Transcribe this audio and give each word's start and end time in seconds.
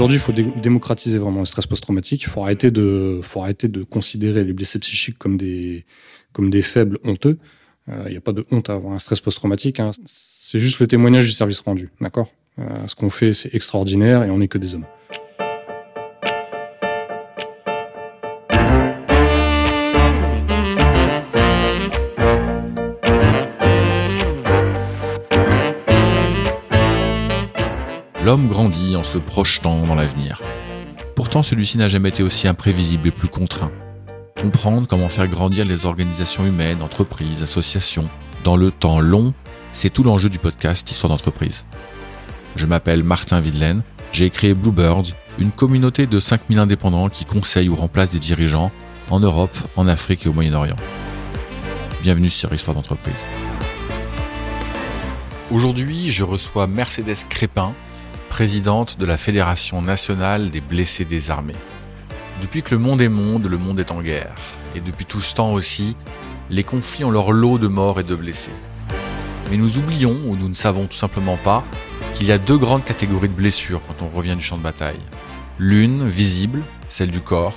Aujourd'hui, 0.00 0.16
il 0.16 0.20
faut 0.20 0.32
démocratiser 0.32 1.18
vraiment 1.18 1.40
le 1.40 1.44
stress 1.44 1.66
post-traumatique. 1.66 2.22
Il 2.22 2.28
faut 2.28 2.42
arrêter 2.42 2.70
de, 2.70 3.20
faut 3.22 3.42
arrêter 3.42 3.68
de 3.68 3.82
considérer 3.82 4.44
les 4.44 4.54
blessés 4.54 4.78
psychiques 4.78 5.18
comme 5.18 5.36
des, 5.36 5.84
comme 6.32 6.48
des 6.48 6.62
faibles 6.62 6.98
honteux. 7.04 7.36
Il 7.86 8.10
n'y 8.10 8.16
a 8.16 8.22
pas 8.22 8.32
de 8.32 8.46
honte 8.50 8.70
à 8.70 8.74
avoir 8.76 8.94
un 8.94 8.98
stress 8.98 9.20
post-traumatique. 9.20 9.78
Hein. 9.78 9.90
C'est 10.06 10.58
juste 10.58 10.80
le 10.80 10.86
témoignage 10.86 11.26
du 11.26 11.32
service 11.32 11.60
rendu, 11.60 11.90
d'accord? 12.00 12.32
Ce 12.86 12.94
qu'on 12.94 13.10
fait, 13.10 13.34
c'est 13.34 13.54
extraordinaire 13.54 14.24
et 14.24 14.30
on 14.30 14.38
n'est 14.38 14.48
que 14.48 14.56
des 14.56 14.74
hommes. 14.74 14.86
L'homme 28.30 28.46
grandit 28.46 28.94
en 28.94 29.02
se 29.02 29.18
projetant 29.18 29.82
dans 29.82 29.96
l'avenir. 29.96 30.40
Pourtant, 31.16 31.42
celui-ci 31.42 31.78
n'a 31.78 31.88
jamais 31.88 32.10
été 32.10 32.22
aussi 32.22 32.46
imprévisible 32.46 33.08
et 33.08 33.10
plus 33.10 33.26
contraint. 33.26 33.72
Comprendre 34.40 34.86
comment 34.86 35.08
faire 35.08 35.26
grandir 35.26 35.64
les 35.64 35.84
organisations 35.84 36.46
humaines, 36.46 36.80
entreprises, 36.80 37.42
associations, 37.42 38.08
dans 38.44 38.54
le 38.56 38.70
temps 38.70 39.00
long, 39.00 39.34
c'est 39.72 39.90
tout 39.90 40.04
l'enjeu 40.04 40.28
du 40.28 40.38
podcast 40.38 40.88
Histoire 40.88 41.10
d'entreprise. 41.10 41.64
Je 42.54 42.66
m'appelle 42.66 43.02
Martin 43.02 43.40
Videlaine, 43.40 43.82
j'ai 44.12 44.30
créé 44.30 44.54
Bluebirds, 44.54 45.12
une 45.40 45.50
communauté 45.50 46.06
de 46.06 46.20
5000 46.20 46.60
indépendants 46.60 47.08
qui 47.08 47.24
conseillent 47.24 47.68
ou 47.68 47.74
remplacent 47.74 48.12
des 48.12 48.20
dirigeants 48.20 48.70
en 49.10 49.18
Europe, 49.18 49.58
en 49.74 49.88
Afrique 49.88 50.26
et 50.26 50.28
au 50.28 50.32
Moyen-Orient. 50.32 50.76
Bienvenue 52.04 52.30
sur 52.30 52.54
Histoire 52.54 52.76
d'entreprise. 52.76 53.26
Aujourd'hui, 55.50 56.12
je 56.12 56.22
reçois 56.22 56.68
Mercedes 56.68 57.24
Crépin, 57.28 57.74
présidente 58.30 58.98
de 58.98 59.04
la 59.04 59.18
Fédération 59.18 59.82
nationale 59.82 60.50
des 60.50 60.62
blessés 60.62 61.04
des 61.04 61.30
armées. 61.30 61.56
Depuis 62.40 62.62
que 62.62 62.70
le 62.70 62.80
monde 62.80 63.02
est 63.02 63.08
monde, 63.10 63.44
le 63.44 63.58
monde 63.58 63.80
est 63.80 63.90
en 63.90 64.00
guerre. 64.00 64.36
Et 64.74 64.80
depuis 64.80 65.04
tout 65.04 65.20
ce 65.20 65.34
temps 65.34 65.52
aussi, 65.52 65.96
les 66.48 66.62
conflits 66.62 67.04
ont 67.04 67.10
leur 67.10 67.32
lot 67.32 67.58
de 67.58 67.66
morts 67.66 68.00
et 68.00 68.04
de 68.04 68.14
blessés. 68.14 68.54
Mais 69.50 69.56
nous 69.56 69.76
oublions, 69.78 70.16
ou 70.26 70.36
nous 70.36 70.48
ne 70.48 70.54
savons 70.54 70.86
tout 70.86 70.96
simplement 70.96 71.36
pas, 71.36 71.64
qu'il 72.14 72.28
y 72.28 72.32
a 72.32 72.38
deux 72.38 72.56
grandes 72.56 72.84
catégories 72.84 73.28
de 73.28 73.34
blessures 73.34 73.82
quand 73.86 74.02
on 74.02 74.08
revient 74.08 74.36
du 74.36 74.44
champ 74.44 74.56
de 74.56 74.62
bataille. 74.62 75.00
L'une, 75.58 76.08
visible, 76.08 76.62
celle 76.88 77.10
du 77.10 77.20
corps, 77.20 77.54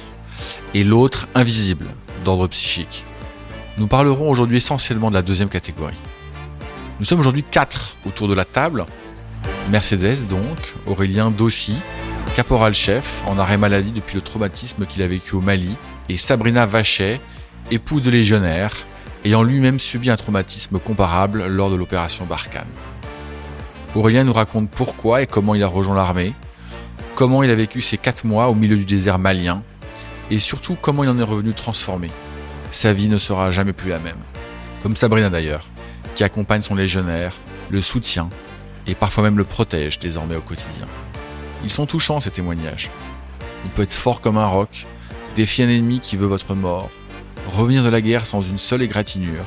et 0.74 0.84
l'autre, 0.84 1.28
invisible, 1.36 1.86
d'ordre 2.26 2.48
psychique. 2.48 3.06
Nous 3.78 3.88
parlerons 3.88 4.30
aujourd'hui 4.30 4.58
essentiellement 4.58 5.12
de 5.12 5.16
la 5.16 5.22
deuxième 5.22 5.50
catégorie. 5.50 5.96
Nous 7.00 7.06
sommes 7.06 7.20
aujourd'hui 7.20 7.44
quatre 7.44 7.96
autour 8.06 8.28
de 8.28 8.34
la 8.34 8.44
table 8.44 8.86
Mercedes 9.70 10.26
donc, 10.28 10.74
Aurélien 10.86 11.32
Dossi, 11.32 11.76
caporal-chef 12.36 13.24
en 13.28 13.40
arrêt 13.40 13.58
maladie 13.58 13.92
depuis 13.92 14.16
le 14.16 14.22
traumatisme 14.22 14.86
qu'il 14.86 15.02
a 15.02 15.08
vécu 15.08 15.36
au 15.36 15.40
Mali, 15.40 15.76
et 16.10 16.18
Sabrina 16.18 16.66
Vachet, 16.66 17.22
épouse 17.72 18.02
de 18.02 18.12
légionnaire, 18.12 18.74
ayant 19.26 19.44
lui-même 19.44 19.80
subi 19.80 20.10
un 20.10 20.16
traumatisme 20.16 20.80
comparable 20.80 21.48
lors 21.48 21.70
de 21.70 21.76
l'opération 21.76 22.26
Barkhane. 22.26 22.68
Aurélien 23.96 24.24
nous 24.24 24.34
raconte 24.34 24.70
pourquoi 24.70 25.22
et 25.22 25.28
comment 25.28 25.56
il 25.56 25.64
a 25.64 25.68
rejoint 25.68 25.96
l'armée, 25.96 26.34
comment 27.16 27.44
il 27.44 27.50
a 27.50 27.56
vécu 27.56 27.82
ces 27.82 27.98
quatre 27.98 28.26
mois 28.26 28.50
au 28.50 28.56
milieu 28.56 28.76
du 28.76 28.86
désert 28.86 29.20
malien, 29.20 29.64
et 30.32 30.40
surtout 30.40 30.76
comment 30.80 31.04
il 31.04 31.10
en 31.10 31.20
est 31.20 31.24
revenu 31.24 31.54
transformé. 31.54 32.10
Sa 32.72 32.92
vie 32.92 33.08
ne 33.08 33.18
sera 33.18 33.52
jamais 33.52 33.74
plus 33.74 33.92
la 33.92 34.00
même. 34.00 34.18
Comme 34.82 34.96
Sabrina 34.96 35.30
d'ailleurs, 35.30 35.66
qui 36.16 36.24
accompagne 36.24 36.62
son 36.62 36.76
légionnaire, 36.76 37.34
le 37.70 37.82
soutient 37.82 38.30
et 38.88 38.96
parfois 38.96 39.24
même 39.24 39.38
le 39.38 39.44
protège 39.44 40.00
désormais 40.00 40.36
au 40.36 40.42
quotidien. 40.42 40.86
Ils 41.64 41.70
sont 41.70 41.86
touchants 41.86 42.20
ces 42.20 42.32
témoignages. 42.32 42.90
On 43.66 43.70
peut 43.70 43.84
être 43.84 43.94
fort 43.94 44.22
comme 44.22 44.38
un 44.38 44.48
roc, 44.48 44.86
défier 45.36 45.66
un 45.66 45.70
ennemi 45.70 46.00
qui 46.00 46.18
veut 46.18 46.28
votre 46.28 46.56
mort, 46.56 46.90
revenir 47.52 47.84
de 47.84 47.90
la 47.90 48.02
guerre 48.02 48.26
sans 48.26 48.42
une 48.42 48.58
seule 48.58 48.82
égratignure, 48.82 49.46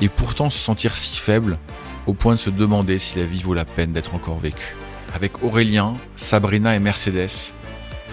et 0.00 0.08
pourtant 0.08 0.50
se 0.50 0.58
sentir 0.58 0.96
si 0.96 1.16
faible 1.16 1.58
au 2.06 2.14
point 2.14 2.34
de 2.34 2.40
se 2.40 2.50
demander 2.50 2.98
si 2.98 3.18
la 3.18 3.24
vie 3.24 3.42
vaut 3.42 3.54
la 3.54 3.64
peine 3.64 3.92
d'être 3.92 4.14
encore 4.14 4.38
vécue. 4.38 4.74
Avec 5.14 5.42
Aurélien, 5.42 5.92
Sabrina 6.16 6.74
et 6.74 6.78
Mercedes, 6.78 7.52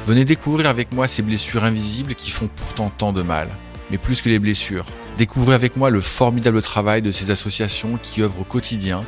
venez 0.04 0.26
découvrir 0.26 0.68
avec 0.68 0.92
moi 0.92 1.08
ces 1.08 1.22
blessures 1.22 1.64
invisibles 1.64 2.16
qui 2.16 2.30
font 2.30 2.48
pourtant 2.48 2.90
tant 2.90 3.14
de 3.14 3.22
mal. 3.22 3.50
Mais 3.90 3.98
plus 3.98 4.22
que 4.22 4.30
les 4.30 4.38
blessures, 4.38 4.86
découvrez 5.18 5.56
avec 5.56 5.76
moi 5.76 5.90
le 5.90 6.02
formidable 6.02 6.62
travail 6.62 7.02
de 7.02 7.12
ces 7.12 7.32
associations 7.32 7.98
qui 8.02 8.22
œuvrent 8.22 8.42
au 8.42 8.44
quotidien 8.44 9.04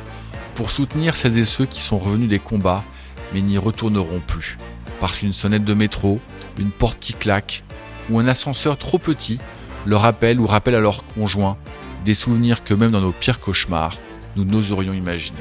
pour 0.54 0.70
soutenir 0.70 1.16
celles 1.16 1.38
et 1.38 1.44
ceux 1.44 1.66
qui 1.66 1.80
sont 1.80 1.98
revenus 1.98 2.28
des 2.28 2.38
combats 2.38 2.84
mais 3.32 3.40
n'y 3.40 3.58
retourneront 3.58 4.20
plus. 4.20 4.56
Parce 5.00 5.18
qu'une 5.18 5.32
sonnette 5.32 5.64
de 5.64 5.74
métro, 5.74 6.20
une 6.58 6.70
porte 6.70 6.98
qui 7.00 7.14
claque 7.14 7.64
ou 8.10 8.18
un 8.18 8.28
ascenseur 8.28 8.76
trop 8.76 8.98
petit 8.98 9.38
leur 9.86 10.02
rappelle 10.02 10.40
ou 10.40 10.46
rappelle 10.46 10.74
à 10.74 10.80
leur 10.80 11.04
conjoint 11.06 11.56
des 12.04 12.14
souvenirs 12.14 12.62
que 12.62 12.74
même 12.74 12.90
dans 12.90 13.00
nos 13.00 13.12
pires 13.12 13.40
cauchemars, 13.40 13.96
nous 14.36 14.44
n'oserions 14.44 14.92
imaginer. 14.92 15.38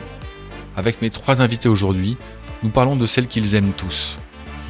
Avec 0.75 1.01
mes 1.01 1.09
trois 1.09 1.41
invités 1.41 1.69
aujourd'hui, 1.69 2.17
nous 2.63 2.69
parlons 2.69 2.95
de 2.95 3.05
celles 3.05 3.27
qu'ils 3.27 3.55
aiment 3.55 3.73
tous, 3.75 4.19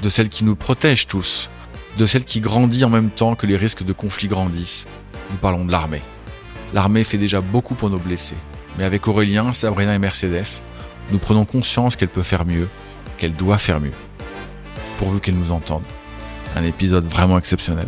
de 0.02 0.10
celles 0.10 0.30
qui 0.30 0.44
nous 0.44 0.56
protègent 0.56 1.08
tous, 1.08 1.50
de 1.98 2.06
celles 2.06 2.24
qui 2.24 2.40
grandissent 2.40 2.84
en 2.84 2.90
même 2.90 3.10
temps 3.10 3.36
que 3.36 3.48
les 3.48 3.58
risques 3.58 3.84
de 3.84 3.94
conflit 3.94 4.28
grandissent. 4.28 4.88
Nous 5.30 5.38
parlons 5.38 5.66
de 5.66 5.72
l'armée. 5.72 6.02
L'armée 6.74 7.04
fait 7.04 7.18
déjà 7.18 7.42
beaucoup 7.42 7.76
pour 7.76 7.90
nos 7.90 8.00
blessés. 8.00 8.38
Mais 8.78 8.84
avec 8.84 9.08
Aurélien, 9.08 9.54
Sabrina 9.54 9.94
et 9.96 10.00
Mercedes, 10.00 10.64
nous 11.12 11.20
prenons 11.20 11.46
conscience 11.46 11.96
qu'elle 11.96 12.10
peut 12.10 12.24
faire 12.24 12.46
mieux, 12.46 12.70
qu'elle 13.18 13.34
doit 13.34 13.58
faire 13.58 13.80
mieux. 13.80 13.92
Pourvu 14.98 15.20
qu'elle 15.20 15.38
nous 15.38 15.52
entende. 15.52 15.84
Un 16.56 16.64
épisode 16.64 17.06
vraiment 17.06 17.38
exceptionnel. 17.38 17.88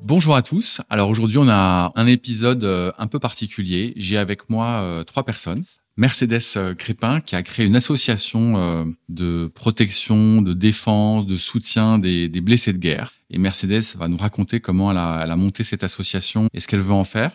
Bonjour 0.00 0.34
à 0.34 0.42
tous. 0.42 0.80
Alors 0.90 1.08
aujourd'hui, 1.08 1.38
on 1.38 1.48
a 1.48 1.92
un 1.94 2.06
épisode 2.06 2.64
euh, 2.64 2.92
un 2.98 3.06
peu 3.06 3.18
particulier. 3.18 3.94
J'ai 3.96 4.18
avec 4.18 4.50
moi 4.50 4.66
euh, 4.66 5.04
trois 5.04 5.22
personnes. 5.22 5.64
Mercedes 5.96 6.40
euh, 6.56 6.74
Crépin 6.74 7.20
qui 7.20 7.36
a 7.36 7.42
créé 7.42 7.66
une 7.66 7.76
association 7.76 8.54
euh, 8.56 8.84
de 9.08 9.50
protection, 9.54 10.40
de 10.40 10.54
défense, 10.54 11.26
de 11.26 11.36
soutien 11.36 11.98
des, 11.98 12.28
blessés 12.28 12.72
de 12.72 12.78
guerre. 12.78 13.12
Et 13.30 13.38
Mercedes 13.38 13.96
va 13.96 14.08
nous 14.08 14.16
raconter 14.16 14.60
comment 14.60 14.90
elle 14.90 14.96
a, 14.96 15.36
monté 15.36 15.64
cette 15.64 15.84
association 15.84 16.48
et 16.54 16.60
ce 16.60 16.68
qu'elle 16.68 16.80
veut 16.80 16.92
en 16.92 17.04
faire. 17.04 17.32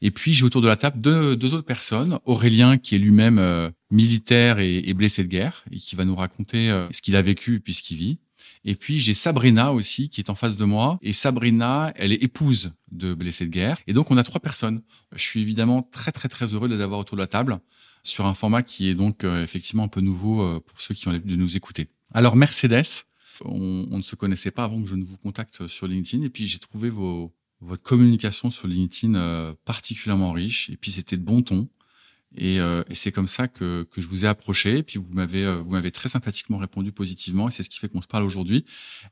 Et 0.00 0.10
puis 0.10 0.32
j'ai 0.32 0.44
autour 0.44 0.62
de 0.62 0.68
la 0.68 0.76
table 0.76 1.00
deux, 1.00 1.54
autres 1.54 1.66
personnes. 1.66 2.18
Aurélien 2.24 2.78
qui 2.78 2.94
est 2.94 2.98
lui-même 2.98 3.38
euh, 3.38 3.68
militaire 3.90 4.60
et, 4.60 4.94
blessé 4.94 5.24
de 5.24 5.28
guerre 5.28 5.64
et 5.72 5.76
qui 5.76 5.96
va 5.96 6.04
nous 6.04 6.16
raconter 6.16 6.68
ce 6.92 7.02
qu'il 7.02 7.16
a 7.16 7.22
vécu 7.22 7.60
puis 7.60 7.74
ce 7.74 7.82
qu'il 7.82 7.96
vit. 7.96 8.18
Et 8.64 8.74
puis 8.74 9.00
j'ai 9.00 9.14
Sabrina 9.14 9.72
aussi 9.72 10.08
qui 10.08 10.20
est 10.20 10.30
en 10.30 10.34
face 10.34 10.56
de 10.56 10.64
moi. 10.64 10.98
Et 11.02 11.12
Sabrina, 11.12 11.92
elle 11.96 12.12
est 12.12 12.22
épouse 12.22 12.72
de 12.90 13.14
blessés 13.14 13.46
de 13.46 13.50
guerre. 13.50 13.78
Et 13.86 13.92
donc 13.92 14.10
on 14.10 14.16
a 14.16 14.24
trois 14.24 14.40
personnes. 14.40 14.82
Je 15.14 15.22
suis 15.22 15.40
évidemment 15.40 15.82
très 15.82 16.12
très 16.12 16.28
très 16.28 16.46
heureux 16.46 16.68
de 16.68 16.74
les 16.74 16.82
avoir 16.82 17.00
autour 17.00 17.16
de 17.16 17.22
la 17.22 17.26
table 17.28 17.60
sur 18.02 18.26
un 18.26 18.34
format 18.34 18.62
qui 18.62 18.88
est 18.88 18.94
donc 18.94 19.24
euh, 19.24 19.42
effectivement 19.42 19.84
un 19.84 19.88
peu 19.88 20.00
nouveau 20.00 20.42
euh, 20.42 20.60
pour 20.64 20.80
ceux 20.80 20.94
qui 20.94 21.08
ont 21.08 21.12
l'habitude 21.12 21.36
de 21.36 21.42
nous 21.42 21.56
écouter. 21.56 21.88
Alors 22.12 22.36
Mercedes, 22.36 23.04
on, 23.44 23.86
ne 23.90 24.02
se 24.02 24.16
connaissait 24.16 24.50
pas 24.50 24.64
avant 24.64 24.82
que 24.82 24.88
je 24.88 24.94
ne 24.94 25.04
vous 25.04 25.16
contacte 25.16 25.66
sur 25.68 25.86
LinkedIn 25.86 26.24
et 26.24 26.30
puis 26.30 26.46
j'ai 26.46 26.58
trouvé 26.58 26.90
votre 26.90 27.82
communication 27.82 28.50
sur 28.50 28.66
LinkedIn 28.66 29.14
euh, 29.14 29.54
particulièrement 29.64 30.32
riche 30.32 30.70
et 30.70 30.76
puis 30.76 30.92
c'était 30.92 31.16
de 31.16 31.22
bon 31.22 31.42
ton. 31.42 31.68
Et, 32.36 32.58
c'est 32.92 33.10
comme 33.10 33.26
ça 33.26 33.48
que, 33.48 33.84
que, 33.90 34.02
je 34.02 34.06
vous 34.06 34.26
ai 34.26 34.28
approché. 34.28 34.76
Et 34.76 34.82
puis 34.82 34.98
vous 34.98 35.08
m'avez 35.12 35.50
vous 35.62 35.70
m'avez 35.70 35.90
très 35.90 36.10
sympathiquement 36.10 36.58
répondu 36.58 36.92
positivement. 36.92 37.48
Et 37.48 37.50
c'est 37.50 37.62
ce 37.62 37.70
qui 37.70 37.78
fait 37.78 37.88
qu'on 37.88 38.02
se 38.02 38.06
parle 38.06 38.24
aujourd'hui. 38.24 38.66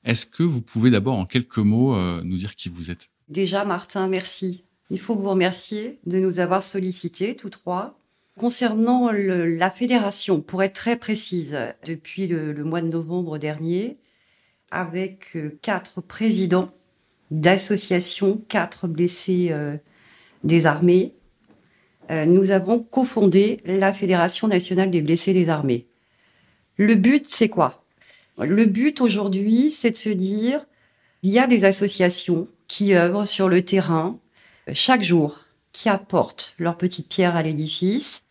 Est-ce 0.05 0.27
que 0.27 0.43
vous 0.43 0.61
pouvez 0.61 0.91
d'abord 0.91 1.17
en 1.17 1.25
quelques 1.25 1.57
mots 1.57 1.97
nous 2.23 2.37
dire 2.37 2.55
qui 2.55 2.69
vous 2.69 2.91
êtes? 2.91 3.09
Déjà, 3.29 3.65
Martin, 3.65 4.07
merci. 4.07 4.65
Il 4.91 5.01
faut 5.01 5.17
vous 5.17 5.29
remercier 5.31 5.99
de 6.07 6.19
nous 6.21 6.39
avoir 6.39 6.63
sollicités 6.63 7.35
tous 7.35 7.51
trois 7.51 7.99
Concernant 8.39 9.11
la 9.13 9.71
fédération, 9.71 10.43
pour 10.43 10.63
être 10.63 10.75
très 10.75 10.97
précise, 10.97 11.57
depuis 11.87 12.27
le, 12.27 12.53
mois 12.65 12.83
de 12.83 12.89
novembre 12.89 13.39
dernier, 13.39 13.97
avec 14.71 15.29
euh, 15.37 15.59
quatre 15.63 16.03
présidents 16.03 16.71
d'associations, 17.31 18.43
quatre 18.47 18.89
blessés 18.89 19.49
euh, 19.53 19.79
des 20.45 20.67
armées, 20.67 21.15
euh, 22.11 22.27
nous 22.27 22.51
avons 22.51 22.79
cofondé 22.79 23.63
la 23.65 23.95
Fédération 23.95 24.49
nationale 24.49 24.91
des 24.91 25.01
blessés 25.01 25.33
des 25.33 25.49
armées. 25.49 25.87
Le 26.77 26.95
but, 26.95 27.25
c'est 27.27 27.49
quoi? 27.49 27.85
Le 28.39 28.67
but 28.67 29.01
aujourd'hui, 29.01 29.71
c'est 29.71 29.93
de 29.93 29.97
se 29.97 30.11
dire, 30.11 30.67
il 31.23 31.31
y 31.31 31.39
a 31.39 31.47
des 31.47 31.65
associations 31.65 32.49
qui 32.69 32.95
œuvrent 32.95 33.27
sur 33.27 33.49
le 33.49 33.65
terrain 33.65 34.21
chaque 34.75 35.03
jour, 35.03 35.41
qui 35.73 35.89
apportent 35.89 36.55
leur 36.59 36.77
petite 36.77 37.09
pierre 37.09 37.35
à 37.35 37.43
l'édifice, 37.43 38.26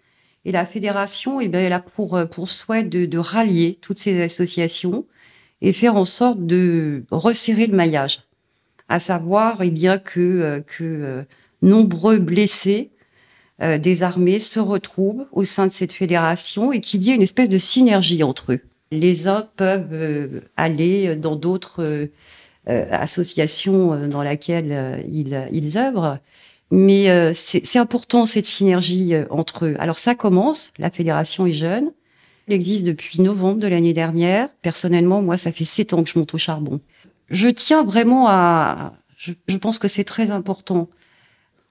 et 0.46 0.52
la 0.52 0.66
fédération, 0.66 1.42
eh 1.42 1.48
bien, 1.48 1.60
elle 1.60 1.74
a 1.74 1.80
pour, 1.80 2.16
euh, 2.16 2.26
pour 2.26 2.48
souhait 2.48 2.84
de, 2.84 3.18
rallier 3.18 3.78
toutes 3.82 4.00
ces 4.00 4.22
associations 4.22 5.06
et 5.62 5.74
faire 5.74 5.96
en 5.96 6.06
sorte 6.06 6.46
de 6.46 7.04
resserrer 7.10 7.66
le 7.66 7.76
maillage. 7.76 8.24
À 8.88 9.00
savoir, 9.00 9.64
eh 9.64 9.72
bien, 9.72 9.98
que, 9.98 10.20
euh, 10.20 10.62
que 10.62 10.84
euh, 10.84 11.24
nombreux 11.62 12.20
blessés 12.20 12.92
des 13.80 14.04
armées 14.04 14.40
se 14.40 14.60
retrouvent 14.60 15.28
au 15.32 15.46
sein 15.46 15.66
de 15.66 15.72
cette 15.72 15.94
fédération 15.94 16.74
et 16.74 16.82
qu'il 16.82 17.02
y 17.04 17.12
ait 17.12 17.16
une 17.16 17.22
espèce 17.22 17.48
de 17.48 17.58
synergie 17.58 18.22
entre 18.22 18.52
eux. 18.52 18.60
Les 18.92 19.30
uns 19.30 19.48
peuvent 19.56 20.42
aller 20.58 21.16
dans 21.16 21.38
d'autres 21.38 22.10
associations 22.68 24.10
dans 24.10 24.24
lesquelles 24.24 25.06
ils, 25.10 25.48
ils 25.54 25.78
œuvrent, 25.78 26.20
mais 26.72 27.34
c'est 27.34 27.78
important 27.78 28.26
cette 28.26 28.46
synergie 28.46 29.14
entre 29.30 29.66
eux. 29.66 29.76
Alors 29.80 30.00
ça 30.00 30.16
commence, 30.16 30.72
la 30.78 30.90
fédération 30.90 31.46
est 31.46 31.54
jeune, 31.54 31.92
elle 32.48 32.54
existe 32.54 32.84
depuis 32.84 33.22
novembre 33.22 33.60
de 33.60 33.68
l'année 33.68 33.94
dernière. 33.94 34.50
Personnellement, 34.62 35.22
moi, 35.22 35.38
ça 35.38 35.52
fait 35.52 35.64
sept 35.64 35.94
ans 35.94 36.04
que 36.04 36.10
je 36.10 36.20
monte 36.20 36.34
au 36.34 36.38
charbon. 36.38 36.80
Je 37.30 37.48
tiens 37.48 37.84
vraiment 37.84 38.28
à, 38.28 38.94
je, 39.18 39.32
je 39.48 39.58
pense 39.58 39.80
que 39.80 39.88
c'est 39.88 40.04
très 40.04 40.32
important 40.32 40.90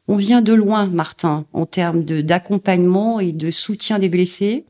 on 0.07 0.17
vient 0.17 0.43
de 0.43 0.53
loin, 0.53 0.87
Martin, 0.87 1.47
en 1.53 1.67
termes 1.67 2.03
d'accompagnement 2.05 3.21
et 3.21 3.33
de 3.33 3.51
soutien 3.51 3.99
des 3.99 4.09
blessés. 4.09 4.67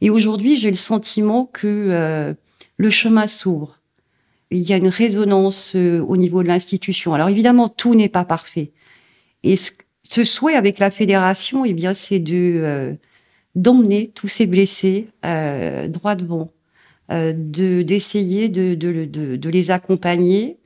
Et 0.00 0.10
aujourd'hui, 0.10 0.58
j'ai 0.58 0.70
le 0.70 0.76
sentiment 0.76 1.46
que 1.46 1.66
euh, 1.66 2.34
le 2.76 2.90
chemin 2.90 3.26
s'ouvre. 3.26 3.78
Il 4.50 4.62
y 4.62 4.72
a 4.72 4.76
une 4.76 4.88
résonance 4.88 5.76
euh, 5.76 6.00
au 6.00 6.16
niveau 6.16 6.42
de 6.42 6.48
l'institution. 6.48 7.14
Alors 7.14 7.28
évidemment, 7.28 7.68
tout 7.68 7.94
n'est 7.94 8.08
pas 8.08 8.24
parfait. 8.24 8.72
Et 9.42 9.56
ce, 9.56 10.24
souhait 10.24 10.54
avec 10.54 10.78
la 10.78 10.90
fédération, 10.90 11.64
eh 11.64 11.72
bien, 11.72 11.94
c'est 11.94 12.18
de 12.18 12.60
euh, 12.62 12.94
d'emmener 13.54 14.08
tous 14.08 14.28
ces 14.28 14.46
blessés 14.46 15.08
droit 15.88 16.14
devant, 16.14 16.50
de 17.10 17.82
d'essayer 17.82 18.48
de, 18.48 18.74
de, 18.74 19.04
de, 19.04 19.36
de, 19.36 19.50
les 19.50 19.70
accompagner 19.72 20.58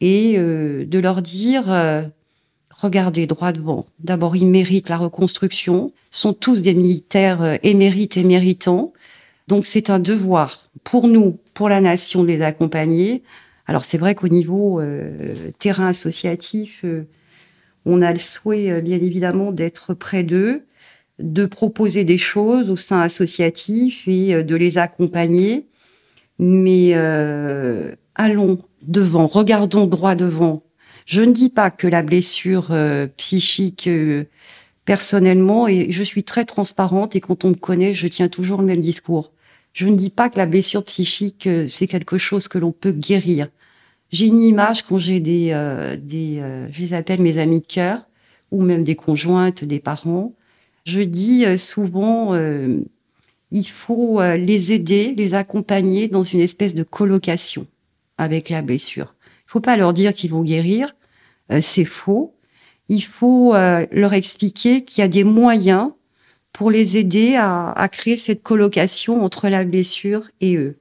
et 0.00 0.36
de 0.36 0.98
leur 0.98 1.22
dire 1.22 1.68
regardez 2.76 3.26
droit 3.26 3.52
devant. 3.52 3.86
D'abord, 4.00 4.36
ils 4.36 4.46
méritent 4.46 4.88
la 4.88 4.96
reconstruction, 4.96 5.92
sont 6.10 6.32
tous 6.32 6.62
des 6.62 6.74
militaires 6.74 7.42
euh, 7.42 7.56
émérites 7.62 8.16
et 8.16 8.24
méritants. 8.24 8.92
Donc 9.48 9.66
c'est 9.66 9.90
un 9.90 9.98
devoir 9.98 10.70
pour 10.84 11.08
nous, 11.08 11.38
pour 11.54 11.68
la 11.68 11.80
nation, 11.80 12.22
de 12.22 12.28
les 12.28 12.42
accompagner. 12.42 13.22
Alors 13.66 13.84
c'est 13.84 13.98
vrai 13.98 14.14
qu'au 14.14 14.28
niveau 14.28 14.80
euh, 14.80 15.34
terrain 15.58 15.86
associatif, 15.86 16.80
euh, 16.84 17.04
on 17.86 18.02
a 18.02 18.12
le 18.12 18.18
souhait, 18.18 18.80
bien 18.82 18.96
évidemment, 18.96 19.52
d'être 19.52 19.94
près 19.94 20.22
d'eux, 20.22 20.66
de 21.18 21.46
proposer 21.46 22.04
des 22.04 22.18
choses 22.18 22.70
au 22.70 22.76
sein 22.76 23.00
associatif 23.00 24.08
et 24.08 24.42
de 24.42 24.56
les 24.56 24.78
accompagner. 24.78 25.66
Mais 26.38 26.94
allons 28.14 28.58
devant, 28.82 29.26
regardons 29.26 29.86
droit 29.86 30.14
devant 30.14 30.64
je 31.06 31.20
ne 31.20 31.32
dis 31.32 31.50
pas 31.50 31.70
que 31.70 31.86
la 31.86 32.02
blessure 32.02 32.68
euh, 32.70 33.06
psychique, 33.16 33.86
euh, 33.88 34.24
personnellement, 34.84 35.68
et 35.68 35.90
je 35.90 36.02
suis 36.02 36.24
très 36.24 36.44
transparente 36.44 37.16
et 37.16 37.20
quand 37.20 37.44
on 37.44 37.50
me 37.50 37.54
connaît, 37.54 37.94
je 37.94 38.08
tiens 38.08 38.28
toujours 38.28 38.60
le 38.60 38.66
même 38.66 38.80
discours. 38.80 39.32
Je 39.72 39.86
ne 39.86 39.96
dis 39.96 40.10
pas 40.10 40.30
que 40.30 40.38
la 40.38 40.46
blessure 40.46 40.84
psychique, 40.84 41.46
euh, 41.46 41.68
c'est 41.68 41.86
quelque 41.86 42.18
chose 42.18 42.48
que 42.48 42.58
l'on 42.58 42.72
peut 42.72 42.92
guérir. 42.92 43.48
J'ai 44.14 44.26
une 44.26 44.40
image 44.40 44.82
quand 44.84 44.98
j'ai 44.98 45.20
des, 45.20 45.48
des 46.00 46.40
je 46.70 46.80
les 46.80 46.94
appelle 46.94 47.20
mes 47.20 47.38
amis 47.38 47.60
de 47.60 47.66
cœur, 47.66 48.06
ou 48.50 48.62
même 48.62 48.84
des 48.84 48.94
conjointes, 48.94 49.64
des 49.64 49.80
parents. 49.80 50.34
Je 50.84 51.00
dis 51.00 51.44
souvent, 51.58 52.34
il 53.50 53.68
faut 53.68 54.20
les 54.22 54.72
aider, 54.72 55.14
les 55.16 55.34
accompagner 55.34 56.08
dans 56.08 56.22
une 56.22 56.40
espèce 56.40 56.74
de 56.74 56.84
colocation 56.84 57.66
avec 58.16 58.50
la 58.50 58.62
blessure 58.62 59.14
faut 59.54 59.60
pas 59.60 59.76
leur 59.76 59.92
dire 59.92 60.12
qu'ils 60.12 60.32
vont 60.32 60.42
guérir, 60.42 60.96
euh, 61.52 61.60
c'est 61.62 61.84
faux. 61.84 62.34
Il 62.88 63.04
faut 63.04 63.54
euh, 63.54 63.86
leur 63.92 64.12
expliquer 64.12 64.84
qu'il 64.84 65.00
y 65.00 65.04
a 65.04 65.08
des 65.08 65.22
moyens 65.22 65.92
pour 66.52 66.72
les 66.72 66.96
aider 66.96 67.36
à, 67.36 67.70
à, 67.70 67.88
créer 67.88 68.16
cette 68.16 68.42
colocation 68.42 69.24
entre 69.24 69.48
la 69.48 69.64
blessure 69.64 70.28
et 70.40 70.56
eux. 70.56 70.80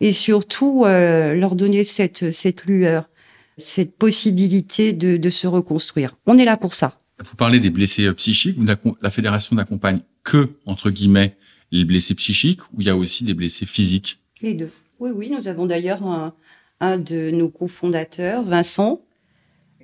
Et 0.00 0.12
surtout, 0.12 0.84
euh, 0.84 1.34
leur 1.34 1.56
donner 1.56 1.84
cette, 1.84 2.30
cette 2.32 2.64
lueur, 2.64 3.08
cette 3.58 3.96
possibilité 3.96 4.92
de, 4.92 5.16
de, 5.16 5.30
se 5.30 5.46
reconstruire. 5.46 6.16
On 6.26 6.38
est 6.38 6.44
là 6.44 6.56
pour 6.56 6.74
ça. 6.74 7.00
Vous 7.18 7.36
parlez 7.36 7.60
des 7.60 7.70
blessés 7.70 8.10
psychiques. 8.14 8.56
La 9.02 9.10
fédération 9.10 9.56
n'accompagne 9.56 10.00
que, 10.24 10.50
entre 10.64 10.90
guillemets, 10.90 11.36
les 11.70 11.84
blessés 11.84 12.14
psychiques 12.14 12.62
ou 12.72 12.80
il 12.80 12.86
y 12.86 12.90
a 12.90 12.96
aussi 12.96 13.24
des 13.24 13.34
blessés 13.34 13.66
physiques? 13.66 14.20
Les 14.40 14.54
deux. 14.54 14.70
Oui, 14.98 15.10
oui, 15.14 15.30
nous 15.30 15.48
avons 15.48 15.66
d'ailleurs 15.66 16.06
un, 16.06 16.34
un 16.80 16.98
de 16.98 17.30
nos 17.30 17.48
cofondateurs, 17.48 18.42
Vincent, 18.42 19.02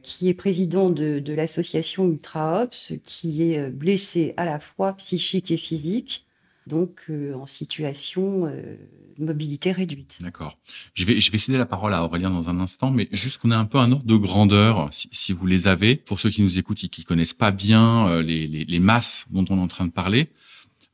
qui 0.03 0.29
est 0.29 0.35
président 0.35 0.89
de, 0.91 1.33
l'association 1.33 2.07
Ultra 2.07 2.69
qui 3.05 3.43
est 3.43 3.59
euh, 3.59 3.71
blessé 3.71 4.35
à 4.37 4.45
la 4.45 4.61
fois 4.61 4.93
psychique 4.95 5.51
et 5.51 5.57
physique, 5.57 6.27
donc 6.67 7.07
euh, 7.11 7.35
en 7.35 7.47
situation 7.47 8.47
euh, 8.47 8.77
de 8.96 8.96
mobilité 9.19 9.73
réduite. 9.73 10.19
D'accord. 10.21 10.59
Je 10.95 11.05
vais, 11.05 11.21
je 11.21 11.31
vais 11.31 11.39
céder 11.39 11.59
la 11.59 11.67
parole 11.67 11.95
à 11.95 12.05
Aurélien 12.05 12.31
dans 12.31 12.49
un 12.49 12.61
instant, 12.61 12.91
mais 12.91 13.09
juste 13.13 13.41
qu'on 13.41 13.51
ait 13.51 13.55
un 13.55 13.65
peu 13.65 13.79
un 13.79 13.93
ordre 13.93 14.05
de 14.05 14.17
grandeur, 14.17 14.89
si, 14.91 15.33
vous 15.33 15.47
les 15.47 15.69
avez, 15.69 15.97
pour 15.97 16.21
ceux 16.21 16.31
qui 16.31 16.43
nous 16.43 16.59
écoutent 16.59 16.85
et 16.85 16.89
qui 16.89 17.05
connaissent 17.05 17.35
pas 17.35 17.51
bien 17.51 18.21
les, 18.23 18.47
les, 18.47 18.79
masses 18.79 19.27
dont 19.31 19.45
on 19.51 19.59
est 19.59 19.63
en 19.63 19.69
train 19.69 19.87
de 19.87 19.93
parler. 19.93 20.29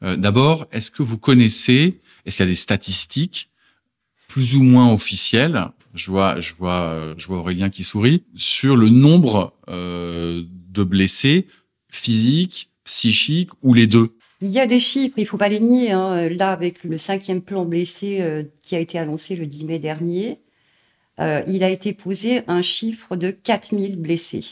D'abord, 0.01 0.67
est-ce 0.73 0.91
que 0.91 1.03
vous 1.03 1.19
connaissez, 1.19 2.01
est-ce 2.27 2.39
qu'il 2.39 2.47
y 2.47 2.49
a 2.49 2.51
des 2.51 2.57
statistiques 2.57 3.51
plus 4.29 4.57
ou 4.57 4.63
moins 4.63 4.93
officielles 4.93 5.71
je 5.95 6.11
vois, 6.11 6.41
je 6.41 6.55
vois, 6.55 6.83
euh, 6.83 7.15
je 7.19 7.27
vois 7.27 7.39
Aurélien 7.39 7.71
qui 7.71 7.85
sourit 7.85 8.25
sur 8.35 8.77
le 8.77 8.89
nombre 8.89 9.55
euh, 9.69 10.43
de 10.49 10.85
blessés 10.85 11.47
physiques, 11.91 12.71
psychiques 12.85 13.51
ou 13.63 13.75
les 13.75 13.87
deux? 13.87 14.17
Il 14.43 14.51
y 14.51 14.61
a 14.61 14.67
des 14.67 14.81
chiffres, 14.81 15.15
il 15.17 15.27
faut 15.27 15.39
pas 15.39 15.49
les 15.49 15.61
nier. 15.61 15.93
Hein. 15.93 16.29
Là, 16.29 16.51
avec 16.53 16.85
le 16.85 16.99
cinquième 16.99 17.41
plan 17.41 17.65
blessé 17.65 18.19
euh, 18.21 18.43
qui 18.61 18.77
a 18.77 18.81
été 18.81 18.99
annoncé 18.99 19.37
le 19.37 19.47
10 19.47 19.65
mai 19.65 19.79
dernier, 19.79 20.41
euh, 21.21 21.43
il 21.47 21.65
a 21.65 21.71
été 21.71 21.93
posé 21.93 22.43
un 22.49 22.61
chiffre 22.61 23.17
de 23.17 23.31
4000 23.31 23.97
blessés. 23.97 24.45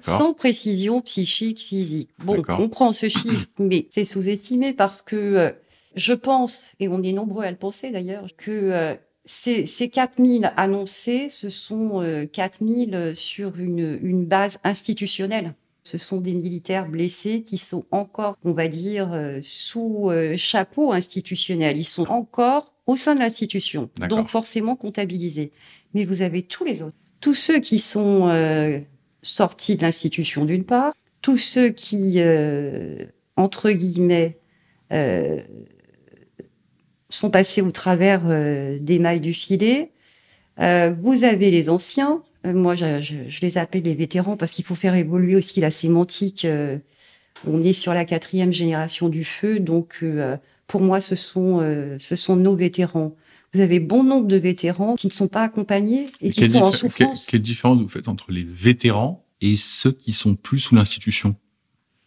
Sans 0.00 0.34
précision 0.34 1.00
psychique, 1.00 1.60
physique. 1.60 2.10
Bon, 2.18 2.42
on 2.48 2.68
prend 2.68 2.92
ce 2.92 3.08
chiffre, 3.08 3.46
mais 3.58 3.86
c'est 3.90 4.04
sous-estimé 4.04 4.72
parce 4.72 5.00
que 5.00 5.54
je 5.94 6.12
pense, 6.12 6.66
et 6.80 6.88
on 6.88 7.02
est 7.02 7.12
nombreux 7.12 7.44
à 7.44 7.50
le 7.50 7.56
penser 7.56 7.92
d'ailleurs, 7.92 8.26
que 8.36 8.96
ces, 9.24 9.66
ces 9.66 9.88
4000 9.88 10.52
annoncés, 10.56 11.28
ce 11.28 11.48
sont 11.48 12.02
euh, 12.02 12.26
4000 12.26 13.12
sur 13.14 13.58
une, 13.58 13.98
une 14.02 14.24
base 14.26 14.60
institutionnelle. 14.64 15.54
Ce 15.86 15.98
sont 15.98 16.22
des 16.22 16.32
militaires 16.32 16.88
blessés 16.88 17.42
qui 17.42 17.58
sont 17.58 17.84
encore, 17.90 18.38
on 18.42 18.52
va 18.52 18.68
dire, 18.68 19.12
euh, 19.12 19.40
sous 19.42 20.10
euh, 20.10 20.34
chapeau 20.38 20.92
institutionnel. 20.92 21.76
Ils 21.76 21.84
sont 21.84 22.06
encore 22.08 22.72
au 22.86 22.96
sein 22.96 23.14
de 23.14 23.20
l'institution, 23.20 23.90
donc 24.08 24.28
forcément 24.28 24.76
comptabilisés. 24.76 25.52
Mais 25.92 26.06
vous 26.06 26.22
avez 26.22 26.42
tous 26.42 26.64
les 26.64 26.82
autres. 26.82 26.96
Tous 27.20 27.34
ceux 27.34 27.60
qui 27.60 27.78
sont 27.78 28.28
euh, 28.28 28.80
sortis 29.20 29.76
de 29.76 29.82
l'institution 29.82 30.46
d'une 30.46 30.64
part, 30.64 30.94
tous 31.20 31.36
ceux 31.36 31.68
qui, 31.68 32.18
entre 33.36 33.70
guillemets, 33.70 34.38
sont 37.08 37.30
passés 37.30 37.62
au 37.62 37.70
travers 37.70 38.20
des 38.78 38.98
mailles 38.98 39.20
du 39.20 39.32
filet. 39.32 39.92
Vous 40.58 41.24
avez 41.24 41.50
les 41.50 41.70
anciens. 41.70 42.22
Euh, 42.44 42.52
moi, 42.52 42.74
je, 42.74 43.00
je, 43.00 43.40
les 43.40 43.58
appelle 43.58 43.82
les 43.82 43.94
vétérans 43.94 44.36
parce 44.36 44.52
qu'il 44.52 44.64
faut 44.64 44.74
faire 44.74 44.94
évoluer 44.94 45.36
aussi 45.36 45.60
la 45.60 45.70
sémantique. 45.70 46.46
on 47.46 47.62
est 47.62 47.72
sur 47.72 47.94
la 47.94 48.04
quatrième 48.04 48.52
génération 48.52 49.08
du 49.08 49.24
feu, 49.24 49.60
donc 49.60 50.04
pour 50.66 50.80
moi, 50.80 51.00
ce 51.00 51.16
sont 51.16 51.60
ce 51.98 52.16
sont 52.16 52.36
nos 52.36 52.54
vétérans. 52.54 53.14
Vous 53.54 53.60
avez 53.60 53.78
bon 53.78 54.02
nombre 54.02 54.26
de 54.26 54.36
vétérans 54.36 54.96
qui 54.96 55.06
ne 55.06 55.12
sont 55.12 55.28
pas 55.28 55.44
accompagnés 55.44 56.06
et 56.20 56.30
qui 56.30 56.50
sont 56.50 56.62
en 56.62 56.72
souffrance. 56.72 57.26
quelle 57.26 57.42
différence 57.42 57.80
vous 57.80 57.88
faites 57.88 58.08
entre 58.08 58.32
les 58.32 58.42
vétérans 58.42 59.24
et 59.40 59.54
ceux 59.54 59.92
qui 59.92 60.12
sont 60.12 60.34
plus 60.34 60.58
sous 60.58 60.74
l'institution? 60.74 61.36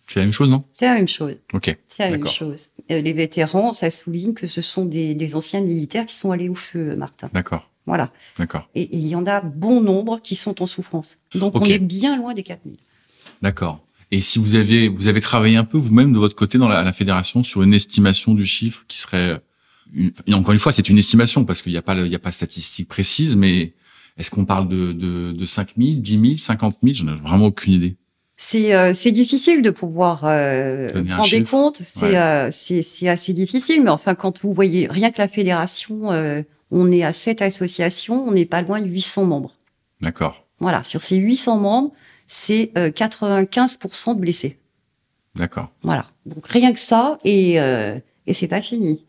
C'est 0.08 0.20
la 0.20 0.26
même 0.26 0.34
chose, 0.34 0.50
non? 0.50 0.64
C'est 0.72 0.86
la 0.86 0.96
même 0.96 1.08
chose. 1.08 1.36
Ok. 1.54 1.76
C'est 1.88 2.04
la 2.04 2.18
même 2.18 2.28
chose. 2.28 2.70
Euh, 2.92 3.02
les 3.02 3.14
vétérans, 3.14 3.74
ça 3.74 3.92
souligne 3.92 4.34
que 4.34 4.48
ce 4.48 4.62
sont 4.62 4.86
des, 4.86 5.16
des 5.16 5.36
anciens 5.36 5.62
militaires 5.62 6.06
qui 6.06 6.16
sont 6.16 6.32
allés 6.32 6.50
au 6.50 6.56
feu, 6.56 6.96
Martin. 6.96 7.30
D'accord. 7.34 7.70
Voilà. 7.88 8.12
D'accord. 8.38 8.70
Et 8.76 8.96
il 8.96 9.08
y 9.08 9.16
en 9.16 9.26
a 9.26 9.42
bon 9.42 9.82
nombre 9.82 10.22
qui 10.22 10.36
sont 10.36 10.62
en 10.62 10.66
souffrance. 10.66 11.18
Donc 11.34 11.56
on 11.60 11.66
est 11.66 11.80
bien 11.80 12.18
loin 12.18 12.34
des 12.34 12.44
4000. 12.44 12.78
D'accord. 13.42 13.80
Et 14.12 14.20
si 14.22 14.40
vous 14.40 14.56
avez 14.56 14.90
vous 14.90 15.08
avez 15.08 15.22
travaillé 15.22 15.58
un 15.58 15.64
peu 15.64 15.78
vous-même 15.78 16.14
de 16.14 16.20
votre 16.20 16.36
côté 16.36 16.58
dans 16.58 16.68
la, 16.68 16.84
la, 16.84 16.94
fédération 16.94 17.44
sur 17.44 17.64
une 17.64 17.74
estimation 17.74 18.34
du 18.34 18.46
chiffre 18.46 18.86
qui 18.88 19.00
serait 19.00 19.42
une, 19.94 20.12
encore 20.34 20.54
une 20.54 20.60
fois 20.60 20.72
c'est 20.72 20.88
une 20.88 20.98
estimation 20.98 21.44
parce 21.44 21.62
qu'il 21.62 21.72
n'y 21.72 21.78
a 21.78 21.82
pas 21.82 21.96
il 21.96 22.12
y 22.12 22.16
a 22.16 22.20
pas 22.20 22.30
de 22.30 22.36
statistique 22.36 22.88
précise 22.88 23.36
mais 23.36 23.74
est-ce 24.18 24.32
qu'on 24.32 24.46
parle 24.46 24.70
de 24.70 24.94
de, 24.94 25.34
de 25.34 25.46
5 25.46 25.72
000, 25.78 26.00
10 26.00 26.12
000, 26.12 26.36
50 26.38 26.78
000 26.84 26.94
J'en 26.94 27.14
ai 27.14 27.18
vraiment 27.18 27.48
aucune 27.48 27.74
idée. 27.74 27.98
C'est 28.38 28.76
euh, 28.76 28.94
difficile 28.94 29.64
de 29.64 29.72
pouvoir 29.72 30.22
euh, 30.24 30.90
prendre 30.90 31.30
des 31.30 31.44
comptes. 31.44 31.82
Euh, 32.04 32.50
c'est 32.52 32.84
c'est 32.84 33.10
assez 33.10 33.34
difficile, 33.34 33.84
mais 33.84 33.90
enfin 33.90 34.14
quand 34.14 34.44
vous 34.44 34.54
voyez 34.54 34.88
rien 34.90 35.10
que 35.10 35.18
la 35.18 35.28
fédération, 35.28 36.12
euh, 36.12 36.44
on 36.72 36.92
est 36.92 37.04
à 37.04 37.14
sept 37.14 37.42
associations, 37.42 38.28
on 38.28 38.32
n'est 38.32 38.46
pas 38.46 38.62
loin 38.62 38.82
de 38.82 38.88
800 38.88 39.26
membres. 39.26 39.56
D'accord. 40.02 40.46
Voilà, 40.60 40.84
sur 40.84 41.02
ces 41.02 41.18
800 41.18 41.58
membres, 41.60 41.92
c'est 42.28 42.72
95% 42.76 44.16
de 44.16 44.20
blessés. 44.20 44.60
D'accord. 45.36 45.72
Voilà. 45.84 46.08
Donc 46.26 46.48
rien 46.48 46.74
que 46.74 46.80
ça, 46.80 47.20
et, 47.24 47.60
euh, 47.60 48.00
et 48.26 48.34
c'est 48.34 48.48
pas 48.48 48.62
fini. 48.62 49.06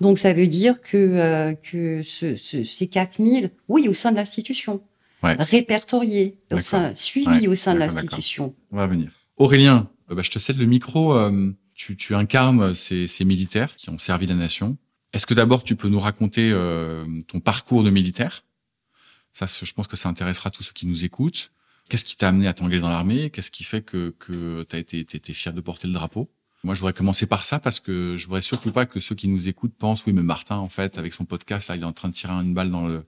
Donc 0.00 0.18
ça 0.18 0.32
veut 0.32 0.46
dire 0.46 0.80
que, 0.80 0.96
euh, 0.96 1.54
que 1.54 2.02
ce, 2.02 2.34
ce, 2.36 2.62
ces 2.62 2.86
4000, 2.86 3.50
oui, 3.68 3.88
au 3.88 3.94
sein 3.94 4.12
de 4.12 4.16
l'institution, 4.16 4.80
Ouais. 5.22 5.34
répertoriés, 5.38 6.38
au 6.50 6.60
sein, 6.60 6.94
suivis 6.94 7.28
Ouais, 7.42 7.48
au 7.48 7.54
sein 7.54 7.74
de 7.74 7.78
l'institution. 7.78 8.54
On 8.72 8.76
va 8.78 8.86
venir. 8.86 9.10
Aurélien, 9.36 9.90
euh, 10.10 10.14
bah, 10.14 10.22
je 10.22 10.30
te 10.30 10.38
cède 10.38 10.56
le 10.56 10.64
micro. 10.64 11.12
euh, 11.14 11.52
tu, 11.74 11.94
tu 11.96 12.14
incarnes 12.14 12.74
ces, 12.74 13.06
ces 13.06 13.24
militaires 13.26 13.74
qui 13.76 13.90
ont 13.90 13.98
servi 13.98 14.26
la 14.26 14.34
nation. 14.34 14.76
Est-ce 15.12 15.26
que 15.26 15.34
d'abord 15.34 15.64
tu 15.64 15.76
peux 15.76 15.88
nous 15.88 16.00
raconter 16.00 16.50
euh, 16.52 17.04
ton 17.26 17.40
parcours 17.40 17.82
de 17.82 17.90
militaire? 17.90 18.44
Ça, 19.32 19.46
je 19.46 19.72
pense 19.72 19.86
que 19.86 19.96
ça 19.96 20.08
intéressera 20.08 20.50
tous 20.50 20.62
ceux 20.62 20.72
qui 20.72 20.86
nous 20.86 21.04
écoutent. 21.04 21.52
Qu'est-ce 21.88 22.04
qui 22.04 22.16
t'a 22.16 22.28
amené 22.28 22.46
à 22.46 22.54
t'engager 22.54 22.80
dans 22.80 22.90
l'armée? 22.90 23.30
Qu'est-ce 23.30 23.50
qui 23.50 23.64
fait 23.64 23.82
que, 23.82 24.14
que 24.18 24.64
tu 24.68 24.76
as 24.76 24.78
été, 24.78 25.00
été 25.00 25.32
fier 25.32 25.52
de 25.52 25.60
porter 25.60 25.88
le 25.88 25.94
drapeau? 25.94 26.30
Moi, 26.62 26.74
je 26.74 26.80
voudrais 26.80 26.92
commencer 26.92 27.26
par 27.26 27.44
ça 27.44 27.58
parce 27.58 27.80
que 27.80 28.16
je 28.16 28.26
voudrais 28.26 28.42
surtout 28.42 28.70
pas 28.70 28.86
que 28.86 29.00
ceux 29.00 29.14
qui 29.14 29.28
nous 29.28 29.48
écoutent 29.48 29.74
pensent 29.74 30.04
oui, 30.06 30.12
mais 30.12 30.22
Martin, 30.22 30.56
en 30.56 30.68
fait, 30.68 30.98
avec 30.98 31.12
son 31.12 31.24
podcast, 31.24 31.68
là, 31.68 31.76
il 31.76 31.82
est 31.82 31.86
en 31.86 31.92
train 31.92 32.08
de 32.08 32.14
tirer 32.14 32.32
une 32.32 32.54
balle 32.54 32.70
dans 32.70 32.86
le 32.86 33.04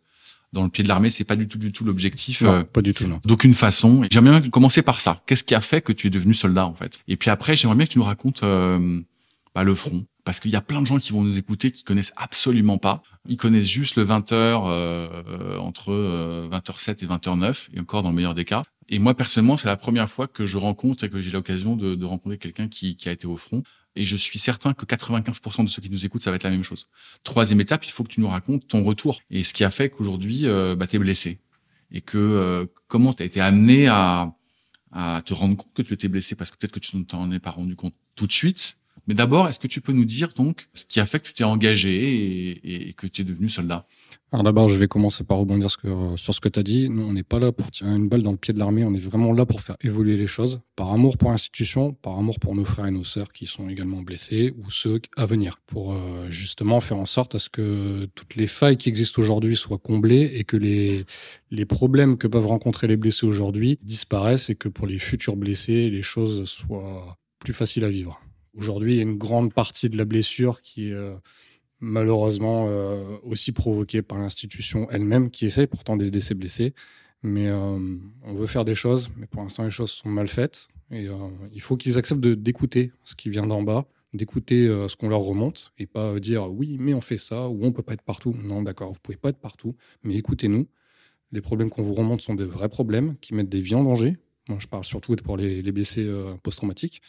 dans 0.52 0.64
le 0.64 0.68
pied 0.68 0.84
de 0.84 0.88
l'armée. 0.88 1.10
C'est 1.10 1.24
pas 1.24 1.36
du 1.36 1.48
tout, 1.48 1.58
du 1.58 1.72
tout 1.72 1.84
l'objectif. 1.84 2.42
Euh, 2.42 2.62
pas 2.62 2.82
du 2.82 2.92
tout, 2.92 3.06
non. 3.06 3.20
d'aucune 3.24 3.54
façon. 3.54 4.06
J'aimerais 4.10 4.40
bien 4.40 4.50
commencer 4.50 4.82
par 4.82 5.00
ça. 5.00 5.22
Qu'est-ce 5.26 5.44
qui 5.44 5.54
a 5.54 5.60
fait 5.60 5.80
que 5.80 5.92
tu 5.92 6.06
es 6.06 6.10
devenu 6.10 6.34
soldat 6.34 6.66
en 6.66 6.74
fait? 6.74 7.00
Et 7.08 7.16
puis 7.16 7.30
après, 7.30 7.56
j'aimerais 7.56 7.76
bien 7.76 7.86
que 7.86 7.92
tu 7.92 7.98
nous 7.98 8.04
racontes 8.04 8.42
euh, 8.42 9.00
bah, 9.54 9.64
le 9.64 9.74
front. 9.74 10.06
Parce 10.24 10.38
qu'il 10.38 10.52
y 10.52 10.56
a 10.56 10.60
plein 10.60 10.80
de 10.80 10.86
gens 10.86 10.98
qui 10.98 11.12
vont 11.12 11.22
nous 11.22 11.36
écouter 11.36 11.72
qui 11.72 11.82
connaissent 11.82 12.12
absolument 12.16 12.78
pas. 12.78 13.02
Ils 13.28 13.36
connaissent 13.36 13.66
juste 13.66 13.96
le 13.96 14.04
20h 14.04 14.32
euh, 14.34 15.58
entre 15.58 15.92
euh, 15.92 16.48
20h07 16.48 17.04
et 17.04 17.06
20h09, 17.08 17.68
et 17.74 17.80
encore 17.80 18.02
dans 18.02 18.10
le 18.10 18.14
meilleur 18.14 18.34
des 18.34 18.44
cas. 18.44 18.62
Et 18.88 18.98
moi 18.98 19.14
personnellement, 19.14 19.56
c'est 19.56 19.68
la 19.68 19.76
première 19.76 20.08
fois 20.08 20.28
que 20.28 20.46
je 20.46 20.58
rencontre 20.58 21.04
et 21.04 21.10
que 21.10 21.20
j'ai 21.20 21.30
l'occasion 21.30 21.76
de, 21.76 21.94
de 21.94 22.04
rencontrer 22.04 22.38
quelqu'un 22.38 22.68
qui, 22.68 22.96
qui 22.96 23.08
a 23.08 23.12
été 23.12 23.26
au 23.26 23.36
front. 23.36 23.62
Et 23.94 24.06
je 24.06 24.16
suis 24.16 24.38
certain 24.38 24.72
que 24.72 24.86
95% 24.86 25.64
de 25.64 25.68
ceux 25.68 25.82
qui 25.82 25.90
nous 25.90 26.06
écoutent, 26.06 26.22
ça 26.22 26.30
va 26.30 26.36
être 26.36 26.44
la 26.44 26.50
même 26.50 26.62
chose. 26.62 26.88
Troisième 27.24 27.60
étape, 27.60 27.84
il 27.84 27.90
faut 27.90 28.04
que 28.04 28.08
tu 28.08 28.20
nous 28.20 28.28
racontes 28.28 28.66
ton 28.66 28.84
retour 28.84 29.20
et 29.30 29.42
ce 29.42 29.52
qui 29.52 29.64
a 29.64 29.70
fait 29.70 29.90
qu'aujourd'hui, 29.90 30.46
euh, 30.46 30.74
bah, 30.76 30.86
tu 30.86 30.96
es 30.96 30.98
blessé 30.98 31.40
et 31.90 32.00
que 32.00 32.16
euh, 32.16 32.66
comment 32.88 33.12
tu 33.12 33.22
as 33.22 33.26
été 33.26 33.40
amené 33.40 33.88
à, 33.88 34.34
à 34.92 35.20
te 35.24 35.34
rendre 35.34 35.56
compte 35.56 35.72
que 35.74 35.82
tu 35.82 35.92
étais 35.92 36.08
blessé 36.08 36.34
parce 36.34 36.50
que 36.50 36.56
peut-être 36.56 36.72
que 36.72 36.80
tu 36.80 36.96
ne 36.96 37.04
t'en 37.04 37.30
es 37.32 37.38
pas 37.38 37.50
rendu 37.50 37.76
compte 37.76 37.94
tout 38.14 38.26
de 38.26 38.32
suite. 38.32 38.76
Mais 39.08 39.14
d'abord, 39.14 39.48
est-ce 39.48 39.58
que 39.58 39.66
tu 39.66 39.80
peux 39.80 39.92
nous 39.92 40.04
dire 40.04 40.28
donc 40.36 40.68
ce 40.74 40.84
qui 40.84 41.00
a 41.00 41.06
fait 41.06 41.18
que 41.18 41.26
tu 41.26 41.32
t'es 41.32 41.44
engagé 41.44 42.60
et, 42.88 42.92
que 42.92 43.06
tu 43.06 43.22
es 43.22 43.24
devenu 43.24 43.48
soldat? 43.48 43.86
Alors 44.30 44.44
d'abord, 44.44 44.68
je 44.68 44.78
vais 44.78 44.88
commencer 44.88 45.24
par 45.24 45.38
rebondir 45.38 45.68
sur 45.70 46.34
ce 46.34 46.40
que 46.40 46.48
tu 46.48 46.58
as 46.58 46.62
dit. 46.62 46.88
Nous, 46.88 47.02
on 47.02 47.12
n'est 47.12 47.22
pas 47.22 47.38
là 47.38 47.52
pour 47.52 47.70
tirer 47.70 47.90
une 47.90 48.08
balle 48.08 48.22
dans 48.22 48.30
le 48.30 48.36
pied 48.38 48.54
de 48.54 48.58
l'armée, 48.58 48.84
on 48.84 48.94
est 48.94 48.98
vraiment 48.98 49.32
là 49.32 49.44
pour 49.44 49.60
faire 49.60 49.76
évoluer 49.82 50.16
les 50.16 50.26
choses, 50.26 50.60
par 50.76 50.90
amour 50.92 51.18
pour 51.18 51.30
l'institution, 51.30 51.92
par 51.92 52.18
amour 52.18 52.38
pour 52.38 52.54
nos 52.54 52.64
frères 52.64 52.86
et 52.86 52.90
nos 52.90 53.04
sœurs 53.04 53.32
qui 53.32 53.46
sont 53.46 53.68
également 53.68 54.00
blessés, 54.00 54.54
ou 54.56 54.70
ceux 54.70 55.00
à 55.16 55.26
venir, 55.26 55.58
pour 55.66 55.92
euh, 55.92 56.30
justement 56.30 56.80
faire 56.80 56.98
en 56.98 57.06
sorte 57.06 57.34
à 57.34 57.38
ce 57.38 57.50
que 57.50 58.08
toutes 58.14 58.36
les 58.36 58.46
failles 58.46 58.76
qui 58.76 58.88
existent 58.88 59.20
aujourd'hui 59.20 59.56
soient 59.56 59.78
comblées 59.78 60.32
et 60.34 60.44
que 60.44 60.56
les 60.56 61.66
problèmes 61.66 62.16
que 62.16 62.26
peuvent 62.26 62.46
rencontrer 62.46 62.86
les 62.86 62.96
blessés 62.96 63.26
aujourd'hui 63.26 63.78
disparaissent 63.82 64.48
et 64.48 64.54
que 64.54 64.68
pour 64.68 64.86
les 64.86 64.98
futurs 64.98 65.36
blessés, 65.36 65.90
les 65.90 66.02
choses 66.02 66.48
soient 66.48 67.18
plus 67.38 67.52
faciles 67.52 67.84
à 67.84 67.88
vivre. 67.88 68.20
Aujourd'hui, 68.54 68.94
il 68.94 68.96
y 68.96 69.00
a 69.00 69.02
une 69.02 69.16
grande 69.16 69.52
partie 69.52 69.88
de 69.88 69.96
la 69.96 70.04
blessure 70.04 70.60
qui 70.60 70.88
est 70.88 70.92
euh, 70.92 71.14
malheureusement 71.80 72.66
euh, 72.68 73.16
aussi 73.22 73.52
provoquée 73.52 74.02
par 74.02 74.18
l'institution 74.18 74.90
elle-même 74.90 75.30
qui 75.30 75.46
essaie 75.46 75.66
pourtant 75.66 75.96
d'aider 75.96 76.20
ses 76.20 76.34
blessés. 76.34 76.74
Mais 77.22 77.46
euh, 77.48 77.78
on 78.24 78.34
veut 78.34 78.46
faire 78.46 78.64
des 78.64 78.74
choses, 78.74 79.10
mais 79.16 79.26
pour 79.26 79.42
l'instant 79.42 79.64
les 79.64 79.70
choses 79.70 79.90
sont 79.90 80.10
mal 80.10 80.28
faites. 80.28 80.68
Et 80.90 81.06
il 81.54 81.60
faut 81.62 81.78
qu'ils 81.78 81.96
acceptent 81.96 82.20
d'écouter 82.20 82.92
ce 83.04 83.14
qui 83.14 83.30
vient 83.30 83.46
d'en 83.46 83.62
bas, 83.62 83.86
d'écouter 84.12 84.66
ce 84.66 84.94
qu'on 84.94 85.08
leur 85.08 85.20
remonte, 85.20 85.72
et 85.78 85.86
pas 85.86 86.20
dire 86.20 86.52
oui, 86.52 86.76
mais 86.78 86.92
on 86.92 87.00
fait 87.00 87.16
ça, 87.16 87.48
ou 87.48 87.64
on 87.64 87.72
peut 87.72 87.82
pas 87.82 87.94
être 87.94 88.02
partout. 88.02 88.36
Non, 88.44 88.60
d'accord, 88.60 88.92
vous 88.92 88.98
pouvez 89.02 89.16
pas 89.16 89.30
être 89.30 89.38
partout, 89.38 89.74
mais 90.02 90.16
écoutez-nous. 90.16 90.66
Les 91.30 91.40
problèmes 91.40 91.70
qu'on 91.70 91.80
vous 91.80 91.94
remonte 91.94 92.20
sont 92.20 92.34
de 92.34 92.44
vrais 92.44 92.68
problèmes 92.68 93.16
qui 93.22 93.32
mettent 93.32 93.48
des 93.48 93.62
vies 93.62 93.74
en 93.74 93.84
danger. 93.84 94.18
Moi, 94.50 94.58
je 94.60 94.66
parle 94.66 94.84
surtout 94.84 95.16
pour 95.16 95.38
les, 95.38 95.62
les 95.62 95.72
blessés 95.72 96.06
post-traumatiques. 96.42 97.00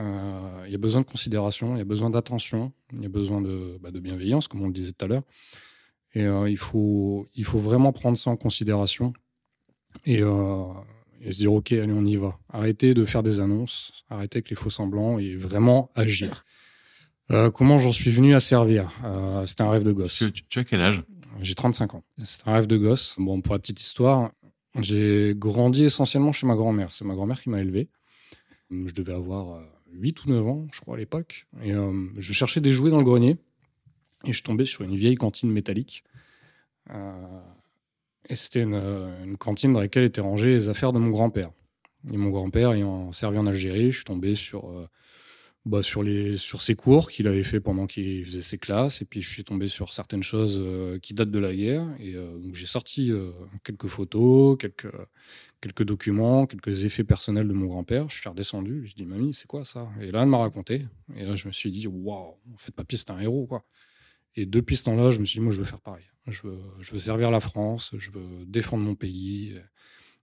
Euh, 0.00 0.64
Il 0.66 0.72
y 0.72 0.74
a 0.74 0.78
besoin 0.78 1.00
de 1.02 1.06
considération, 1.06 1.74
il 1.76 1.78
y 1.78 1.82
a 1.82 1.84
besoin 1.84 2.10
d'attention, 2.10 2.72
il 2.92 3.02
y 3.02 3.06
a 3.06 3.08
besoin 3.08 3.40
de, 3.40 3.78
bah, 3.80 3.90
de 3.90 4.00
bienveillance, 4.00 4.48
comme 4.48 4.62
on 4.62 4.66
le 4.66 4.72
disait 4.72 4.92
tout 4.92 5.04
à 5.04 5.08
l'heure. 5.08 5.22
Et 6.14 6.22
euh, 6.24 6.48
il, 6.50 6.56
faut, 6.56 7.26
il 7.34 7.44
faut 7.44 7.58
vraiment 7.58 7.92
prendre 7.92 8.16
ça 8.18 8.30
en 8.30 8.36
considération 8.36 9.12
et, 10.04 10.22
euh, 10.22 10.64
et 11.20 11.32
se 11.32 11.38
dire 11.38 11.52
ok, 11.52 11.72
allez, 11.72 11.92
on 11.92 12.04
y 12.04 12.16
va. 12.16 12.38
Arrêtez 12.48 12.94
de 12.94 13.04
faire 13.04 13.22
des 13.22 13.38
annonces, 13.40 14.04
arrêtez 14.08 14.38
avec 14.38 14.50
les 14.50 14.56
faux 14.56 14.70
semblants 14.70 15.18
et 15.18 15.36
vraiment 15.36 15.90
agir. 15.94 16.44
Euh, 17.30 17.50
comment 17.50 17.78
j'en 17.78 17.92
suis 17.92 18.10
venu 18.10 18.34
à 18.34 18.40
servir? 18.40 18.90
Euh, 19.04 19.46
C'était 19.46 19.62
un 19.62 19.70
rêve 19.70 19.84
de 19.84 19.92
gosse. 19.92 20.24
tu, 20.32 20.44
tu- 20.48 20.58
as 20.58 20.64
quel 20.64 20.80
âge? 20.80 21.04
J'ai 21.42 21.54
35 21.54 21.94
ans. 21.94 22.02
C'est 22.24 22.46
un 22.48 22.54
rêve 22.54 22.66
de 22.66 22.76
gosse. 22.76 23.14
Bon, 23.18 23.40
pour 23.40 23.54
la 23.54 23.60
petite 23.60 23.80
histoire, 23.80 24.32
j'ai 24.80 25.34
grandi 25.36 25.84
essentiellement 25.84 26.32
chez 26.32 26.46
ma 26.46 26.54
grand-mère. 26.56 26.92
C'est 26.92 27.04
ma 27.04 27.14
grand-mère 27.14 27.40
qui 27.40 27.50
m'a 27.50 27.60
élevé. 27.60 27.88
Je 28.70 28.92
devais 28.92 29.12
avoir 29.14 29.60
8 29.92 30.24
ou 30.24 30.30
9 30.30 30.46
ans, 30.46 30.66
je 30.72 30.80
crois, 30.80 30.94
à 30.94 30.98
l'époque. 30.98 31.46
Et 31.62 31.72
euh, 31.72 31.92
je 32.16 32.32
cherchais 32.32 32.60
des 32.60 32.72
jouets 32.72 32.90
dans 32.90 32.98
le 32.98 33.04
grenier. 33.04 33.36
Et 34.24 34.32
je 34.32 34.42
tombais 34.42 34.66
sur 34.66 34.82
une 34.82 34.94
vieille 34.96 35.14
cantine 35.14 35.50
métallique. 35.50 36.04
Euh, 36.90 37.40
et 38.28 38.36
c'était 38.36 38.62
une, 38.62 38.74
euh, 38.74 39.24
une 39.24 39.36
cantine 39.36 39.72
dans 39.72 39.80
laquelle 39.80 40.04
étaient 40.04 40.20
rangées 40.20 40.50
les 40.50 40.68
affaires 40.68 40.92
de 40.92 40.98
mon 40.98 41.10
grand-père. 41.10 41.50
Et 42.12 42.16
mon 42.16 42.30
grand-père 42.30 42.72
ayant 42.72 43.12
servi 43.12 43.38
en 43.38 43.46
Algérie, 43.46 43.92
je 43.92 43.96
suis 43.96 44.04
tombé 44.04 44.34
sur, 44.34 44.88
bah, 45.66 45.82
sur, 45.82 46.02
les, 46.02 46.38
sur 46.38 46.62
ses 46.62 46.74
cours 46.74 47.10
qu'il 47.10 47.26
avait 47.26 47.42
fait 47.42 47.60
pendant 47.60 47.86
qu'il 47.86 48.24
faisait 48.24 48.42
ses 48.42 48.56
classes. 48.56 49.02
Et 49.02 49.04
puis 49.04 49.20
je 49.20 49.30
suis 49.30 49.44
tombé 49.44 49.68
sur 49.68 49.92
certaines 49.92 50.22
choses 50.22 50.58
qui 51.02 51.12
datent 51.12 51.30
de 51.30 51.38
la 51.38 51.54
guerre. 51.54 51.86
Et 51.98 52.14
donc 52.14 52.54
j'ai 52.54 52.64
sorti 52.64 53.12
quelques 53.64 53.86
photos, 53.86 54.56
quelques, 54.58 54.88
quelques 55.60 55.84
documents, 55.84 56.46
quelques 56.46 56.84
effets 56.84 57.04
personnels 57.04 57.48
de 57.48 57.52
mon 57.52 57.66
grand-père. 57.66 58.08
Je 58.08 58.18
suis 58.18 58.28
redescendu. 58.28 58.86
Je 58.86 58.94
dis, 58.94 59.04
mamie, 59.04 59.34
c'est 59.34 59.46
quoi 59.46 59.64
ça? 59.64 59.88
Et 60.00 60.10
là, 60.10 60.22
elle 60.22 60.28
m'a 60.28 60.38
raconté. 60.38 60.86
Et 61.14 61.24
là, 61.24 61.36
je 61.36 61.46
me 61.46 61.52
suis 61.52 61.70
dit, 61.70 61.86
waouh, 61.86 62.34
en 62.52 62.56
fait, 62.56 62.72
papy, 62.72 62.96
c'est 62.96 63.10
un 63.10 63.18
héros, 63.18 63.46
quoi. 63.46 63.64
Et 64.36 64.46
depuis 64.46 64.76
ce 64.76 64.84
temps-là, 64.84 65.10
je 65.10 65.18
me 65.18 65.24
suis 65.24 65.38
dit, 65.38 65.44
moi, 65.44 65.52
je 65.52 65.58
veux 65.58 65.64
faire 65.64 65.80
pareil. 65.80 66.04
Je 66.26 66.46
veux, 66.46 66.60
je 66.80 66.92
veux 66.92 66.98
servir 66.98 67.30
la 67.30 67.40
France, 67.40 67.92
je 67.96 68.10
veux 68.10 68.44
défendre 68.46 68.84
mon 68.84 68.94
pays. 68.94 69.58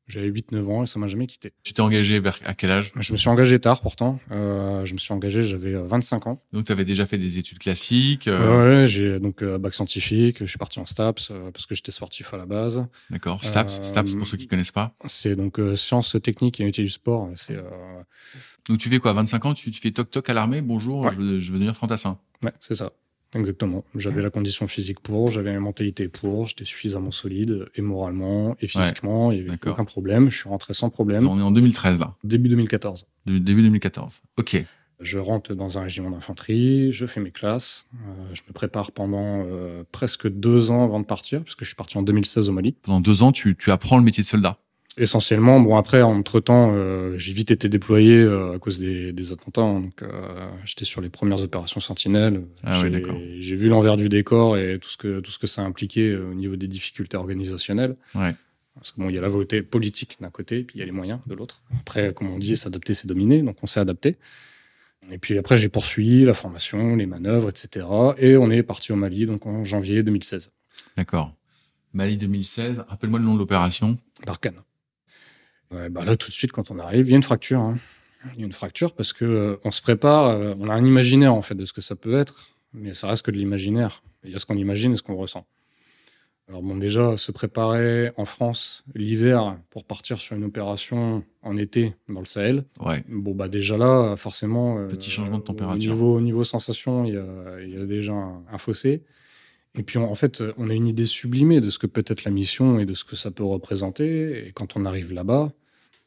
J'avais 0.08 0.30
8-9 0.30 0.66
ans 0.70 0.84
et 0.84 0.86
ça 0.86 1.00
m'a 1.00 1.08
jamais 1.08 1.28
quitté. 1.28 1.52
Tu 1.64 1.74
t'es 1.74 1.82
engagé 1.82 2.20
vers 2.22 2.40
à 2.46 2.54
quel 2.54 2.72
âge? 2.72 2.92
Je 2.98 3.12
me 3.12 3.18
suis 3.18 3.28
engagé 3.28 3.60
tard 3.60 3.82
pourtant. 3.82 4.20
Euh, 4.32 4.86
je 4.86 4.94
me 4.94 5.00
suis 5.00 5.14
engagé, 5.14 5.44
j'avais 5.44 5.74
euh, 5.74 5.84
25 5.86 6.28
ans. 6.28 6.42
Donc 6.54 6.66
tu 6.66 6.72
avais 6.72 6.86
déjà 6.86 7.06
fait 7.06 7.18
des 7.18 7.38
études 7.40 7.60
classiques. 7.60 8.28
euh, 8.30 8.82
Ouais, 8.82 8.88
j'ai 8.88 9.20
donc 9.20 9.42
euh, 9.44 9.58
bac 9.58 9.74
scientifique. 9.76 10.38
Je 10.40 10.46
suis 10.46 10.58
parti 10.58 10.80
en 10.80 10.86
STAPS 10.86 11.30
euh, 11.32 11.52
parce 11.52 11.66
que 11.66 11.76
j'étais 11.76 11.92
sportif 11.92 12.34
à 12.34 12.38
la 12.38 12.46
base. 12.46 12.86
D'accord. 13.10 13.44
STAPS, 13.44 13.80
Euh, 13.80 13.84
STAPS 13.84 14.16
pour 14.16 14.28
ceux 14.28 14.38
qui 14.38 14.48
connaissent 14.48 14.72
pas. 14.72 14.96
C'est 15.08 15.36
donc 15.36 15.60
euh, 15.60 15.76
sciences 15.76 16.16
techniques 16.24 16.60
et 16.62 16.64
métiers 16.64 16.86
du 16.86 16.90
sport. 16.90 17.30
C'est 17.36 17.56
euh, 17.58 17.62
Donc 18.70 18.78
tu 18.80 18.90
fais 18.90 19.00
quoi? 19.00 19.12
25 19.14 19.46
ans, 19.46 19.54
tu, 19.54 19.72
tu 19.72 19.82
fais 19.82 19.92
toc 19.92 20.10
toc 20.10 20.30
à 20.30 20.34
l'armée? 20.34 20.62
Bonjour, 20.62 21.02
Ouais. 21.02 21.12
je, 21.12 21.18
veux, 21.18 21.40
je 21.42 21.52
veux 21.52 21.58
devenir 21.60 21.76
fantassin. 21.76 22.18
ouais, 22.44 22.54
c'est 22.62 22.76
ça. 22.76 22.92
Exactement. 23.36 23.84
J'avais 23.96 24.22
la 24.22 24.30
condition 24.30 24.68
physique 24.68 25.00
pour, 25.02 25.32
j'avais 25.32 25.52
la 25.54 25.60
mentalité 25.60 26.08
pour, 26.08 26.46
j'étais 26.46 26.66
suffisamment 26.66 27.12
solide 27.12 27.66
et 27.76 27.82
moralement 27.82 28.56
et 28.62 28.68
physiquement, 28.68 29.32
il 29.32 29.40
n'y 29.44 29.48
avait 29.50 29.58
aucun 29.72 29.86
problème. 29.86 30.30
Je 30.32 30.38
suis 30.40 30.50
rentré 30.50 30.74
sans 30.74 30.90
problème. 30.90 31.28
On 31.28 31.38
est 31.40 31.44
en 31.44 31.52
2013 31.52 32.00
là, 32.00 32.16
Début 32.24 32.50
2014. 32.50 33.06
de- 33.26 33.38
début 33.38 33.62
2014. 33.64 34.22
Ok. 34.38 34.64
Je 35.00 35.20
rentre 35.20 35.54
dans 35.54 35.78
un 35.78 35.84
régiment 35.84 36.10
d'infanterie, 36.10 36.92
je 36.92 37.06
fais 37.06 37.20
mes 37.20 37.30
classes, 37.30 37.86
euh, 37.94 38.34
je 38.34 38.42
me 38.48 38.54
prépare 38.54 38.92
pendant 38.92 39.44
euh, 39.46 39.84
presque 39.92 40.28
deux 40.28 40.72
ans 40.72 40.84
avant 40.84 41.00
de 41.00 41.06
partir, 41.06 41.44
puisque 41.44 41.60
je 41.62 41.68
suis 41.68 41.76
parti 41.76 42.00
en 42.00 42.02
2016 42.02 42.50
au 42.50 42.52
Mali. 42.52 42.72
Pendant 42.82 43.00
deux 43.00 43.22
ans, 43.22 43.32
tu, 43.32 43.56
tu 43.56 43.70
apprends 43.72 43.98
le 44.00 44.04
métier 44.04 44.24
de 44.24 44.28
soldat. 44.28 44.58
Essentiellement, 44.98 45.60
bon 45.60 45.76
après, 45.76 46.02
entre-temps, 46.02 46.72
euh, 46.74 47.18
j'ai 47.20 47.32
vite 47.32 47.52
été 47.52 47.70
déployé 47.70 48.16
euh, 48.18 48.56
à 48.56 48.60
cause 48.60 48.80
des, 48.80 49.14
des 49.14 49.32
attentats, 49.32 49.62
hein, 49.62 49.82
donc 49.82 50.02
euh, 50.02 50.10
j'étais 50.66 50.86
sur 50.86 51.02
les 51.02 51.10
premières 51.10 51.44
opérations 51.44 51.80
Sentinelle. 51.80 52.42
Ah 52.64 52.82
J'ai- 53.40 53.56
vu 53.56 53.70
l'envers 53.70 53.96
du 53.96 54.10
décor 54.10 54.58
et 54.58 54.80
tout 54.80 54.90
ce 54.90 54.98
que, 54.98 55.20
tout 55.20 55.30
ce 55.30 55.38
que 55.38 55.46
ça 55.46 55.62
impliquait 55.62 56.16
au 56.16 56.34
niveau 56.34 56.56
des 56.56 56.68
difficultés 56.68 57.16
organisationnelles. 57.16 57.96
Ouais. 58.16 58.34
Parce 58.74 58.92
que 58.92 59.00
bon, 59.00 59.10
il 59.10 59.16
y 59.16 59.18
a 59.20 59.22
la 59.22 59.30
volonté 59.30 59.62
politique 59.62 60.18
d'un 60.20 60.30
côté, 60.32 60.64
puis 60.64 60.78
il 60.78 60.80
y 60.80 60.84
a 60.84 60.86
les 60.86 60.92
moyens 60.92 61.20
de 61.28 61.36
l'autre. 61.36 61.62
Après, 61.80 62.14
comme 62.14 62.32
on 62.32 62.40
dit, 62.40 62.58
s'adapter, 62.58 62.94
c'est 62.96 63.08
dominer, 63.08 63.42
donc 63.44 63.58
on 63.62 63.68
s'est 63.68 63.80
adapté. 63.80 64.18
Et 65.12 65.20
puis 65.20 65.38
après, 65.38 65.58
j'ai 65.58 65.70
poursuivi 65.70 66.26
la 66.26 66.34
formation, 66.34 66.96
les 66.96 67.06
manœuvres, 67.06 67.50
etc. 67.50 67.86
Et 68.18 68.36
on 68.36 68.50
est 68.50 68.64
parti 68.64 68.92
au 68.92 68.96
Mali, 68.96 69.26
donc 69.28 69.46
en 69.46 69.64
janvier 69.64 70.02
2016, 70.04 70.52
D'accord. 70.96 71.34
Mali 71.94 72.18
2016. 72.18 72.84
Rappelle-moi 72.88 73.20
le 73.20 73.26
nom 73.26 73.34
de 73.36 73.40
l'opération. 73.40 73.98
Barkhane. 74.26 74.56
Ouais, 75.72 75.90
bah 75.90 76.06
là, 76.06 76.16
tout 76.16 76.30
de 76.30 76.34
suite, 76.34 76.52
quand 76.52 76.72
on 76.72 76.80
arrive, 76.80 77.08
il 77.08 77.12
y 77.12 77.14
a 77.14 77.18
une 77.18 77.24
fracture. 77.24 77.60
hein. 77.60 77.78
Il 78.34 78.40
y 78.40 78.44
a 78.44 78.46
une 78.46 78.54
fracture 78.54 78.94
parce 78.96 79.14
que 79.14 79.26
euh, 79.26 79.58
on 79.64 79.72
se 79.72 79.82
prépare, 79.82 80.30
euh, 80.30 80.54
on 80.60 80.70
a 80.70 80.74
un 80.74 80.84
imaginaire 80.86 81.34
en 81.34 81.42
fait 81.42 81.56
de 81.56 81.66
ce 81.66 81.74
que 81.74 81.82
ça 81.82 81.96
peut 81.96 82.16
être, 82.16 82.50
mais 82.74 82.94
ça 82.94 83.08
reste 83.08 83.24
que 83.26 83.32
de 83.32 83.38
l'imaginaire. 83.38 84.02
Il 84.24 84.32
y 84.32 84.36
a 84.36 84.40
ce 84.40 84.46
qu'on 84.46 84.58
imagine 84.58 84.94
et 84.94 84.98
ce 84.98 85.04
qu'on 85.04 85.16
ressent. 85.16 85.46
Alors 86.50 86.62
bon, 86.64 86.78
déjà, 86.78 87.18
se 87.18 87.32
préparer 87.34 88.12
en 88.16 88.24
France 88.26 88.86
l'hiver 88.96 89.58
pour 89.70 89.84
partir 89.84 90.20
sur 90.20 90.36
une 90.38 90.46
opération 90.46 91.24
en 91.42 91.58
été 91.58 91.94
dans 92.08 92.20
le 92.22 92.26
Sahel. 92.26 92.64
Ouais. 92.80 93.04
Bon, 93.10 93.36
bah 93.36 93.50
déjà 93.50 93.78
là, 93.78 94.16
forcément... 94.16 94.78
euh, 94.80 94.88
Petit 94.88 95.12
changement 95.12 95.40
de 95.40 95.44
température. 95.44 95.92
Au 95.92 95.94
niveau, 95.94 96.16
au 96.16 96.22
niveau 96.22 96.44
sensation, 96.46 97.04
il 97.06 97.14
y 97.16 97.18
a, 97.18 97.62
il 97.62 97.70
y 97.74 97.78
a 97.78 97.86
déjà 97.86 98.14
un, 98.14 98.44
un 98.50 98.58
fossé. 98.58 99.04
Et 99.76 99.84
puis, 99.84 99.98
on- 99.98 100.10
en 100.10 100.16
fait, 100.16 100.44
on 100.58 100.70
a 100.70 100.74
une 100.74 100.88
idée 100.88 101.06
sublimée 101.06 101.62
de 101.62 101.70
ce 101.70 101.78
que 101.80 101.88
peut 101.88 102.04
être 102.08 102.24
la 102.24 102.32
mission 102.32 102.80
et 102.80 102.86
de 102.86 102.94
ce 102.94 103.04
que 103.04 103.16
ça 103.16 103.32
peut 103.32 103.44
représenter. 103.44 104.48
Et 104.48 104.52
quand 104.52 104.76
on 104.76 104.86
arrive 104.86 105.14
là-bas, 105.14 105.52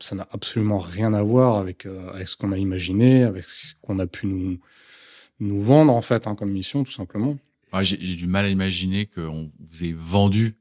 ça 0.00 0.16
n'a 0.16 0.26
absolument 0.32 0.78
rien 0.78 1.12
à 1.14 1.22
voir 1.22 1.58
avec, 1.58 1.86
euh, 1.86 2.10
avec 2.12 2.26
ce 2.28 2.36
qu'on 2.36 2.52
a 2.52 2.58
imaginé, 2.58 3.22
avec 3.22 3.44
ce 3.44 3.74
qu'on 3.82 3.98
a 3.98 4.06
pu 4.06 4.26
nous, 4.26 4.58
nous 5.40 5.60
vendre, 5.62 5.92
en 5.92 6.00
fait, 6.02 6.26
hein, 6.26 6.34
comme 6.34 6.50
mission, 6.52 6.84
tout 6.84 6.92
simplement. 6.92 7.38
Ouais, 7.72 7.84
J'ai 7.84 7.96
du 8.16 8.26
mal 8.26 8.44
à 8.46 8.48
imaginer 8.48 9.06
qu'on 9.06 9.50
vous 9.60 9.84
ait 9.84 9.94
vendu 9.96 10.56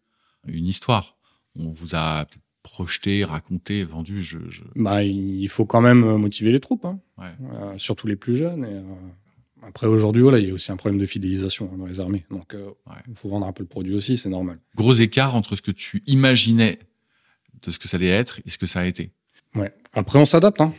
une 0.47 0.67
histoire. 0.67 1.17
On 1.55 1.71
vous 1.71 1.95
a 1.95 2.27
projeté, 2.61 3.23
raconté, 3.23 3.83
vendu. 3.83 4.21
Je, 4.21 4.37
je... 4.49 4.61
Bah, 4.75 5.03
il 5.03 5.47
faut 5.47 5.65
quand 5.65 5.81
même 5.81 6.03
euh, 6.03 6.17
motiver 6.17 6.51
les 6.51 6.59
troupes, 6.59 6.85
hein, 6.85 6.99
Ouais. 7.17 7.31
euh, 7.53 7.77
surtout 7.79 8.05
les 8.07 8.15
plus 8.15 8.35
jeunes. 8.35 8.63
Et, 8.65 8.73
euh, 8.75 8.83
après, 9.61 9.87
aujourd'hui, 9.87 10.21
voilà, 10.21 10.39
il 10.39 10.47
y 10.47 10.51
a 10.51 10.53
aussi 10.53 10.71
un 10.71 10.77
problème 10.77 10.99
de 10.99 11.05
fidélisation 11.05 11.69
dans 11.77 11.85
les 11.85 11.99
armées. 11.99 12.25
Donc, 12.31 12.53
euh, 12.53 12.65
Ouais. 12.87 12.95
il 13.07 13.15
faut 13.15 13.29
vendre 13.29 13.45
un 13.45 13.51
peu 13.53 13.63
le 13.63 13.67
produit 13.69 13.93
aussi, 13.95 14.17
c'est 14.17 14.29
normal. 14.29 14.59
Gros 14.75 14.93
écart 14.93 15.35
entre 15.35 15.55
ce 15.55 15.61
que 15.61 15.71
tu 15.71 16.03
imaginais 16.07 16.79
de 17.61 17.71
ce 17.71 17.79
que 17.79 17.87
ça 17.87 17.97
allait 17.97 18.07
être 18.07 18.39
et 18.45 18.49
ce 18.49 18.57
que 18.57 18.65
ça 18.67 18.79
a 18.81 18.85
été. 18.85 19.11
Ouais. 19.55 19.73
Après, 19.93 20.19
on 20.19 20.25
s'adapte. 20.25 20.61
Hein. 20.61 20.73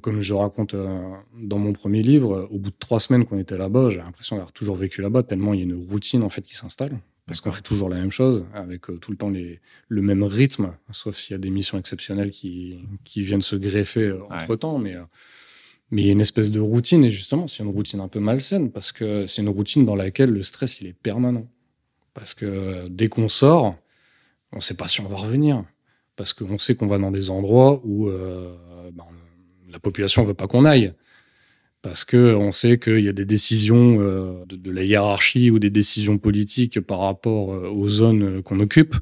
Comme 0.00 0.20
je 0.22 0.32
raconte 0.34 0.74
euh, 0.74 1.12
dans 1.38 1.58
mon 1.58 1.72
premier 1.72 2.02
livre, 2.02 2.48
au 2.50 2.58
bout 2.58 2.70
de 2.70 2.76
trois 2.78 2.98
semaines 3.00 3.24
qu'on 3.26 3.38
était 3.38 3.58
là-bas, 3.58 3.90
j'ai 3.90 3.98
l'impression 3.98 4.36
d'avoir 4.36 4.52
toujours 4.52 4.76
vécu 4.76 5.02
là-bas, 5.02 5.22
tellement 5.22 5.52
il 5.52 5.60
y 5.60 5.62
a 5.62 5.66
une 5.66 5.74
routine 5.90 6.22
en 6.22 6.30
fait 6.30 6.42
qui 6.42 6.56
s'installe. 6.56 6.98
Parce 7.26 7.40
qu'on 7.40 7.50
fait 7.50 7.62
toujours 7.62 7.88
la 7.88 7.96
même 7.96 8.10
chose, 8.10 8.44
avec 8.52 8.90
euh, 8.90 8.98
tout 8.98 9.10
le 9.10 9.16
temps 9.16 9.30
les, 9.30 9.60
le 9.88 10.02
même 10.02 10.22
rythme, 10.22 10.74
sauf 10.90 11.16
s'il 11.16 11.32
y 11.32 11.34
a 11.34 11.38
des 11.38 11.48
missions 11.48 11.78
exceptionnelles 11.78 12.30
qui, 12.30 12.80
qui 13.02 13.22
viennent 13.22 13.40
se 13.40 13.56
greffer 13.56 14.08
euh, 14.08 14.24
entre-temps. 14.30 14.78
Mais, 14.78 14.94
mais 15.94 16.02
il 16.02 16.06
y 16.06 16.08
a 16.08 16.12
une 16.12 16.20
espèce 16.20 16.50
de 16.50 16.58
routine, 16.58 17.04
et 17.04 17.10
justement, 17.10 17.46
c'est 17.46 17.62
une 17.62 17.70
routine 17.70 18.00
un 18.00 18.08
peu 18.08 18.18
malsaine, 18.18 18.72
parce 18.72 18.90
que 18.90 19.28
c'est 19.28 19.42
une 19.42 19.48
routine 19.48 19.86
dans 19.86 19.94
laquelle 19.94 20.30
le 20.30 20.42
stress, 20.42 20.80
il 20.80 20.88
est 20.88 20.92
permanent. 20.92 21.46
Parce 22.14 22.34
que 22.34 22.46
euh, 22.46 22.88
dès 22.90 23.06
qu'on 23.06 23.28
sort, 23.28 23.76
on 24.50 24.56
ne 24.56 24.60
sait 24.60 24.74
pas 24.74 24.88
si 24.88 25.00
on 25.02 25.08
va 25.08 25.16
revenir. 25.16 25.64
Parce 26.16 26.32
qu'on 26.32 26.58
sait 26.58 26.74
qu'on 26.74 26.88
va 26.88 26.98
dans 26.98 27.12
des 27.12 27.30
endroits 27.30 27.80
où 27.84 28.08
euh, 28.08 28.56
ben, 28.92 29.04
la 29.70 29.78
population 29.78 30.22
ne 30.22 30.26
veut 30.26 30.34
pas 30.34 30.48
qu'on 30.48 30.64
aille. 30.64 30.94
Parce 31.80 32.04
que 32.04 32.34
on 32.34 32.50
sait 32.50 32.80
qu'il 32.80 33.04
y 33.04 33.08
a 33.08 33.12
des 33.12 33.24
décisions 33.24 34.00
euh, 34.00 34.44
de, 34.46 34.70
la 34.72 34.82
hiérarchie 34.82 35.50
ou 35.52 35.60
des 35.60 35.70
décisions 35.70 36.18
politiques 36.18 36.80
par 36.80 36.98
rapport 36.98 37.50
aux 37.50 37.88
zones 37.88 38.42
qu'on 38.42 38.58
occupe 38.58 38.96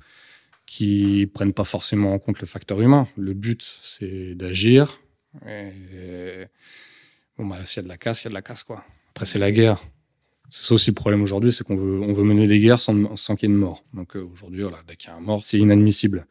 qui 0.67 1.27
prennent 1.33 1.55
pas 1.55 1.65
forcément 1.65 2.13
en 2.13 2.19
compte 2.19 2.41
le 2.41 2.47
facteur 2.47 2.83
humain. 2.83 3.09
Le 3.17 3.33
but, 3.33 3.63
c'est 3.83 4.35
d'agir. 4.35 5.01
Bon, 7.43 7.49
bah, 7.49 7.65
s'il 7.65 7.79
y 7.79 7.81
a 7.81 7.83
de 7.83 7.89
la 7.89 7.97
casse, 7.97 8.23
il 8.23 8.25
y 8.25 8.29
a 8.29 8.31
de 8.31 8.35
la 8.35 8.43
casse, 8.43 8.63
quoi. 8.63 8.85
Après, 9.11 9.27
c'est 9.27 9.39
la 9.39 9.53
guerre. 9.53 9.79
C'est 10.51 10.67
ça 10.67 10.75
aussi 10.75 10.91
le 10.91 10.95
problème 10.95 11.23
aujourd'hui, 11.23 11.53
c'est 11.53 11.65
qu'on 11.65 11.77
veut, 11.77 12.25
mener 12.25 12.47
des 12.47 12.61
guerres 12.61 12.81
sans, 12.81 12.95
qu'il 13.37 13.49
y 13.49 13.53
ait 13.53 13.55
de 13.55 13.59
mort. 13.59 13.85
Donc 13.95 14.17
euh, 14.17 14.29
aujourd'hui, 14.33 14.63
voilà, 14.63 14.79
dès 14.87 14.97
qu'il 14.97 15.09
y 15.09 15.13
a 15.13 15.17
un 15.17 15.21
mort, 15.21 15.45
c'est 15.45 15.59
inadmissible. 15.59 16.27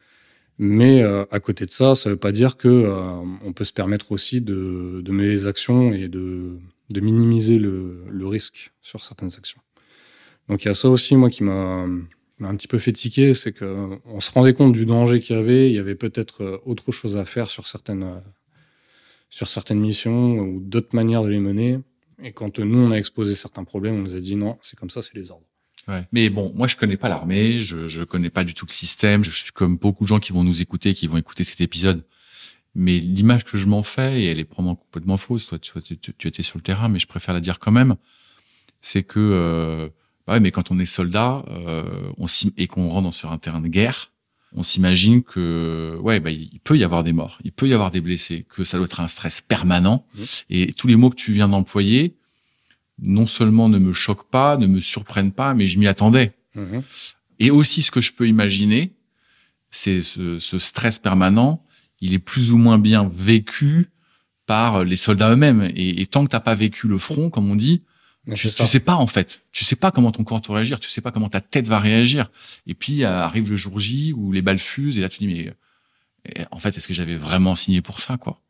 Mais 0.58 1.02
euh, 1.02 1.24
à 1.32 1.40
côté 1.40 1.66
de 1.66 1.70
ça, 1.70 1.96
ça 1.96 2.10
veut 2.10 2.16
pas 2.16 2.30
dire 2.30 2.56
que 2.56 2.68
euh, 2.68 3.52
peut 3.52 3.64
se 3.64 3.72
permettre 3.72 4.12
aussi 4.12 4.40
de, 4.40 5.02
mener 5.08 5.28
des 5.28 5.46
actions 5.48 5.92
et 5.92 6.06
de, 6.06 6.60
minimiser 6.94 7.58
le, 7.58 8.04
le 8.08 8.26
risque 8.28 8.72
sur 8.80 9.02
certaines 9.02 9.32
actions. 9.36 9.60
Donc 10.48 10.64
il 10.64 10.68
y 10.68 10.70
a 10.70 10.74
ça 10.74 10.88
aussi, 10.88 11.16
moi, 11.16 11.28
qui 11.28 11.42
m'a 11.42 11.84
un 12.40 12.56
petit 12.56 12.68
peu 12.68 12.78
fait 12.78 12.92
tiquer, 12.92 13.34
c'est 13.34 13.52
que 13.52 13.98
on 14.04 14.20
se 14.20 14.30
rendait 14.30 14.54
compte 14.54 14.72
du 14.72 14.86
danger 14.86 15.18
qu'il 15.18 15.34
y 15.34 15.38
avait. 15.38 15.68
Il 15.68 15.74
y 15.74 15.80
avait 15.80 15.96
peut-être 15.96 16.62
autre 16.64 16.92
chose 16.92 17.16
à 17.16 17.24
faire 17.24 17.50
sur 17.50 17.66
certaines 17.66 18.22
sur 19.32 19.48
certaines 19.48 19.80
missions 19.80 20.38
ou 20.40 20.60
d'autres 20.60 20.94
manières 20.94 21.22
de 21.22 21.30
les 21.30 21.40
mener. 21.40 21.80
Et 22.22 22.32
quand 22.32 22.58
nous 22.58 22.78
on 22.78 22.90
a 22.90 22.96
exposé 22.96 23.34
certains 23.34 23.64
problèmes, 23.64 23.94
on 23.94 24.02
nous 24.02 24.14
a 24.14 24.20
dit 24.20 24.36
non, 24.36 24.58
c'est 24.60 24.78
comme 24.78 24.90
ça, 24.90 25.00
c'est 25.00 25.14
les 25.14 25.30
ordres. 25.30 25.46
Ouais. 25.88 26.06
Mais 26.12 26.28
bon, 26.28 26.52
moi 26.54 26.68
je 26.68 26.76
connais 26.76 26.98
pas 26.98 27.08
l'armée, 27.08 27.60
je 27.60 27.88
je 27.88 28.02
connais 28.04 28.28
pas 28.28 28.44
du 28.44 28.52
tout 28.52 28.66
le 28.66 28.70
système. 28.70 29.24
Je 29.24 29.30
suis 29.30 29.50
comme 29.50 29.78
beaucoup 29.78 30.04
de 30.04 30.08
gens 30.08 30.20
qui 30.20 30.32
vont 30.32 30.44
nous 30.44 30.60
écouter, 30.60 30.92
qui 30.92 31.06
vont 31.06 31.16
écouter 31.16 31.44
cet 31.44 31.62
épisode. 31.62 32.04
Mais 32.74 32.98
l'image 32.98 33.44
que 33.44 33.56
je 33.56 33.66
m'en 33.66 33.82
fais, 33.82 34.20
et 34.20 34.26
elle 34.26 34.38
est 34.38 34.44
probablement 34.44 34.76
complètement 34.76 35.16
fausse. 35.16 35.46
Toi, 35.46 35.58
tu, 35.58 35.98
tu, 35.98 36.14
tu 36.14 36.28
étais 36.28 36.42
sur 36.42 36.58
le 36.58 36.62
terrain, 36.62 36.88
mais 36.88 36.98
je 36.98 37.06
préfère 37.06 37.34
la 37.34 37.40
dire 37.40 37.58
quand 37.58 37.72
même. 37.72 37.96
C'est 38.82 39.02
que, 39.02 39.18
euh, 39.18 39.88
bah 40.26 40.34
ouais, 40.34 40.40
mais 40.40 40.50
quand 40.50 40.70
on 40.70 40.78
est 40.78 40.86
soldat, 40.86 41.42
euh, 41.48 42.12
on 42.18 42.26
et 42.58 42.66
qu'on 42.66 42.90
rentre 42.90 43.12
sur 43.14 43.32
un 43.32 43.38
terrain 43.38 43.60
de 43.60 43.68
guerre, 43.68 44.11
on 44.54 44.62
s'imagine 44.62 45.22
que, 45.22 45.96
ouais, 46.00 46.20
bah, 46.20 46.30
il 46.30 46.60
peut 46.62 46.76
y 46.76 46.84
avoir 46.84 47.02
des 47.02 47.12
morts, 47.12 47.38
il 47.44 47.52
peut 47.52 47.68
y 47.68 47.74
avoir 47.74 47.90
des 47.90 48.00
blessés, 48.00 48.44
que 48.48 48.64
ça 48.64 48.76
doit 48.76 48.86
être 48.86 49.00
un 49.00 49.08
stress 49.08 49.40
permanent. 49.40 50.04
Mhm. 50.14 50.24
Et 50.50 50.72
tous 50.72 50.86
les 50.86 50.96
mots 50.96 51.10
que 51.10 51.16
tu 51.16 51.32
viens 51.32 51.48
d'employer, 51.48 52.16
non 53.00 53.26
seulement 53.26 53.68
ne 53.68 53.78
me 53.78 53.92
choquent 53.92 54.28
pas, 54.30 54.56
ne 54.56 54.66
me 54.66 54.80
surprennent 54.80 55.32
pas, 55.32 55.54
mais 55.54 55.66
je 55.66 55.78
m'y 55.78 55.86
attendais. 55.86 56.32
Mhm. 56.54 56.82
Et 57.38 57.50
aussi, 57.50 57.82
ce 57.82 57.90
que 57.90 58.00
je 58.00 58.12
peux 58.12 58.28
imaginer, 58.28 58.92
c'est 59.70 60.02
ce, 60.02 60.38
ce 60.38 60.58
stress 60.58 60.98
permanent, 60.98 61.64
il 62.00 62.12
est 62.12 62.18
plus 62.18 62.52
ou 62.52 62.58
moins 62.58 62.78
bien 62.78 63.08
vécu 63.10 63.90
par 64.46 64.84
les 64.84 64.96
soldats 64.96 65.30
eux-mêmes. 65.30 65.70
Et, 65.74 66.02
et 66.02 66.06
tant 66.06 66.24
que 66.24 66.30
t'as 66.30 66.40
pas 66.40 66.54
vécu 66.54 66.88
le 66.88 66.98
front, 66.98 67.30
comme 67.30 67.50
on 67.50 67.56
dit, 67.56 67.82
tu, 68.26 68.48
tu 68.48 68.66
sais 68.66 68.80
pas 68.80 68.94
en 68.94 69.06
fait. 69.06 69.42
Tu 69.52 69.64
sais 69.64 69.76
pas 69.76 69.90
comment 69.90 70.12
ton 70.12 70.24
corps 70.24 70.40
va 70.48 70.54
réagir. 70.54 70.78
Tu 70.80 70.88
sais 70.88 71.00
pas 71.00 71.10
comment 71.10 71.28
ta 71.28 71.40
tête 71.40 71.66
va 71.66 71.78
réagir. 71.78 72.30
Et 72.66 72.74
puis 72.74 73.04
euh, 73.04 73.08
arrive 73.08 73.50
le 73.50 73.56
jour 73.56 73.78
J 73.80 74.12
où 74.12 74.32
les 74.32 74.42
balles 74.42 74.58
fusent 74.58 74.98
et 74.98 75.00
là 75.00 75.08
tu 75.08 75.18
dis 75.18 75.26
mais 75.26 75.52
euh, 76.38 76.44
en 76.50 76.58
fait 76.58 76.76
est-ce 76.76 76.86
que 76.86 76.94
j'avais 76.94 77.16
vraiment 77.16 77.56
signé 77.56 77.80
pour 77.80 78.00
ça 78.00 78.16
quoi 78.16 78.40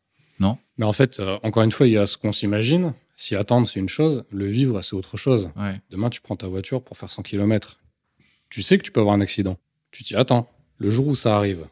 Mais 0.78 0.84
en 0.84 0.92
fait, 0.92 1.20
euh, 1.20 1.38
encore 1.42 1.62
une 1.62 1.72
fois, 1.72 1.86
il 1.86 1.92
y 1.92 1.98
a 1.98 2.06
ce 2.06 2.16
qu'on 2.16 2.32
s'imagine. 2.32 2.94
S'y 3.16 3.36
attendre, 3.36 3.68
c'est 3.68 3.78
une 3.78 3.88
chose. 3.88 4.24
Le 4.30 4.46
vivre, 4.46 4.82
c'est 4.82 4.96
autre 4.96 5.16
chose. 5.16 5.50
Ouais. 5.56 5.80
Demain, 5.90 6.10
tu 6.10 6.20
prends 6.20 6.36
ta 6.36 6.48
voiture 6.48 6.82
pour 6.82 6.96
faire 6.96 7.10
100 7.10 7.22
km. 7.22 7.78
Tu 8.48 8.62
sais 8.62 8.78
que 8.78 8.82
tu 8.82 8.90
peux 8.90 9.00
avoir 9.00 9.14
un 9.14 9.20
accident. 9.20 9.58
Tu 9.90 10.02
t'y 10.02 10.16
attends. 10.16 10.50
Le 10.78 10.90
jour 10.90 11.06
où 11.06 11.14
ça 11.14 11.36
arrive, 11.36 11.66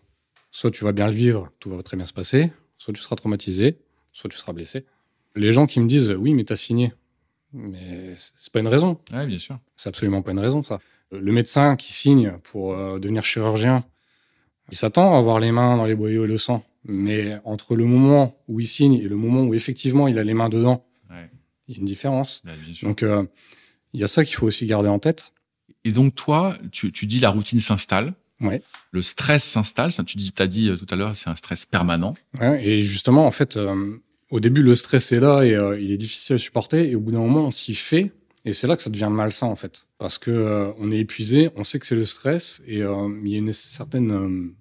soit 0.50 0.70
tu 0.70 0.84
vas 0.84 0.92
bien 0.92 1.08
le 1.08 1.14
vivre, 1.14 1.50
tout 1.58 1.70
va 1.70 1.82
très 1.82 1.96
bien 1.96 2.06
se 2.06 2.12
passer, 2.12 2.52
soit 2.78 2.94
tu 2.94 3.02
seras 3.02 3.16
traumatisé, 3.16 3.78
soit 4.12 4.30
tu 4.30 4.38
seras 4.38 4.52
blessé. 4.52 4.84
Les 5.34 5.52
gens 5.52 5.66
qui 5.66 5.80
me 5.80 5.88
disent 5.88 6.10
oui, 6.10 6.34
mais 6.34 6.44
t'as 6.44 6.56
signé. 6.56 6.92
Mais 7.52 8.14
c'est 8.16 8.52
pas 8.52 8.60
une 8.60 8.68
raison. 8.68 8.98
Ouais, 9.12 9.26
bien 9.26 9.38
sûr. 9.38 9.58
C'est 9.76 9.88
absolument 9.88 10.22
pas 10.22 10.32
une 10.32 10.38
raison, 10.38 10.62
ça. 10.62 10.80
Le 11.10 11.32
médecin 11.32 11.74
qui 11.76 11.92
signe 11.92 12.32
pour 12.44 12.72
euh, 12.74 12.98
devenir 13.00 13.24
chirurgien, 13.24 13.84
il 14.70 14.76
s'attend 14.76 15.14
à 15.14 15.18
avoir 15.18 15.40
les 15.40 15.50
mains 15.50 15.76
dans 15.76 15.86
les 15.86 15.96
boyaux 15.96 16.24
et 16.24 16.28
le 16.28 16.38
sang. 16.38 16.64
Mais 16.84 17.38
entre 17.44 17.74
le 17.74 17.84
moment 17.84 18.36
où 18.48 18.60
il 18.60 18.66
signe 18.66 18.94
et 18.94 19.08
le 19.08 19.16
moment 19.16 19.42
où 19.42 19.52
effectivement 19.54 20.06
il 20.08 20.18
a 20.18 20.24
les 20.24 20.34
mains 20.34 20.48
dedans, 20.48 20.86
Ouais. 21.10 21.28
il 21.66 21.74
y 21.74 21.76
a 21.78 21.80
une 21.80 21.86
différence. 21.86 22.42
Bien 22.44 22.54
sûr. 22.74 22.88
Donc, 22.88 23.02
euh, 23.02 23.24
il 23.92 24.00
y 24.00 24.04
a 24.04 24.06
ça 24.06 24.24
qu'il 24.24 24.36
faut 24.36 24.46
aussi 24.46 24.64
garder 24.66 24.88
en 24.88 24.98
tête. 25.00 25.32
Et 25.84 25.90
donc 25.92 26.14
toi, 26.14 26.56
tu, 26.70 26.92
tu 26.92 27.06
dis 27.06 27.18
la 27.18 27.30
routine 27.30 27.58
s'installe. 27.60 28.14
Ouais. 28.40 28.62
Le 28.92 29.02
stress 29.02 29.44
s'installe. 29.44 29.92
Tu 30.06 30.16
dis, 30.16 30.30
t'as 30.32 30.46
dit 30.46 30.68
euh, 30.70 30.76
tout 30.76 30.86
à 30.90 30.96
l'heure, 30.96 31.16
c'est 31.16 31.28
un 31.28 31.34
stress 31.34 31.66
permanent. 31.66 32.14
Ouais, 32.40 32.64
et 32.66 32.82
justement, 32.82 33.26
en 33.26 33.30
fait, 33.32 33.56
euh, 33.56 33.96
au 34.30 34.40
début, 34.40 34.62
le 34.62 34.76
stress 34.76 35.12
est 35.12 35.20
là 35.20 35.42
et 35.42 35.54
euh, 35.54 35.78
il 35.80 35.90
est 35.90 35.96
difficile 35.96 36.36
à 36.36 36.38
supporter. 36.38 36.88
Et 36.88 36.94
au 36.94 37.00
bout 37.00 37.10
d'un 37.10 37.18
moment, 37.18 37.46
on 37.46 37.50
s'y 37.50 37.74
fait. 37.74 38.12
Et 38.44 38.52
c'est 38.52 38.66
là 38.66 38.76
que 38.76 38.82
ça 38.82 38.90
devient 38.90 39.08
malsain, 39.10 39.46
en 39.46 39.56
fait. 39.56 39.86
Parce 39.98 40.18
que 40.18 40.30
euh, 40.30 40.72
on 40.78 40.90
est 40.90 40.98
épuisé, 40.98 41.50
on 41.56 41.64
sait 41.64 41.78
que 41.78 41.86
c'est 41.86 41.96
le 41.96 42.06
stress 42.06 42.62
et 42.66 42.82
euh, 42.82 43.08
il 43.22 43.30
y 43.30 43.34
a 43.34 43.38
une 43.38 43.52
certaine. 43.52 44.54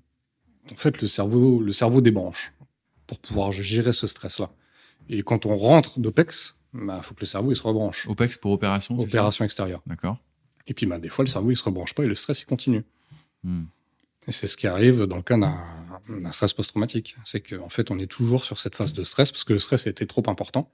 en 0.71 0.75
fait, 0.75 1.01
le 1.01 1.08
cerveau, 1.08 1.62
le 1.62 1.71
cerveau 1.71 2.01
débranche 2.01 2.53
pour 3.08 3.19
pouvoir 3.19 3.51
gérer 3.51 3.93
ce 3.93 4.08
stress-là. 4.08 4.51
Et 5.08 5.23
quand 5.23 5.45
on 5.45 5.55
rentre 5.55 5.99
d'OPEX, 5.99 6.55
bah, 6.73 6.99
faut 7.01 7.15
que 7.15 7.21
le 7.21 7.25
cerveau 7.25 7.51
il 7.51 7.55
se 7.55 7.63
rebranche. 7.63 8.08
OPEX 8.08 8.38
pour 8.38 8.51
opération. 8.51 8.99
Opération 8.99 9.45
extérieure. 9.45 9.82
D'accord. 9.88 10.17
Et 10.67 10.73
puis, 10.73 10.86
bah, 10.86 10.99
des 10.99 11.10
fois, 11.10 11.23
le 11.23 11.29
cerveau 11.29 11.51
il 11.51 11.55
se 11.55 11.63
rebranche 11.63 11.93
pas 11.95 12.03
et 12.03 12.08
le 12.08 12.15
stress 12.15 12.41
il 12.41 12.45
continue. 12.45 12.84
Hmm. 13.43 13.63
Et 14.27 14.32
c'est 14.32 14.47
ce 14.47 14.58
qui 14.58 14.67
arrive 14.67 15.03
dans 15.03 15.15
le 15.15 15.21
cas 15.21 15.38
d'un 15.38 15.58
d'un 16.10 16.32
stress 16.32 16.54
post-traumatique. 16.54 17.15
C'est 17.26 17.41
qu'en 17.41 17.69
fait, 17.69 17.91
on 17.91 18.00
est 18.00 18.08
toujours 18.08 18.43
sur 18.43 18.60
cette 18.60 18.76
phase 18.76 18.93
de 18.93 19.04
stress 19.04 19.32
parce 19.32 19.43
que 19.43 19.54
le 19.54 19.60
stress 19.60 19.88
était 19.88 20.06
trop 20.06 20.24
important. 20.28 20.72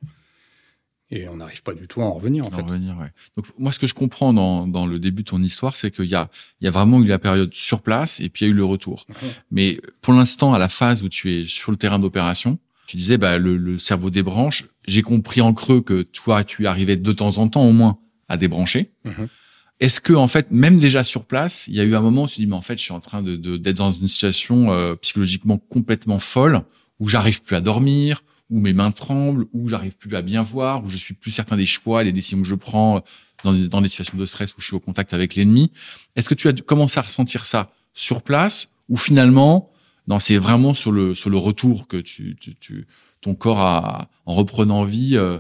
Et 1.12 1.28
on 1.28 1.38
n'arrive 1.38 1.62
pas 1.62 1.74
du 1.76 1.88
tout 1.88 2.02
à 2.02 2.06
en 2.06 2.14
revenir, 2.14 2.46
en 2.46 2.48
En 2.48 2.52
fait. 2.52 2.64
revenir, 2.64 2.98
ouais. 2.98 3.12
Donc 3.38 3.46
moi, 3.60 3.72
ce 3.72 3.78
que 3.78 3.86
je 3.86 3.94
comprends 3.94 4.34
dans, 4.34 4.66
dans 4.68 4.88
le 4.88 4.98
début 4.98 5.22
de 5.22 5.30
ton 5.30 5.42
histoire, 5.44 5.76
c'est 5.78 5.92
qu'il 5.92 6.06
y 6.06 6.16
a, 6.16 6.32
il 6.62 6.66
y 6.66 6.68
a 6.68 6.72
vraiment 6.72 7.00
eu 7.00 7.06
la 7.06 7.20
période 7.20 7.54
sur 7.54 7.84
place 7.84 8.20
et 8.20 8.30
puis 8.30 8.46
il 8.46 8.48
y 8.48 8.52
a 8.52 8.54
eu 8.54 8.58
le 8.58 8.66
retour. 8.66 9.06
Mais 9.52 9.80
pour 10.02 10.14
l'instant, 10.14 10.54
à 10.56 10.58
la 10.60 10.68
phase 10.68 11.04
où 11.04 11.10
tu 11.10 11.32
es 11.32 11.46
sur 11.46 11.70
le 11.72 11.78
terrain 11.78 12.00
d'opération, 12.00 12.58
tu 12.88 12.98
disais 12.98 13.18
bah 13.18 13.38
le, 13.38 13.56
le 13.58 13.78
cerveau 13.78 14.10
débranche. 14.10 14.66
J'ai 14.88 15.04
compris 15.04 15.42
en 15.42 15.54
creux 15.54 15.82
que 15.82 16.02
toi, 16.02 16.44
tu 16.44 16.66
arrivais 16.66 16.98
de 16.98 17.12
temps 17.12 17.38
en 17.38 17.50
temps 17.50 17.66
au 17.66 17.72
moins 17.72 18.00
à 18.28 18.38
débrancher. 18.38 18.92
Mhm. 19.04 19.28
Est-ce 19.80 20.00
que 20.00 20.14
en 20.14 20.28
fait, 20.28 20.52
même 20.52 20.80
déjà 20.80 21.04
sur 21.04 21.26
place, 21.26 21.68
il 21.68 21.76
y 21.76 21.82
a 21.82 21.84
eu 21.84 21.96
un 21.96 22.02
moment 22.02 22.24
où 22.24 22.28
tu 22.28 22.40
dis 22.40 22.48
mais 22.48 22.56
en 22.56 22.62
fait, 22.62 22.78
je 22.78 22.82
suis 22.82 22.94
en 22.94 23.02
train 23.02 23.22
de 23.22 23.36
d'être 23.36 23.78
dans 23.78 23.92
une 23.92 24.08
situation 24.08 24.72
euh, 24.72 24.96
psychologiquement 24.96 25.58
complètement 25.58 26.20
folle 26.20 26.62
où 27.00 27.08
j'arrive 27.08 27.42
plus 27.42 27.58
à 27.58 27.62
dormir, 27.62 28.24
où 28.50 28.60
mes 28.60 28.74
mains 28.74 28.92
tremblent, 28.92 29.46
où 29.52 29.68
j'arrive 29.68 29.98
plus 29.98 30.16
à 30.16 30.22
bien 30.22 30.44
voir, 30.44 30.84
où 30.84 30.90
je 30.90 30.98
suis 30.98 31.14
plus 31.14 31.32
certain 31.32 31.58
des 31.58 31.66
choix, 31.66 32.04
des 32.06 32.14
décisions 32.14 32.42
que 32.42 32.48
je 32.48 32.56
prends 32.56 33.04
dans, 33.44 33.54
dans 33.54 33.82
des 33.82 33.90
situations 33.90 34.18
de 34.18 34.26
stress 34.26 34.54
où 34.54 34.62
je 34.62 34.68
suis 34.68 34.76
au 34.76 34.80
contact 34.80 35.14
avec 35.14 35.36
l'ennemi. 35.36 35.72
Est-ce 36.16 36.30
que 36.30 36.36
tu 36.36 36.48
as 36.48 36.54
commencé 36.54 36.98
à 37.00 37.02
ressentir 37.02 37.46
ça 37.46 37.72
sur 37.94 38.22
place 38.22 38.70
ou 38.88 38.98
finalement, 38.98 39.72
non, 40.08 40.20
c'est 40.20 40.38
vraiment 40.38 40.74
sur 40.74 40.92
le 40.92 41.16
sur 41.16 41.30
le 41.30 41.38
retour 41.38 41.88
que 41.88 41.98
tu, 41.98 42.36
tu, 42.40 42.56
tu 42.56 42.88
ton 43.22 43.36
corps 43.36 43.60
a, 43.60 44.10
en 44.26 44.36
reprenant 44.36 44.84
vie, 44.84 45.18
euh, 45.18 45.40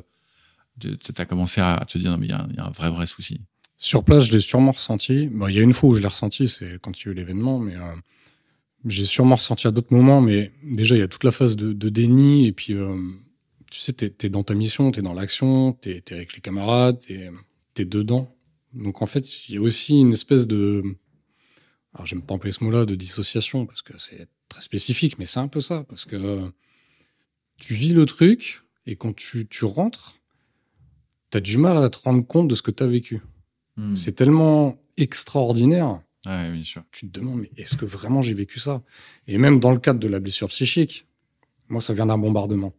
tu 0.80 0.98
as 1.17 1.26
commencé 1.26 1.62
à 1.62 1.84
te 1.88 1.98
dire 1.98 2.12
non 2.12 2.17
mais 2.17 2.26
il 2.28 2.32
y, 2.32 2.58
y 2.58 2.60
a 2.60 2.65
un 2.65 2.71
vrai 2.71 2.89
vrai 2.89 3.06
souci. 3.06 3.41
Sur 3.78 4.04
place, 4.04 4.24
je 4.26 4.34
l'ai 4.34 4.42
sûrement 4.42 4.72
ressenti. 4.72 5.28
Bon, 5.28 5.48
il 5.48 5.56
y 5.56 5.60
a 5.60 5.62
une 5.62 5.74
fois 5.74 5.90
où 5.90 5.96
je 5.96 6.02
l'ai 6.02 6.08
ressenti, 6.08 6.48
c'est 6.48 6.80
quand 6.82 7.00
il 7.00 7.06
y 7.06 7.10
a 7.10 7.12
eu 7.12 7.16
l'événement, 7.16 7.60
mais 7.60 7.76
euh, 7.76 7.94
j'ai 8.86 9.06
sûrement 9.06 9.36
ressenti 9.36 9.68
à 9.68 9.72
d'autres 9.72 9.94
moments. 9.94 10.22
Mais 10.22 10.52
déjà, 10.64 10.96
il 10.96 11.00
y 11.00 11.04
a 11.04 11.08
toute 11.08 11.24
la 11.24 11.32
phase 11.32 11.56
de, 11.56 11.90
déni. 11.90 12.48
Et 12.48 12.54
puis, 12.54 12.74
euh, 12.74 12.98
tu 13.70 13.80
sais, 13.80 13.94
t'es 13.94 14.14
es 14.24 14.30
dans 14.30 14.44
ta 14.44 14.54
mission, 14.56 14.92
t'es 14.92 15.02
dans 15.02 15.14
l'action, 15.14 15.74
t'es 15.74 16.04
es 16.08 16.14
avec 16.14 16.36
les 16.36 16.42
camarades, 16.42 17.00
t'es 17.00 17.32
es 17.78 17.86
dedans. 17.86 18.34
Donc, 18.74 19.02
en 19.02 19.06
fait, 19.06 19.50
il 19.50 19.56
y 19.56 19.58
a 19.58 19.62
aussi 19.62 20.00
une 20.00 20.14
espèce 20.14 20.48
de... 20.48 20.84
Alors, 21.94 22.06
j'aime 22.06 22.22
pas 22.22 22.34
employer 22.34 22.54
ce 22.54 22.64
mot-là, 22.64 22.86
de 22.86 22.96
dissociation, 22.96 23.66
parce 23.66 23.82
que 23.82 23.98
c'est 23.98 24.28
très 24.50 24.62
spécifique, 24.62 25.18
mais 25.20 25.26
c'est 25.26 25.40
un 25.40 25.48
peu 25.48 25.62
ça. 25.62 25.86
Parce 25.88 26.06
que 26.06 26.52
tu 27.58 27.74
vis 27.74 27.94
le 27.94 28.06
truc, 28.06 28.64
et 28.86 28.96
quand 28.96 29.16
tu, 29.16 29.48
tu 29.48 29.66
rentres, 29.66 30.18
t'as 31.30 31.40
du 31.40 31.58
mal 31.58 31.78
à 31.78 31.90
te 31.90 31.98
rendre 31.98 32.26
compte 32.26 32.48
de 32.48 32.56
ce 32.56 32.62
que 32.62 32.72
t'as 32.72 32.88
vécu. 32.88 33.22
Hmm. 33.78 33.96
C'est 33.96 34.14
tellement 34.14 34.78
extraordinaire. 34.98 36.02
Ouais, 36.26 36.52
bien 36.52 36.64
sûr. 36.64 36.84
Tu 36.92 37.08
te 37.08 37.20
demandes, 37.20 37.42
mais 37.42 37.52
est-ce 37.58 37.78
que 37.78 37.86
vraiment 37.86 38.22
j'ai 38.22 38.34
vécu 38.34 38.60
ça? 38.60 38.82
Et 39.28 39.38
même 39.38 39.60
dans 39.60 39.72
le 39.72 39.80
cadre 39.80 40.00
de 40.00 40.08
la 40.08 40.20
blessure 40.20 40.48
psychique, 40.48 41.06
moi, 41.70 41.82
ça 41.82 41.94
vient 41.94 42.06
d'un 42.06 42.18
bombardement. 42.18 42.74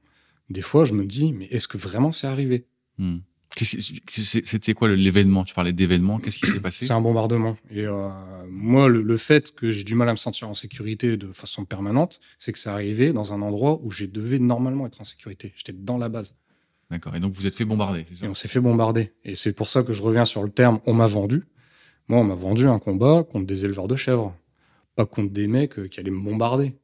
Des 0.49 0.63
fois, 0.63 0.85
je 0.85 0.95
me 0.95 1.05
dis, 1.05 1.33
mais 1.33 1.47
est-ce 1.47 1.69
que 1.69 1.77
vraiment 1.77 2.13
c'est 2.13 2.27
arrivé? 2.27 2.67
Hmm. 2.99 3.19
C'était 3.59 4.75
quoi 4.75 4.95
l'événement? 4.95 5.45
Tu 5.45 5.55
parlais 5.55 5.73
d'événement. 5.73 6.19
Qu'est-ce 6.19 6.39
qui 6.39 6.47
s'est 6.47 6.61
passé? 6.61 6.85
C'est 6.87 6.93
un 6.93 7.01
bombardement. 7.01 7.57
Et 7.71 7.87
euh, 7.87 8.11
moi, 8.49 8.89
le, 8.89 9.03
le 9.03 9.17
fait 9.17 9.55
que 9.55 9.71
j'ai 9.71 9.83
du 9.83 9.95
mal 9.95 10.09
à 10.09 10.13
me 10.13 10.19
sentir 10.19 10.49
en 10.49 10.55
sécurité 10.55 11.17
de 11.17 11.33
façon 11.33 11.65
permanente, 11.65 12.21
c'est 12.39 12.53
que 12.53 12.59
c'est 12.59 12.69
arrivé 12.69 13.13
dans 13.13 13.33
un 13.33 13.41
endroit 13.41 13.81
où 13.83 13.91
j'ai 13.91 14.09
devais 14.09 14.39
normalement 14.39 14.87
être 14.87 15.01
en 15.01 15.05
sécurité. 15.05 15.53
J'étais 15.57 15.73
dans 15.73 15.97
la 15.97 16.09
base. 16.09 16.37
D'accord. 16.90 17.14
Et 17.16 17.20
donc 17.20 17.33
vous 17.33 17.46
êtes 17.46 17.55
fait 17.55 17.64
bombarder, 17.64 18.05
c'est 18.07 18.12
Et 18.12 18.16
ça 18.16 18.27
on 18.29 18.35
s'est 18.35 18.49
fait 18.49 18.61
bombarder. 18.61 19.12
Et 19.25 19.35
c'est 19.37 19.53
pour 19.53 19.68
ça 19.68 19.83
que 19.83 19.92
je 19.92 20.03
reviens 20.03 20.25
sur 20.25 20.42
le 20.42 20.51
terme 20.51 20.81
on 20.87 20.94
m'a 20.94 21.07
vendu. 21.07 21.44
Moi, 22.09 22.20
on 22.20 22.25
m'a 22.25 22.37
vendu 22.37 22.68
un 22.68 22.79
combat 22.79 23.25
contre 23.25 23.46
des 23.46 23.64
éleveurs 23.64 23.88
de 23.88 23.96
chèvres. 23.96 24.37
Pas 24.94 25.07
contre 25.07 25.33
des 25.33 25.49
mecs 25.49 25.77
euh, 25.79 25.88
qui 25.88 25.99
allaient 25.99 26.12
me 26.12 26.20
bombarder. 26.22 26.77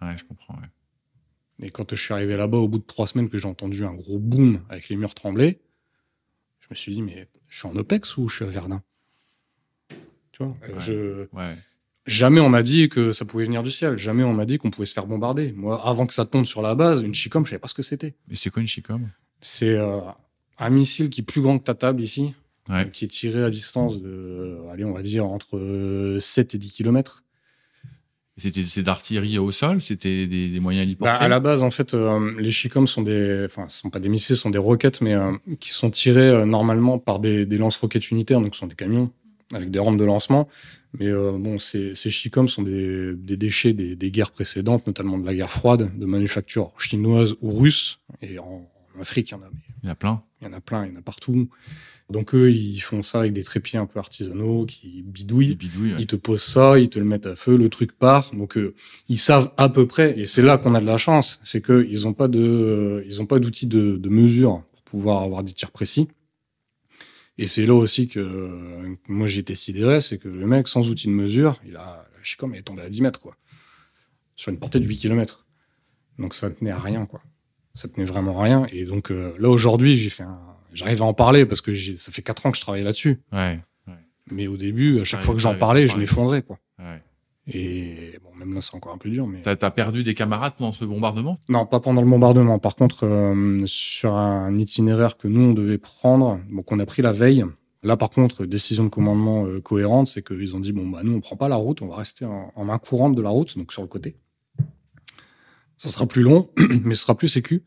Ouais, 0.00 0.16
je 0.16 0.24
comprends. 0.24 0.54
Ouais. 0.54 1.66
Et 1.66 1.70
quand 1.70 1.94
je 1.94 2.02
suis 2.02 2.14
arrivé 2.14 2.36
là-bas, 2.38 2.56
au 2.56 2.68
bout 2.68 2.78
de 2.78 2.84
trois 2.84 3.06
semaines 3.06 3.28
que 3.28 3.36
j'ai 3.36 3.46
entendu 3.46 3.84
un 3.84 3.92
gros 3.92 4.18
boom 4.18 4.62
avec 4.70 4.88
les 4.88 4.96
murs 4.96 5.14
trembler, 5.14 5.60
je 6.60 6.68
me 6.70 6.74
suis 6.74 6.94
dit, 6.94 7.02
mais 7.02 7.28
je 7.48 7.58
suis 7.58 7.68
en 7.68 7.76
OPEX 7.76 8.16
ou 8.16 8.28
je 8.28 8.36
suis 8.36 8.44
à 8.46 8.48
Verdun? 8.48 8.82
Tu 10.32 10.42
vois? 10.42 10.56
Euh, 10.68 10.72
Ouais. 10.74 10.80
je... 10.80 11.36
Ouais. 11.36 11.56
Jamais 12.06 12.40
on 12.40 12.48
m'a 12.48 12.62
dit 12.64 12.88
que 12.88 13.12
ça 13.12 13.24
pouvait 13.26 13.44
venir 13.44 13.62
du 13.62 13.70
ciel. 13.70 13.96
Jamais 13.96 14.24
on 14.24 14.32
m'a 14.32 14.44
dit 14.46 14.56
qu'on 14.58 14.70
pouvait 14.70 14.86
se 14.86 14.94
faire 14.94 15.06
bombarder. 15.06 15.52
Moi, 15.52 15.86
avant 15.86 16.06
que 16.06 16.14
ça 16.14 16.24
tombe 16.24 16.46
sur 16.46 16.62
la 16.62 16.74
base, 16.74 17.02
une 17.02 17.14
chicom, 17.14 17.44
je 17.44 17.50
savais 17.50 17.60
pas 17.60 17.68
ce 17.68 17.74
que 17.74 17.82
c'était. 17.82 18.16
Et 18.30 18.34
c'est 18.36 18.50
quoi 18.50 18.60
une 18.62 18.66
chicom? 18.68 19.06
C'est 19.42 19.74
euh, 19.76 19.98
un 20.58 20.70
missile 20.70 21.10
qui 21.10 21.20
est 21.20 21.24
plus 21.24 21.40
grand 21.42 21.58
que 21.58 21.64
ta 21.64 21.74
table 21.74 22.00
ici, 22.00 22.32
Ouais. 22.68 22.82
euh, 22.82 22.84
qui 22.84 23.04
est 23.04 23.08
tiré 23.08 23.42
à 23.42 23.50
distance 23.50 24.00
de, 24.00 24.08
euh, 24.08 24.70
allez, 24.72 24.84
on 24.84 24.92
va 24.92 25.02
dire, 25.02 25.26
entre 25.26 25.56
euh, 25.58 26.20
7 26.20 26.54
et 26.54 26.58
10 26.58 26.70
kilomètres. 26.72 27.24
C'était 28.38 28.64
c'est 28.64 28.82
d'artillerie 28.82 29.38
au 29.38 29.50
sol, 29.50 29.82
c'était 29.82 30.26
des, 30.26 30.48
des 30.48 30.60
moyens 30.60 30.84
héliportés. 30.84 31.12
Bah, 31.18 31.22
à 31.24 31.28
la 31.28 31.38
base, 31.38 31.62
en 31.62 31.70
fait, 31.70 31.92
euh, 31.92 32.32
les 32.40 32.50
Chicom 32.50 32.86
sont 32.86 33.02
des, 33.02 33.42
enfin, 33.44 33.68
ce 33.68 33.80
sont 33.80 33.90
pas 33.90 34.00
des 34.00 34.08
missiles, 34.08 34.36
ce 34.36 34.42
sont 34.42 34.50
des 34.50 34.58
roquettes, 34.58 35.00
mais 35.02 35.14
euh, 35.14 35.32
qui 35.60 35.70
sont 35.70 35.90
tirées 35.90 36.28
euh, 36.28 36.46
normalement 36.46 36.98
par 36.98 37.18
des, 37.18 37.44
des 37.44 37.58
lance-roquettes 37.58 38.10
unitaires, 38.10 38.40
donc 38.40 38.54
ce 38.54 38.60
sont 38.60 38.66
des 38.68 38.74
camions 38.74 39.10
avec 39.52 39.70
des 39.70 39.78
rampes 39.78 39.98
de 39.98 40.04
lancement. 40.04 40.48
Mais 40.98 41.08
euh, 41.08 41.32
bon, 41.32 41.58
ces, 41.58 41.94
ces 41.94 42.10
sont 42.10 42.62
des, 42.62 43.14
des 43.14 43.36
déchets 43.36 43.74
des, 43.74 43.96
des 43.96 44.10
guerres 44.10 44.30
précédentes, 44.30 44.86
notamment 44.86 45.18
de 45.18 45.26
la 45.26 45.34
guerre 45.34 45.50
froide, 45.50 45.90
de 45.98 46.06
manufacture 46.06 46.72
chinoise 46.78 47.34
ou 47.42 47.52
russe. 47.58 47.98
Et 48.22 48.38
en, 48.38 48.66
en 48.96 49.00
Afrique, 49.00 49.30
il 49.30 49.32
y 49.32 49.34
en 49.34 49.42
a, 49.42 49.50
mais 49.52 49.60
Il 49.82 49.86
y 49.86 49.88
en 49.88 49.92
a 49.92 49.94
plein. 49.94 50.22
il 50.40 50.46
y 50.46 50.50
en 50.50 50.52
a 50.52 50.60
plein, 50.60 50.86
il 50.86 50.92
y 50.92 50.96
en 50.96 50.98
a 50.98 51.02
partout. 51.02 51.48
Donc 52.10 52.34
eux, 52.34 52.50
ils 52.50 52.80
font 52.80 53.02
ça 53.02 53.20
avec 53.20 53.32
des 53.32 53.42
trépieds 53.42 53.78
un 53.78 53.86
peu 53.86 53.98
artisanaux 53.98 54.66
qui 54.66 55.02
bidouillent. 55.02 55.56
Ouais. 55.80 55.96
Ils 55.98 56.06
te 56.06 56.16
posent 56.16 56.42
ça, 56.42 56.78
ils 56.78 56.90
te 56.90 56.98
le 56.98 57.04
mettent 57.04 57.26
à 57.26 57.36
feu, 57.36 57.56
le 57.56 57.68
truc 57.68 57.92
part. 57.92 58.32
Donc 58.34 58.56
euh, 58.56 58.74
ils 59.08 59.18
savent 59.18 59.52
à 59.56 59.68
peu 59.68 59.86
près, 59.86 60.18
et 60.18 60.26
c'est 60.26 60.42
là 60.42 60.58
qu'on 60.58 60.74
a 60.74 60.80
de 60.80 60.86
la 60.86 60.98
chance, 60.98 61.40
c'est 61.42 61.60
que 61.62 61.86
ils 61.88 62.06
ont 62.06 62.12
pas 62.12 62.28
de, 62.28 62.38
euh, 62.38 63.04
ils 63.06 63.22
ont 63.22 63.26
pas 63.26 63.38
d'outils 63.38 63.66
de, 63.66 63.96
de 63.96 64.08
mesure 64.08 64.62
pour 64.72 64.82
pouvoir 64.84 65.22
avoir 65.22 65.42
des 65.42 65.52
tirs 65.52 65.70
précis. 65.70 66.08
Et 67.38 67.46
c'est 67.46 67.64
là 67.64 67.74
aussi 67.74 68.08
que 68.08 68.20
euh, 68.20 68.94
moi 69.08 69.26
j'ai 69.26 69.40
été 69.40 69.54
sidéré, 69.54 70.00
c'est 70.00 70.18
que 70.18 70.28
le 70.28 70.46
mec 70.46 70.68
sans 70.68 70.90
outil 70.90 71.06
de 71.06 71.12
mesure, 71.12 71.60
il 71.66 71.76
a, 71.76 72.06
je 72.22 72.30
sais 72.30 72.36
comme 72.36 72.54
il 72.54 72.58
est 72.58 72.62
tombé 72.62 72.82
à 72.82 72.90
10 72.90 73.00
mètres 73.02 73.20
quoi, 73.20 73.36
sur 74.36 74.52
une 74.52 74.58
portée 74.58 74.80
de 74.80 74.86
8 74.86 74.98
km. 74.98 75.46
Donc 76.18 76.34
ça 76.34 76.50
tenait 76.50 76.70
à 76.72 76.78
rien 76.78 77.06
quoi, 77.06 77.22
ça 77.74 77.88
tenait 77.88 78.06
vraiment 78.06 78.38
à 78.40 78.44
rien. 78.44 78.66
Et 78.72 78.84
donc 78.84 79.10
euh, 79.10 79.34
là 79.38 79.48
aujourd'hui 79.48 79.96
j'ai 79.96 80.10
fait 80.10 80.22
un, 80.24 80.38
j'arrive 80.72 81.02
à 81.02 81.04
en 81.06 81.14
parler 81.14 81.46
parce 81.46 81.60
que 81.60 81.74
j'ai- 81.74 81.96
ça 81.96 82.12
fait 82.12 82.22
4 82.22 82.46
ans 82.46 82.50
que 82.50 82.56
je 82.56 82.62
travaille 82.62 82.82
là-dessus. 82.84 83.20
Ouais. 83.32 83.60
Mais 84.30 84.46
au 84.46 84.56
début, 84.56 85.00
à 85.00 85.04
chaque 85.04 85.20
Ouais, 85.20 85.26
fois 85.26 85.34
que 85.34 85.40
j'en 85.40 85.56
parlais, 85.56 85.88
je 85.88 85.96
m'effondrais, 85.98 86.42
quoi. 86.42 86.58
ouais. 86.78 87.02
Et 87.48 88.18
bon, 88.22 88.30
même 88.38 88.54
là, 88.54 88.60
c'est 88.60 88.74
encore 88.76 88.94
un 88.94 88.98
peu 88.98 89.10
dur, 89.10 89.26
mais 89.26 89.42
T'as 89.42 89.56
as 89.60 89.70
perdu 89.72 90.04
des 90.04 90.14
camarades 90.14 90.52
pendant 90.56 90.70
ce 90.72 90.84
bombardement? 90.84 91.38
Non, 91.48 91.66
pas 91.66 91.80
pendant 91.80 92.00
le 92.00 92.08
bombardement. 92.08 92.58
Par 92.60 92.76
contre, 92.76 93.04
euh, 93.04 93.62
sur 93.66 94.14
un 94.14 94.56
itinéraire 94.58 95.16
que 95.16 95.26
nous 95.26 95.40
on 95.50 95.52
devait 95.52 95.76
prendre, 95.78 96.38
donc 96.52 96.70
on 96.70 96.78
a 96.78 96.86
pris 96.86 97.02
la 97.02 97.10
veille. 97.12 97.44
Là, 97.82 97.96
par 97.96 98.10
contre, 98.10 98.46
décision 98.46 98.84
de 98.84 98.88
commandement 98.90 99.44
euh, 99.44 99.60
cohérente, 99.60 100.06
c'est 100.06 100.24
qu'ils 100.24 100.54
ont 100.54 100.60
dit 100.60 100.70
bon 100.72 100.88
bah 100.88 101.00
nous 101.02 101.14
on 101.14 101.20
prend 101.20 101.34
pas 101.34 101.48
la 101.48 101.56
route, 101.56 101.82
on 101.82 101.88
va 101.88 101.96
rester 101.96 102.24
en, 102.24 102.52
en 102.54 102.64
main 102.64 102.78
courante 102.78 103.16
de 103.16 103.22
la 103.22 103.30
route, 103.30 103.58
donc 103.58 103.72
sur 103.72 103.82
le 103.82 103.88
côté. 103.88 104.14
Ça 105.82 105.88
sera 105.88 106.06
plus 106.06 106.22
long, 106.22 106.48
mais 106.84 106.94
ce 106.94 107.02
sera 107.02 107.16
plus 107.16 107.26
sécu. 107.28 107.64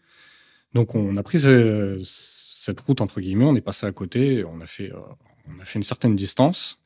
Donc 0.73 0.95
on 0.95 1.17
a 1.17 1.23
pris 1.23 1.39
ce- 1.39 2.01
cette 2.05 2.79
route 2.79 3.01
entre 3.01 3.19
guillemets, 3.19 3.43
on 3.43 3.55
est 3.57 3.61
passé 3.61 3.85
à 3.85 3.91
côté, 3.91 4.45
on 4.45 4.61
a 4.61 4.65
fait 4.65 4.89
euh, 4.93 4.99
on 5.49 5.59
a 5.59 5.65
fait 5.65 5.79
une 5.79 5.83
certaine 5.83 6.15
distance. 6.15 6.79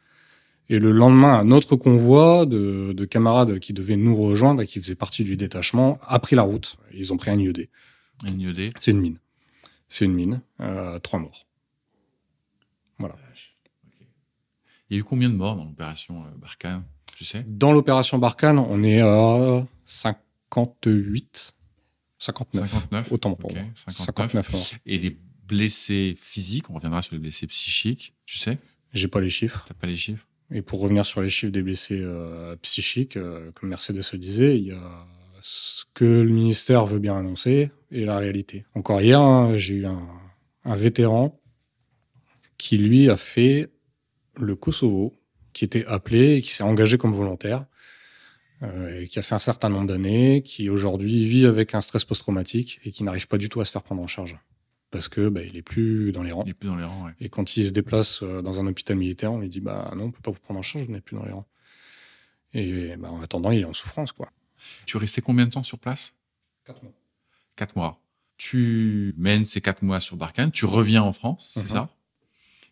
Et 0.70 0.80
le 0.80 0.92
lendemain, 0.92 1.34
un 1.40 1.52
autre 1.52 1.76
convoi 1.76 2.46
de, 2.48 2.94
de 2.94 3.06
camarades 3.06 3.60
qui 3.60 3.74
devaient 3.74 3.96
nous 3.96 4.16
rejoindre 4.16 4.64
et 4.64 4.68
qui 4.68 4.80
faisaient 4.82 4.96
partie 4.96 5.24
du 5.24 5.38
détachement 5.38 6.00
a 6.02 6.18
pris 6.20 6.36
la 6.36 6.42
route. 6.44 6.78
Ils 6.94 7.14
ont 7.14 7.18
pris 7.18 7.30
un 7.32 7.38
IED. 7.40 7.70
Un 8.24 8.38
IED. 8.38 8.74
C'est 8.80 8.92
une 8.92 9.00
mine. 9.02 9.20
C'est 9.88 10.06
une 10.06 10.14
mine. 10.14 10.42
Euh, 10.62 10.98
trois 11.00 11.20
morts. 11.20 11.46
Voilà. 12.98 13.16
Il 14.90 14.96
y 14.96 14.98
a 14.98 15.02
eu 15.02 15.04
combien 15.04 15.30
de 15.30 15.36
morts 15.36 15.56
dans 15.56 15.66
l'opération 15.66 16.24
euh, 16.26 16.38
Barkhane? 16.38 16.84
Tu 17.16 17.24
sais? 17.26 17.46
Dans 17.48 17.72
l'opération 17.72 18.18
Barkhane, 18.18 18.58
on 18.60 18.84
est 18.84 19.02
à 19.02 19.66
58, 20.54 21.56
59. 22.18 22.70
59. 22.70 23.12
Autant 23.12 23.36
pour 23.36 23.52
Ok, 23.52 23.58
moi. 23.58 23.66
59. 23.76 24.32
59 24.32 24.52
morts. 24.52 24.62
Et 24.86 24.98
des 24.98 25.18
blessés 25.48 26.16
physiques, 26.18 26.70
on 26.70 26.74
reviendra 26.74 27.02
sur 27.02 27.16
les 27.16 27.20
blessés 27.20 27.48
psychiques, 27.48 28.14
tu 28.26 28.38
sais? 28.38 28.58
J'ai 28.94 29.08
pas 29.08 29.22
les 29.22 29.30
chiffres. 29.30 29.66
T'as 29.68 29.74
pas 29.74 29.88
les 29.88 29.96
chiffres? 29.96 30.26
Et 30.52 30.62
pour 30.62 30.80
revenir 30.82 31.06
sur 31.06 31.22
les 31.22 31.30
chiffres 31.30 31.52
des 31.52 31.62
blessés 31.62 32.00
euh, 32.02 32.56
psychiques, 32.58 33.18
euh, 33.18 33.52
comme 33.54 33.70
Mercedes 33.70 34.02
le 34.14 34.18
disait, 34.18 34.58
il 34.58 34.68
y 34.68 34.72
a 34.72 35.08
ce 35.42 35.86
que 35.94 36.06
le 36.06 36.30
ministère 36.30 36.86
veut 36.86 37.00
bien 37.00 37.16
annoncer 37.16 37.72
et 37.92 38.06
la 38.06 38.18
réalité. 38.18 38.66
Encore 38.74 39.02
hier, 39.02 39.20
hein, 39.20 39.58
j'ai 39.58 39.76
eu 39.76 39.86
un, 39.86 40.08
un 40.66 40.76
vétéran 40.76 41.40
qui, 42.58 42.78
lui, 42.78 43.10
a 43.10 43.18
fait 43.18 43.70
le 44.38 44.56
Kosovo, 44.56 45.14
qui 45.54 45.66
était 45.66 45.86
appelé 45.86 46.36
et 46.36 46.42
qui 46.42 46.54
s'est 46.54 46.64
engagé 46.64 46.98
comme 46.98 47.14
volontaire, 47.14 47.66
et 48.62 49.08
qui 49.08 49.20
a 49.20 49.22
fait 49.22 49.36
un 49.36 49.40
certain 49.40 49.70
nombre 49.70 49.88
d'années, 49.88 50.42
qui 50.44 50.70
aujourd'hui 50.70 51.26
vit 51.28 51.46
avec 51.46 51.74
un 51.76 51.82
stress 51.82 52.04
post-traumatique 52.06 52.80
et 52.84 52.92
qui 52.92 53.04
n'arrive 53.04 53.28
pas 53.28 53.38
du 53.38 53.48
tout 53.50 53.62
à 53.62 53.66
se 53.66 53.72
faire 53.72 53.84
prendre 53.84 54.02
en 54.02 54.08
charge. 54.08 54.38
Parce 54.92 55.08
que 55.08 55.30
bah, 55.30 55.42
il 55.44 55.56
est 55.56 55.62
plus 55.62 56.12
dans 56.12 56.24
les 56.24 56.32
rangs. 56.32 56.44
Il 56.46 56.50
est 56.50 56.54
plus 56.56 56.68
dans 56.68 56.76
les 56.76 56.84
rangs, 56.84 57.06
ouais. 57.06 57.14
Et 57.20 57.30
quand 57.30 57.56
il 57.58 57.66
se 57.66 57.72
déplace 57.72 58.22
euh, 58.24 58.42
dans 58.42 58.60
un 58.60 58.68
hôpital 58.68 58.98
militaire, 58.98 59.32
on 59.32 59.40
lui 59.40 59.48
dit 59.50 59.62
bah 59.62 59.92
non, 59.96 60.06
on 60.06 60.12
peut 60.12 60.22
pas 60.22 60.32
vous 60.32 60.40
prendre 60.40 60.60
en 60.60 60.64
charge, 60.64 60.86
vous 60.88 60.92
n'êtes 60.92 61.04
plus 61.06 61.16
dans 61.16 61.26
les 61.26 61.32
rangs. 61.32 61.46
Et 62.54 62.96
bah, 62.98 63.12
en 63.12 63.22
attendant, 63.22 63.52
il 63.52 63.62
est 63.62 63.66
en 63.66 63.74
souffrance 63.74 64.12
quoi. 64.12 64.32
Tu 64.86 64.98
es 64.98 65.00
resté 65.00 65.22
combien 65.22 65.46
de 65.46 65.52
temps 65.52 65.64
sur 65.64 65.78
place? 65.80 66.16
Quatre 66.66 66.84
mois. 66.84 66.94
Quatre 67.56 67.76
mois. 67.76 68.02
Tu 68.38 69.14
mènes 69.18 69.46
ces 69.46 69.62
quatre 69.62 69.84
mois 69.84 70.00
sur 70.00 70.18
Barkhane, 70.18 70.52
tu 70.52 70.66
reviens 70.66 71.04
en 71.04 71.14
France, 71.14 71.52
c'est 71.54 71.62
Mhm. 71.62 71.68
ça? 71.68 71.90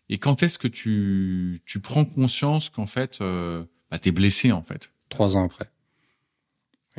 Et 0.08 0.18
quand 0.18 0.42
est-ce 0.42 0.58
que 0.58 0.68
tu, 0.68 1.60
tu 1.66 1.80
prends 1.80 2.04
conscience 2.04 2.70
qu'en 2.70 2.86
fait, 2.86 3.18
euh, 3.20 3.64
bah, 3.90 3.98
t'es 3.98 4.10
blessé 4.10 4.50
en 4.52 4.62
fait? 4.62 4.92
Trois 5.10 5.36
ans 5.36 5.44
après. 5.44 5.70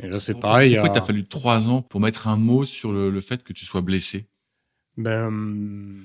Et 0.02 0.08
là 0.08 0.18
c'est 0.18 0.32
Pourquoi- 0.32 0.50
pareil. 0.50 0.70
il 0.70 0.72
y 0.72 0.76
Pourquoi 0.76 0.90
a- 0.96 1.00
t'as 1.00 1.06
fallu 1.06 1.26
trois 1.26 1.68
ans 1.68 1.82
pour 1.82 2.00
mettre 2.00 2.28
un 2.28 2.36
mot 2.36 2.64
sur 2.64 2.92
le, 2.92 3.10
le 3.10 3.20
fait 3.20 3.42
que 3.42 3.52
tu 3.52 3.64
sois 3.64 3.80
blessé 3.82 4.26
Ben, 4.96 5.30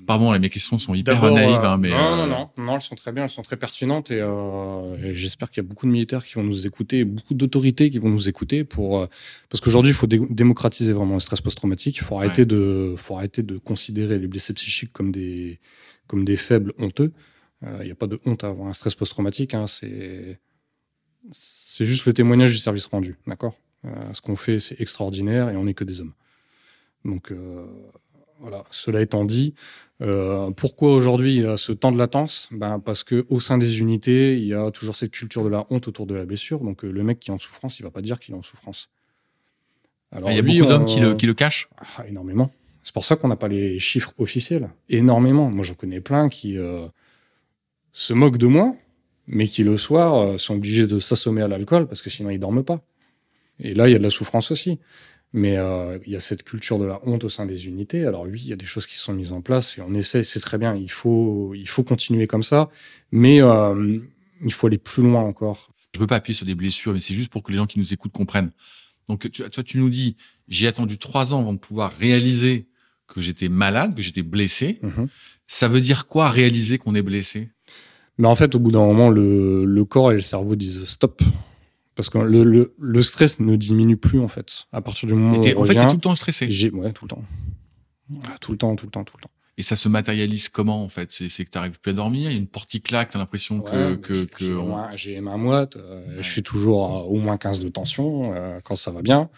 Pardon, 0.06 0.30
là, 0.32 0.38
mes 0.38 0.48
questions 0.48 0.78
sont 0.78 0.94
hyper 0.94 1.20
naïves, 1.32 1.56
euh, 1.56 1.68
hein, 1.68 1.76
mais 1.76 1.90
non, 1.90 1.96
euh, 1.96 2.26
non, 2.26 2.50
non, 2.56 2.64
non, 2.64 2.74
elles 2.76 2.80
sont 2.80 2.94
très 2.94 3.12
bien, 3.12 3.24
elles 3.24 3.30
sont 3.30 3.42
très 3.42 3.56
pertinentes 3.56 4.10
et, 4.10 4.20
euh, 4.20 4.96
et 5.02 5.14
j'espère 5.14 5.50
qu'il 5.50 5.62
y 5.62 5.66
a 5.66 5.68
beaucoup 5.68 5.86
de 5.86 5.90
militaires 5.90 6.24
qui 6.24 6.34
vont 6.34 6.44
nous 6.44 6.66
écouter, 6.66 7.04
beaucoup 7.04 7.34
d'autorités 7.34 7.90
qui 7.90 7.98
vont 7.98 8.08
nous 8.08 8.28
écouter 8.28 8.64
pour 8.64 9.00
euh, 9.00 9.06
parce 9.48 9.60
qu'aujourd'hui 9.60 9.90
il 9.90 9.94
faut 9.94 10.06
dé- 10.06 10.20
démocratiser 10.30 10.92
vraiment 10.92 11.14
le 11.14 11.20
stress 11.20 11.40
post-traumatique. 11.40 11.96
Il 11.96 12.02
faut 12.04 12.16
arrêter 12.16 12.44
de, 12.46 12.94
faut 12.96 13.16
arrêter 13.16 13.42
de 13.42 13.58
considérer 13.58 14.18
les 14.18 14.28
blessés 14.28 14.54
psychiques 14.54 14.92
comme 14.92 15.10
des 15.12 15.58
comme 16.06 16.24
des 16.24 16.36
faibles 16.36 16.72
honteux. 16.78 17.12
Il 17.80 17.84
n'y 17.86 17.90
a 17.90 17.94
pas 17.96 18.06
de 18.06 18.20
honte 18.26 18.44
à 18.44 18.48
avoir 18.48 18.68
un 18.68 18.72
stress 18.74 18.94
post-traumatique. 18.94 19.52
Hein, 19.54 19.66
c'est 19.66 20.38
c'est 21.32 21.84
juste 21.86 22.06
le 22.06 22.12
témoignage 22.14 22.52
du 22.52 22.58
service 22.58 22.86
rendu, 22.86 23.16
d'accord? 23.26 23.54
Ce 24.12 24.20
qu'on 24.20 24.36
fait, 24.36 24.60
c'est 24.60 24.80
extraordinaire 24.80 25.50
et 25.50 25.56
on 25.56 25.64
n'est 25.64 25.74
que 25.74 25.84
des 25.84 26.00
hommes. 26.00 26.14
Donc 27.04 27.32
voilà. 28.40 28.64
Cela 28.70 29.00
étant 29.00 29.24
dit, 29.24 29.54
euh, 30.02 30.50
pourquoi 30.50 30.94
aujourd'hui 30.94 31.36
il 31.36 31.42
y 31.42 31.46
a 31.46 31.56
ce 31.56 31.72
temps 31.72 31.92
de 31.92 31.98
latence? 31.98 32.48
Ben 32.50 32.80
Parce 32.80 33.04
que 33.04 33.26
au 33.28 33.40
sein 33.40 33.58
des 33.58 33.80
unités, 33.80 34.36
il 34.36 34.46
y 34.46 34.54
a 34.54 34.70
toujours 34.70 34.96
cette 34.96 35.10
culture 35.10 35.44
de 35.44 35.48
la 35.48 35.66
honte 35.70 35.88
autour 35.88 36.06
de 36.06 36.14
la 36.14 36.24
blessure. 36.24 36.60
Donc 36.60 36.84
euh, 36.84 36.90
le 36.90 37.02
mec 37.02 37.18
qui 37.18 37.30
est 37.30 37.34
en 37.34 37.38
souffrance, 37.38 37.78
il 37.78 37.82
va 37.82 37.90
pas 37.90 38.02
dire 38.02 38.18
qu'il 38.18 38.34
est 38.34 38.38
en 38.38 38.42
souffrance. 38.42 38.90
Alors, 40.12 40.30
il 40.30 40.36
y 40.36 40.38
a 40.38 40.42
beaucoup 40.42 40.68
d'hommes 40.68 40.84
qui, 40.84 41.00
le, 41.00 41.14
qui 41.14 41.26
le 41.26 41.34
cachent 41.34 41.68
ah, 41.78 42.06
Énormément. 42.06 42.52
C'est 42.82 42.94
pour 42.94 43.04
ça 43.04 43.16
qu'on 43.16 43.28
n'a 43.28 43.36
pas 43.36 43.48
les 43.48 43.80
chiffres 43.80 44.12
officiels. 44.18 44.70
Énormément. 44.88 45.50
Moi, 45.50 45.64
j'en 45.64 45.74
connais 45.74 46.00
plein 46.00 46.28
qui 46.28 46.56
euh, 46.56 46.86
se 47.92 48.12
moquent 48.12 48.38
de 48.38 48.46
moi, 48.46 48.76
mais 49.26 49.48
qui 49.48 49.64
le 49.64 49.76
soir 49.76 50.14
euh, 50.14 50.38
sont 50.38 50.54
obligés 50.54 50.86
de 50.86 51.00
s'assommer 51.00 51.42
à 51.42 51.48
l'alcool 51.48 51.88
parce 51.88 52.02
que 52.02 52.10
sinon 52.10 52.30
ils 52.30 52.38
dorment 52.38 52.62
pas. 52.62 52.80
Et 53.60 53.74
là, 53.74 53.88
il 53.88 53.92
y 53.92 53.94
a 53.94 53.98
de 53.98 54.02
la 54.02 54.10
souffrance 54.10 54.50
aussi. 54.50 54.78
Mais 55.32 55.58
euh, 55.58 55.98
il 56.06 56.12
y 56.12 56.16
a 56.16 56.20
cette 56.20 56.44
culture 56.44 56.78
de 56.78 56.84
la 56.84 57.00
honte 57.06 57.24
au 57.24 57.28
sein 57.28 57.46
des 57.46 57.66
unités. 57.66 58.06
Alors 58.06 58.22
oui, 58.22 58.40
il 58.42 58.48
y 58.48 58.52
a 58.52 58.56
des 58.56 58.64
choses 58.66 58.86
qui 58.86 58.96
sont 58.96 59.12
mises 59.12 59.32
en 59.32 59.42
place 59.42 59.76
et 59.76 59.82
on 59.82 59.92
essaie, 59.92 60.24
c'est 60.24 60.40
très 60.40 60.56
bien. 60.56 60.74
Il 60.74 60.90
faut, 60.90 61.52
il 61.54 61.68
faut 61.68 61.82
continuer 61.82 62.26
comme 62.26 62.42
ça, 62.42 62.70
mais 63.10 63.42
euh, 63.42 63.98
il 64.42 64.52
faut 64.52 64.66
aller 64.68 64.78
plus 64.78 65.02
loin 65.02 65.20
encore. 65.20 65.72
Je 65.94 66.00
veux 66.00 66.06
pas 66.06 66.16
appuyer 66.16 66.34
sur 66.34 66.46
des 66.46 66.54
blessures, 66.54 66.92
mais 66.92 67.00
c'est 67.00 67.14
juste 67.14 67.30
pour 67.30 67.42
que 67.42 67.50
les 67.50 67.58
gens 67.58 67.66
qui 67.66 67.78
nous 67.78 67.92
écoutent 67.92 68.12
comprennent. 68.12 68.52
Donc 69.08 69.30
tu, 69.30 69.42
toi, 69.50 69.62
tu 69.62 69.78
nous 69.78 69.90
dis, 69.90 70.16
j'ai 70.48 70.68
attendu 70.68 70.96
trois 70.96 71.34
ans 71.34 71.40
avant 71.40 71.52
de 71.52 71.58
pouvoir 71.58 71.92
réaliser 71.92 72.68
que 73.06 73.20
j'étais 73.20 73.48
malade, 73.48 73.94
que 73.94 74.02
j'étais 74.02 74.22
blessé. 74.22 74.78
Mhm. 74.82 75.08
Ça 75.46 75.68
veut 75.68 75.80
dire 75.80 76.06
quoi 76.06 76.28
réaliser 76.30 76.78
qu'on 76.78 76.94
est 76.94 77.02
blessé? 77.02 77.50
Mais 78.18 78.26
en 78.26 78.34
fait, 78.34 78.54
au 78.54 78.58
bout 78.58 78.70
d'un 78.70 78.80
moment, 78.80 79.10
le, 79.10 79.64
le 79.64 79.84
corps 79.84 80.12
et 80.12 80.16
le 80.16 80.22
cerveau 80.22 80.56
disent 80.56 80.84
stop. 80.84 81.22
Parce 81.96 82.10
que 82.10 82.18
le, 82.18 82.44
le, 82.44 82.74
le, 82.78 83.02
stress 83.02 83.40
ne 83.40 83.56
diminue 83.56 83.96
plus, 83.96 84.20
en 84.20 84.28
fait. 84.28 84.66
À 84.70 84.82
partir 84.82 85.08
du 85.08 85.14
moment 85.14 85.38
où. 85.38 85.40
en 85.40 85.64
fait, 85.64 85.74
t'es 85.74 85.88
tout 85.88 85.96
le 85.96 86.00
temps 86.00 86.14
stressé. 86.14 86.50
J'ai, 86.50 86.70
ouais, 86.70 86.92
tout 86.92 87.06
le 87.06 87.08
temps. 87.08 87.24
Ah, 88.24 88.36
tout 88.40 88.52
le 88.52 88.58
temps, 88.58 88.76
tout 88.76 88.86
le 88.86 88.90
temps, 88.90 89.02
tout 89.02 89.16
le 89.16 89.22
temps. 89.22 89.30
Et 89.58 89.62
ça 89.62 89.74
se 89.74 89.88
matérialise 89.88 90.50
comment, 90.50 90.84
en 90.84 90.90
fait? 90.90 91.10
C'est 91.10 91.44
que 91.44 91.50
t'arrives 91.50 91.80
plus 91.80 91.92
à 91.92 91.94
dormir, 91.94 92.30
il 92.30 92.34
y 92.34 92.36
a 92.36 92.38
une 92.38 92.46
porte 92.46 92.68
qui 92.68 92.82
claque, 92.82 93.08
t'as 93.10 93.18
l'impression 93.18 93.62
que. 93.62 93.94
que, 93.94 94.24
que 94.24 94.44
J'ai 94.94 95.20
ma 95.22 95.38
moite, 95.38 95.76
euh, 95.76 96.18
je 96.20 96.30
suis 96.30 96.42
toujours 96.42 96.84
à 96.84 97.04
au 97.04 97.16
moins 97.16 97.38
15 97.38 97.60
de 97.60 97.70
tension 97.70 98.34
euh, 98.34 98.60
quand 98.62 98.76
ça 98.76 98.90
va 98.90 99.00
bien. 99.00 99.30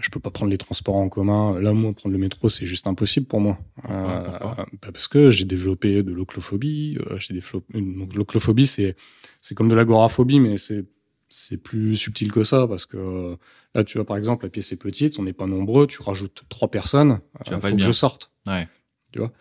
Je 0.00 0.10
peux 0.10 0.20
pas 0.20 0.30
prendre 0.30 0.50
les 0.50 0.58
transports 0.58 0.94
en 0.94 1.08
commun. 1.08 1.58
Là, 1.58 1.72
moi, 1.72 1.92
prendre 1.92 2.12
le 2.12 2.20
métro, 2.20 2.48
c'est 2.48 2.66
juste 2.66 2.86
impossible 2.86 3.26
pour 3.26 3.40
moi. 3.40 3.58
Euh, 3.90 4.28
bah, 4.30 4.66
parce 4.92 5.08
que 5.08 5.30
j'ai 5.30 5.44
développé 5.44 6.02
de 6.04 6.12
l'oclophobie. 6.12 6.98
Euh, 7.00 7.18
j'ai 7.18 7.34
des 7.34 7.42
donc 7.74 8.14
l'oclophobie, 8.14 8.66
c'est 8.66 8.94
c'est 9.40 9.54
comme 9.56 9.68
de 9.68 9.74
l'agoraphobie, 9.74 10.38
mais 10.38 10.56
c'est 10.58 10.84
c'est 11.28 11.58
plus 11.58 11.96
subtil 11.96 12.32
que 12.32 12.44
ça 12.44 12.66
parce 12.66 12.86
que 12.86 13.36
là, 13.74 13.84
tu 13.84 13.98
vois, 13.98 14.06
par 14.06 14.16
exemple, 14.16 14.44
la 14.46 14.50
pièce 14.50 14.72
est 14.72 14.76
petite, 14.76 15.18
on 15.18 15.22
n'est 15.22 15.32
pas 15.32 15.46
nombreux, 15.46 15.86
tu 15.86 16.02
rajoutes 16.02 16.44
trois 16.48 16.70
personnes, 16.70 17.20
il 17.46 17.52
euh, 17.52 17.60
faut 17.60 17.76
que 17.76 17.82
je 17.82 17.92
sorte. 17.92 18.30
Ouais. 18.46 18.66
Tu 19.12 19.18
vois? 19.18 19.32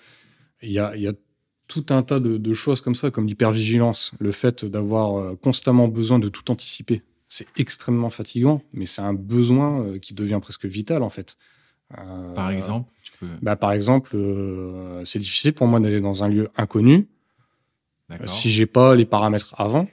Il 0.62 0.72
y 0.72 0.80
a, 0.80 0.96
y 0.96 1.08
a 1.08 1.14
tout 1.68 1.86
un 1.90 2.04
tas 2.04 2.20
de, 2.20 2.38
de 2.38 2.54
choses 2.54 2.82
comme 2.82 2.96
ça, 2.96 3.12
comme 3.12 3.28
l'hypervigilance, 3.28 4.12
le 4.20 4.32
fait 4.32 4.66
d'avoir 4.66 5.18
euh, 5.18 5.36
constamment 5.36 5.88
besoin 5.88 6.20
de 6.20 6.30
tout 6.30 6.50
anticiper. 6.52 7.04
C'est 7.28 7.48
extrêmement 7.58 8.10
fatigant, 8.10 8.62
mais 8.72 8.86
c'est 8.86 9.02
un 9.02 9.14
besoin 9.14 9.82
euh, 9.82 10.00
qui 10.00 10.14
devient 10.14 10.40
presque 10.42 10.66
vital 10.66 11.04
en 11.04 11.10
fait. 11.10 11.38
par 12.36 12.52
exemple, 12.52 12.92
tu 13.04 13.12
peux... 13.20 13.28
bah, 13.42 13.56
par 13.56 13.72
exemple, 13.72 14.16
c'est 15.06 15.20
difficile 15.20 15.54
pour 15.54 15.68
moi 15.68 15.80
d'aller 15.80 16.02
dans 16.02 16.24
un 16.24 16.30
lieu 16.30 16.50
inconnu 16.56 17.08
si 18.26 18.50
j'ai 18.50 18.66
pas 18.66 18.96
les 18.96 19.06
paramètres 19.06 19.54
avant. 19.58 19.88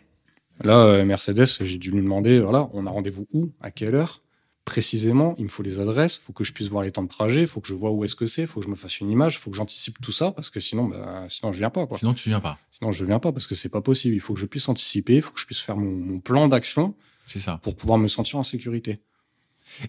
Là, 0.63 0.79
euh, 0.79 1.05
Mercedes, 1.05 1.47
j'ai 1.61 1.79
dû 1.79 1.91
lui 1.91 2.01
demander, 2.01 2.39
voilà, 2.41 2.69
on 2.73 2.87
a 2.87 2.91
rendez-vous 2.91 3.27
où, 3.33 3.51
à 3.61 3.71
quelle 3.71 3.95
heure, 3.95 4.23
précisément, 4.65 5.35
il 5.39 5.45
me 5.45 5.49
faut 5.49 5.63
les 5.63 5.81
adresses, 5.81 6.17
faut 6.17 6.33
que 6.33 6.45
je 6.45 6.53
puisse 6.53 6.69
voir 6.69 6.83
les 6.83 6.91
temps 6.91 7.03
de 7.03 7.09
trajet, 7.09 7.47
faut 7.47 7.61
que 7.61 7.69
je 7.69 7.75
vois 7.75 7.91
où 7.91 8.05
est-ce 8.05 8.17
que 8.17 8.27
c'est, 8.27 8.47
faut 8.47 8.61
que 8.61 8.67
je 8.67 8.71
me 8.71 8.77
fasse 8.77 9.01
une 9.01 9.11
image, 9.11 9.39
faut 9.39 9.51
que 9.51 9.57
j'anticipe 9.57 10.01
tout 10.01 10.13
ça, 10.13 10.31
parce 10.33 10.51
que 10.51 10.61
sinon, 10.61 10.87
bah, 10.87 11.27
sinon 11.29 11.53
je 11.53 11.59
viens 11.59 11.71
pas. 11.71 11.87
Quoi. 11.87 11.99
Sinon 11.99 12.15
tu 12.15 12.29
viens 12.29 12.41
pas. 12.41 12.59
Sinon 12.71 12.93
je 12.93 13.05
viens 13.05 13.19
pas, 13.19 13.33
parce 13.33 13.47
que 13.47 13.55
c'est 13.55 13.69
pas 13.69 13.83
possible. 13.83 14.15
Il 14.15 14.21
faut 14.21 14.35
que 14.35 14.41
je 14.41 14.47
puisse 14.47 14.69
anticiper, 14.69 15.17
il 15.17 15.23
faut 15.23 15.33
que 15.33 15.41
je 15.41 15.47
puisse 15.47 15.61
faire 15.61 15.77
mon, 15.77 16.19
plan 16.21 16.49
d'action. 16.49 16.95
C'est 17.27 17.41
ça. 17.41 17.59
Pour 17.63 17.77
pouvoir 17.77 17.99
me 17.99 18.09
sentir 18.09 18.39
en 18.39 18.43
sécurité. 18.43 19.01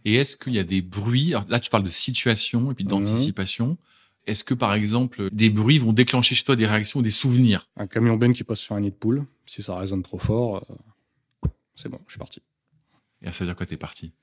Et 0.03 0.15
est-ce 0.15 0.35
qu'il 0.35 0.53
y 0.53 0.59
a 0.59 0.63
des 0.63 0.81
bruits? 0.81 1.33
Là, 1.49 1.59
tu 1.59 1.69
parles 1.69 1.83
de 1.83 1.89
situation 1.89 2.71
et 2.71 2.75
puis 2.75 2.85
d'anticipation. 2.85 3.77
Est-ce 4.27 4.43
que, 4.43 4.53
par 4.53 4.73
exemple, 4.73 5.29
des 5.31 5.49
bruits 5.49 5.77
vont 5.77 5.93
déclencher 5.93 6.33
chez 6.35 6.43
toi 6.43 6.55
des 6.55 6.65
réactions 6.65 6.99
ou 6.99 7.03
des 7.03 7.11
souvenirs? 7.11 7.67
Un 7.77 7.87
camion 7.87 8.17
Ben 8.17 8.33
qui 8.33 8.43
passe 8.43 8.59
sur 8.59 8.75
un 8.75 8.81
nid 8.81 8.89
de 8.89 8.95
poule, 8.95 9.25
si 9.45 9.61
ça 9.61 9.77
résonne 9.77 10.01
trop 10.01 10.17
fort, 10.17 10.65
euh, 10.69 11.47
c'est 11.75 11.89
bon, 11.89 11.99
je 12.07 12.13
suis 12.13 12.19
parti. 12.19 12.41
Et 13.21 13.31
ça 13.31 13.43
veut 13.43 13.49
dire 13.49 13.55
quoi, 13.55 13.65
t'es 13.65 13.77
parti? 13.77 14.13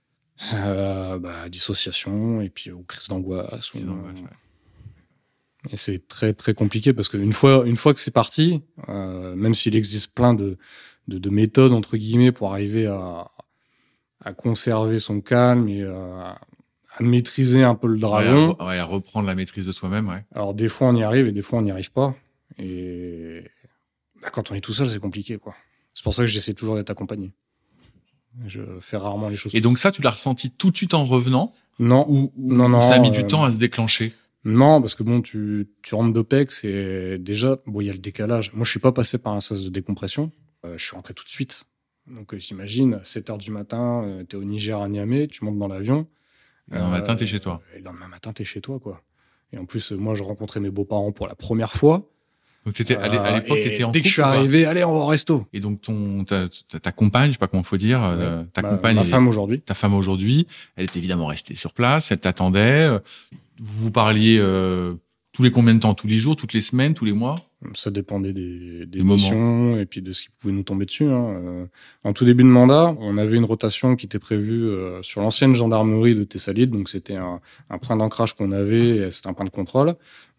Euh, 0.55 1.19
bah, 1.19 1.49
Dissociation, 1.49 2.41
et 2.41 2.49
puis 2.49 2.73
ou 2.73 2.83
crise 2.83 3.09
d'angoisse. 3.09 3.73
Et 5.71 5.77
c'est 5.77 6.09
très 6.09 6.35
très 6.35 6.55
compliqué 6.55 6.93
parce 6.93 7.09
qu'une 7.09 7.33
fois, 7.33 7.63
une 7.67 7.77
fois 7.77 7.95
que 7.95 8.01
c'est 8.01 8.11
parti, 8.11 8.63
euh, 8.89 9.37
même 9.37 9.55
s'il 9.55 9.77
existe 9.77 10.13
plein 10.13 10.35
de, 10.35 10.59
de, 11.07 11.19
de, 11.19 11.31
méthodes, 11.31 11.73
entre 11.73 11.97
guillemets, 11.97 12.33
pour 12.33 12.53
arriver 12.53 12.87
à, 12.87 13.31
à 14.21 14.33
conserver 14.33 14.99
son 14.99 15.21
calme 15.21 15.69
et 15.69 15.85
à 15.85 16.41
à 16.97 17.03
maîtriser 17.03 17.63
un 17.63 17.75
peu 17.75 17.87
le 17.89 17.99
dragon. 17.99 18.57
Ouais, 18.61 18.79
à, 18.79 18.85
reprendre 18.85 19.27
la 19.27 19.35
maîtrise 19.35 19.67
de 19.67 19.73
soi-même, 19.73 20.09
ouais. 20.09 20.25
Alors 20.35 20.55
des 20.55 20.69
fois 20.69 20.89
on 20.89 20.97
y 20.97 21.03
arrive 21.03 21.27
et 21.27 21.33
des 21.33 21.43
fois 21.43 21.59
on 21.59 21.63
n'y 21.63 21.71
arrive 21.71 21.93
pas. 21.93 22.15
Et 22.59 23.43
bah, 24.23 24.31
quand 24.31 24.51
on 24.51 24.55
est 24.55 24.61
tout 24.61 24.73
seul, 24.73 24.89
c'est 24.89 24.99
compliqué, 24.99 25.39
quoi. 25.39 25.55
C'est 25.95 26.05
pour 26.05 26.15
ça 26.15 26.23
que 26.23 26.29
j'essaie 26.29 26.55
toujours 26.55 26.77
d'être 26.77 26.91
accompagné. 26.91 27.33
Je 28.47 28.63
fais 28.81 28.97
rarement 28.97 29.29
les 29.29 29.37
choses. 29.37 29.55
Et 29.55 29.61
donc 29.61 29.79
ça, 29.79 29.91
tu 29.91 30.01
l'as 30.01 30.11
ressenti 30.11 30.51
tout 30.51 30.71
de 30.71 30.77
suite 30.77 30.95
en 30.95 31.05
revenant? 31.05 31.53
Non. 31.79 32.07
Ou, 32.09 32.33
non, 32.37 32.69
non. 32.69 32.81
Ça 32.81 32.95
a 32.95 32.99
mis 32.99 33.11
du 33.11 33.27
temps 33.27 33.45
à 33.45 33.51
se 33.51 33.59
déclencher? 33.59 34.15
Non, 34.45 34.81
parce 34.81 34.95
que 34.95 35.03
bon, 35.03 35.21
tu, 35.21 35.69
tu 35.83 35.95
rentres 35.95 36.13
d'OPEX 36.13 36.65
et 36.65 37.19
déjà, 37.19 37.59
bon, 37.67 37.81
il 37.81 37.87
y 37.87 37.91
a 37.91 37.93
le 37.93 37.99
décalage. 37.99 38.53
Moi, 38.55 38.65
je 38.65 38.71
suis 38.71 38.81
pas 38.81 38.93
passé 38.93 39.19
par 39.19 39.35
un 39.35 39.41
sas 39.41 39.63
de 39.63 39.69
décompression. 39.69 40.33
Euh, 40.65 40.77
je 40.79 40.85
suis 40.85 40.97
rentré 40.97 41.15
tout 41.15 41.25
de 41.25 41.29
suite. 41.29 41.65
Donc, 42.07 42.35
euh, 42.35 42.39
j'imagine, 42.39 43.01
7 43.05 43.31
heures 43.31 43.39
du 43.39 43.51
matin, 43.51 44.03
euh, 44.05 44.25
tu 44.29 44.37
es 44.37 44.39
au 44.39 44.45
Niger 44.45 44.81
à 44.81 44.89
Niamey, 44.89 45.29
tu 45.29 45.45
montes 45.45 45.59
dans 45.59 45.69
l'avion. 45.69 46.09
Le 46.71 46.79
lendemain 46.79 46.99
matin, 46.99 47.17
t'es 47.17 47.27
chez 47.27 47.41
toi. 47.41 47.61
Le 47.77 47.83
lendemain 47.83 48.09
matin, 48.09 48.33
t'es 48.33 48.45
chez 48.45 48.61
toi, 48.61 48.79
quoi. 48.79 49.03
Et 49.53 49.59
en 49.59 49.65
plus, 49.65 49.93
moi, 49.93 50.15
je 50.15 50.23
rencontrais 50.23 50.61
mes 50.61 50.71
beaux-parents 50.71 51.13
pour 51.13 51.27
la 51.27 51.35
première 51.35 51.73
fois. 51.73 52.09
Donc 52.65 52.75
t'étais 52.75 52.95
à 52.95 53.09
l'époque, 53.35 53.59
t'étais 53.61 53.83
en 53.83 53.91
Dès 53.91 54.03
que 54.03 54.07
je 54.07 54.13
suis 54.13 54.23
arrivé, 54.23 54.67
allez, 54.67 54.85
on 54.85 54.93
va 54.93 55.01
au 55.01 55.07
resto. 55.07 55.45
Et 55.53 55.59
donc 55.59 55.81
ton 55.81 56.25
ta, 56.25 56.45
ta 56.49 56.93
compagne, 56.93 57.31
je 57.31 57.33
sais 57.33 57.39
pas 57.39 57.49
comment 57.49 57.65
faut 57.65 57.77
dire, 57.77 58.01
euh, 58.05 58.45
ta 58.53 58.63
compagne, 58.63 58.95
ma 58.95 59.03
femme 59.03 59.27
aujourd'hui. 59.27 59.61
Ta 59.61 59.75
femme 59.75 59.95
aujourd'hui, 59.95 60.47
elle 60.77 60.85
est 60.85 60.97
évidemment 60.97 61.27
restée 61.27 61.57
sur 61.57 61.73
place, 61.73 62.13
elle 62.13 62.21
t'attendait. 62.21 62.89
Vous 63.61 63.91
parliez 63.91 64.39
euh, 64.39 64.95
tous 65.33 65.43
les 65.43 65.51
combien 65.51 65.75
de 65.75 65.81
temps? 65.81 65.95
Tous 65.95 66.07
les 66.07 66.19
jours, 66.19 66.37
toutes 66.37 66.53
les 66.53 66.61
semaines, 66.61 66.95
tous 66.95 67.05
les 67.05 67.13
mois? 67.13 67.41
Ça 67.75 67.91
dépendait 67.91 68.33
des, 68.33 68.87
des 68.87 69.03
missions 69.03 69.79
et 69.79 69.87
puis 69.87 70.03
de 70.03 70.13
ce 70.13 70.23
qui 70.23 70.29
pouvait 70.31 70.53
nous 70.53 70.63
tomber 70.63 70.85
dessus. 70.85 71.05
Hein. 71.05 71.37
Euh, 71.45 71.67
en 72.05 72.13
tout 72.13 72.25
début 72.25 72.43
de 72.43 72.49
mandat, 72.49 72.95
on 72.99 73.19
avait 73.19 73.37
une 73.37 73.45
rotation 73.45 73.97
qui 73.97 74.07
était 74.07 74.19
prévue 74.19 74.65
euh, 74.65 75.03
sur 75.03 75.21
l'ancienne 75.21 75.55
gendarmerie 75.55 76.15
de 76.15 76.25
Thessalide, 76.25 76.71
donc 76.71 76.89
c'était 76.89 77.17
un, 77.17 77.41
un, 77.71 77.79
point 77.79 77.97
d'ancrage 77.97 78.35
qu'on 78.35 78.53
avait, 78.53 79.11
c'était 79.11 79.29
un 79.29 79.35
point 79.35 79.45
de 79.45 79.51
contrôle. 79.51 79.95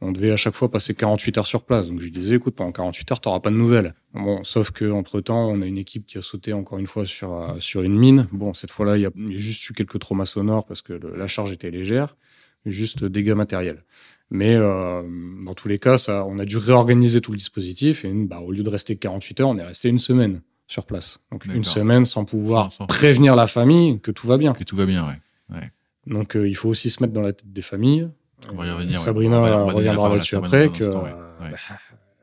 On 0.06 0.12
devait 0.12 0.32
à 0.32 0.38
chaque 0.38 0.54
fois 0.54 0.70
passer 0.70 0.94
48 0.94 1.38
heures 1.38 1.48
sur 1.48 1.64
place. 1.64 1.88
Donc 1.88 2.00
je 2.00 2.04
lui 2.04 2.12
disais, 2.12 2.36
écoute, 2.36 2.56
pendant 2.56 2.74
48 2.74 3.12
heures, 3.14 3.22
t'auras 3.22 3.40
pas 3.40 3.52
de 3.52 3.56
nouvelles. 3.56 3.94
Bon, 4.14 4.44
sauf 4.44 4.72
que 4.72 4.92
entre 4.92 5.22
temps, 5.22 5.50
on 5.50 5.62
a 5.62 5.66
une 5.66 5.78
équipe 5.78 6.06
qui 6.06 6.18
a 6.18 6.22
sauté 6.22 6.52
encore 6.52 6.78
une 6.78 6.88
fois 6.88 7.06
sur 7.06 7.34
euh, 7.34 7.54
sur 7.60 7.84
une 7.84 7.98
mine. 7.98 8.28
Bon, 8.34 8.54
cette 8.54 8.70
fois-là, 8.70 8.98
il 8.98 9.02
y, 9.02 9.06
a 9.06 9.12
juste 9.38 9.70
eu 9.70 9.74
quelques 9.74 10.00
traumas 10.00 10.26
sonores 10.26 10.66
parce 10.66 10.82
que 10.82 10.94
la 10.94 11.28
charge 11.28 11.54
était 11.54 11.72
légère, 11.72 12.18
juste 12.66 13.06
dégâts 13.06 13.32
matériels. 13.32 13.86
Mais 14.34 14.56
euh, 14.56 15.04
dans 15.46 15.54
tous 15.54 15.68
les 15.68 15.78
cas, 15.78 16.00
ça, 16.00 16.26
on 16.26 16.40
a 16.40 16.46
dû 16.46 16.58
réorganiser 16.58 17.22
tout 17.22 17.32
le 17.32 17.38
dispositif 17.38 18.04
et 18.04 18.12
bah, 18.12 18.40
au 18.40 18.52
lieu 18.52 18.64
de 18.64 18.70
rester 18.70 18.96
48 18.96 19.42
heures, 19.42 19.50
on 19.50 19.58
est 19.60 19.64
resté 19.64 19.90
une 19.90 20.00
semaine 20.00 20.42
sur 20.68 20.88
place. 20.88 21.20
Donc 21.32 21.46
une 21.46 21.64
semaine 21.64 22.08
sans 22.08 22.26
pouvoir 22.26 22.70
prévenir 22.88 23.36
la 23.36 23.46
famille 23.46 24.00
que 24.00 24.10
tout 24.10 24.26
va 24.26 24.40
bien. 24.40 24.54
Que 24.54 24.64
tout 24.64 24.76
va 24.76 24.88
bien, 24.88 25.06
ouais. 25.06 25.56
ouais. 25.56 25.72
Donc 26.08 26.36
euh, 26.36 26.50
il 26.50 26.56
faut 26.56 26.68
aussi 26.68 26.90
se 26.90 27.04
mettre 27.04 27.14
dans 27.14 27.22
la 27.22 27.34
tête 27.34 27.54
des 27.54 27.62
familles. 27.62 28.10
On 28.52 28.56
va 28.56 28.66
y 28.66 28.72
revenir. 28.72 29.00
Sabrina 29.00 29.66
reviendra 29.66 30.10
là-dessus 30.10 30.36
après. 30.36 30.70
Que, 30.70 30.84
euh, 30.84 30.92
bah, 31.40 31.50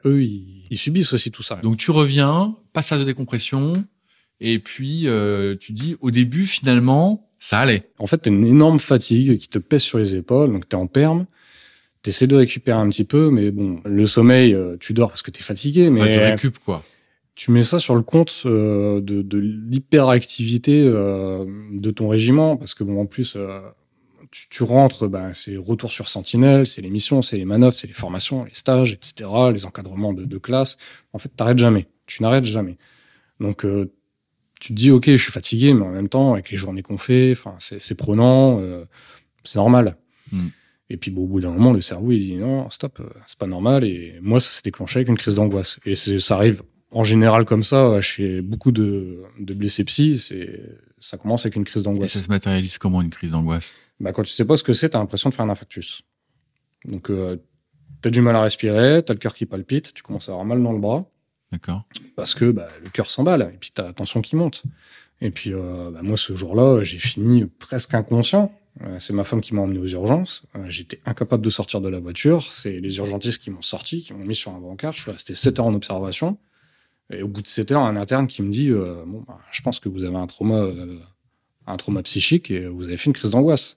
eux, 0.04 0.24
ils, 0.24 0.66
ils, 0.68 0.78
subissent 0.78 1.12
aussi 1.12 1.30
tout 1.30 1.44
ça. 1.44 1.60
Donc 1.62 1.76
tu 1.76 1.92
reviens, 1.92 2.56
passage 2.72 2.98
de 2.98 3.04
décompression, 3.04 3.84
et 4.40 4.58
puis 4.58 5.06
euh, 5.06 5.54
tu 5.54 5.72
dis 5.72 5.96
au 6.00 6.10
début 6.10 6.44
finalement 6.44 7.30
ça 7.38 7.60
allait. 7.60 7.90
En 7.98 8.06
fait, 8.06 8.18
t'as 8.18 8.30
une 8.30 8.44
énorme 8.44 8.80
fatigue 8.80 9.38
qui 9.38 9.48
te 9.48 9.58
pèse 9.58 9.82
sur 9.82 9.98
les 9.98 10.16
épaules, 10.16 10.52
donc 10.52 10.68
t'es 10.68 10.76
en 10.76 10.88
perme 10.88 11.26
t'essaies 12.02 12.26
de 12.26 12.36
récupérer 12.36 12.78
un 12.78 12.88
petit 12.88 13.04
peu, 13.04 13.30
mais 13.30 13.50
bon, 13.50 13.80
le 13.84 14.06
sommeil, 14.06 14.54
euh, 14.54 14.76
tu 14.78 14.92
dors 14.92 15.10
parce 15.10 15.22
que 15.22 15.30
t'es 15.30 15.42
fatigué, 15.42 15.90
mais 15.90 16.00
enfin, 16.00 16.30
récup 16.30 16.58
quoi. 16.64 16.82
Tu 17.34 17.50
mets 17.52 17.62
ça 17.62 17.80
sur 17.80 17.94
le 17.94 18.02
compte 18.02 18.42
euh, 18.44 19.00
de, 19.00 19.22
de 19.22 19.38
l'hyperactivité 19.38 20.82
euh, 20.84 21.46
de 21.72 21.90
ton 21.90 22.08
régiment, 22.08 22.56
parce 22.56 22.74
que 22.74 22.84
bon, 22.84 23.00
en 23.00 23.06
plus, 23.06 23.36
tu, 24.30 24.48
tu 24.50 24.62
rentres, 24.62 25.08
ben, 25.08 25.32
c'est 25.32 25.56
retour 25.56 25.90
sur 25.90 26.08
Sentinelle, 26.08 26.66
c'est 26.66 26.82
les 26.82 26.90
missions, 26.90 27.22
c'est 27.22 27.36
les 27.36 27.44
manœuvres, 27.44 27.74
c'est 27.74 27.86
les 27.86 27.92
formations, 27.92 28.44
les 28.44 28.54
stages, 28.54 28.92
etc., 28.92 29.30
les 29.52 29.64
encadrements 29.64 30.12
de, 30.12 30.24
de 30.24 30.38
classe. 30.38 30.76
En 31.12 31.18
fait, 31.18 31.30
t'arrêtes 31.30 31.58
jamais. 31.58 31.86
Tu 32.06 32.22
n'arrêtes 32.22 32.44
jamais. 32.44 32.76
Donc, 33.40 33.64
euh, 33.64 33.90
tu 34.60 34.68
te 34.68 34.72
dis, 34.74 34.90
ok, 34.90 35.06
je 35.06 35.16
suis 35.16 35.32
fatigué, 35.32 35.72
mais 35.72 35.86
en 35.86 35.90
même 35.90 36.08
temps, 36.08 36.34
avec 36.34 36.50
les 36.50 36.56
journées 36.56 36.82
qu'on 36.82 36.98
fait, 36.98 37.32
enfin, 37.32 37.56
c'est 37.58 37.94
prenant, 37.94 38.60
euh, 38.60 38.84
c'est 39.42 39.58
normal. 39.58 39.96
Mm. 40.30 40.48
Et 40.90 40.96
puis, 40.96 41.10
bon, 41.10 41.22
au 41.22 41.26
bout 41.26 41.40
d'un 41.40 41.52
moment, 41.52 41.72
le 41.72 41.80
cerveau, 41.80 42.10
il 42.10 42.18
dit, 42.18 42.34
non, 42.34 42.68
stop, 42.68 42.98
euh, 43.00 43.08
c'est 43.24 43.38
pas 43.38 43.46
normal. 43.46 43.84
Et 43.84 44.18
moi, 44.20 44.40
ça 44.40 44.50
s'est 44.50 44.62
déclenché 44.64 44.98
avec 44.98 45.08
une 45.08 45.16
crise 45.16 45.36
d'angoisse. 45.36 45.78
Et 45.86 45.94
ça 45.94 46.34
arrive 46.34 46.62
en 46.90 47.04
général 47.04 47.44
comme 47.44 47.62
ça 47.62 47.86
euh, 47.86 48.00
chez 48.00 48.42
beaucoup 48.42 48.72
de, 48.72 49.22
de 49.38 49.54
blessés 49.54 49.84
psy. 49.84 50.18
C'est, 50.18 50.60
ça 50.98 51.16
commence 51.16 51.46
avec 51.46 51.54
une 51.56 51.64
crise 51.64 51.82
Et 51.82 51.84
d'angoisse. 51.84 52.12
ça 52.12 52.20
se 52.20 52.28
matérialise 52.28 52.76
comment 52.78 53.00
une 53.00 53.10
crise 53.10 53.30
d'angoisse? 53.30 53.72
Bah, 54.00 54.12
quand 54.12 54.24
tu 54.24 54.32
sais 54.32 54.44
pas 54.44 54.56
ce 54.56 54.64
que 54.64 54.72
c'est, 54.72 54.90
t'as 54.90 54.98
l'impression 54.98 55.30
de 55.30 55.34
faire 55.34 55.44
un 55.44 55.50
infarctus. 55.50 56.02
Donc, 56.86 57.08
euh, 57.10 57.36
t'as 58.02 58.10
du 58.10 58.20
mal 58.20 58.34
à 58.34 58.42
respirer, 58.42 59.02
t'as 59.04 59.12
le 59.14 59.18
cœur 59.20 59.34
qui 59.34 59.46
palpite, 59.46 59.94
tu 59.94 60.02
commences 60.02 60.28
à 60.28 60.32
avoir 60.32 60.44
mal 60.44 60.62
dans 60.62 60.72
le 60.72 60.78
bras 60.78 61.06
D'accord 61.52 61.84
parce 62.16 62.34
que 62.34 62.50
bah, 62.50 62.68
le 62.82 62.90
cœur 62.90 63.10
s'emballe 63.10 63.50
et 63.52 63.56
puis 63.56 63.70
t'as 63.74 63.84
la 63.84 63.92
tension 63.92 64.20
qui 64.20 64.36
monte. 64.36 64.62
Et 65.20 65.30
puis, 65.30 65.52
euh, 65.52 65.90
bah, 65.90 66.00
moi, 66.02 66.16
ce 66.16 66.34
jour-là, 66.34 66.82
j'ai 66.82 66.98
fini 66.98 67.44
presque 67.46 67.94
inconscient. 67.94 68.52
Euh, 68.82 68.96
c'est 68.98 69.12
ma 69.12 69.24
femme 69.24 69.40
qui 69.40 69.54
m'a 69.54 69.62
emmené 69.62 69.78
aux 69.78 69.86
urgences. 69.86 70.42
Euh, 70.56 70.64
J'étais 70.68 71.00
incapable 71.04 71.44
de 71.44 71.50
sortir 71.50 71.80
de 71.80 71.88
la 71.88 72.00
voiture. 72.00 72.42
C'est 72.50 72.80
les 72.80 72.96
urgentistes 72.98 73.42
qui 73.42 73.50
m'ont 73.50 73.62
sorti, 73.62 74.00
qui 74.00 74.14
m'ont 74.14 74.24
mis 74.24 74.34
sur 74.34 74.52
un 74.52 74.58
brancard. 74.58 74.94
Je 74.94 75.02
suis 75.02 75.10
resté 75.10 75.34
7 75.34 75.58
heures 75.58 75.66
en 75.66 75.74
observation. 75.74 76.38
Et 77.12 77.22
au 77.22 77.28
bout 77.28 77.42
de 77.42 77.46
7 77.46 77.72
heures, 77.72 77.82
un 77.82 77.96
interne 77.96 78.26
qui 78.26 78.42
me 78.42 78.50
dit 78.50 78.70
euh, 78.70 79.02
bon, 79.06 79.24
bah, 79.26 79.38
Je 79.50 79.62
pense 79.62 79.80
que 79.80 79.88
vous 79.88 80.04
avez 80.04 80.16
un 80.16 80.26
trauma, 80.26 80.56
euh, 80.56 80.96
un 81.66 81.76
trauma 81.76 82.02
psychique 82.02 82.50
et 82.50 82.66
vous 82.66 82.84
avez 82.84 82.96
fait 82.96 83.06
une 83.06 83.12
crise 83.12 83.30
d'angoisse. 83.30 83.76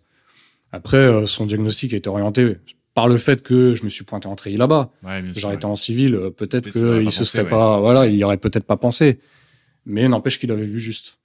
Après, 0.71 0.97
euh, 0.97 1.25
son 1.25 1.45
diagnostic 1.45 1.93
a 1.93 1.97
été 1.97 2.09
orienté 2.09 2.57
par 2.93 3.07
le 3.07 3.17
fait 3.17 3.41
que 3.41 3.73
je 3.73 3.83
me 3.83 3.89
suis 3.89 4.03
pointé 4.03 4.27
en 4.27 4.35
treillis 4.35 4.57
là-bas. 4.57 4.91
Ouais. 5.03 5.23
J'aurais 5.35 5.53
ouais. 5.53 5.57
été 5.57 5.65
en 5.65 5.75
civil, 5.75 6.19
peut-être 6.37 6.69
qu'il 6.69 7.11
se 7.11 7.25
serait 7.25 7.43
ouais. 7.43 7.49
pas, 7.49 7.79
voilà, 7.79 8.05
il 8.05 8.15
y 8.15 8.23
aurait 8.23 8.37
peut-être 8.37 8.65
pas 8.65 8.77
pensé. 8.77 9.19
Mais 9.85 10.07
n'empêche 10.07 10.39
qu'il 10.39 10.51
avait 10.51 10.65
vu 10.65 10.79
juste. 10.79 11.17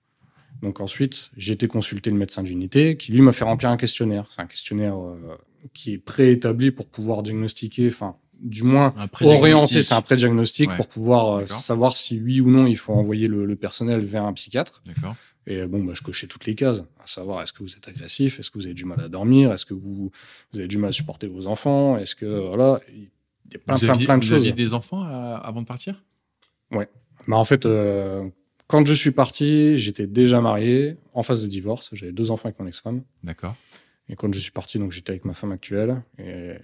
Donc 0.63 0.81
ensuite, 0.81 1.31
j'ai 1.37 1.53
été 1.53 1.69
consulter 1.69 2.11
le 2.11 2.17
médecin 2.17 2.43
d'unité, 2.43 2.97
qui 2.97 3.13
lui 3.13 3.21
m'a 3.21 3.33
fait 3.33 3.45
remplir 3.45 3.71
un 3.71 3.77
questionnaire. 3.77 4.27
C'est 4.31 4.43
un 4.43 4.47
questionnaire 4.47 4.97
euh, 4.99 5.37
qui 5.75 5.93
est 5.95 5.99
préétabli 5.99 6.71
pour 6.71 6.87
pouvoir 6.87 7.23
diagnostiquer, 7.23 7.89
enfin, 7.89 8.17
du 8.41 8.63
moins 8.63 8.93
orienté, 9.23 9.83
c'est 9.83 9.95
un 9.95 10.01
pré-diagnostic 10.03 10.71
Ouais. 10.71 10.77
pour 10.77 10.87
pouvoir 10.89 11.39
euh, 11.39 11.47
savoir 11.47 11.97
si 11.97 12.21
oui 12.21 12.41
ou 12.41 12.51
non 12.51 12.67
il 12.67 12.77
faut 12.77 12.93
envoyer 12.93 13.27
le, 13.29 13.45
le 13.45 13.57
personnel 13.57 14.05
vers 14.05 14.25
un 14.25 14.33
psychiatre. 14.33 14.83
D'accord. 14.87 15.15
Et 15.47 15.67
bon, 15.67 15.83
bah, 15.83 15.93
je 15.95 16.03
cochais 16.03 16.27
toutes 16.27 16.45
les 16.47 16.55
cases, 16.55 16.85
à 17.03 17.07
savoir 17.07 17.43
est-ce 17.43 17.53
que 17.55 17.63
vous 17.63 17.75
êtes 17.75 17.89
agressif, 17.89 18.39
est-ce 18.39 18.51
que 18.51 18.59
vous 18.59 18.67
avez 18.67 18.75
du 18.75 18.85
mal 18.85 19.01
à 19.01 19.09
dormir, 19.09 19.53
est-ce 19.53 19.65
que 19.65 19.75
vous, 19.75 20.11
vous 20.53 20.59
avez 20.59 20.69
du 20.69 20.77
mal 20.79 20.91
à 20.91 20.93
supporter 20.93 21.27
vos 21.27 21.47
enfants, 21.47 21.97
est-ce 21.97 22.15
que 22.15 22.27
voilà, 22.49 22.81
il 22.95 23.05
y 23.53 23.57
a 23.57 23.59
plein, 23.59 23.75
vous 23.75 23.81
plein, 23.81 23.95
aviez, 23.95 24.05
plein 24.07 24.19
de 24.19 24.23
vous 24.25 24.29
choses. 24.29 24.37
aviez 24.43 24.53
des 24.53 24.75
enfants 24.75 25.05
euh, 25.07 25.37
avant 25.37 25.63
de 25.63 25.67
partir? 25.67 26.05
Bah, 26.71 26.85
en 27.37 27.45
fait, 27.45 27.67
euh, 27.67 28.29
quand 28.69 28.87
je 28.87 28.95
suis 28.95 29.11
parti, 29.11 29.77
j'étais 29.79 30.07
déjà 30.07 30.41
marié, 30.41 30.97
en 31.15 31.23
phase 31.25 31.43
de 31.43 31.47
divorce. 31.49 31.91
J'avais 31.95 32.13
deux 32.13 32.31
enfants 32.31 32.47
avec 32.49 32.61
mon 32.61 32.67
ex-femme. 32.69 33.03
D'accord. 33.25 33.57
Et 34.09 34.15
quand 34.17 34.33
je 34.33 34.39
suis 34.39 34.53
parti, 34.53 34.79
donc 34.79 34.93
j'étais 34.93 35.11
avec 35.11 35.25
ma 35.25 35.35
femme 35.35 35.51
actuelle. 35.53 36.03
Et 36.19 36.55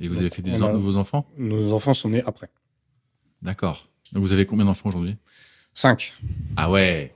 Et 0.00 0.08
vous 0.08 0.14
Donc, 0.14 0.22
avez 0.22 0.30
fait 0.30 0.42
des 0.42 0.62
en- 0.62 0.72
nouveaux 0.72 0.96
enfants? 0.96 1.26
Nos 1.38 1.72
enfants 1.72 1.94
sont 1.94 2.08
nés 2.08 2.22
après. 2.26 2.48
D'accord. 3.42 3.88
Donc 4.12 4.22
vous 4.24 4.32
avez 4.32 4.44
combien 4.46 4.64
d'enfants 4.64 4.88
aujourd'hui? 4.88 5.16
Cinq, 5.74 6.12
Ah 6.56 6.70
ouais 6.70 7.14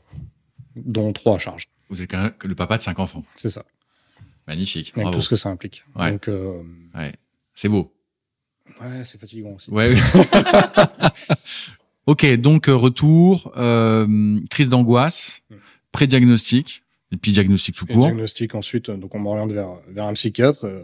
dont 0.77 1.13
trois 1.13 1.37
à 1.37 1.39
charge. 1.39 1.69
Vous 1.89 2.01
êtes 2.03 2.11
quand 2.11 2.21
même 2.23 2.33
le 2.45 2.55
papa 2.55 2.77
de 2.77 2.83
cinq 2.83 2.99
enfants. 2.99 3.25
C'est 3.37 3.49
ça. 3.51 3.65
Magnifique. 4.47 4.93
Avec 4.95 5.05
Bravo. 5.05 5.17
tout 5.19 5.23
ce 5.23 5.31
que 5.31 5.37
ça 5.37 5.49
implique. 5.49 5.85
Ouais. 5.95 6.13
Donc, 6.13 6.29
euh, 6.29 6.63
Ouais. 6.95 7.13
C'est 7.55 7.69
beau. 7.71 7.93
ouais, 8.81 9.03
c'est 9.05 9.19
fatigant 9.21 9.53
aussi. 9.55 9.71
Ouais. 9.71 9.95
ok, 12.07 12.35
donc 12.37 12.69
euh, 12.69 12.75
retour, 12.77 13.53
euh, 13.57 14.41
crise 14.51 14.69
d'angoisse, 14.69 15.43
Mm. 15.51 15.55
pré-diagnostic, 15.93 16.83
et 17.13 17.17
puis 17.17 17.33
diagnostic 17.33 17.75
tout 17.75 17.87
Et 17.89 17.93
court. 17.95 18.03
diagnostic 18.03 18.55
ensuite, 18.55 18.89
euh, 18.89 18.97
donc 18.97 19.15
on 19.15 19.19
m'oriente 19.19 19.53
vers, 19.53 19.71
vers 19.89 20.05
un 20.07 20.13
psychiatre 20.15 20.65
euh, 20.67 20.83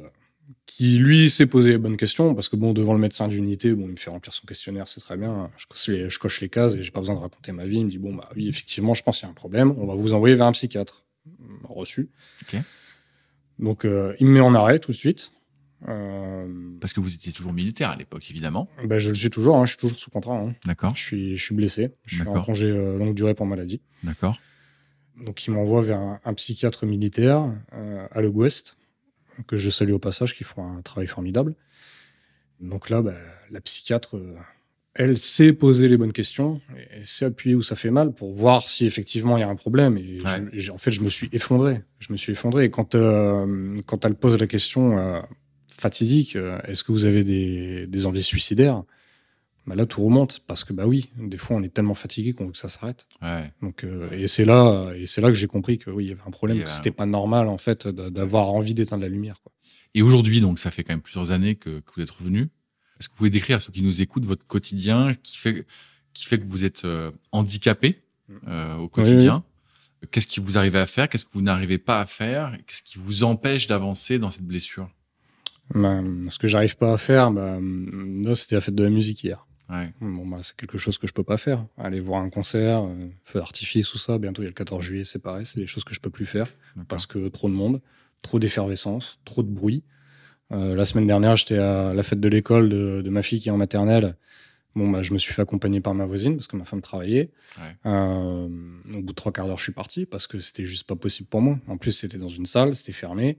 qui, 0.66 0.96
lui, 0.98 1.28
s'est 1.28 1.46
posé 1.46 1.70
les 1.72 1.78
bonnes 1.78 1.96
questions 1.98 2.34
parce 2.34 2.48
que, 2.48 2.56
bon, 2.56 2.72
devant 2.72 2.94
le 2.94 2.98
médecin 3.00 3.28
d'unité, 3.28 3.74
bon, 3.74 3.86
il 3.86 3.92
me 3.92 3.96
fait 3.96 4.10
remplir 4.10 4.32
son 4.32 4.46
questionnaire, 4.46 4.88
c'est 4.88 5.00
très 5.00 5.16
bien. 5.18 5.50
Je 5.58 5.66
coche, 5.66 5.88
les, 5.88 6.08
je 6.08 6.18
coche 6.18 6.40
les 6.40 6.48
cases 6.48 6.74
et 6.74 6.82
j'ai 6.82 6.90
pas 6.90 7.00
besoin 7.00 7.14
de 7.16 7.20
raconter 7.20 7.52
ma 7.52 7.66
vie. 7.66 7.78
Il 7.78 7.84
me 7.86 7.90
dit, 7.90 7.98
bon, 7.98 8.14
bah 8.14 8.28
oui, 8.36 8.48
effectivement, 8.48 8.94
je 8.94 9.02
pense 9.02 9.18
qu'il 9.18 9.26
y 9.26 9.28
a 9.28 9.30
un 9.30 9.34
problème. 9.34 9.74
On 9.76 9.86
va 9.86 9.94
vous 9.94 10.14
envoyer 10.14 10.34
vers 10.34 10.46
un 10.46 10.52
psychiatre. 10.52 11.04
Reçu. 11.64 12.08
Ok. 12.42 12.58
Donc, 13.58 13.84
euh, 13.84 14.14
il 14.18 14.26
me 14.26 14.32
met 14.32 14.40
en 14.40 14.54
arrêt 14.54 14.78
tout 14.78 14.92
de 14.92 14.96
suite. 14.96 15.32
Parce 16.80 16.92
que 16.92 17.00
vous 17.00 17.14
étiez 17.14 17.32
toujours 17.32 17.52
militaire 17.52 17.90
à 17.90 17.96
l'époque, 17.96 18.30
évidemment. 18.30 18.68
ben, 18.86 18.98
je 18.98 19.08
le 19.10 19.14
suis 19.14 19.30
toujours, 19.30 19.56
hein, 19.56 19.64
je 19.66 19.70
suis 19.70 19.78
toujours 19.78 19.98
sous 19.98 20.10
contrat. 20.10 20.38
hein. 20.38 20.54
D'accord. 20.66 20.94
Je, 20.94 21.02
suis, 21.02 21.36
je 21.36 21.44
suis 21.44 21.54
blessé. 21.54 21.94
Je 22.04 22.16
suis 22.16 22.22
en 22.28 22.32
congé 22.44 22.66
euh, 22.70 22.98
longue 22.98 23.14
durée 23.14 23.34
pour 23.34 23.46
maladie. 23.46 23.80
D'accord. 24.04 24.38
Donc, 25.24 25.46
il 25.46 25.50
m'envoie 25.52 25.82
vers 25.82 25.98
un, 25.98 26.20
un 26.24 26.34
psychiatre 26.34 26.86
militaire 26.86 27.52
euh, 27.74 28.06
à 28.10 28.20
Le 28.20 28.30
Gouest, 28.30 28.76
que 29.46 29.56
je 29.56 29.70
salue 29.70 29.92
au 29.92 29.98
passage, 29.98 30.34
qui 30.34 30.44
font 30.44 30.64
un 30.64 30.82
travail 30.82 31.06
formidable. 31.06 31.54
Donc 32.60 32.90
là, 32.90 33.02
bah, 33.02 33.14
la 33.50 33.60
psychiatre, 33.60 34.16
euh, 34.16 34.36
elle 34.94 35.16
sait 35.18 35.52
poser 35.52 35.88
les 35.88 35.96
bonnes 35.96 36.12
questions 36.12 36.60
et 36.94 37.04
sait 37.04 37.24
appuyer 37.24 37.54
où 37.56 37.62
ça 37.62 37.76
fait 37.76 37.90
mal 37.90 38.12
pour 38.14 38.32
voir 38.34 38.68
si 38.68 38.84
effectivement 38.86 39.36
il 39.36 39.40
y 39.40 39.42
a 39.42 39.48
un 39.48 39.56
problème. 39.56 39.96
Et 39.98 40.18
je- 40.52 40.70
en 40.70 40.78
fait, 40.78 40.90
je 40.92 41.00
me 41.00 41.08
suis 41.08 41.28
effondré. 41.32 41.80
Je 41.98 42.12
me 42.12 42.16
suis 42.16 42.32
effondré. 42.32 42.64
Et 42.66 42.70
quand, 42.70 42.94
quand 43.86 44.04
elle 44.04 44.14
pose 44.14 44.38
la 44.38 44.46
question 44.46 44.96
fatidique, 45.82 46.36
euh, 46.36 46.58
est-ce 46.64 46.82
que 46.84 46.92
vous 46.92 47.04
avez 47.04 47.24
des, 47.24 47.86
des 47.86 48.06
envies 48.06 48.22
suicidaires? 48.22 48.82
Bah 49.66 49.74
Là, 49.76 49.86
tout 49.86 50.02
remonte 50.02 50.40
parce 50.46 50.64
que, 50.64 50.72
bah 50.72 50.86
oui, 50.86 51.10
des 51.18 51.36
fois, 51.38 51.56
on 51.56 51.62
est 51.62 51.72
tellement 51.72 51.94
fatigué 51.94 52.32
qu'on 52.32 52.46
veut 52.46 52.52
que 52.52 52.58
ça 52.58 52.68
s'arrête. 52.68 53.06
Ouais. 53.20 53.52
Donc, 53.62 53.84
euh, 53.84 54.08
et 54.10 54.26
c'est 54.28 54.44
là, 54.44 54.92
et 54.96 55.06
c'est 55.06 55.20
là 55.20 55.28
que 55.28 55.34
j'ai 55.34 55.46
compris 55.46 55.78
que 55.78 55.90
oui, 55.90 56.06
il 56.06 56.08
y 56.08 56.12
avait 56.12 56.22
un 56.26 56.30
problème, 56.32 56.58
que 56.58 56.66
un- 56.66 56.70
c'était 56.70 56.90
pas 56.90 57.06
normal 57.06 57.46
en 57.48 57.58
fait 57.58 57.86
d'avoir 57.86 58.48
envie 58.48 58.74
d'éteindre 58.74 59.02
la 59.02 59.08
lumière. 59.08 59.40
Quoi. 59.42 59.52
Et 59.94 60.02
aujourd'hui, 60.02 60.40
donc, 60.40 60.58
ça 60.58 60.70
fait 60.70 60.82
quand 60.84 60.92
même 60.94 61.02
plusieurs 61.02 61.30
années 61.32 61.54
que, 61.56 61.80
que 61.80 61.92
vous 61.94 62.02
êtes 62.02 62.10
revenu. 62.10 62.48
Est-ce 62.98 63.08
que 63.08 63.12
vous 63.14 63.18
pouvez 63.18 63.30
décrire 63.30 63.56
à 63.56 63.60
ceux 63.60 63.72
qui 63.72 63.82
nous 63.82 64.00
écoutent 64.00 64.24
votre 64.24 64.46
quotidien 64.46 65.12
qui 65.22 65.36
fait, 65.36 65.64
qui 66.14 66.24
fait 66.24 66.38
que 66.38 66.44
vous 66.46 66.64
êtes 66.64 66.84
euh, 66.84 67.10
handicapé 67.32 68.02
euh, 68.48 68.76
au 68.76 68.88
quotidien 68.88 69.44
Qu'est-ce 70.10 70.26
qui 70.26 70.40
vous 70.40 70.58
arrivez 70.58 70.80
à 70.80 70.86
faire? 70.88 71.08
Qu'est-ce 71.08 71.24
que 71.24 71.30
vous 71.34 71.42
n'arrivez 71.42 71.78
pas 71.78 72.00
à 72.00 72.06
faire? 72.06 72.56
Qu'est-ce 72.66 72.82
qui 72.82 72.98
vous 72.98 73.22
empêche 73.22 73.68
d'avancer 73.68 74.18
dans 74.18 74.32
cette 74.32 74.42
blessure? 74.44 74.90
Bah, 75.74 76.00
ce 76.28 76.38
que 76.38 76.46
j'arrive 76.46 76.76
pas 76.76 76.92
à 76.92 76.98
faire, 76.98 77.30
bah, 77.30 77.58
là, 77.60 78.34
c'était 78.34 78.56
la 78.56 78.60
fête 78.60 78.74
de 78.74 78.84
la 78.84 78.90
musique 78.90 79.22
hier. 79.24 79.46
Ouais. 79.70 79.90
Bon, 80.00 80.26
bah, 80.26 80.38
c'est 80.42 80.54
quelque 80.56 80.76
chose 80.76 80.98
que 80.98 81.06
je 81.06 81.12
peux 81.12 81.24
pas 81.24 81.38
faire. 81.38 81.64
Aller 81.78 82.00
voir 82.00 82.22
un 82.22 82.28
concert, 82.28 82.82
euh, 82.84 83.08
feu 83.24 83.38
d'artifice, 83.38 83.88
tout 83.88 83.98
ça. 83.98 84.18
Bientôt, 84.18 84.42
il 84.42 84.44
y 84.44 84.48
a 84.48 84.50
le 84.50 84.54
14 84.54 84.82
juillet, 84.84 85.04
c'est 85.04 85.20
pareil. 85.22 85.46
C'est 85.46 85.60
des 85.60 85.66
choses 85.66 85.84
que 85.84 85.94
je 85.94 86.00
peux 86.00 86.10
plus 86.10 86.26
faire 86.26 86.46
parce 86.88 87.06
que 87.06 87.28
trop 87.28 87.48
de 87.48 87.54
monde, 87.54 87.80
trop 88.20 88.38
d'effervescence, 88.38 89.20
trop 89.24 89.42
de 89.42 89.50
bruit. 89.50 89.82
Euh, 90.50 90.74
la 90.76 90.84
semaine 90.84 91.06
dernière, 91.06 91.36
j'étais 91.36 91.56
à 91.58 91.94
la 91.94 92.02
fête 92.02 92.20
de 92.20 92.28
l'école 92.28 92.68
de, 92.68 93.00
de 93.02 93.10
ma 93.10 93.22
fille 93.22 93.40
qui 93.40 93.48
est 93.48 93.52
en 93.52 93.56
maternelle. 93.56 94.16
Bon, 94.74 94.90
bah, 94.90 95.02
je 95.02 95.12
me 95.14 95.18
suis 95.18 95.32
fait 95.32 95.42
accompagner 95.42 95.80
par 95.80 95.94
ma 95.94 96.04
voisine 96.04 96.34
parce 96.34 96.46
que 96.46 96.56
ma 96.56 96.64
femme 96.64 96.82
travaillait. 96.82 97.30
Ouais. 97.58 97.76
Euh, 97.86 98.48
au 98.94 99.02
bout 99.02 99.12
de 99.12 99.12
trois 99.12 99.32
quarts 99.32 99.46
d'heure, 99.46 99.58
je 99.58 99.64
suis 99.64 99.72
parti 99.72 100.04
parce 100.04 100.26
que 100.26 100.40
c'était 100.40 100.64
juste 100.66 100.86
pas 100.86 100.96
possible 100.96 101.28
pour 101.28 101.40
moi. 101.40 101.58
En 101.66 101.78
plus, 101.78 101.92
c'était 101.92 102.18
dans 102.18 102.28
une 102.28 102.46
salle, 102.46 102.76
c'était 102.76 102.92
fermé. 102.92 103.38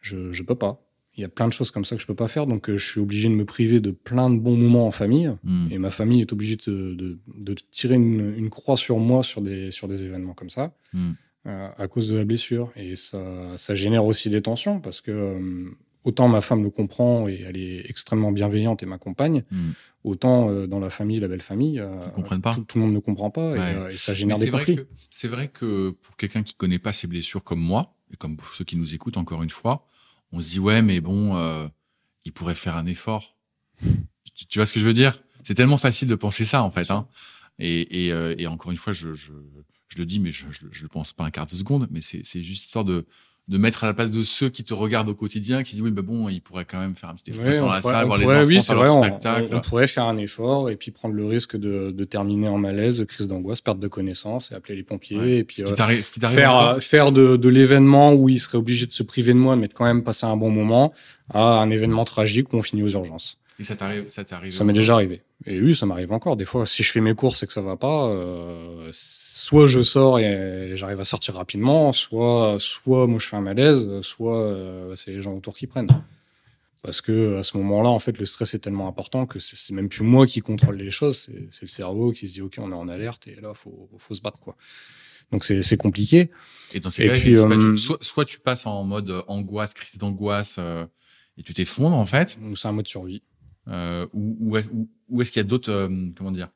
Je, 0.00 0.30
je 0.32 0.42
peux 0.42 0.56
pas. 0.56 0.80
Il 1.16 1.20
y 1.20 1.24
a 1.24 1.28
plein 1.28 1.46
de 1.46 1.52
choses 1.52 1.70
comme 1.70 1.84
ça 1.84 1.94
que 1.96 2.02
je 2.02 2.06
peux 2.06 2.14
pas 2.14 2.26
faire, 2.28 2.46
donc 2.46 2.68
euh, 2.68 2.76
je 2.76 2.90
suis 2.90 3.00
obligé 3.00 3.28
de 3.28 3.34
me 3.34 3.44
priver 3.44 3.80
de 3.80 3.90
plein 3.92 4.30
de 4.30 4.38
bons 4.38 4.56
moments 4.56 4.86
en 4.86 4.90
famille. 4.90 5.30
Hmm. 5.44 5.68
Et 5.70 5.78
ma 5.78 5.90
famille 5.90 6.20
est 6.20 6.32
obligée 6.32 6.56
de, 6.56 6.94
de, 6.94 7.18
de 7.38 7.54
tirer 7.70 7.94
une, 7.94 8.34
une 8.36 8.50
croix 8.50 8.76
sur 8.76 8.98
moi 8.98 9.22
sur 9.22 9.40
des, 9.40 9.70
sur 9.70 9.86
des 9.88 10.04
événements 10.04 10.34
comme 10.34 10.50
ça, 10.50 10.74
Hmm. 10.92 11.12
euh, 11.46 11.68
à 11.76 11.86
cause 11.88 12.08
de 12.08 12.16
la 12.16 12.24
blessure. 12.24 12.72
Et 12.76 12.96
ça, 12.96 13.22
ça 13.56 13.74
génère 13.74 14.04
aussi 14.04 14.28
des 14.30 14.42
tensions 14.42 14.80
parce 14.80 15.00
que 15.00 15.10
euh, 15.12 15.70
autant 16.04 16.26
ma 16.28 16.40
femme 16.40 16.62
le 16.64 16.70
comprend 16.70 17.28
et 17.28 17.42
elle 17.46 17.56
est 17.56 17.88
extrêmement 17.88 18.32
bienveillante 18.32 18.82
et 18.82 18.86
m'accompagne, 18.86 19.44
Hmm. 19.52 19.70
autant 20.02 20.50
euh, 20.50 20.66
dans 20.66 20.80
la 20.80 20.90
famille, 20.90 21.20
la 21.20 21.28
belle 21.28 21.40
famille, 21.42 21.80
pas. 22.42 22.54
Tout, 22.54 22.62
tout 22.64 22.78
le 22.78 22.84
monde 22.84 22.92
ne 22.94 22.98
comprend 22.98 23.30
pas 23.30 23.54
et, 23.56 23.58
Ouais. 23.58 23.94
et 23.94 23.96
ça 23.96 24.14
génère 24.14 24.38
des 24.38 24.50
conflits. 24.50 24.80
c'est 25.10 25.28
vrai 25.28 25.46
que 25.48 25.90
pour 25.90 26.16
quelqu'un 26.16 26.42
qui 26.42 26.54
connaît 26.54 26.80
pas 26.80 26.92
ces 26.92 27.06
blessures 27.06 27.44
comme 27.44 27.60
moi 27.60 27.94
et 28.12 28.16
comme 28.16 28.36
pour 28.36 28.48
ceux 28.48 28.64
qui 28.64 28.76
nous 28.76 28.94
écoutent 28.94 29.16
encore 29.16 29.42
une 29.44 29.50
fois, 29.50 29.86
on 30.34 30.40
se 30.40 30.50
dit 30.50 30.60
ouais 30.60 30.82
mais 30.82 31.00
bon 31.00 31.36
euh, 31.36 31.68
il 32.24 32.32
pourrait 32.32 32.54
faire 32.54 32.76
un 32.76 32.86
effort. 32.86 33.36
tu, 34.34 34.58
vois 34.58 34.66
ce 34.66 34.72
que 34.72 34.80
je 34.80 34.84
veux 34.86 34.92
dire? 34.92 35.18
C'est 35.42 35.54
tellement 35.54 35.78
facile 35.78 36.08
de 36.08 36.14
penser 36.14 36.44
ça 36.44 36.62
en 36.62 36.70
fait. 36.70 36.90
Hein 36.90 37.06
euh, 37.60 38.34
et 38.36 38.46
encore 38.46 38.72
une 38.72 38.78
fois 38.78 38.92
je, 38.92 39.08
le 39.96 40.06
dis 40.06 40.18
mais 40.18 40.32
je, 40.32 40.46
je, 40.50 40.66
je 40.72 40.82
le 40.82 40.88
pense 40.88 41.12
pas 41.12 41.24
un 41.24 41.30
quart 41.30 41.46
de 41.46 41.54
seconde 41.54 41.86
mais 41.90 42.00
c'est 42.00 42.22
c'est 42.24 42.42
juste 42.42 42.64
histoire 42.64 42.84
de 42.84 43.06
de 43.46 43.58
mettre 43.58 43.84
à 43.84 43.86
la 43.88 43.92
place 43.92 44.10
de 44.10 44.22
ceux 44.22 44.48
qui 44.48 44.64
te 44.64 44.72
regardent 44.72 45.10
au 45.10 45.14
quotidien, 45.14 45.62
qui 45.62 45.72
disent 45.74 45.82
oui, 45.82 45.90
bah 45.90 46.00
bon, 46.00 46.30
il 46.30 46.40
pourrait 46.40 46.64
quand 46.64 46.80
même 46.80 46.94
faire 46.94 47.10
un 47.10 47.14
petit 47.14 47.30
effort 47.30 47.44
Ouais, 47.44 47.58
dans 47.58 47.68
la 47.70 47.80
pourrait- 47.82 47.92
salle, 47.92 48.06
voir 48.06 48.18
les 48.18 48.24
enfants 48.24 48.44
oui, 48.46 48.60
faire 48.62 48.74
leur 48.76 48.84
vrai, 48.84 48.96
on- 48.96 49.02
spectacle. 49.04 49.48
On, 49.52 49.56
on 49.56 49.60
pourrait 49.60 49.86
faire 49.86 50.04
un 50.06 50.16
effort 50.16 50.70
et 50.70 50.76
puis 50.76 50.90
prendre 50.92 51.14
le 51.14 51.26
risque 51.26 51.54
de, 51.56 51.90
de 51.90 52.04
terminer 52.04 52.48
en 52.48 52.56
malaise, 52.56 53.04
crise 53.06 53.26
d'angoisse, 53.28 53.60
perte 53.60 53.80
de 53.80 53.88
connaissance 53.88 54.50
et 54.50 54.54
appeler 54.54 54.76
les 54.76 54.82
pompiers 54.82 55.18
Ouais. 55.18 55.30
et 55.38 55.44
puis 55.44 55.56
ce 55.56 55.62
euh, 55.64 56.00
qui 56.00 56.20
faire 56.20 56.56
euh, 56.56 56.80
faire 56.80 57.12
de, 57.12 57.36
de 57.36 57.48
l'événement 57.50 58.14
où 58.14 58.30
il 58.30 58.40
serait 58.40 58.56
obligé 58.56 58.86
de 58.86 58.92
se 58.94 59.02
priver 59.02 59.34
de 59.34 59.38
moi 59.38 59.56
mais 59.56 59.68
de 59.68 59.74
quand 59.74 59.84
même 59.84 60.02
passer 60.04 60.24
un 60.24 60.38
bon 60.38 60.48
moment 60.50 60.94
à 61.32 61.58
un 61.60 61.68
événement 61.68 62.04
tragique 62.06 62.50
où 62.54 62.56
on 62.56 62.62
finit 62.62 62.82
aux 62.82 62.88
urgences. 62.88 63.36
Et 63.58 63.64
ça 63.64 63.76
t'arrive, 63.76 64.08
ça. 64.08 64.24
Ça 64.50 64.64
m'est 64.64 64.72
déjà 64.72 64.94
arrivé. 64.94 65.22
Et 65.46 65.60
oui, 65.60 65.76
ça 65.76 65.86
m'arrive 65.86 66.12
encore. 66.12 66.36
Des 66.36 66.44
fois, 66.44 66.66
si 66.66 66.82
je 66.82 66.90
fais 66.90 67.00
mes 67.00 67.14
courses 67.14 67.42
et 67.42 67.46
que 67.46 67.52
ça 67.52 67.62
va 67.62 67.76
pas, 67.76 68.08
euh, 68.08 68.88
soit 68.92 69.66
je 69.66 69.80
sors 69.82 70.18
et 70.18 70.72
j'arrive 70.74 71.00
à 71.00 71.04
sortir 71.04 71.36
rapidement, 71.36 71.92
soit, 71.92 72.56
soit 72.58 73.06
moi 73.06 73.20
je 73.20 73.28
fais 73.28 73.36
un 73.36 73.42
malaise, 73.42 74.00
soit 74.00 74.40
euh, 74.40 74.96
c'est 74.96 75.12
les 75.12 75.20
gens 75.20 75.34
autour 75.34 75.56
qui 75.56 75.68
prennent. 75.68 75.88
Parce 76.82 77.00
que 77.00 77.36
à 77.36 77.42
ce 77.42 77.56
moment-là, 77.58 77.88
en 77.88 77.98
fait, 77.98 78.18
le 78.18 78.26
stress 78.26 78.54
est 78.54 78.58
tellement 78.58 78.88
important 78.88 79.24
que 79.24 79.38
c'est 79.38 79.72
même 79.72 79.88
plus 79.88 80.04
moi 80.04 80.26
qui 80.26 80.40
contrôle 80.40 80.76
les 80.76 80.90
choses, 80.90 81.30
c'est 81.50 81.62
le 81.62 81.68
cerveau 81.68 82.12
qui 82.12 82.28
se 82.28 82.34
dit 82.34 82.42
ok, 82.42 82.56
on 82.58 82.70
est 82.72 82.74
en 82.74 82.88
alerte 82.88 83.26
et 83.26 83.40
là 83.40 83.54
faut 83.54 83.88
faut 83.96 84.14
se 84.14 84.20
battre 84.20 84.38
quoi. 84.38 84.56
Donc 85.32 85.44
c'est 85.44 85.62
c'est 85.62 85.78
compliqué. 85.78 86.30
Et 86.74 86.80
dans 86.80 86.90
ces 86.90 87.06
cas-là, 87.06 87.18
puis, 87.18 87.36
euh, 87.36 87.76
soit, 87.76 87.98
soit 88.02 88.24
tu 88.24 88.38
passes 88.38 88.66
en 88.66 88.84
mode 88.84 89.24
angoisse, 89.28 89.72
crise 89.72 89.96
d'angoisse, 89.96 90.56
euh, 90.58 90.84
et 91.38 91.42
tu 91.42 91.54
t'effondres 91.54 91.96
en 91.96 92.04
fait, 92.04 92.38
C'est 92.56 92.68
un 92.68 92.72
mode 92.72 92.86
survie. 92.86 93.22
Euh, 93.68 94.06
ou, 94.12 94.36
ou, 94.40 94.56
ou- 94.58 94.88
ou 95.08 95.22
est-ce 95.22 95.32
qu'il 95.32 95.40
y 95.40 95.44
a 95.44 95.48
d'autres, 95.48 95.70
euh, 95.70 95.88
comment 96.16 96.30
dire, 96.32 96.48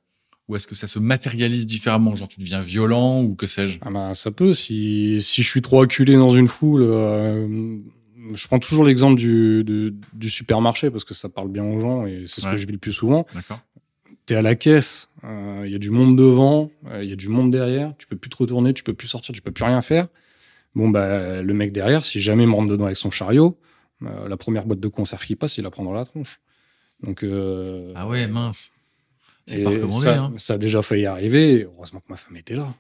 ou 0.48 0.56
est-ce 0.56 0.66
que 0.66 0.74
ça 0.74 0.86
se 0.86 0.98
matérialise 0.98 1.66
différemment, 1.66 2.14
genre 2.14 2.28
tu 2.28 2.40
deviens 2.40 2.62
violent 2.62 3.22
ou 3.22 3.34
que 3.34 3.46
sais-je? 3.46 3.78
Ah 3.82 3.90
ben, 3.90 4.14
ça 4.14 4.30
peut. 4.30 4.54
Si, 4.54 5.20
si 5.22 5.42
je 5.42 5.48
suis 5.50 5.62
trop 5.62 5.82
acculé 5.82 6.16
dans 6.16 6.30
une 6.30 6.48
foule, 6.48 6.82
euh, 6.82 7.76
je 8.34 8.46
prends 8.46 8.58
toujours 8.58 8.84
l'exemple 8.84 9.18
du, 9.20 9.62
du, 9.64 9.94
du 10.14 10.30
supermarché 10.30 10.90
parce 10.90 11.04
que 11.04 11.14
ça 11.14 11.28
parle 11.28 11.48
bien 11.50 11.64
aux 11.64 11.80
gens 11.80 12.06
et 12.06 12.24
c'est 12.26 12.40
ce 12.40 12.46
Ouais. 12.46 12.52
que 12.52 12.58
je 12.58 12.66
vis 12.66 12.72
le 12.72 12.78
plus 12.78 12.92
souvent. 12.92 13.26
D'accord. 13.34 13.60
T'es 14.24 14.34
à 14.34 14.42
la 14.42 14.54
caisse, 14.54 15.08
euh, 15.24 15.62
il 15.66 15.72
y 15.72 15.74
a 15.74 15.78
du 15.78 15.90
monde 15.90 16.16
devant, 16.16 16.70
euh, 16.86 17.02
il 17.02 17.08
y 17.08 17.12
a 17.12 17.16
du 17.16 17.28
monde 17.28 17.50
derrière, 17.50 17.94
tu 17.98 18.06
peux 18.06 18.16
plus 18.16 18.28
te 18.30 18.36
retourner, 18.36 18.74
tu 18.74 18.82
peux 18.84 18.92
plus 18.94 19.08
sortir, 19.08 19.34
tu 19.34 19.40
peux 19.42 19.52
plus 19.52 19.64
rien 19.64 19.80
faire. 19.82 20.08
Bon 20.74 20.88
bah 20.90 21.42
le 21.42 21.54
mec 21.54 21.72
derrière, 21.72 22.04
si 22.04 22.20
jamais 22.20 22.44
il 22.44 22.48
me 22.48 22.54
rentre 22.54 22.68
dedans 22.68 22.84
avec 22.84 22.96
son 22.98 23.10
chariot, 23.10 23.58
euh, 24.02 24.28
la 24.28 24.36
première 24.36 24.66
boîte 24.66 24.80
de 24.80 24.88
conserve 24.88 25.24
qui 25.24 25.34
passe, 25.36 25.56
il 25.58 25.64
la 25.64 25.70
prend 25.70 25.82
dans 25.84 25.92
la 25.94 26.04
tronche. 26.04 26.40
Donc 27.02 27.22
euh, 27.22 27.92
Ah 27.96 28.06
ouais, 28.08 28.26
mince. 28.26 28.70
C'est 29.46 29.62
pas 29.62 29.70
recommandé, 29.70 30.04
ça, 30.04 30.22
hein. 30.24 30.32
ça 30.36 30.54
a 30.54 30.58
déjà 30.58 30.82
failli 30.82 31.06
arriver. 31.06 31.52
et 31.60 31.62
Heureusement 31.64 32.00
que 32.00 32.06
ma 32.10 32.16
femme 32.16 32.36
était 32.36 32.56
là. 32.56 32.74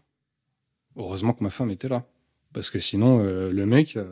Heureusement 0.96 1.32
que 1.32 1.42
ma 1.44 1.50
femme 1.50 1.70
était 1.70 1.88
là. 1.88 2.04
Parce 2.52 2.70
que 2.70 2.78
sinon, 2.80 3.20
euh, 3.24 3.50
le 3.50 3.64
mec, 3.66 3.96
euh, 3.96 4.04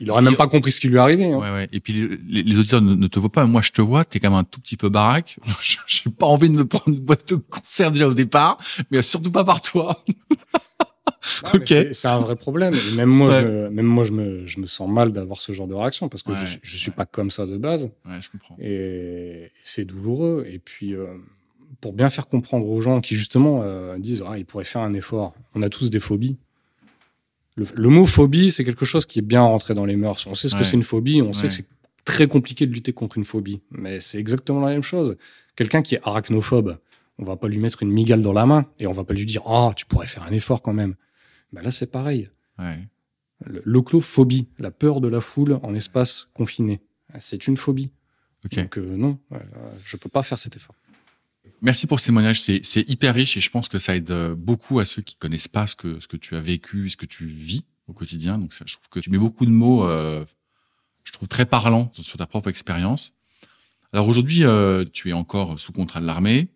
il 0.00 0.10
aurait 0.12 0.22
même 0.22 0.36
pas 0.36 0.46
compris 0.46 0.70
ce 0.72 0.80
qui 0.80 0.88
lui 0.88 0.98
arrivait. 0.98 1.32
hein. 1.32 1.38
Ouais, 1.38 1.50
ouais. 1.50 1.68
Et 1.72 1.80
puis 1.80 1.92
les, 2.28 2.42
les- 2.44 2.58
auditeurs 2.58 2.80
ne, 2.80 2.94
ne 2.94 3.06
te 3.08 3.18
voient 3.18 3.32
pas. 3.32 3.44
Moi, 3.46 3.62
je 3.62 3.72
te 3.72 3.82
vois. 3.82 4.04
T'es 4.04 4.20
quand 4.20 4.30
même 4.30 4.38
un 4.38 4.44
tout 4.44 4.60
petit 4.60 4.76
peu 4.76 4.88
baraque. 4.88 5.38
J'ai 5.88 6.10
pas 6.10 6.26
envie 6.26 6.48
de 6.48 6.54
me 6.54 6.64
prendre 6.66 6.96
une 6.96 7.04
boîte 7.04 7.28
de 7.30 7.34
concert 7.36 7.90
déjà 7.92 8.06
au 8.08 8.14
départ, 8.14 8.58
mais 8.90 9.02
surtout 9.02 9.30
pas 9.32 9.44
par 9.44 9.60
toi. 9.60 9.96
Ok. 11.54 11.66
c'est- 11.92 12.06
un 12.06 12.18
vrai 12.18 12.36
problème. 12.36 12.74
Et 12.74 12.94
même 12.96 13.08
moi, 13.08 13.28
Ouais. 13.28 13.42
je 13.42 13.46
me, 13.46 13.70
même 13.70 13.86
moi, 13.86 14.04
je 14.04 14.12
me, 14.12 14.46
je 14.46 14.60
me 14.60 14.66
sens 14.66 14.88
mal 14.88 15.12
d'avoir 15.12 15.40
ce 15.40 15.52
genre 15.52 15.66
de 15.66 15.74
réaction 15.74 16.08
parce 16.08 16.22
que 16.22 16.30
Ouais, 16.32 16.46
je, 16.46 16.58
je 16.62 16.76
suis 16.76 16.90
ouais. 16.90 16.96
pas 16.96 17.06
comme 17.06 17.30
ça 17.30 17.44
de 17.46 17.56
base. 17.58 17.90
Ouais, 18.06 18.20
je 18.20 18.30
comprends. 18.30 18.56
Et 18.60 19.50
c'est 19.64 19.84
douloureux. 19.84 20.46
Et 20.48 20.58
puis, 20.58 20.94
euh, 20.94 21.06
pour 21.80 21.92
bien 21.92 22.08
faire 22.08 22.28
comprendre 22.28 22.66
aux 22.68 22.80
gens 22.80 23.00
qui, 23.00 23.14
justement, 23.16 23.62
euh, 23.62 23.98
disent 23.98 24.22
Ah, 24.26 24.38
ils 24.38 24.44
pourraient 24.46 24.64
faire 24.64 24.82
un 24.82 24.94
effort. 24.94 25.34
On 25.54 25.62
a 25.62 25.68
tous 25.68 25.90
des 25.90 26.00
phobies. 26.00 26.36
Le, 27.56 27.66
le 27.74 27.88
mot 27.88 28.06
phobie, 28.06 28.52
c'est 28.52 28.64
quelque 28.64 28.84
chose 28.84 29.04
qui 29.04 29.18
est 29.18 29.22
bien 29.22 29.42
rentré 29.42 29.74
dans 29.74 29.84
les 29.84 29.96
mœurs. 29.96 30.26
On 30.28 30.34
sait 30.34 30.48
ce 30.48 30.54
que 30.54 30.62
c'est 30.64 30.76
une 30.76 30.82
phobie. 30.84 31.20
On 31.22 31.32
sait 31.32 31.48
que 31.48 31.54
c'est 31.54 31.66
très 32.04 32.28
compliqué 32.28 32.66
de 32.66 32.72
lutter 32.72 32.92
contre 32.92 33.18
une 33.18 33.24
phobie. 33.24 33.60
Mais 33.72 34.00
c'est 34.00 34.18
exactement 34.18 34.60
la 34.60 34.68
même 34.72 34.84
chose. 34.84 35.16
Quelqu'un 35.56 35.82
qui 35.82 35.96
est 35.96 36.00
arachnophobe, 36.04 36.78
on 37.18 37.24
va 37.24 37.34
pas 37.36 37.48
lui 37.48 37.58
mettre 37.58 37.82
une 37.82 37.90
migale 37.90 38.22
dans 38.22 38.32
la 38.32 38.46
main 38.46 38.66
et 38.78 38.86
on 38.86 38.92
va 38.92 39.02
pas 39.02 39.12
lui 39.12 39.26
dire 39.26 39.42
Ah, 39.44 39.72
tu 39.74 39.86
pourrais 39.86 40.06
faire 40.06 40.22
un 40.22 40.30
effort 40.30 40.62
quand 40.62 40.72
même. 40.72 40.94
Ben 41.52 41.62
là, 41.62 41.70
c'est 41.70 41.90
pareil. 41.90 42.30
Ouais. 42.58 42.88
L'oclophobie, 43.64 44.48
la 44.58 44.70
peur 44.70 45.00
de 45.00 45.08
la 45.08 45.20
foule 45.20 45.58
en 45.62 45.74
espace 45.74 46.28
confiné, 46.34 46.80
c'est 47.20 47.46
une 47.46 47.56
phobie. 47.56 47.92
Ok. 48.44 48.56
Donc 48.56 48.78
euh, 48.78 48.96
non, 48.96 49.18
euh, 49.32 49.38
je 49.84 49.96
peux 49.96 50.08
pas 50.08 50.22
faire 50.22 50.38
cet 50.38 50.56
effort. 50.56 50.74
Merci 51.60 51.86
pour 51.86 51.98
ce 51.98 52.06
témoignage. 52.06 52.40
C'est, 52.40 52.88
hyper 52.88 53.14
riche 53.14 53.36
et 53.36 53.40
je 53.40 53.50
pense 53.50 53.68
que 53.68 53.78
ça 53.78 53.96
aide 53.96 54.10
euh, 54.10 54.34
beaucoup 54.34 54.78
à 54.78 54.84
ceux 54.84 55.02
qui 55.02 55.16
connaissent 55.16 55.48
pas 55.48 55.66
ce 55.66 55.74
que, 55.74 55.98
ce 56.00 56.06
que 56.06 56.16
tu 56.16 56.36
as 56.36 56.40
vécu, 56.40 56.88
ce 56.88 56.96
que 56.96 57.06
tu 57.06 57.26
vis 57.26 57.64
au 57.88 57.92
quotidien. 57.92 58.38
Donc, 58.38 58.52
ça, 58.52 58.64
je 58.66 58.74
trouve 58.74 58.88
que 58.88 59.00
tu 59.00 59.10
mets 59.10 59.18
beaucoup 59.18 59.44
de 59.44 59.50
mots, 59.50 59.84
euh, 59.84 60.24
je 61.04 61.12
trouve 61.12 61.26
très 61.26 61.46
parlant 61.46 61.90
sur 61.94 62.16
ta 62.16 62.26
propre 62.26 62.48
expérience. 62.48 63.12
Alors 63.92 64.06
aujourd'hui, 64.08 64.44
euh, 64.44 64.84
tu 64.92 65.10
es 65.10 65.12
encore 65.12 65.58
sous 65.58 65.72
contrat 65.72 66.00
de 66.00 66.06
l'armée. 66.06 66.48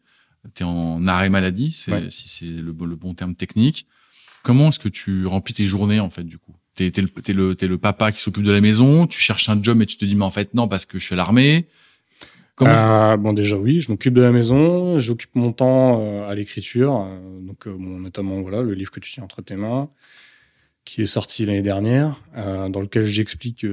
Tu 0.55 0.63
es 0.63 0.67
en 0.67 1.07
arrêt 1.07 1.31
maladie, 1.31 1.77
Ouais. 1.89 2.11
si 2.11 2.29
c'est 2.29 2.45
le 2.45 2.73
bon 2.73 3.15
terme 3.15 3.35
technique. 3.35 3.87
Comment 4.43 4.69
est-ce 4.69 4.79
que 4.79 4.89
tu 4.89 5.27
remplis 5.27 5.55
tes 5.55 5.67
journées, 5.67 6.01
en 6.01 6.11
fait, 6.11 6.25
du 6.25 6.39
coup? 6.39 6.55
T'es, 6.75 6.91
le, 6.97 7.33
le, 7.33 7.67
le 7.67 7.79
papa 7.79 8.13
qui 8.13 8.21
s'occupe 8.21 8.45
de 8.45 8.53
la 8.53 8.61
maison, 8.61 9.07
tu 9.07 9.21
cherches 9.21 9.49
un 9.49 9.63
job 9.63 9.81
et 9.83 9.87
tu 9.87 9.97
te 9.97 10.05
dis, 10.05 10.17
mais 10.17 10.25
en 10.25 10.31
fait, 10.31 10.55
non, 10.55 10.69
parce 10.69 10.87
que 10.87 10.99
je 10.99 11.05
suis 11.05 11.15
à 11.15 11.17
l'armée. 11.17 11.67
Euh, 12.61 13.17
bon 13.17 13.33
déjà 13.33 13.57
oui, 13.57 13.81
je 13.81 13.91
m'occupe 13.91 14.15
de 14.15 14.21
la 14.21 14.31
maison, 14.31 14.99
j'occupe 14.99 15.35
mon 15.35 15.53
temps 15.53 16.01
euh, 16.01 16.29
à 16.29 16.35
l'écriture, 16.35 17.07
euh, 17.09 17.41
donc 17.41 17.67
euh, 17.67 17.73
bon, 17.77 17.99
notamment 17.99 18.41
voilà 18.41 18.63
le 18.63 18.75
livre 18.75 18.93
que 18.93 19.01
tu 19.01 19.11
tiens 19.11 19.25
entre 19.25 19.43
tes 19.43 19.57
mains, 19.57 19.91
qui 20.85 21.03
est 21.03 21.07
sorti 21.07 21.45
l'année 21.45 21.63
dernière, 21.63 22.21
dans 22.37 22.81
lequel 22.81 23.07
j'explique 23.07 23.67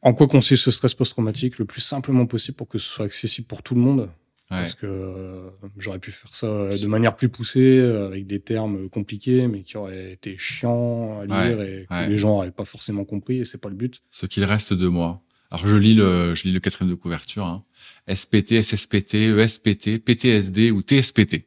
en 0.00 0.14
quoi 0.14 0.26
consiste 0.26 0.62
ce 0.62 0.70
stress 0.70 0.94
post-traumatique 0.94 1.58
le 1.58 1.64
plus 1.64 1.80
simplement 1.80 2.24
possible 2.24 2.56
pour 2.56 2.68
que 2.68 2.78
ce 2.78 2.86
soit 2.88 3.04
accessible 3.04 3.46
pour 3.46 3.62
tout 3.62 3.74
le 3.74 3.80
monde. 3.80 4.08
Ouais. 4.50 4.60
Parce 4.60 4.74
que 4.74 4.86
euh, 4.86 5.50
j'aurais 5.76 5.98
pu 5.98 6.10
faire 6.10 6.34
ça 6.34 6.46
euh, 6.46 6.78
de 6.78 6.86
manière 6.86 7.14
plus 7.16 7.28
poussée, 7.28 7.78
euh, 7.78 8.06
avec 8.06 8.26
des 8.26 8.40
termes 8.40 8.88
compliqués, 8.88 9.46
mais 9.46 9.62
qui 9.62 9.76
auraient 9.76 10.12
été 10.12 10.38
chiants 10.38 11.20
à 11.20 11.26
lire 11.26 11.60
et 11.60 11.86
que 11.88 11.94
ouais. 11.94 12.08
les 12.08 12.16
gens 12.16 12.28
n'auraient 12.28 12.50
pas 12.50 12.64
forcément 12.64 13.04
compris, 13.04 13.38
et 13.40 13.44
c'est 13.44 13.60
pas 13.60 13.68
le 13.68 13.74
but. 13.74 14.02
ce 14.10 14.24
qu'il 14.24 14.44
reste 14.44 14.72
de 14.72 14.88
moi. 14.88 15.22
Alors 15.50 15.66
je 15.66 15.76
lis 15.76 15.94
le, 15.94 16.34
je 16.34 16.44
lis 16.44 16.52
le 16.52 16.60
quatrième 16.60 16.90
de 16.90 16.94
couverture. 16.94 17.44
Hein. 17.44 17.64
SPT, 18.12 18.62
SSPT, 18.62 19.14
ESPT, 19.14 19.98
PTSD 19.98 20.70
ou 20.70 20.82
TSPT. 20.82 21.46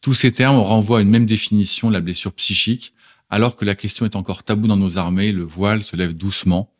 Tous 0.00 0.14
ces 0.14 0.30
termes 0.30 0.58
renvoient 0.58 1.00
à 1.00 1.02
une 1.02 1.10
même 1.10 1.26
définition, 1.26 1.90
la 1.90 2.00
blessure 2.00 2.32
psychique. 2.34 2.94
Alors 3.30 3.56
que 3.56 3.64
la 3.64 3.74
question 3.74 4.06
est 4.06 4.16
encore 4.16 4.42
taboue 4.44 4.68
dans 4.68 4.76
nos 4.76 4.96
armées, 4.96 5.32
le 5.32 5.42
voile 5.42 5.82
se 5.82 5.96
lève 5.96 6.12
doucement. 6.12 6.72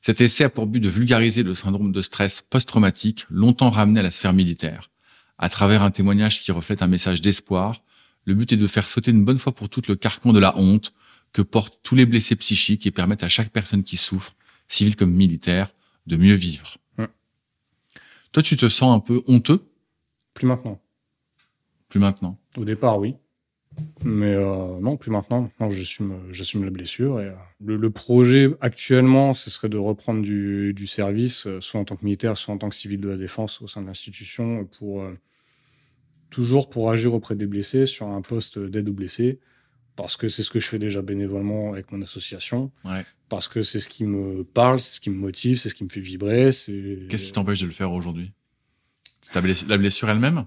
Cet 0.00 0.20
essai 0.20 0.44
a 0.44 0.48
pour 0.48 0.66
but 0.66 0.80
de 0.80 0.88
vulgariser 0.88 1.42
le 1.42 1.54
syndrome 1.54 1.92
de 1.92 2.02
stress 2.02 2.42
post-traumatique, 2.48 3.26
longtemps 3.30 3.70
ramené 3.70 4.00
à 4.00 4.02
la 4.02 4.10
sphère 4.10 4.32
militaire. 4.32 4.90
À 5.38 5.48
travers 5.48 5.82
un 5.82 5.90
témoignage 5.90 6.40
qui 6.40 6.52
reflète 6.52 6.82
un 6.82 6.86
message 6.86 7.20
d'espoir, 7.20 7.82
le 8.24 8.34
but 8.34 8.52
est 8.52 8.56
de 8.56 8.66
faire 8.66 8.88
sauter 8.88 9.10
une 9.10 9.24
bonne 9.24 9.38
fois 9.38 9.54
pour 9.54 9.68
toutes 9.68 9.88
le 9.88 9.96
carcan 9.96 10.32
de 10.32 10.38
la 10.38 10.56
honte 10.56 10.92
que 11.32 11.42
portent 11.42 11.80
tous 11.82 11.94
les 11.94 12.06
blessés 12.06 12.36
psychiques 12.36 12.86
et 12.86 12.90
permettre 12.90 13.24
à 13.24 13.28
chaque 13.28 13.50
personne 13.50 13.82
qui 13.82 13.96
souffre, 13.96 14.34
civile 14.66 14.96
comme 14.96 15.12
militaire, 15.12 15.72
de 16.06 16.16
mieux 16.16 16.34
vivre. 16.34 16.76
Toi, 18.32 18.42
tu 18.42 18.56
te 18.56 18.68
sens 18.68 18.94
un 18.94 19.00
peu 19.00 19.22
honteux, 19.26 19.66
Plus 20.34 20.46
maintenant. 20.46 20.80
plus 21.88 21.98
maintenant. 21.98 22.38
Au 22.56 22.64
départ, 22.64 22.98
oui. 22.98 23.14
Mais 24.04 24.34
euh, 24.34 24.78
non, 24.80 24.96
plus 24.96 25.10
maintenant. 25.10 25.42
Maintenant, 25.42 25.70
j'assume, 25.70 26.18
j'assume 26.30 26.64
la 26.64 26.70
blessure. 26.70 27.20
Et, 27.20 27.26
euh, 27.26 27.32
le, 27.64 27.76
le 27.76 27.90
projet 27.90 28.48
actuellement, 28.60 29.34
ce 29.34 29.50
serait 29.50 29.68
de 29.68 29.76
reprendre 29.76 30.22
du, 30.22 30.72
du 30.74 30.86
service, 30.86 31.46
euh, 31.46 31.60
soit 31.60 31.80
en 31.80 31.84
tant 31.84 31.96
que 31.96 32.04
militaire, 32.04 32.36
soit 32.36 32.54
en 32.54 32.58
tant 32.58 32.68
que 32.68 32.74
civil 32.76 33.00
de 33.00 33.08
la 33.08 33.16
défense 33.16 33.60
au 33.62 33.66
sein 33.68 33.82
de 33.82 33.86
l'institution, 33.86 34.64
pour 34.78 35.02
euh, 35.02 35.16
toujours 36.30 36.68
pour 36.70 36.90
agir 36.90 37.14
auprès 37.14 37.34
des 37.34 37.46
blessés 37.46 37.86
sur 37.86 38.06
un 38.08 38.22
poste 38.22 38.58
d'aide 38.58 38.88
aux 38.88 38.92
blessés, 38.92 39.40
parce 39.96 40.16
que 40.16 40.28
c'est 40.28 40.42
ce 40.42 40.50
que 40.50 40.60
je 40.60 40.68
fais 40.68 40.78
déjà 40.78 41.02
bénévolement 41.02 41.72
avec 41.72 41.90
mon 41.90 42.00
association, 42.02 42.70
Ouais. 42.84 43.04
parce 43.28 43.48
que 43.48 43.62
c'est 43.62 43.80
ce 43.80 43.88
qui 43.88 44.04
me 44.04 44.44
parle, 44.44 44.78
c'est 44.78 44.94
ce 44.94 45.00
qui 45.00 45.10
me 45.10 45.16
motive, 45.16 45.58
c'est 45.58 45.68
ce 45.68 45.74
qui 45.74 45.84
me 45.84 45.88
fait 45.88 46.00
vibrer. 46.00 46.52
C'est 46.52 47.06
Qu'est-ce 47.08 47.26
qui 47.26 47.32
t'empêche 47.32 47.60
de 47.62 47.66
le 47.66 47.72
faire 47.72 47.90
aujourd'hui? 47.92 48.30
C'est 49.20 49.34
la 49.68 49.76
blessure 49.78 50.08
elle-même? 50.08 50.44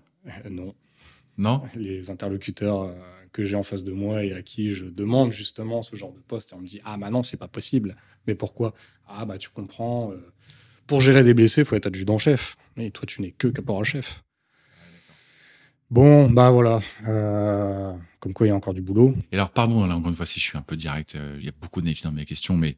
Non. 0.49 0.73
Non? 1.37 1.63
Les 1.75 2.09
interlocuteurs 2.09 2.93
que 3.31 3.45
j'ai 3.45 3.55
en 3.55 3.63
face 3.63 3.83
de 3.83 3.91
moi 3.91 4.23
et 4.23 4.33
à 4.33 4.41
qui 4.41 4.71
je 4.73 4.85
demande 4.85 5.31
justement 5.31 5.81
ce 5.81 5.95
genre 5.95 6.11
de 6.11 6.19
poste 6.19 6.51
et 6.51 6.55
on 6.55 6.59
me 6.59 6.67
dit 6.67 6.81
ah 6.83 6.97
bah 6.97 7.09
non 7.09 7.23
c'est 7.23 7.37
pas 7.37 7.47
possible. 7.47 7.95
Mais 8.27 8.35
pourquoi? 8.35 8.73
Ah 9.07 9.25
bah 9.25 9.37
tu 9.37 9.49
comprends 9.49 10.11
euh, 10.11 10.17
pour 10.87 11.01
gérer 11.01 11.23
des 11.23 11.33
blessés 11.33 11.63
faut 11.63 11.75
être 11.75 11.87
adjudant 11.87 12.17
chef. 12.17 12.57
Et 12.77 12.91
toi 12.91 13.05
tu 13.07 13.21
n'es 13.21 13.31
que 13.31 13.47
caporal 13.47 13.85
chef. 13.85 14.23
Bon 15.89 16.29
bah 16.29 16.49
voilà. 16.51 16.79
Euh, 17.07 17.93
comme 18.19 18.33
quoi 18.33 18.47
il 18.47 18.49
y 18.49 18.53
a 18.53 18.55
encore 18.55 18.73
du 18.73 18.81
boulot. 18.81 19.13
Et 19.33 19.35
alors, 19.35 19.49
pardon, 19.49 19.85
là, 19.85 19.97
encore 19.97 20.09
une 20.09 20.15
fois, 20.15 20.25
si 20.25 20.39
je 20.39 20.45
suis 20.45 20.57
un 20.57 20.61
peu 20.61 20.77
direct, 20.77 21.15
euh, 21.15 21.35
il 21.37 21.45
y 21.45 21.49
a 21.49 21.51
beaucoup 21.59 21.81
de 21.81 22.03
dans 22.03 22.11
mes 22.13 22.23
questions, 22.23 22.55
mais 22.55 22.77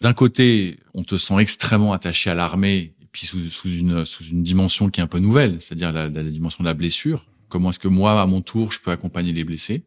d'un 0.00 0.12
côté, 0.12 0.78
on 0.94 1.02
te 1.02 1.16
sent 1.16 1.34
extrêmement 1.38 1.92
attaché 1.92 2.30
à 2.30 2.34
l'armée, 2.34 2.94
puis 3.10 3.26
sous, 3.26 3.68
une, 3.68 4.04
sous 4.04 4.24
une 4.24 4.44
dimension 4.44 4.90
qui 4.90 5.00
est 5.00 5.02
un 5.02 5.08
peu 5.08 5.18
nouvelle, 5.18 5.60
c'est-à-dire 5.60 5.90
la 5.90 6.08
dimension 6.08 6.62
de 6.62 6.68
la 6.68 6.74
blessure. 6.74 7.26
Comment 7.48 7.70
est-ce 7.70 7.78
que 7.78 7.88
moi, 7.88 8.20
à 8.20 8.26
mon 8.26 8.40
tour, 8.42 8.72
je 8.72 8.80
peux 8.80 8.90
accompagner 8.90 9.32
les 9.32 9.44
blessés 9.44 9.84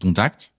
dont 0.00 0.12
acte 0.14 0.52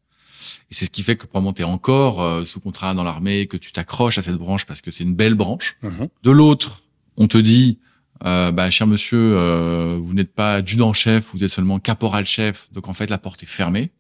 Et 0.72 0.74
c'est 0.74 0.86
ce 0.86 0.90
qui 0.90 1.04
fait 1.04 1.16
que 1.16 1.26
probablement 1.28 1.54
tu 1.54 1.62
es 1.62 1.66
encore 1.66 2.22
euh, 2.22 2.44
sous 2.46 2.60
contrat 2.60 2.94
dans 2.94 3.04
l'armée, 3.04 3.48
que 3.48 3.58
tu 3.58 3.72
t'accroches 3.72 4.18
à 4.18 4.22
cette 4.24 4.36
branche 4.38 4.66
parce 4.66 4.82
que 4.82 4.90
c'est 4.92 5.04
une 5.04 5.14
belle 5.16 5.36
branche. 5.36 5.78
Mhm. 5.84 6.10
De 6.24 6.32
l'autre, 6.32 6.82
on 7.18 7.28
te 7.28 7.38
dit, 7.38 7.80
euh, 8.26 8.52
bah, 8.52 8.70
cher 8.72 8.88
monsieur, 8.88 9.20
euh, 9.38 10.00
vous 10.02 10.14
n'êtes 10.16 10.34
pas 10.34 10.56
adjudant-chef, 10.56 11.30
vous 11.34 11.44
êtes 11.44 11.52
seulement 11.52 11.78
caporal-chef, 11.80 12.72
donc 12.74 12.88
en 12.88 12.94
fait 12.94 13.10
la 13.12 13.18
porte 13.20 13.44
est 13.44 13.48
fermée. 13.48 13.92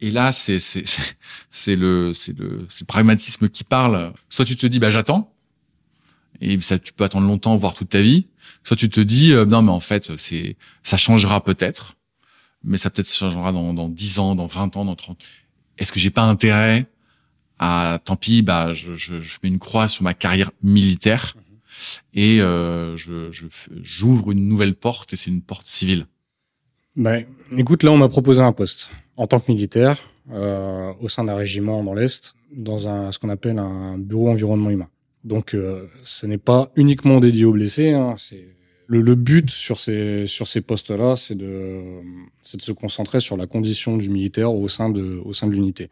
Et 0.00 0.12
là, 0.12 0.30
c'est 0.30 0.60
c'est 0.60 0.86
c'est- 0.86 1.16
c'est 1.50 1.74
le 1.74 2.14
c'est 2.14 2.36
le 2.38 2.64
c'est 2.68 2.82
le 2.82 2.86
pragmatisme 2.86 3.48
qui 3.48 3.64
parle. 3.64 4.12
Soit 4.28 4.44
tu 4.44 4.56
te 4.56 4.66
dis 4.68 4.78
bah 4.78 4.92
j'attends 4.92 5.34
et 6.40 6.60
ça 6.60 6.78
tu 6.78 6.92
peux 6.92 7.02
attendre 7.02 7.26
longtemps 7.26 7.56
voire 7.56 7.74
toute 7.74 7.88
ta 7.88 8.00
vie. 8.00 8.28
Soit 8.68 8.76
tu 8.76 8.90
te 8.90 9.00
dis 9.00 9.32
euh, 9.32 9.46
non 9.46 9.62
mais 9.62 9.72
en 9.72 9.80
fait 9.80 10.14
c'est 10.18 10.58
ça 10.82 10.98
changera 10.98 11.42
peut-être, 11.42 11.96
mais 12.62 12.76
ça 12.76 12.90
peut-être 12.90 13.10
changera 13.10 13.50
dans 13.50 13.72
dans 13.72 13.88
10 13.88 14.18
ans, 14.18 14.34
dans 14.34 14.44
20 14.44 14.76
ans, 14.76 14.84
dans 14.84 14.94
30. 14.94 15.18
Est-ce 15.78 15.90
que 15.90 15.98
j'ai 15.98 16.10
pas 16.10 16.24
intérêt 16.24 16.84
à 17.58 17.98
tant 18.04 18.16
pis 18.16 18.42
bah 18.42 18.74
je 18.74 18.94
je, 18.94 19.20
je 19.20 19.38
mets 19.42 19.48
une 19.48 19.58
croix 19.58 19.88
sur 19.88 20.02
ma 20.02 20.12
carrière 20.12 20.50
militaire 20.62 21.34
et 22.12 22.42
euh, 22.42 22.94
je 22.94 23.30
j'ouvre 23.80 24.32
une 24.32 24.46
nouvelle 24.46 24.74
porte 24.74 25.14
et 25.14 25.16
c'est 25.16 25.30
une 25.30 25.40
porte 25.40 25.66
civile. 25.66 26.04
Ben, 26.94 27.24
écoute, 27.56 27.84
là, 27.84 27.90
on 27.90 27.96
m'a 27.96 28.08
proposé 28.08 28.42
un 28.42 28.52
poste 28.52 28.90
en 29.16 29.26
tant 29.26 29.40
que 29.40 29.50
militaire 29.50 29.96
euh, 30.30 30.92
au 31.00 31.08
sein 31.08 31.24
d'un 31.24 31.36
régiment 31.36 31.82
dans 31.82 31.94
l'Est, 31.94 32.34
dans 32.54 32.86
un 32.86 33.12
ce 33.12 33.18
qu'on 33.18 33.30
appelle 33.30 33.58
un 33.58 33.96
bureau 33.96 34.28
environnement 34.28 34.68
humain. 34.68 34.90
Donc, 35.24 35.54
euh, 35.54 35.86
ce 36.02 36.26
n'est 36.26 36.36
pas 36.36 36.70
uniquement 36.76 37.18
dédié 37.18 37.46
aux 37.46 37.52
blessés. 37.52 37.92
Hein, 37.94 38.16
c'est 38.18 38.57
le, 38.88 39.02
le 39.02 39.14
but 39.14 39.50
sur 39.50 39.78
ces 39.78 40.26
sur 40.26 40.48
ces 40.48 40.62
postes-là, 40.62 41.14
c'est 41.16 41.36
de 41.36 42.00
de 42.54 42.62
se 42.62 42.72
concentrer 42.72 43.20
sur 43.20 43.36
la 43.36 43.46
condition 43.46 43.96
du 43.98 44.08
militaire 44.08 44.52
au 44.52 44.68
sein 44.68 44.88
de 44.90 45.20
au 45.24 45.34
sein 45.34 45.46
de 45.46 45.52
l'unité. 45.52 45.90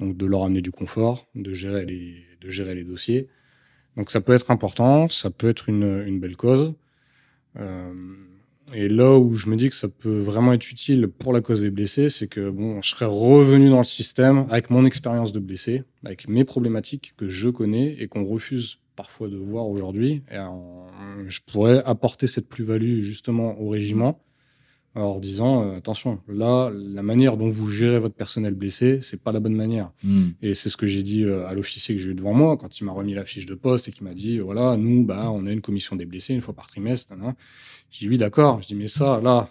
Donc, 0.00 0.16
de 0.16 0.26
leur 0.26 0.42
amener 0.42 0.60
du 0.60 0.72
confort, 0.72 1.28
de 1.36 1.54
gérer 1.54 1.86
les 1.86 2.24
de 2.40 2.50
gérer 2.50 2.74
les 2.74 2.84
dossiers. 2.84 3.28
Donc, 3.96 4.10
ça 4.10 4.20
peut 4.20 4.34
être 4.34 4.50
important, 4.50 5.08
ça 5.08 5.30
peut 5.30 5.48
être 5.48 5.68
une 5.68 6.04
une 6.06 6.20
belle 6.20 6.36
cause. 6.36 6.74
Euh, 7.56 7.92
et 8.72 8.88
là 8.88 9.16
où 9.16 9.34
je 9.34 9.48
me 9.48 9.56
dis 9.56 9.68
que 9.70 9.76
ça 9.76 9.88
peut 9.88 10.18
vraiment 10.18 10.52
être 10.52 10.68
utile 10.70 11.06
pour 11.06 11.32
la 11.32 11.40
cause 11.40 11.60
des 11.62 11.70
blessés, 11.70 12.10
c'est 12.10 12.26
que 12.26 12.50
bon, 12.50 12.82
je 12.82 12.90
serais 12.90 13.04
revenu 13.06 13.70
dans 13.70 13.78
le 13.78 13.84
système 13.84 14.46
avec 14.50 14.70
mon 14.70 14.84
expérience 14.86 15.32
de 15.32 15.38
blessé, 15.38 15.84
avec 16.04 16.26
mes 16.28 16.44
problématiques 16.44 17.14
que 17.16 17.28
je 17.28 17.48
connais 17.48 17.94
et 18.00 18.08
qu'on 18.08 18.24
refuse 18.24 18.78
parfois 18.96 19.28
de 19.28 19.36
voir 19.36 19.68
aujourd'hui. 19.68 20.22
Et 20.30 20.38
en- 20.38 20.86
je 21.28 21.40
pourrais 21.46 21.82
apporter 21.84 22.26
cette 22.26 22.48
plus-value 22.48 23.00
justement 23.00 23.58
au 23.60 23.68
régiment 23.68 24.20
en 24.96 25.18
disant 25.18 25.64
euh, 25.72 25.76
attention, 25.76 26.20
là, 26.28 26.70
la 26.72 27.02
manière 27.02 27.36
dont 27.36 27.48
vous 27.48 27.68
gérez 27.68 27.98
votre 27.98 28.14
personnel 28.14 28.54
blessé, 28.54 29.00
c'est 29.02 29.20
pas 29.20 29.32
la 29.32 29.40
bonne 29.40 29.56
manière. 29.56 29.90
Hmm. 30.04 30.28
Et 30.40 30.54
c'est 30.54 30.68
ce 30.68 30.76
que 30.76 30.86
j'ai 30.86 31.02
dit 31.02 31.24
euh, 31.24 31.46
à 31.48 31.54
l'officier 31.54 31.96
que 31.96 32.00
j'ai 32.00 32.10
eu 32.10 32.14
devant 32.14 32.32
moi 32.32 32.56
quand 32.56 32.78
il 32.78 32.84
m'a 32.84 32.92
remis 32.92 33.12
la 33.14 33.24
fiche 33.24 33.46
de 33.46 33.54
poste 33.56 33.88
et 33.88 33.90
qui 33.90 34.04
m'a 34.04 34.14
dit 34.14 34.38
euh, 34.38 34.42
voilà, 34.44 34.76
nous, 34.76 35.04
bah, 35.04 35.30
on 35.32 35.46
a 35.46 35.52
une 35.52 35.60
commission 35.60 35.96
des 35.96 36.06
blessés 36.06 36.32
une 36.34 36.40
fois 36.42 36.54
par 36.54 36.68
trimestre. 36.68 37.16
nan. 37.16 37.34
J'ai 37.90 38.06
dit 38.06 38.08
oui, 38.10 38.18
d'accord. 38.18 38.62
Je 38.62 38.68
dis 38.68 38.74
mais 38.76 38.86
ça, 38.86 39.20
là, 39.20 39.50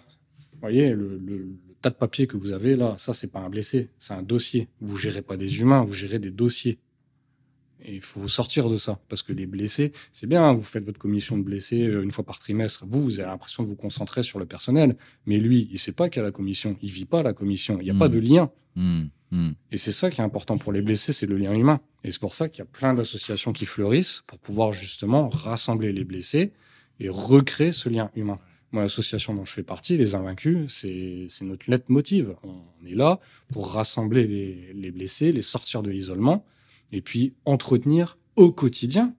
vous 0.54 0.60
voyez, 0.62 0.94
le, 0.94 1.18
le- 1.18 1.36
le 1.36 1.56
tas 1.82 1.90
de 1.90 1.96
papier 1.96 2.26
que 2.26 2.38
vous 2.38 2.52
avez 2.52 2.74
là, 2.76 2.94
ça, 2.96 3.12
c'est 3.12 3.26
pas 3.30 3.40
un 3.40 3.50
blessé, 3.50 3.90
c'est 3.98 4.14
un 4.14 4.22
dossier. 4.22 4.68
Vous 4.80 4.96
gérez 4.96 5.20
pas 5.20 5.36
des 5.36 5.60
humains, 5.60 5.84
vous 5.84 5.92
gérez 5.92 6.18
des 6.18 6.30
dossiers. 6.30 6.78
Et 7.84 7.96
il 7.96 8.00
faut 8.00 8.28
sortir 8.28 8.68
de 8.68 8.76
ça 8.76 8.98
parce 9.08 9.22
que 9.22 9.32
les 9.32 9.46
blessés, 9.46 9.92
c'est 10.12 10.26
bien, 10.26 10.52
vous 10.52 10.62
faites 10.62 10.84
votre 10.84 10.98
commission 10.98 11.36
de 11.36 11.42
blessés 11.42 11.86
euh, 11.86 12.02
une 12.02 12.12
fois 12.12 12.24
par 12.24 12.38
trimestre. 12.38 12.84
Vous, 12.86 13.02
vous 13.02 13.20
avez 13.20 13.28
l'impression 13.28 13.62
de 13.62 13.68
vous 13.68 13.76
concentrer 13.76 14.22
sur 14.22 14.38
le 14.38 14.46
personnel, 14.46 14.96
mais 15.26 15.38
lui, 15.38 15.68
il 15.70 15.78
sait 15.78 15.92
pas 15.92 16.08
qu'il 16.08 16.20
y 16.20 16.22
a 16.22 16.24
la 16.24 16.32
commission, 16.32 16.76
il 16.80 16.90
vit 16.90 17.04
pas 17.04 17.22
la 17.22 17.32
commission, 17.32 17.78
il 17.80 17.84
n'y 17.84 17.90
a 17.90 17.94
pas 17.94 18.08
Mm. 18.08 18.12
de 18.12 18.18
lien. 18.18 18.50
Hmm. 18.76 19.04
Hmm. 19.30 19.52
Et 19.70 19.78
c'est 19.78 19.92
ça 19.92 20.10
qui 20.10 20.20
est 20.20 20.24
important 20.24 20.58
pour 20.58 20.72
les 20.72 20.82
blessés, 20.82 21.12
c'est 21.12 21.26
le 21.26 21.36
lien 21.36 21.52
humain. 21.54 21.80
Et 22.04 22.10
c'est 22.10 22.20
pour 22.20 22.34
ça 22.34 22.48
qu'il 22.48 22.60
y 22.60 22.62
a 22.62 22.70
plein 22.70 22.94
d'associations 22.94 23.52
qui 23.52 23.66
fleurissent 23.66 24.22
pour 24.26 24.38
pouvoir 24.38 24.72
justement 24.72 25.28
rassembler 25.28 25.92
les 25.92 26.04
blessés 26.04 26.52
et 27.00 27.08
recréer 27.08 27.72
ce 27.72 27.88
lien 27.88 28.10
humain. 28.14 28.38
Moi, 28.72 28.82
l'association 28.82 29.34
dont 29.34 29.44
je 29.44 29.52
fais 29.52 29.62
partie, 29.62 29.96
les 29.96 30.14
Invaincus, 30.14 30.72
c'est 30.72 31.26
c'est 31.28 31.44
notre 31.44 31.70
lettre 31.70 31.86
motive. 31.88 32.34
On 32.42 32.86
est 32.86 32.94
là 32.94 33.20
pour 33.52 33.72
rassembler 33.72 34.26
les, 34.26 34.72
les 34.74 34.90
blessés, 34.90 35.32
les 35.32 35.42
sortir 35.42 35.82
de 35.82 35.90
l'isolement 35.90 36.44
et 36.94 37.02
puis 37.02 37.34
entretenir 37.44 38.18
au 38.36 38.52
quotidien 38.52 39.14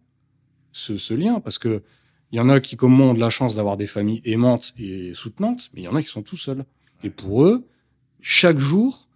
ce, 0.71 0.97
ce 0.97 1.13
lien. 1.13 1.39
Parce 1.39 1.59
que 1.59 1.83
il 2.31 2.37
y 2.37 2.39
en 2.39 2.49
a 2.49 2.59
qui, 2.59 2.75
comme 2.75 2.93
moi, 2.93 3.07
ont 3.07 3.13
de 3.13 3.19
la 3.19 3.29
chance 3.29 3.55
d'avoir 3.55 3.77
des 3.77 3.85
familles 3.85 4.21
aimantes 4.25 4.73
et 4.77 5.13
soutenantes, 5.13 5.69
mais 5.73 5.81
il 5.81 5.83
y 5.85 5.87
en 5.87 5.95
a 5.95 6.01
qui 6.01 6.09
sont 6.09 6.23
tout 6.23 6.37
seuls. 6.37 6.65
Et 7.03 7.09
pour 7.09 7.45
eux, 7.45 7.67
chaque 8.19 8.59
jour, 8.59 9.09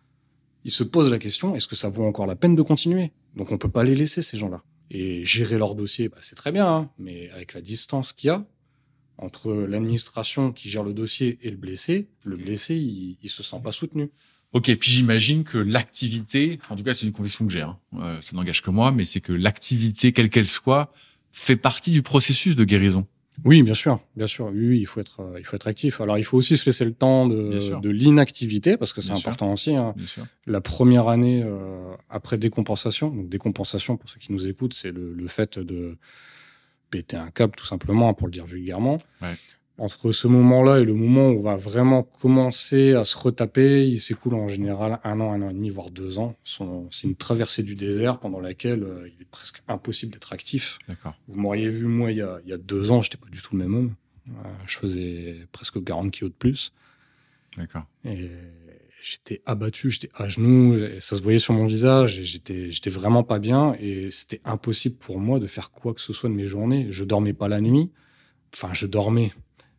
ils 0.64 0.72
se 0.72 0.84
posent 0.84 1.10
la 1.10 1.20
question 1.20 1.56
est-ce 1.56 1.68
que 1.68 1.76
ça 1.76 1.90
vaut 1.90 2.06
encore 2.06 2.28
la 2.28 2.36
peine 2.36 2.56
de 2.56 2.62
continuer? 2.62 3.12
Donc 3.36 3.52
on 3.52 3.58
peut 3.58 3.70
pas 3.70 3.84
les 3.84 3.96
laisser 3.96 4.22
ces 4.22 4.38
gens-là. 4.38 4.64
Et 4.92 5.24
gérer 5.26 5.58
leur 5.58 5.76
dossier, 5.76 6.10
bah, 6.10 6.18
c'est 6.22 6.36
très 6.36 6.52
bien, 6.52 6.68
hein, 6.68 6.92
mais 6.98 7.30
avec 7.32 7.54
la 7.54 7.62
distance 7.62 8.14
qu'il 8.14 8.28
y 8.28 8.32
a 8.32 8.46
entre 9.18 9.52
l'administration 9.54 10.52
qui 10.52 10.70
gère 10.70 10.84
le 10.84 10.94
dossier 10.94 11.40
et 11.42 11.52
le 11.52 11.58
blessé, 11.58 12.08
le 12.24 12.38
blessé 12.38 12.76
il, 12.76 13.18
il 13.22 13.30
se 13.30 13.44
sent 13.44 13.60
pas 13.64 13.72
soutenu. 13.72 14.10
Ok, 14.54 14.74
puis 14.76 14.90
j'imagine 14.92 15.44
que 15.44 15.58
l'activité, 15.60 16.60
en 16.70 16.76
tout 16.76 16.84
cas 16.84 16.94
c'est 16.96 17.06
une 17.06 17.12
conviction 17.12 17.46
que 17.46 17.52
j'ai, 17.54 17.62
hein, 17.62 17.78
euh, 17.96 18.20
ça 18.22 18.36
n'engage 18.36 18.62
que 18.64 18.72
moi, 18.72 18.92
mais 18.92 19.06
c'est 19.06 19.22
que 19.22 19.32
l'activité, 19.34 20.12
quelle 20.12 20.30
qu'elle 20.30 20.48
soit, 20.48 20.92
fait 21.32 21.56
partie 21.56 21.92
du 21.92 22.02
processus 22.02 22.56
de 22.56 22.64
guérison. 22.64 23.06
Oui, 23.46 23.64
bien 23.64 23.74
sûr, 23.76 24.02
bien 24.18 24.28
sûr. 24.28 24.48
Oui, 24.48 24.68
oui, 24.68 24.80
il 24.82 24.86
faut 24.86 25.00
être, 25.00 25.22
euh, 25.22 25.40
il 25.40 25.46
faut 25.46 25.56
être 25.56 25.68
actif. 25.68 26.02
Alors 26.02 26.18
il 26.18 26.26
faut 26.26 26.36
aussi 26.38 26.58
se 26.58 26.66
laisser 26.66 26.84
le 26.84 26.94
temps 26.94 27.26
de, 27.28 27.80
de 27.80 27.90
l'inactivité 27.90 28.76
parce 28.76 28.92
que 28.92 29.00
c'est 29.02 29.16
sûr. 29.16 29.18
important 29.18 29.54
aussi. 29.54 29.76
hein. 29.76 29.94
Bien 29.96 30.08
sûr. 30.08 30.26
La 30.46 30.60
première 30.60 31.08
année 31.08 31.42
euh, 31.46 31.94
après 32.10 32.38
décompensation, 32.38 33.10
donc 33.12 33.30
décompensation 33.30 33.96
pour 33.96 34.10
ceux 34.10 34.20
qui 34.20 34.34
nous 34.34 34.46
écoutent, 34.48 34.74
c'est 34.74 34.92
le, 34.92 35.14
le 35.14 35.28
fait 35.28 35.58
de 35.58 35.96
péter 36.90 37.16
un 37.16 37.30
câble 37.30 37.54
tout 37.56 37.66
simplement, 37.66 38.14
pour 38.14 38.28
le 38.28 38.32
dire 38.34 38.46
vulgairement. 38.46 38.98
Ouais. 39.22 39.36
Entre 39.80 40.12
ce 40.12 40.28
moment-là 40.28 40.80
et 40.80 40.84
le 40.84 40.94
moment 40.94 41.30
où 41.30 41.40
on 41.40 41.42
va 41.42 41.56
vraiment 41.56 42.04
commencer 42.04 42.94
à 42.94 43.06
se 43.06 43.18
retaper, 43.18 43.88
il 43.88 44.00
s'écoule 44.00 44.34
en 44.34 44.50
général 44.50 45.00
un 45.06 45.22
an, 45.22 45.32
un 45.32 45.42
an 45.42 45.50
et 45.50 45.54
demi, 45.54 45.70
voire 45.70 45.90
deux 45.90 46.20
ans. 46.20 46.36
C'est 46.44 47.08
une 47.08 47.16
traversée 47.16 47.64
du 47.64 47.76
désert 47.76 48.20
pendant 48.20 48.42
laquelle 48.42 48.84
euh, 48.84 49.08
il 49.08 49.22
est 49.22 49.30
presque 49.30 49.64
impossible 49.70 50.12
d'être 50.12 50.34
actif. 50.34 50.80
Vous 51.30 51.40
m'auriez 51.40 51.70
vu, 51.70 51.86
moi, 51.86 52.12
il 52.12 52.18
y 52.18 52.22
a, 52.22 52.40
il 52.44 52.50
y 52.50 52.54
a 52.54 52.58
deux 52.58 52.92
ans, 52.92 53.02
j'étais 53.02 53.18
pas 53.18 53.30
du 53.30 53.42
tout 53.42 53.56
le 53.56 53.64
même 53.64 53.74
homme. 53.74 53.96
Euh, 54.28 54.50
je 54.68 54.78
faisais 54.78 55.48
presque 55.54 55.82
40 55.82 56.12
kilos 56.12 56.32
de 56.32 56.36
plus. 56.36 56.74
D'accord. 57.56 57.86
Et 58.04 58.30
j'étais 59.02 59.42
abattu, 59.46 59.92
j'étais 59.92 60.10
à 60.14 60.28
genoux, 60.28 60.76
et 60.76 61.00
ça 61.00 61.16
se 61.16 61.22
voyait 61.22 61.40
sur 61.40 61.54
mon 61.54 61.66
visage, 61.66 62.22
j'étais, 62.22 62.70
j'étais 62.70 62.90
vraiment 62.90 63.24
pas 63.24 63.40
bien, 63.40 63.76
et 63.80 64.12
c'était 64.12 64.42
impossible 64.44 64.96
pour 64.98 65.20
moi 65.20 65.40
de 65.40 65.48
faire 65.48 65.72
quoi 65.72 65.94
que 65.94 66.02
ce 66.02 66.12
soit 66.14 66.30
de 66.30 66.36
mes 66.36 66.48
journées. 66.48 66.88
Je 66.90 67.04
dormais 67.04 67.34
pas 67.34 67.48
la 67.48 67.62
nuit. 67.62 67.92
Enfin, 68.54 68.74
je 68.74 68.88
dormais. 68.88 69.32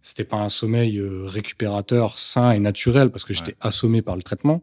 C'était 0.02 0.24
pas 0.24 0.38
un 0.38 0.48
sommeil 0.48 0.98
euh, 0.98 1.24
récupérateur, 1.26 2.18
sain 2.18 2.52
et 2.52 2.58
naturel, 2.58 3.10
parce 3.10 3.24
que 3.24 3.34
j'étais 3.34 3.56
assommé 3.60 4.02
par 4.02 4.16
le 4.16 4.22
traitement. 4.22 4.62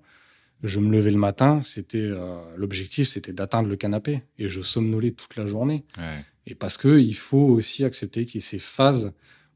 Je 0.63 0.79
me 0.79 0.91
levais 0.91 1.11
le 1.11 1.17
matin, 1.17 1.61
c'était 1.63 1.99
euh, 1.99 2.39
l'objectif, 2.55 3.07
c'était 3.07 3.33
d'atteindre 3.33 3.67
le 3.67 3.75
canapé, 3.75 4.23
et 4.39 4.49
je 4.49 4.61
somnolais 4.61 5.11
toute 5.11 5.35
la 5.35 5.45
journée. 5.45 5.85
Ouais. 5.97 6.25
Et 6.47 6.55
parce 6.55 6.77
que 6.77 6.99
il 6.99 7.13
faut 7.15 7.37
aussi 7.37 7.83
accepter 7.83 8.25
qu'il 8.25 8.35
y 8.35 8.43
ait 8.43 8.47
ces 8.47 8.59
phases 8.59 9.13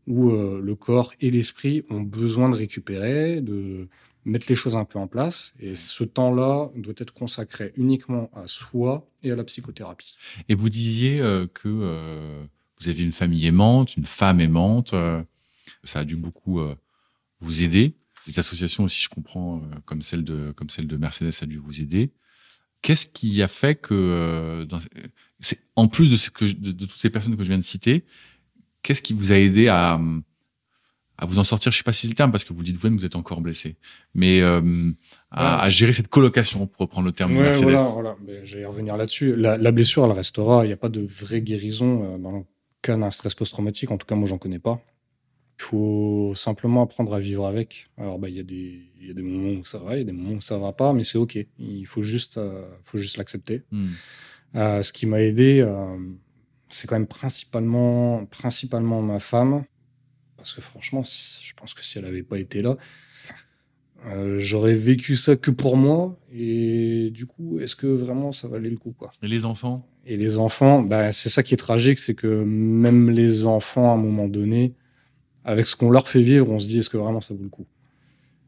où 0.07 0.31
euh, 0.31 0.61
le 0.63 0.75
corps 0.75 1.13
et 1.21 1.31
l'esprit 1.31 1.83
ont 1.89 2.01
besoin 2.01 2.49
de 2.49 2.55
récupérer, 2.55 3.41
de 3.41 3.87
mettre 4.25 4.47
les 4.49 4.55
choses 4.55 4.75
un 4.75 4.85
peu 4.85 4.99
en 4.99 5.07
place. 5.07 5.53
Et 5.59 5.73
ce 5.75 6.03
temps-là 6.03 6.69
doit 6.75 6.93
être 6.97 7.13
consacré 7.13 7.73
uniquement 7.77 8.29
à 8.33 8.43
soi 8.47 9.07
et 9.23 9.31
à 9.31 9.35
la 9.35 9.43
psychothérapie. 9.43 10.15
Et 10.49 10.53
vous 10.53 10.69
disiez 10.69 11.21
euh, 11.21 11.47
que 11.47 11.67
euh, 11.67 12.43
vous 12.79 12.89
aviez 12.89 13.05
une 13.05 13.11
famille 13.11 13.47
aimante, 13.47 13.95
une 13.97 14.05
femme 14.05 14.39
aimante. 14.39 14.93
euh, 14.93 15.23
ça 15.83 15.99
a 15.99 16.03
dû 16.03 16.15
beaucoup 16.15 16.59
euh, 16.59 16.75
vous 17.39 17.63
aider. 17.63 17.95
Les 18.27 18.37
associations 18.39 18.83
aussi, 18.83 19.01
je 19.01 19.09
comprends, 19.09 19.57
euh, 19.57 19.75
comme 19.85 20.01
celle 20.01 20.23
de 20.23 20.51
comme 20.51 20.69
celle 20.69 20.87
de 20.87 20.97
Mercedes, 20.97 21.31
a 21.41 21.45
dû 21.45 21.57
vous 21.57 21.81
aider. 21.81 22.11
Qu'est-ce 22.83 23.05
qui 23.07 23.41
a 23.43 23.47
fait 23.47 23.75
que, 23.75 23.93
euh, 23.93 24.65
dans- 24.65 24.79
c'est 25.39 25.59
en 25.75 25.87
plus 25.87 26.09
de, 26.11 26.17
ce 26.17 26.29
que 26.29 26.47
je- 26.47 26.55
de, 26.55 26.71
de 26.71 26.85
toutes 26.85 26.99
ces 26.99 27.09
personnes 27.09 27.35
que 27.37 27.43
je 27.43 27.49
viens 27.49 27.57
de 27.57 27.63
citer, 27.63 28.05
qu'est-ce 28.83 29.01
qui 29.01 29.13
vous 29.13 29.31
a 29.31 29.35
aidé 29.37 29.67
à 29.67 29.99
à 31.17 31.25
vous 31.25 31.37
en 31.37 31.43
sortir? 31.43 31.71
Je 31.71 31.77
sais 31.77 31.83
pas 31.83 31.93
si 31.93 32.01
c'est 32.01 32.07
le 32.07 32.15
terme 32.15 32.31
parce 32.31 32.43
que 32.43 32.51
vous 32.53 32.63
dites 32.63 32.75
vous-même 32.77 32.97
vous 32.97 33.05
êtes 33.05 33.15
encore 33.15 33.41
blessé, 33.41 33.75
mais 34.15 34.41
euh, 34.41 34.91
à, 35.29 35.61
à 35.61 35.69
gérer 35.69 35.93
cette 35.93 36.07
colocation, 36.07 36.65
pour 36.65 36.81
reprendre 36.81 37.05
le 37.05 37.11
terme 37.11 37.33
de 37.33 37.37
Ouais, 37.37 37.43
Mercedes. 37.43 37.63
voilà, 37.63 37.83
voilà. 37.83 38.15
J'allais 38.43 38.65
revenir 38.65 38.97
là-dessus. 38.97 39.35
La, 39.35 39.57
la 39.57 39.71
blessure, 39.71 40.03
elle 40.05 40.11
restera. 40.13 40.63
Il 40.65 40.67
n'y 40.67 40.73
a 40.73 40.77
pas 40.77 40.89
de 40.89 41.01
vraie 41.01 41.41
guérison 41.41 42.17
dans 42.17 42.31
le 42.31 42.43
cas 42.81 42.97
d'un 42.97 43.11
stress 43.11 43.35
post-traumatique. 43.35 43.91
En 43.91 43.97
tout 43.99 44.07
cas, 44.07 44.15
moi, 44.15 44.27
j'en 44.27 44.39
connais 44.39 44.57
pas. 44.57 44.81
Il 45.61 45.63
faut 45.63 46.33
simplement 46.35 46.81
apprendre 46.81 47.13
à 47.13 47.19
vivre 47.19 47.45
avec. 47.45 47.87
Alors, 47.95 48.17
bah, 48.17 48.29
il 48.29 48.35
y 48.35 48.39
a 48.39 48.43
des, 48.43 48.81
y 48.99 49.11
a 49.11 49.13
des 49.13 49.21
moments 49.21 49.59
où 49.59 49.63
ça 49.63 49.77
va, 49.77 49.95
il 49.95 49.99
y 49.99 50.01
a 50.01 50.05
des 50.05 50.11
moments 50.11 50.37
où 50.37 50.41
ça 50.41 50.57
va 50.57 50.73
pas, 50.73 50.91
mais 50.91 51.03
c'est 51.03 51.19
ok. 51.19 51.37
Il 51.59 51.85
faut 51.85 52.01
juste, 52.01 52.37
euh, 52.37 52.67
faut 52.83 52.97
juste 52.97 53.17
l'accepter. 53.17 53.61
Hmm. 53.69 53.89
Euh, 54.55 54.81
ce 54.81 54.91
qui 54.91 55.05
m'a 55.05 55.21
aidé, 55.21 55.59
euh, 55.61 55.97
c'est 56.67 56.87
quand 56.87 56.95
même 56.95 57.05
principalement, 57.05 58.25
principalement 58.25 59.03
ma 59.03 59.19
femme, 59.19 59.63
parce 60.35 60.55
que 60.55 60.61
franchement, 60.61 61.03
je 61.03 61.53
pense 61.53 61.75
que 61.75 61.85
si 61.85 61.99
elle 61.99 62.05
n'avait 62.05 62.23
pas 62.23 62.39
été 62.39 62.63
là, 62.63 62.75
Euh, 64.07 64.39
j'aurais 64.39 64.73
vécu 64.73 65.15
ça 65.15 65.35
que 65.35 65.51
pour 65.51 65.77
moi. 65.77 66.17
Et 66.33 67.11
du 67.11 67.27
coup, 67.27 67.59
est-ce 67.59 67.75
que 67.75 67.85
vraiment 67.85 68.31
ça 68.31 68.47
valait 68.47 68.71
le 68.71 68.77
coup 68.77 68.95
quoi? 68.97 69.11
Et 69.21 69.27
les 69.27 69.45
enfants? 69.45 69.87
Et 70.07 70.17
les 70.17 70.39
enfants, 70.39 70.81
bah, 70.81 71.11
c'est 71.11 71.29
ça 71.29 71.43
qui 71.43 71.53
est 71.53 71.57
tragique, 71.57 71.99
c'est 71.99 72.15
que 72.15 72.43
même 72.43 73.11
les 73.11 73.45
enfants, 73.45 73.91
à 73.91 73.93
un 73.93 74.01
moment 74.01 74.27
donné, 74.27 74.73
avec 75.43 75.65
ce 75.67 75.75
qu'on 75.75 75.89
leur 75.91 76.07
fait 76.07 76.21
vivre, 76.21 76.49
on 76.49 76.59
se 76.59 76.67
dit 76.67 76.79
est-ce 76.79 76.89
que 76.89 76.97
vraiment 76.97 77.21
ça 77.21 77.33
vaut 77.33 77.43
le 77.43 77.49
coup? 77.49 77.65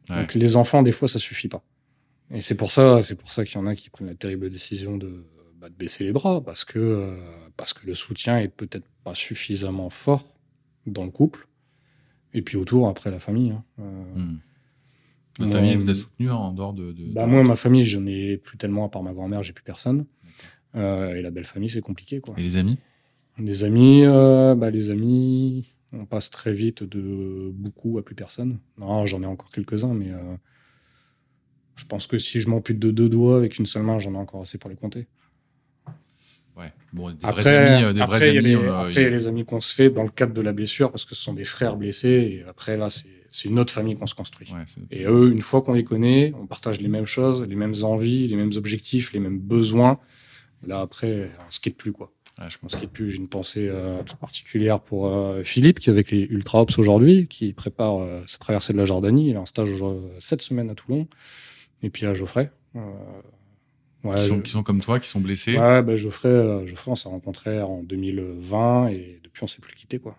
Ouais. 0.10 0.18
Donc 0.22 0.34
les 0.34 0.56
enfants, 0.56 0.84
des 0.84 0.92
fois, 0.92 1.08
ça 1.08 1.20
suffit 1.20 1.48
pas. 1.48 1.64
Et 2.32 2.42
c'est 2.42 2.56
pour 2.56 2.72
ça, 2.72 3.02
c'est 3.04 3.16
pour 3.16 3.32
ça 3.32 3.46
qu'il 3.46 3.56
y 3.56 3.58
en 3.58 3.68
a 3.68 3.76
qui 3.76 3.90
prennent 3.90 4.08
la 4.08 4.16
terrible 4.16 4.50
décision 4.50 4.98
de, 4.98 5.26
bah, 5.60 5.70
de 5.70 5.76
baisser 5.76 6.04
les 6.04 6.12
bras, 6.12 6.42
parce 6.44 6.66
que 6.66 6.80
euh, 6.80 7.18
parce 7.58 7.74
que 7.74 7.86
le 7.86 7.94
soutien 7.94 8.40
est 8.40 8.48
peut-être 8.48 8.88
pas 9.04 9.14
suffisamment 9.16 9.90
fort 9.90 10.36
dans 10.88 11.04
le 11.06 11.12
couple. 11.12 11.48
Et 12.34 12.42
puis 12.42 12.58
autour, 12.58 12.88
après 12.90 13.12
la 13.12 13.20
famille. 13.20 13.52
hein. 13.52 13.64
Euh, 13.80 14.34
Hmm. 15.40 15.48
Famille 15.50 15.76
vous 15.76 15.90
a 15.90 15.96
soutenu 15.96 16.30
en 16.30 16.52
dehors 16.54 16.74
de. 16.74 16.92
de- 16.92 17.12
bah 17.12 17.26
de- 17.26 17.30
moi, 17.32 17.44
ma 17.44 17.56
famille, 17.56 17.84
j'en 17.86 18.06
ai 18.06 18.38
plus 18.38 18.56
tellement, 18.58 18.86
à 18.86 18.90
part 18.90 19.02
ma 19.02 19.14
grand-mère, 19.14 19.42
j'ai 19.42 19.52
plus 19.54 19.64
personne. 19.64 20.06
Euh, 20.76 21.16
et 21.16 21.24
la 21.24 21.32
belle 21.32 21.44
famille, 21.44 21.70
c'est 21.72 21.82
compliqué, 21.82 22.20
quoi. 22.20 22.36
Et 22.38 22.44
les 22.44 22.58
amis? 22.58 22.78
Les 23.40 23.64
amis, 23.64 24.04
bah, 24.06 24.70
les 24.70 24.92
amis, 24.92 25.73
on 25.94 26.06
passe 26.06 26.30
très 26.32 26.54
vite 26.54 26.84
de 26.84 27.52
beaucoup 27.54 27.98
à 27.98 28.04
plus 28.04 28.16
personne. 28.16 28.60
Non, 28.78 29.06
j'en 29.06 29.22
ai 29.24 29.26
encore 29.26 29.52
quelques-uns, 29.52 29.94
mais 29.94 30.12
euh, 30.12 30.36
je 31.76 31.86
pense 31.86 32.08
que 32.08 32.18
si 32.20 32.42
je 32.42 32.50
m'ampute 32.50 32.80
de 32.80 32.92
deux 32.92 33.10
doigts 33.10 33.38
avec 33.38 33.58
une 33.60 33.66
seule 33.66 33.84
main, 33.84 34.00
j'en 34.00 34.14
ai 34.14 34.18
encore 34.18 34.42
assez 34.42 34.58
pour 34.58 34.70
les 34.70 34.76
compter. 34.76 35.08
Ouais. 36.56 36.72
Bon, 36.94 37.10
des 37.12 37.18
Après, 37.24 37.42
vrais 37.42 37.58
amis. 37.58 37.84
euh, 37.84 37.94
Des 37.94 38.02
après, 38.02 38.18
vrais 38.20 38.34
y 38.34 38.38
a 38.38 38.40
amis. 38.40 38.50
les, 38.50 38.56
euh, 38.56 38.78
après, 38.80 38.94
il 38.94 39.02
y 39.02 39.06
a- 39.06 39.10
les 39.10 39.28
amis 39.28 39.44
qu'on 39.46 39.62
se 39.62 39.74
fait 39.74 39.90
dans 39.90 40.04
le 40.04 40.10
cadre 40.10 40.34
de 40.34 40.42
la 40.42 40.54
blessure, 40.54 40.92
parce 40.92 41.04
que 41.06 41.16
ce 41.16 41.22
sont 41.24 41.34
des 41.34 41.46
frères 41.46 41.78
blessés, 41.78 42.42
et 42.42 42.44
après, 42.48 42.78
là, 42.78 42.90
c'est 42.92 43.50
une 43.50 43.58
autre 43.58 43.74
famille 43.74 43.96
qu'on 43.96 44.06
se 44.06 44.14
construit. 44.14 44.52
Ouais, 44.54 44.64
Et 44.92 45.06
eux, 45.06 45.32
une 45.32 45.42
fois 45.42 45.64
qu'on 45.64 45.74
les 45.74 45.84
connaît, 45.84 46.32
on 46.36 46.46
partage 46.46 46.80
les 46.80 46.90
mêmes 46.90 47.08
choses, 47.08 47.42
les 47.44 47.56
mêmes 47.56 47.74
envies, 47.82 48.28
les 48.28 48.36
mêmes 48.36 48.52
objectifs, 48.56 49.14
les 49.14 49.20
mêmes 49.20 49.40
besoins. 49.40 50.00
Et 50.64 50.68
là, 50.70 50.82
après, 50.82 51.32
on 51.48 51.52
se 51.52 51.60
quitte 51.60 51.78
plus, 51.78 51.92
quoi. 51.92 52.14
Ouais, 52.40 52.50
je 52.50 52.58
On 52.64 52.68
se 52.68 52.78
quitte 52.78 52.92
plus. 52.92 53.12
J'ai 53.12 53.18
une 53.18 53.28
pensée 53.30 53.68
euh, 53.70 54.02
toute 54.04 54.18
particulière 54.20 54.80
pour 54.80 55.08
euh, 55.08 55.44
Philippe, 55.44 55.80
qui 55.80 55.90
est 55.90 55.94
avec 55.94 56.12
les 56.12 56.24
Ultra 56.24 56.62
Ops 56.62 56.78
aujourd'hui, 56.80 57.28
qui 57.28 57.54
prépare 57.54 58.00
euh, 58.02 58.24
sa 58.28 58.38
traversée 58.38 58.74
de 58.74 58.78
la 58.78 58.86
Jordanie. 58.86 59.30
Il 59.30 59.34
est 59.34 59.38
en 59.38 59.46
stage 59.46 59.70
euh, 59.82 60.00
cette 60.20 60.42
semaine 60.42 60.70
à 60.70 60.76
Toulon. 60.76 61.08
Et 61.82 61.90
puis 61.90 62.06
à 62.06 62.14
Geoffrey. 62.14 62.52
Euh, 62.76 62.80
ouais, 64.04 64.16
qui, 64.16 64.24
sont, 64.26 64.36
je- 64.38 64.42
qui 64.42 64.52
sont 64.52 64.64
comme 64.64 64.82
toi, 64.82 65.00
qui 65.00 65.08
sont 65.08 65.20
blessés. 65.20 65.58
ouais, 65.58 65.84
bah, 65.84 65.96
Geoffrey, 65.98 66.30
euh, 66.30 66.66
Geoffrey, 66.66 66.92
on 66.92 66.96
s'est 66.96 67.10
rencontrés 67.10 67.62
en 67.62 67.84
2020 67.84 68.88
et 68.90 69.20
depuis, 69.24 69.44
on 69.44 69.48
s'est 69.48 69.62
plus 69.62 69.76
quitté, 69.76 70.00
quoi. 70.00 70.18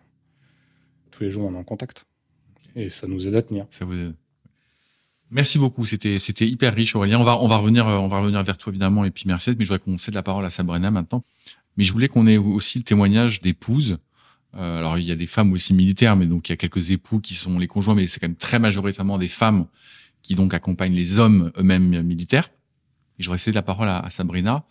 Tous 1.11 1.23
les 1.23 1.31
jours, 1.31 1.47
on 1.49 1.55
est 1.55 1.59
en 1.59 1.65
contact. 1.65 2.07
Et 2.77 2.91
ça 2.91 3.07
nous 3.07 3.27
aide 3.29 3.35
à 3.37 3.43
tenir. 3.43 3.67
Ça 3.71 3.85
vous 3.85 3.95
aide. 3.95 4.15
Merci 5.31 5.59
beaucoup, 5.59 5.85
c'était 5.87 6.19
c'était 6.19 6.47
hyper 6.47 6.75
riche 6.75 6.95
Aurélien. 6.95 7.19
On 7.19 7.23
va 7.25 7.39
on 7.41 7.47
va 7.47 7.57
revenir 7.57 7.89
euh, 7.89 7.97
on 7.97 8.07
va 8.09 8.21
revenir 8.21 8.43
vers 8.45 8.57
toi 8.59 8.71
évidemment 8.71 9.05
et 9.05 9.11
puis 9.11 9.25
merci 9.27 9.51
mais 9.59 9.65
je 9.65 9.71
voudrais 9.73 9.79
qu'on 9.83 9.97
cède 9.99 10.15
la 10.15 10.23
parole 10.23 10.45
à 10.45 10.51
Sabrina 10.51 10.91
maintenant. 10.93 11.25
Mais 11.77 11.85
je 11.85 11.93
voulais 11.93 12.09
qu'on 12.09 12.27
ait 12.27 12.37
aussi 12.37 12.79
le 12.79 12.85
témoignage 12.85 13.41
d'épouses. 13.41 13.99
Euh, 14.57 14.79
alors 14.79 14.99
il 14.99 15.05
y 15.05 15.11
a 15.11 15.17
des 15.17 15.27
femmes 15.27 15.53
aussi 15.53 15.75
militaires 15.75 16.15
mais 16.15 16.27
donc 16.27 16.49
il 16.49 16.53
y 16.53 16.55
a 16.55 16.57
quelques 16.57 16.93
époux 16.93 17.19
qui 17.19 17.35
sont 17.35 17.59
les 17.59 17.67
conjoints 17.67 17.97
mais 17.97 18.07
c'est 18.07 18.21
quand 18.21 18.29
même 18.29 18.37
très 18.37 18.61
majoritairement 18.61 19.19
des 19.19 19.27
femmes 19.27 19.67
qui 20.23 20.37
donc 20.37 20.55
accompagnent 20.55 20.95
les 20.95 21.19
hommes 21.19 21.51
eux-mêmes 21.59 22.03
militaires. 22.03 22.49
Et 23.19 23.23
je 23.23 23.29
voudrais 23.29 23.39
céder 23.39 23.57
la 23.57 23.63
parole 23.63 23.89
à, 23.89 24.09
Sabrina. 24.11 24.65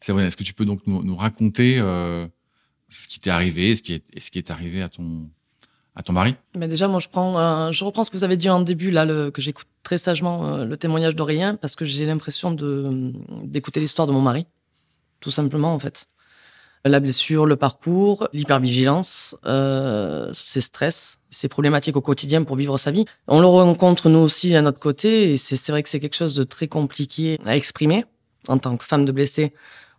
Sabrina, 0.00 0.28
est-ce 0.28 0.36
que 0.36 0.44
tu 0.44 0.54
peux 0.54 0.64
donc 0.64 0.80
nous, 0.86 1.02
nous 1.02 1.16
raconter 1.16 1.78
euh, 1.78 2.26
ce 2.88 3.08
qui 3.08 3.20
t'est 3.20 3.30
arrivé, 3.30 3.74
ce 3.76 3.82
qui 3.82 3.94
est 3.94 4.20
ce 4.20 4.30
qui 4.30 4.38
est 4.38 4.50
arrivé 4.50 4.82
à 4.82 4.88
ton 4.88 5.30
à 5.94 6.02
ton 6.02 6.12
mari? 6.12 6.34
Mais 6.56 6.68
déjà, 6.68 6.88
moi, 6.88 7.00
je 7.00 7.08
prends, 7.08 7.38
euh, 7.38 7.72
je 7.72 7.84
reprends 7.84 8.04
ce 8.04 8.10
que 8.10 8.16
vous 8.16 8.24
avez 8.24 8.36
dit 8.36 8.50
en 8.50 8.60
début, 8.60 8.90
là, 8.90 9.04
le, 9.04 9.30
que 9.30 9.40
j'écoute 9.40 9.66
très 9.82 9.98
sagement 9.98 10.46
euh, 10.46 10.64
le 10.64 10.76
témoignage 10.76 11.14
d'Aurélien, 11.14 11.56
parce 11.56 11.76
que 11.76 11.84
j'ai 11.84 12.06
l'impression 12.06 12.52
de 12.52 13.12
d'écouter 13.44 13.80
l'histoire 13.80 14.06
de 14.06 14.12
mon 14.12 14.20
mari, 14.20 14.46
tout 15.20 15.30
simplement, 15.30 15.72
en 15.72 15.78
fait. 15.78 16.06
La 16.84 16.98
blessure, 16.98 17.44
le 17.44 17.56
parcours, 17.56 18.28
l'hypervigilance, 18.32 19.36
euh, 19.44 20.30
ses 20.32 20.62
stress, 20.62 21.18
ses 21.28 21.48
problématiques 21.48 21.96
au 21.96 22.00
quotidien 22.00 22.42
pour 22.42 22.56
vivre 22.56 22.78
sa 22.78 22.90
vie. 22.90 23.04
On 23.28 23.40
le 23.40 23.46
rencontre 23.46 24.08
nous 24.08 24.20
aussi 24.20 24.56
à 24.56 24.62
notre 24.62 24.78
côté, 24.78 25.32
et 25.32 25.36
c'est 25.36 25.70
vrai 25.70 25.82
que 25.82 25.90
c'est 25.90 26.00
quelque 26.00 26.16
chose 26.16 26.34
de 26.34 26.42
très 26.44 26.68
compliqué 26.68 27.38
à 27.44 27.54
exprimer 27.54 28.06
en 28.48 28.56
tant 28.56 28.78
que 28.78 28.84
femme 28.84 29.04
de 29.04 29.12
blessée 29.12 29.52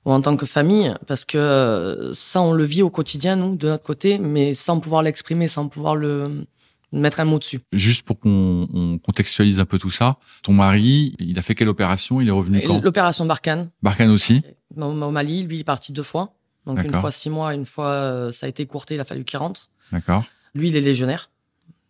ou 0.06 0.12
en 0.12 0.22
tant 0.22 0.36
que 0.36 0.48
famille, 0.48 0.92
parce 1.06 1.26
que 1.26 1.38
euh, 1.38 2.14
ça, 2.16 2.42
on 2.42 2.54
le 2.54 2.64
vit 2.64 2.82
au 2.82 2.90
quotidien, 2.90 3.36
nous, 3.36 3.56
de 3.56 3.68
notre 3.68 3.84
côté, 3.84 4.18
mais 4.18 4.56
sans 4.56 4.80
pouvoir 4.80 5.04
l'exprimer, 5.04 5.48
sans 5.48 5.68
pouvoir 5.68 5.96
le 5.96 6.48
mettre 6.92 7.20
un 7.20 7.26
mot 7.26 7.38
dessus. 7.38 7.60
Juste 7.72 8.02
pour 8.02 8.20
qu'on 8.20 8.68
on 8.74 8.98
contextualise 8.98 9.60
un 9.60 9.66
peu 9.66 9.78
tout 9.78 9.92
ça, 9.92 10.18
ton 10.42 10.54
mari, 10.54 11.16
il 11.20 11.38
a 11.38 11.44
fait 11.44 11.54
quelle 11.54 11.70
opération? 11.70 12.20
Il 12.20 12.28
est 12.28 12.32
revenu 12.32 12.64
quand? 12.66 12.82
L'opération 12.82 13.26
Barkhane, 13.26 13.70
Barkhane 13.84 14.10
aussi 14.10 14.42
au 14.76 14.82
au 14.82 15.12
Mali, 15.12 15.44
lui, 15.44 15.58
il 15.58 15.60
est 15.60 15.64
parti 15.64 15.94
deux 15.94 16.02
fois. 16.02 16.34
Donc 16.66 16.84
une 16.84 16.94
fois 16.94 17.12
six 17.12 17.30
mois, 17.30 17.54
une 17.54 17.66
fois 17.66 17.90
euh, 17.90 18.32
ça 18.32 18.46
a 18.46 18.50
été 18.50 18.66
courté, 18.66 18.96
il 18.96 19.00
a 19.00 19.06
fallu 19.06 19.24
qu'il 19.24 19.40
rentre. 19.40 19.70
D'accord. 19.92 20.24
Lui, 20.54 20.70
il 20.70 20.76
est 20.76 20.82
légionnaire. 20.82 21.30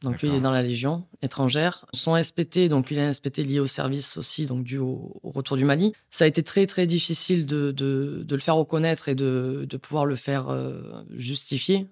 Donc 0.02 0.20
lui, 0.22 0.30
il 0.30 0.36
est 0.36 0.40
dans 0.40 0.52
la 0.52 0.64
Légion 0.64 1.06
étrangère. 1.22 1.86
Son 1.94 2.22
SPT, 2.22 2.68
donc 2.70 2.90
lui, 2.90 2.96
il 2.96 3.00
a 3.00 3.08
un 3.08 3.14
SPT 3.14 3.40
lié 3.40 3.60
au 3.60 3.68
service 3.68 4.18
aussi, 4.18 4.48
donc 4.48 4.64
dû 4.64 4.80
au, 4.80 5.20
au 5.22 5.30
retour 5.30 5.58
du 5.58 5.64
Mali. 5.64 5.94
Ça 6.10 6.24
a 6.24 6.28
été 6.28 6.42
très, 6.42 6.66
très 6.66 6.88
difficile 6.88 7.46
de, 7.46 7.72
de, 7.72 8.24
de 8.26 8.36
le 8.36 8.42
faire 8.42 8.56
reconnaître 8.56 9.10
et 9.10 9.16
de, 9.16 9.68
de 9.70 9.78
pouvoir 9.78 10.06
le 10.06 10.16
faire 10.16 10.50
euh, 10.50 10.82
justifier 11.16 11.86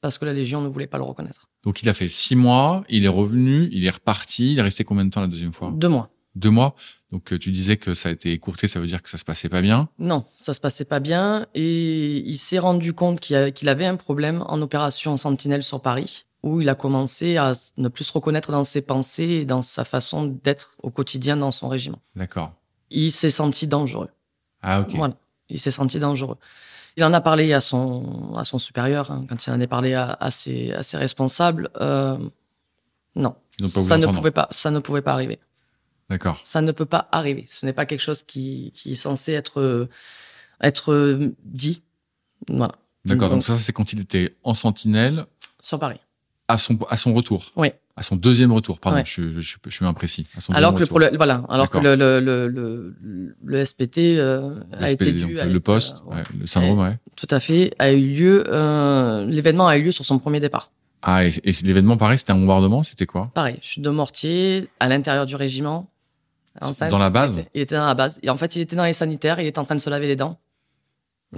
parce 0.00 0.16
que 0.18 0.24
la 0.24 0.32
Légion 0.32 0.62
ne 0.62 0.68
voulait 0.68 0.86
pas 0.86 0.98
le 0.98 1.04
reconnaître. 1.04 1.48
Donc 1.64 1.82
il 1.82 1.88
a 1.88 1.94
fait 1.94 2.08
six 2.08 2.36
mois, 2.36 2.84
il 2.88 3.04
est 3.04 3.08
revenu, 3.08 3.68
il 3.72 3.84
est 3.84 3.90
reparti, 3.90 4.52
il 4.52 4.58
est 4.58 4.62
resté 4.62 4.84
combien 4.84 5.04
de 5.04 5.10
temps 5.10 5.20
la 5.22 5.28
deuxième 5.28 5.52
fois? 5.52 5.70
Deux 5.74 5.88
mois. 5.88 6.10
Deux 6.34 6.50
mois. 6.50 6.74
Donc 7.12 7.32
euh, 7.32 7.38
tu 7.38 7.50
disais 7.50 7.76
que 7.76 7.94
ça 7.94 8.08
a 8.08 8.12
été 8.12 8.32
écourté, 8.32 8.66
ça 8.66 8.80
veut 8.80 8.86
dire 8.86 9.02
que 9.02 9.08
ça 9.08 9.18
se 9.18 9.24
passait 9.24 9.48
pas 9.48 9.62
bien. 9.62 9.88
Non, 9.98 10.24
ça 10.36 10.52
se 10.52 10.60
passait 10.60 10.84
pas 10.84 11.00
bien 11.00 11.46
et 11.54 12.18
il 12.18 12.36
s'est 12.36 12.58
rendu 12.58 12.92
compte 12.92 13.20
qu'il 13.20 13.68
avait 13.68 13.86
un 13.86 13.96
problème 13.96 14.44
en 14.48 14.60
opération 14.60 15.16
Sentinelle 15.16 15.62
sur 15.62 15.80
Paris 15.80 16.24
où 16.42 16.60
il 16.60 16.68
a 16.68 16.74
commencé 16.74 17.38
à 17.38 17.52
ne 17.78 17.88
plus 17.88 18.04
se 18.04 18.12
reconnaître 18.12 18.52
dans 18.52 18.64
ses 18.64 18.82
pensées 18.82 19.28
et 19.28 19.44
dans 19.46 19.62
sa 19.62 19.84
façon 19.84 20.26
d'être 20.44 20.72
au 20.82 20.90
quotidien 20.90 21.38
dans 21.38 21.52
son 21.52 21.68
régiment. 21.68 22.00
D'accord. 22.16 22.52
Il 22.90 23.10
s'est 23.12 23.30
senti 23.30 23.66
dangereux. 23.66 24.10
Ah 24.60 24.80
ok. 24.80 24.94
Voilà, 24.94 25.14
il 25.48 25.58
s'est 25.58 25.70
senti 25.70 25.98
dangereux. 25.98 26.36
Il 26.96 27.04
en 27.04 27.12
a 27.12 27.20
parlé 27.20 27.52
à 27.54 27.60
son, 27.60 28.34
à 28.36 28.44
son 28.44 28.58
supérieur, 28.58 29.10
hein, 29.10 29.24
quand 29.28 29.46
il 29.46 29.50
en 29.52 29.60
a 29.60 29.66
parlé 29.66 29.94
à, 29.94 30.16
à, 30.20 30.30
ses, 30.30 30.72
à 30.72 30.82
ses 30.82 30.96
responsables. 30.96 31.70
Euh, 31.80 32.18
non, 33.16 33.34
ça 33.66 33.96
ne, 33.96 34.06
pouvait 34.06 34.30
pas, 34.30 34.48
ça 34.50 34.70
ne 34.70 34.80
pouvait 34.80 35.02
pas 35.02 35.12
arriver. 35.12 35.38
D'accord. 36.10 36.38
Ça 36.42 36.60
ne 36.60 36.72
peut 36.72 36.84
pas 36.86 37.08
arriver. 37.12 37.44
Ce 37.48 37.64
n'est 37.66 37.72
pas 37.72 37.86
quelque 37.86 38.00
chose 38.02 38.22
qui, 38.22 38.72
qui 38.74 38.92
est 38.92 38.94
censé 38.96 39.32
être, 39.32 39.88
être 40.60 41.18
dit. 41.44 41.82
Voilà. 42.48 42.74
D'accord. 43.04 43.28
Donc 43.28 43.38
Donc- 43.38 43.42
ça 43.42 43.56
c'est 43.58 43.72
quand 43.72 43.92
il 43.92 44.00
était 44.00 44.34
en 44.44 44.54
sentinelle 44.54 45.26
Sur 45.60 45.78
Paris. 45.78 45.98
à 46.48 46.58
son 46.58 46.78
à 46.88 46.96
son 46.96 47.14
retour. 47.14 47.52
Oui. 47.56 47.68
À 47.96 48.02
son 48.02 48.16
deuxième 48.16 48.50
retour. 48.52 48.80
Pardon, 48.80 48.98
Ouais. 48.98 49.04
je, 49.06 49.30
je, 49.30 49.40
je, 49.40 49.56
je 49.64 49.70
suis 49.70 49.84
imprécis. 49.84 50.26
À 50.36 50.40
son 50.40 50.52
Alors 50.52 50.72
que 50.74 50.78
le 50.78 50.82
retour. 50.82 50.94
problème, 50.94 51.16
voilà, 51.16 51.44
alors 51.48 51.70
que 51.70 51.78
le, 51.78 51.94
le, 51.94 52.18
le, 52.18 52.48
le, 52.48 53.36
le 53.44 53.64
SPT 53.64 53.98
euh, 54.18 54.58
a 54.72 54.86
Le 54.86 54.90
été 54.90 55.12
dû 55.12 55.38
à 55.38 55.44
le 55.46 55.60
poste, 55.60 56.02
euh, 56.10 56.16
ouais, 56.16 56.22
le 56.40 56.44
syndrome, 56.46 56.80
ouais. 56.80 56.98
tout 57.14 57.28
à 57.30 57.38
fait, 57.38 57.72
a 57.78 57.92
eu 57.92 58.00
lieu. 58.00 58.44
Euh, 58.48 59.24
L'événement 59.26 59.68
a 59.68 59.76
eu 59.76 59.82
lieu 59.84 59.92
sur 59.92 60.04
son 60.04 60.18
premier 60.18 60.40
départ. 60.40 60.72
Ah, 61.02 61.24
et, 61.24 61.30
et 61.44 61.52
l'événement, 61.62 61.96
pareil, 61.96 62.18
c'était 62.18 62.32
un 62.32 62.36
bombardement, 62.38 62.82
c'était 62.82 63.06
quoi? 63.06 63.30
Pareil, 63.32 63.58
chute 63.62 63.84
de 63.84 63.90
mortier 63.90 64.68
à 64.80 64.88
l'intérieur 64.88 65.24
du 65.26 65.36
régiment. 65.36 65.88
Dans 66.60 66.98
la 66.98 67.10
base 67.10 67.34
il 67.34 67.40
était, 67.40 67.50
il 67.54 67.60
était 67.62 67.74
dans 67.76 67.86
la 67.86 67.94
base. 67.94 68.20
Et 68.22 68.30
en 68.30 68.36
fait, 68.36 68.54
il 68.56 68.62
était 68.62 68.76
dans 68.76 68.84
les 68.84 68.92
sanitaires, 68.92 69.40
il 69.40 69.46
était 69.46 69.58
en 69.58 69.64
train 69.64 69.74
de 69.74 69.80
se 69.80 69.90
laver 69.90 70.06
les 70.06 70.16
dents. 70.16 70.38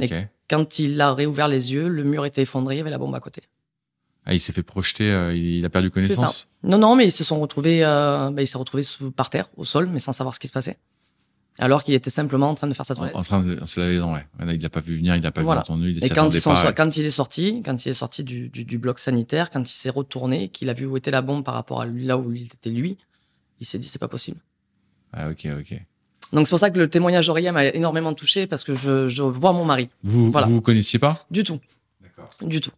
Et- 0.01 0.11
Quand 0.49 0.79
il 0.79 1.01
a 1.01 1.13
réouvert 1.15 1.49
les 1.49 1.73
yeux, 1.73 1.89
le 1.89 2.05
mur 2.05 2.25
était 2.27 2.43
effondré, 2.43 2.75
il 2.75 2.79
y 2.79 2.81
avait 2.81 2.91
la 2.91 2.99
bombe 2.99 3.15
à 3.15 3.21
côté. 3.21 3.43
Ah, 4.27 4.35
il 4.35 4.41
s'est 4.41 4.53
fait 4.53 4.63
projeter, 4.63 5.11
euh, 5.11 5.35
il, 5.35 5.65
a 5.65 5.71
perdu 5.71 5.91
connaissance. 5.91 6.49
Non, 6.65 6.79
non, 6.79 6.97
mais 6.97 7.07
ils 7.07 7.13
se 7.13 7.25
sont 7.25 7.41
retrouvés, 7.41 7.85
euh, 7.85 8.31
bah, 8.31 8.43
il 8.43 8.47
s'est 8.47 8.59
retrouvé 8.59 8.83
sous- 8.83 9.11
par 9.13 9.31
terre, 9.31 9.49
au 9.57 9.65
sol, 9.65 9.87
mais 9.87 10.01
sans 10.01 10.13
savoir 10.13 10.35
ce 10.35 10.41
qui 10.41 10.49
se 10.49 10.53
passait. 10.53 10.79
Alors 11.59 11.83
qu'il 11.85 11.95
était 11.95 12.11
simplement 12.11 12.51
en 12.51 12.55
train 12.55 12.67
de 12.67 12.75
faire 12.75 12.85
sa 12.85 12.95
toilette. 12.95 13.17
en 13.17 13.23
train 13.23 13.41
de 13.43 13.65
se 13.65 13.81
laver 13.81 13.95
les 13.95 13.99
dents, 14.01 14.13
ouais. 14.15 14.27
Il 14.53 14.61
l'a 14.61 14.69
pas 14.69 14.81
vu 14.81 14.97
venir, 14.97 15.17
il 15.17 15.23
l'a 15.23 15.33
pas 15.33 15.43
Voilà. 15.43 15.61
vu 15.63 15.73
entendu, 15.73 15.93
il 15.93 16.05
Et 16.05 16.09
quand, 16.11 16.15
attendait 16.23 16.37
ils 16.39 16.41
sont, 16.43 16.53
pas. 16.53 16.67
ouais. 16.67 16.75
quand 16.75 16.97
il 16.99 17.07
est 17.07 17.11
sorti, 17.11 17.63
quand 17.65 17.87
il 17.87 17.89
est 17.89 17.95
sorti 17.95 18.25
du, 18.25 18.49
du, 18.51 18.65
du 18.65 18.79
bloc 18.79 18.99
sanitaire, 18.99 19.49
quand 19.49 19.63
il 19.63 19.75
s'est 19.75 19.89
retourné, 19.91 20.49
qu'il 20.51 20.69
a 20.69 20.75
vu 20.75 20.85
où 20.87 20.97
était 20.99 21.11
la 21.13 21.23
bombe 21.23 21.45
par 21.45 21.55
rapport 21.55 21.81
à 21.81 21.87
là 21.87 22.19
où 22.19 22.33
il 22.33 22.43
était 22.45 22.69
lui, 22.71 22.99
il 23.61 23.67
s'est 23.67 23.79
dit 23.79 23.87
c'est 23.89 23.99
pas 24.01 24.09
possible. 24.09 24.39
Ah, 25.17 25.31
ok, 25.31 25.47
ok. 25.61 25.81
Donc 26.33 26.47
c'est 26.47 26.51
pour 26.51 26.59
ça 26.59 26.71
que 26.71 26.79
le 26.79 26.89
témoignage 26.91 27.27
d'Aurélien 27.29 27.53
m'a 27.53 27.65
énormément 27.67 28.13
touché 28.15 28.47
parce 28.47 28.65
que 28.65 28.75
je, 28.75 29.09
je 29.09 29.23
vois 29.23 29.53
mon 29.53 29.65
mari. 29.65 29.89
Vous, 30.03 30.31
Voilà. 30.31 30.47
vous 30.47 30.55
vous 30.55 30.61
connaissiez 30.61 30.99
pas? 30.99 31.25
Du 31.31 31.43
tout, 31.45 31.59
D'accord. 32.03 32.29
du 32.43 32.61
tout. 32.61 32.73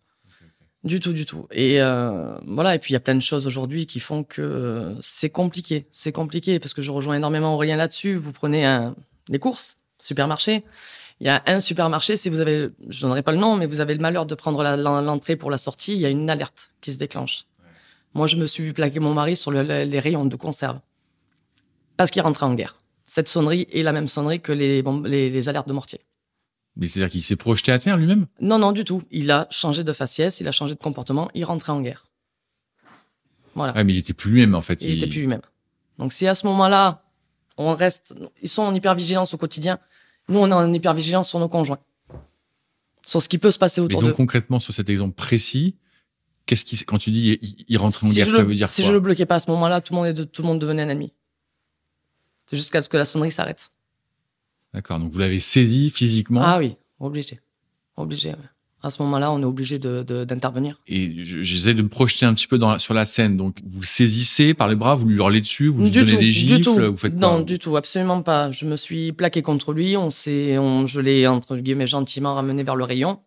Du 0.84 1.00
tout, 1.00 1.12
du 1.12 1.24
tout. 1.26 1.48
Et 1.50 1.80
euh, 1.82 2.38
voilà, 2.46 2.76
et 2.76 2.78
puis 2.78 2.92
il 2.92 2.94
y 2.94 2.96
a 2.96 3.00
plein 3.00 3.16
de 3.16 3.20
choses 3.20 3.46
aujourd'hui 3.48 3.86
qui 3.86 3.98
font 3.98 4.22
que 4.22 4.40
euh, 4.42 4.94
c'est 5.02 5.28
compliqué. 5.30 5.86
C'est 5.90 6.12
compliqué 6.12 6.60
parce 6.60 6.72
que 6.72 6.82
je 6.82 6.92
rejoins 6.92 7.16
énormément 7.16 7.54
Aurélien 7.54 7.76
là-dessus. 7.76 8.14
Vous 8.14 8.30
prenez 8.32 8.64
un, 8.64 8.94
des 9.28 9.40
courses, 9.40 9.76
supermarché. 9.98 10.62
Il 11.20 11.26
y 11.26 11.30
a 11.30 11.42
un 11.46 11.60
supermarché, 11.60 12.16
si 12.16 12.28
vous 12.28 12.38
avez, 12.38 12.68
je 12.88 13.00
donnerai 13.00 13.22
pas 13.24 13.32
le 13.32 13.38
nom, 13.38 13.56
mais 13.56 13.66
vous 13.66 13.80
avez 13.80 13.92
le 13.94 14.00
malheur 14.00 14.24
de 14.24 14.36
prendre 14.36 14.62
l'entrée 14.76 15.34
pour 15.34 15.50
la 15.50 15.58
sortie, 15.58 15.94
il 15.94 15.98
y 15.98 16.06
a 16.06 16.10
une 16.10 16.30
alerte 16.30 16.70
qui 16.80 16.92
se 16.92 16.98
déclenche. 16.98 17.46
Moi, 18.14 18.28
je 18.28 18.36
me 18.36 18.46
suis 18.46 18.62
vu 18.62 18.72
plaquer 18.72 19.00
mon 19.00 19.14
mari 19.14 19.34
sur 19.36 19.50
le- 19.50 19.64
le- 19.64 19.82
les 19.82 19.98
rayons 19.98 20.26
de 20.26 20.36
conserve. 20.36 20.78
Parce 21.98 22.10
qu'il 22.10 22.22
rentrait 22.22 22.46
en 22.46 22.54
guerre. 22.54 22.80
Cette 23.04 23.28
sonnerie 23.28 23.66
est 23.72 23.82
la 23.82 23.92
même 23.92 24.08
sonnerie 24.08 24.40
que 24.40 24.52
les, 24.52 24.82
bombes- 24.82 25.04
les, 25.06 25.28
les 25.28 25.48
alertes 25.50 25.68
de 25.68 25.72
mortier. 25.74 26.00
Mais 26.76 26.86
c'est-à-dire 26.86 27.10
qu'il 27.10 27.22
s'est 27.22 27.36
projeté 27.36 27.72
à 27.72 27.78
terre 27.78 27.96
lui-même? 27.96 28.26
Non, 28.40 28.58
non, 28.58 28.72
du 28.72 28.84
tout. 28.84 29.02
Il 29.10 29.30
a 29.30 29.46
changé 29.50 29.82
de 29.84 29.92
faciès, 29.92 30.40
il 30.40 30.46
a 30.48 30.52
changé 30.52 30.74
de 30.74 30.78
comportement, 30.80 31.28
il 31.34 31.44
rentrait 31.44 31.72
en 31.72 31.80
guerre. 31.82 32.06
Voilà. 33.54 33.74
Ouais, 33.74 33.84
mais 33.84 33.92
il 33.94 33.98
était 33.98 34.12
plus 34.12 34.30
lui-même 34.30 34.54
en 34.54 34.62
fait. 34.62 34.80
il 34.82 34.92
était 34.92 35.06
plus 35.06 35.20
lui-même. 35.20 35.40
Donc 35.98 36.12
si 36.12 36.26
à 36.28 36.34
ce 36.34 36.46
moment-là, 36.46 37.02
on 37.56 37.74
reste, 37.74 38.14
ils 38.42 38.48
sont 38.48 38.62
en 38.62 38.74
hypervigilance 38.74 39.34
au 39.34 39.38
quotidien, 39.38 39.80
nous 40.28 40.38
on 40.38 40.48
est 40.48 40.54
en 40.54 40.72
hypervigilance 40.72 41.28
sur 41.28 41.40
nos 41.40 41.48
conjoints, 41.48 41.80
sur 43.04 43.20
ce 43.20 43.28
qui 43.28 43.38
peut 43.38 43.50
se 43.50 43.58
passer 43.58 43.80
autour 43.80 44.00
donc 44.00 44.10
d'eux. 44.10 44.14
concrètement 44.14 44.60
sur 44.60 44.72
cet 44.72 44.88
exemple 44.90 45.14
précis, 45.16 45.74
qu'est-ce 46.46 46.64
qui 46.64 46.76
quand 46.84 46.98
tu 46.98 47.10
dis 47.10 47.38
il, 47.42 47.64
il 47.66 47.78
rentre 47.78 48.04
en 48.04 48.08
Si 48.08 48.14
guerre, 48.14 48.30
ça 48.30 48.38
le- 48.42 48.44
veut 48.44 48.54
dire 48.54 48.68
Si 48.68 48.82
quoi? 48.82 48.88
je 48.88 48.92
le 48.92 49.00
bloquais 49.00 49.26
pas 49.26 49.36
à 49.36 49.40
ce 49.40 49.50
moment-là, 49.50 49.80
tout 49.80 49.92
le 49.92 49.96
monde 49.98 50.06
est 50.06 50.12
de- 50.14 50.22
tout 50.24 50.42
le 50.42 50.46
monde 50.48 50.60
devenait 50.60 50.82
un 50.82 50.88
ennemi. 50.90 51.12
C'est 52.48 52.56
jusqu'à 52.56 52.82
ce 52.82 52.88
que 52.88 52.96
la 52.96 53.04
sonnerie 53.04 53.30
s'arrête. 53.30 53.70
D'accord. 54.74 54.98
Donc 54.98 55.12
vous 55.12 55.18
l'avez 55.20 55.38
saisi 55.40 55.90
physiquement 55.90 56.40
Ah 56.42 56.58
oui, 56.58 56.76
obligé, 56.98 57.40
obligé. 57.96 58.30
ouais. 58.30 58.36
À 58.80 58.90
ce 58.90 59.02
moment-là, 59.02 59.32
on 59.32 59.40
est 59.40 59.44
obligé 59.44 59.80
de- 59.80 60.04
de- 60.04 60.24
d'intervenir. 60.24 60.80
et 60.86 61.24
je- 61.24 61.42
j'essaie 61.42 61.74
de 61.74 61.82
me 61.82 61.88
projeter 61.88 62.26
un 62.26 62.32
petit 62.34 62.46
peu 62.46 62.58
dans 62.58 62.70
la- 62.70 62.78
sur 62.78 62.94
la 62.94 63.04
scène. 63.04 63.36
Donc 63.36 63.58
vous 63.64 63.80
le 63.80 63.86
saisissez 63.86 64.54
par 64.54 64.68
les 64.68 64.76
bras, 64.76 64.94
vous 64.94 65.08
lui 65.08 65.16
hurlez 65.16 65.40
dessus, 65.40 65.66
vous 65.68 65.82
lui 65.82 65.90
du 65.90 65.98
donnez 65.98 66.12
tout, 66.12 66.18
des 66.18 66.30
gifles, 66.30 66.60
tout. 66.62 66.74
vous 66.76 66.96
faites 66.96 67.14
non, 67.14 67.36
quoi 67.36 67.42
du 67.42 67.58
tout, 67.58 67.76
absolument 67.76 68.22
pas. 68.22 68.50
Je 68.52 68.66
me 68.66 68.76
suis 68.76 69.12
plaqué 69.12 69.42
contre 69.42 69.72
lui. 69.72 69.96
On 69.96 70.10
s'est, 70.10 70.58
on, 70.58 70.86
je 70.86 71.00
l'ai 71.00 71.26
entre 71.26 71.56
guillemets 71.56 71.86
gentiment 71.88 72.34
ramené 72.36 72.62
vers 72.62 72.76
le 72.76 72.84
rayon. 72.84 73.20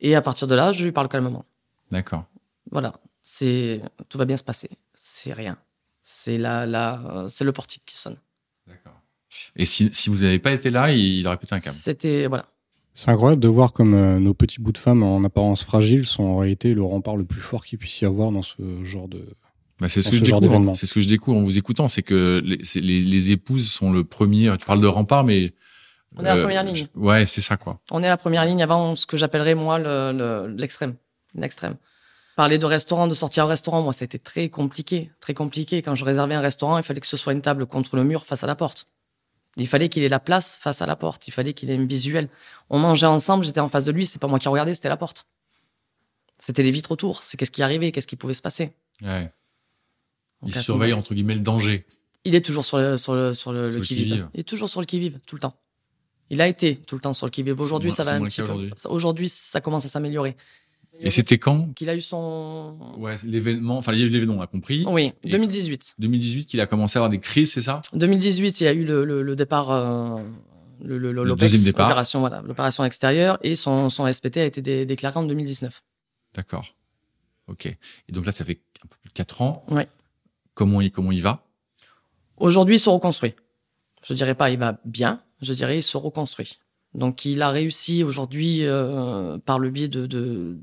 Et 0.00 0.14
à 0.14 0.20
partir 0.22 0.46
de 0.46 0.54
là, 0.54 0.72
je 0.72 0.84
lui 0.84 0.92
parle 0.92 1.08
calmement. 1.08 1.44
D'accord. 1.90 2.24
Voilà, 2.70 3.00
c'est 3.22 3.80
tout 4.10 4.18
va 4.18 4.24
bien 4.26 4.36
se 4.36 4.44
passer. 4.44 4.68
C'est 4.94 5.32
rien. 5.32 5.56
C'est 6.12 6.38
là, 6.38 6.66
là, 6.66 7.24
c'est 7.28 7.44
le 7.44 7.52
portique 7.52 7.82
qui 7.86 7.96
sonne. 7.96 8.16
D'accord. 8.66 8.94
Et 9.56 9.64
si, 9.64 9.90
si 9.92 10.10
vous 10.10 10.18
n'avez 10.18 10.38
pas 10.40 10.50
été 10.52 10.70
là, 10.70 10.90
il, 10.92 11.24
aurait 11.26 11.36
pété 11.36 11.54
un 11.54 11.60
câble. 11.60 11.74
C'était 11.76 12.26
voilà. 12.26 12.46
C'est 12.94 13.10
incroyable 13.10 13.40
de 13.40 13.46
voir 13.48 13.72
comme 13.72 13.94
euh, 13.94 14.18
nos 14.18 14.34
petits 14.34 14.60
bouts 14.60 14.72
de 14.72 14.78
femmes 14.78 15.04
en 15.04 15.22
apparence 15.22 15.62
fragiles 15.62 16.04
sont 16.04 16.24
en 16.24 16.38
réalité 16.38 16.74
le 16.74 16.82
rempart 16.82 17.16
le 17.16 17.24
plus 17.24 17.40
fort 17.40 17.64
qu'il 17.64 17.78
puisse 17.78 18.00
y 18.00 18.04
avoir 18.04 18.32
dans 18.32 18.42
ce 18.42 18.82
genre 18.82 19.06
de. 19.08 19.24
Bah, 19.78 19.88
c'est 19.88 20.02
ce 20.02 20.10
que 20.10 20.16
je 20.16 20.20
ce 20.20 20.24
découvre. 20.24 20.40
d'événement. 20.42 20.74
C'est 20.74 20.86
ce 20.86 20.94
que 20.94 21.00
je 21.00 21.08
découvre 21.08 21.38
en 21.38 21.42
vous 21.42 21.56
écoutant, 21.56 21.86
c'est 21.88 22.02
que 22.02 22.42
les, 22.44 22.62
c'est- 22.64 22.80
les, 22.80 23.00
les 23.02 23.30
épouses 23.30 23.70
sont 23.70 23.92
le 23.92 24.02
premier. 24.04 24.50
Tu 24.58 24.66
parles 24.66 24.80
de 24.80 24.86
rempart, 24.88 25.22
mais 25.24 25.54
On 26.16 26.24
est 26.24 26.28
à 26.28 26.34
la 26.34 26.40
euh, 26.40 26.42
première 26.42 26.64
ligne. 26.64 26.74
je- 26.74 26.84
Ouais, 27.00 27.24
c'est 27.26 27.40
ça 27.40 27.56
quoi. 27.56 27.80
On 27.92 28.02
est 28.02 28.06
à 28.06 28.10
la 28.10 28.16
première 28.16 28.44
ligne 28.44 28.62
avant 28.64 28.96
ce 28.96 29.06
que 29.06 29.16
j'appellerais 29.16 29.54
moi 29.54 29.78
le- 29.78 30.12
le- 30.12 30.54
l'extrême, 30.56 30.96
Parler 32.40 32.56
de 32.56 32.64
restaurant, 32.64 33.06
de 33.06 33.12
sortir 33.12 33.44
au 33.44 33.48
restaurant, 33.48 33.82
moi, 33.82 33.92
ça 33.92 34.02
a 34.02 34.06
été 34.06 34.18
très 34.18 34.48
compliqué, 34.48 35.10
très 35.20 35.34
compliqué. 35.34 35.82
Quand 35.82 35.94
je 35.94 36.06
réservais 36.06 36.34
un 36.34 36.40
restaurant, 36.40 36.78
il 36.78 36.82
fallait 36.82 37.00
que 37.00 37.06
ce 37.06 37.18
soit 37.18 37.34
une 37.34 37.42
table 37.42 37.66
contre 37.66 37.96
le 37.96 38.02
mur 38.02 38.24
face 38.24 38.42
à 38.42 38.46
la 38.46 38.54
porte. 38.54 38.88
Il 39.58 39.66
fallait 39.66 39.90
qu'il 39.90 40.02
ait 40.04 40.08
la 40.08 40.20
place 40.20 40.56
face 40.56 40.80
à 40.80 40.86
la 40.86 40.96
porte. 40.96 41.28
Il 41.28 41.32
fallait 41.32 41.52
qu'il 41.52 41.68
ait 41.68 41.74
une 41.74 41.86
visuel. 41.86 42.30
On 42.70 42.78
mangeait 42.78 43.04
ensemble, 43.04 43.44
j'étais 43.44 43.60
en 43.60 43.68
face 43.68 43.84
de 43.84 43.92
lui, 43.92 44.06
c'est 44.06 44.18
pas 44.18 44.26
moi 44.26 44.38
qui 44.38 44.48
regardais, 44.48 44.74
c'était 44.74 44.88
la 44.88 44.96
porte. 44.96 45.26
C'était 46.38 46.62
les 46.62 46.70
vitres 46.70 46.92
autour. 46.92 47.22
C'est 47.22 47.36
qu'est-ce 47.36 47.50
qui 47.50 47.62
arrivait, 47.62 47.92
qu'est-ce 47.92 48.06
qui 48.06 48.16
pouvait 48.16 48.32
se 48.32 48.40
passer. 48.40 48.72
Ouais. 49.02 49.30
Il 50.42 50.54
surveille 50.54 50.94
entre 50.94 51.12
guillemets 51.12 51.34
le 51.34 51.40
danger. 51.40 51.84
Il 52.24 52.34
est 52.34 52.42
toujours 52.42 52.64
sur 52.64 52.78
le, 52.78 52.96
sur 52.96 53.12
le, 53.12 53.34
sur 53.34 53.52
le, 53.52 53.70
Sur 53.70 53.80
le 53.80 53.84
qui-vive. 53.84 54.28
Il 54.32 54.40
est 54.40 54.44
toujours 54.44 54.70
sur 54.70 54.80
le 54.80 54.86
qui-vive, 54.86 55.20
tout 55.26 55.36
le 55.36 55.40
temps. 55.40 55.56
Il 56.30 56.40
a 56.40 56.48
été 56.48 56.76
tout 56.76 56.94
le 56.94 57.02
temps 57.02 57.12
sur 57.12 57.26
le 57.26 57.32
qui-vive. 57.32 57.60
Aujourd'hui, 57.60 57.92
ça 57.92 58.02
va 58.02 58.12
un 58.12 58.24
petit 58.24 58.40
peu. 58.40 58.70
Aujourd'hui, 58.88 59.28
ça 59.28 59.60
commence 59.60 59.84
à 59.84 59.88
s'améliorer. 59.88 60.38
Et 61.02 61.10
c'était 61.10 61.38
quand 61.38 61.72
Qu'il 61.74 61.88
a 61.88 61.96
eu 61.96 62.00
son. 62.00 62.76
Ouais, 62.98 63.16
l'événement. 63.24 63.78
Enfin, 63.78 63.92
il 63.94 64.00
y 64.00 64.02
a 64.02 64.06
eu 64.06 64.10
l'événement, 64.10 64.34
on 64.36 64.40
a 64.42 64.46
compris. 64.46 64.84
Oui, 64.88 65.12
Et- 65.24 65.30
2018. 65.30 65.94
2018, 65.98 66.46
qu'il 66.46 66.60
a 66.60 66.66
commencé 66.66 66.98
à 66.98 67.00
avoir 67.00 67.10
des 67.10 67.18
crises, 67.20 67.52
c'est 67.52 67.62
ça? 67.62 67.80
2018, 67.94 68.60
il 68.60 68.64
y 68.64 68.66
a 68.66 68.72
eu 68.72 68.84
le, 68.84 69.04
le, 69.04 69.22
le 69.22 69.36
départ, 69.36 69.70
euh, 69.70 70.22
le, 70.84 70.98
le, 70.98 71.12
Le 71.12 71.34
deuxième 71.36 71.62
départ. 71.64 71.88
l'opération, 71.88 72.20
voilà, 72.20 72.42
l'opération 72.42 72.84
extérieure, 72.84 73.38
et 73.42 73.56
son, 73.56 73.88
son 73.88 74.10
SPT 74.12 74.36
a 74.38 74.44
été 74.44 74.60
dé- 74.62 74.84
déclaré 74.86 75.18
en 75.18 75.24
2019. 75.24 75.82
D'accord. 76.34 76.66
Ok. 77.48 77.66
Et 77.66 77.78
donc 78.12 78.26
là, 78.26 78.32
ça 78.32 78.44
fait 78.44 78.60
un 78.84 78.86
peu 78.88 78.96
plus 79.00 79.08
de 79.08 79.14
4 79.14 79.42
ans. 79.42 79.64
Ouais. 79.70 79.88
Comment 80.54 80.80
il, 80.80 80.90
comment 80.92 81.12
il 81.12 81.22
va? 81.22 81.46
Aujourd'hui, 82.36 82.76
il 82.76 82.80
se 82.80 82.88
reconstruit. 82.90 83.34
Je 84.02 84.14
dirais 84.14 84.34
pas 84.34 84.50
il 84.50 84.58
va 84.58 84.78
bien, 84.86 85.18
je 85.42 85.52
dirais 85.52 85.78
il 85.78 85.82
se 85.82 85.96
reconstruit. 85.96 86.58
Donc 86.94 87.24
il 87.26 87.42
a 87.42 87.50
réussi 87.50 88.02
aujourd'hui, 88.02 88.64
euh, 88.64 89.36
par 89.38 89.58
le 89.58 89.70
biais 89.70 89.88
de, 89.88 90.06
de 90.06 90.56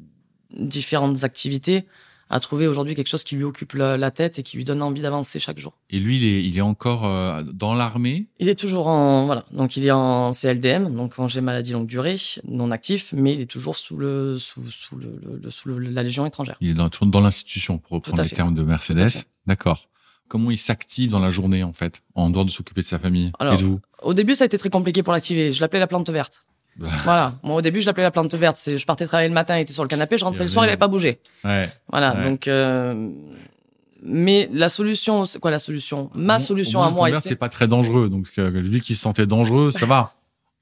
différentes 0.52 1.24
activités, 1.24 1.86
à 2.30 2.42
trouver 2.42 2.68
aujourd'hui 2.68 2.94
quelque 2.94 3.08
chose 3.08 3.24
qui 3.24 3.36
lui 3.38 3.46
occupe 3.46 3.72
la, 3.74 3.96
la 3.96 4.12
tête 4.12 4.38
et 4.38 4.44
qui 4.44 4.58
lui 4.58 4.66
donne 4.66 4.82
envie 4.82 5.02
d'avancer 5.02 5.40
chaque 5.40 5.60
jour. 5.60 5.78
Et 5.90 5.98
lui, 5.98 6.18
il 6.18 6.28
est, 6.28 6.44
il 6.44 6.58
est 6.58 6.62
encore 6.62 7.06
euh, 7.06 7.42
dans 7.44 7.74
l'armée? 7.74 8.28
Il 8.40 8.50
est 8.50 8.60
toujours 8.60 8.88
en 8.88 9.26
voilà, 9.28 9.46
donc 9.52 9.78
il 9.78 9.86
est 9.86 9.92
en 9.92 10.34
CLDM, 10.34 10.94
donc 10.94 11.16
congé 11.16 11.40
maladie 11.40 11.72
longue 11.72 11.88
durée, 11.88 12.18
non 12.46 12.72
actif, 12.72 13.14
mais 13.14 13.32
il 13.34 13.40
est 13.40 13.46
toujours 13.46 13.78
sous 13.78 13.96
le 13.96 14.38
sous, 14.38 14.70
sous 14.70 14.98
le, 14.98 15.50
sous 15.50 15.70
le- 15.70 15.80
la 15.80 16.04
légion 16.04 16.26
étrangère. 16.26 16.58
Il 16.60 16.72
est 16.72 16.74
dans, 16.74 16.90
toujours 16.90 17.08
dans 17.08 17.22
l'institution, 17.22 17.78
pour 17.78 17.92
reprendre 17.94 18.22
les 18.22 18.28
fait. 18.28 18.36
termes 18.36 18.56
de 18.56 18.64
Mercedes. 18.64 19.24
D'accord. 19.46 19.88
Comment 20.28 20.52
il 20.52 20.58
s'active 20.58 21.10
dans 21.10 21.20
la 21.22 21.30
journée, 21.30 21.64
en 21.64 21.72
fait, 21.72 22.02
en 22.14 22.30
dehors 22.30 22.44
de 22.44 22.52
s'occuper 22.52 22.82
de 22.82 22.86
sa 22.86 23.00
famille? 23.00 23.32
Alors, 23.40 23.54
et 23.54 23.58
de 23.58 23.64
vous? 23.64 23.80
Au 24.04 24.14
début, 24.14 24.36
ça 24.36 24.44
a 24.44 24.48
été 24.48 24.58
très 24.58 24.70
compliqué 24.70 25.02
pour 25.02 25.14
l'activer. 25.14 25.54
Je 25.54 25.62
l'appelais 25.62 25.80
la 25.80 25.88
plante 25.88 26.10
verte. 26.10 26.42
voilà. 27.04 27.34
Moi, 27.44 27.56
au 27.56 27.62
début, 27.62 27.82
je 27.82 27.86
l'appelais 27.88 28.04
la 28.04 28.12
plante 28.12 28.34
verte. 28.36 28.58
C'est, 28.58 28.78
je 28.78 28.86
partais 28.86 29.06
travailler 29.06 29.30
le 29.30 29.34
matin, 29.36 29.58
il 29.58 29.62
était 29.62 29.74
sur 29.74 29.84
le 29.84 29.90
canapé, 29.90 30.18
je 30.18 30.26
rentrais 30.26 30.44
le 30.44 30.50
soir, 30.50 30.66
il 30.66 30.68
n'avait 30.68 30.78
pas 30.78 30.88
bougé. 30.88 31.20
Ouais. 31.44 31.70
Voilà. 31.90 32.16
Ouais. 32.16 32.24
Donc, 32.24 32.48
euh, 32.48 33.10
mais 34.04 34.50
la 34.54 34.70
solution, 34.70 35.26
c'est 35.26 35.40
quoi 35.40 35.52
la 35.52 35.60
solution? 35.60 36.12
Ma 36.14 36.36
Au- 36.38 36.40
solution 36.40 36.80
au 36.80 36.84
moins, 36.84 36.92
à 36.92 36.96
moi 36.96 37.10
était. 37.10 37.30
c'est 37.30 37.36
pas 37.36 37.50
très 37.50 37.68
dangereux. 37.68 38.10
Donc, 38.10 38.28
euh, 38.38 38.50
lui 38.62 38.80
qui 38.82 38.94
se 38.96 39.02
sentait 39.02 39.26
dangereux, 39.26 39.72
ça 39.72 39.86
va. 39.86 40.14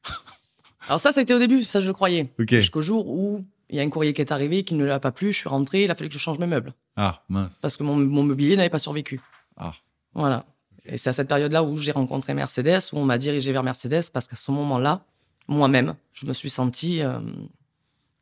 Alors 0.88 1.00
ça, 1.00 1.12
ça 1.12 1.20
a 1.20 1.24
été 1.24 1.34
au 1.34 1.40
début, 1.40 1.64
ça 1.64 1.82
je 1.82 1.88
le 1.88 1.94
croyais. 1.94 2.32
Ok. 2.40 2.50
Jusqu'au 2.50 2.82
jour 2.82 3.08
où 3.08 3.44
il 3.70 3.78
y 3.78 3.80
a 3.80 3.84
un 3.84 3.90
courrier 3.90 4.14
qui 4.14 4.22
est 4.22 4.32
arrivé, 4.32 4.64
qui 4.64 4.76
ne 4.76 4.86
l'a 4.86 5.00
pas 5.00 5.12
plu. 5.12 5.34
Je 5.34 5.40
suis 5.40 5.50
rentré, 5.50 5.84
il 5.84 5.92
a 5.92 5.96
fallu 5.96 6.08
que 6.10 6.14
je 6.14 6.20
change 6.20 6.38
mes 6.38 6.46
meubles 6.48 6.74
Ah, 6.96 7.24
mince. 7.28 7.58
parce 7.62 7.76
que 7.76 7.84
mon, 7.84 7.96
mon 7.98 8.24
mobilier 8.24 8.56
n'avait 8.56 8.70
pas 8.70 8.80
survécu. 8.80 9.20
Ah. 9.58 9.74
Voilà. 10.14 10.46
Et 10.86 10.98
c'est 11.00 11.10
à 11.10 11.14
cette 11.14 11.28
période-là 11.28 11.64
où 11.64 11.76
j'ai 11.78 11.92
rencontré 11.92 12.36
Mercedes, 12.36 12.80
où 12.94 13.00
on 13.00 13.06
m'a 13.06 13.18
dirigé 13.18 13.52
vers 13.52 13.64
Mercedes, 13.64 14.04
parce 14.14 14.28
qu'à 14.28 14.36
ce 14.36 14.52
moment-là, 14.52 15.02
moi-même, 15.48 15.96
je 16.14 16.26
me 16.26 16.34
suis 16.34 16.50
senti, 16.50 17.02
euh, 17.02 17.20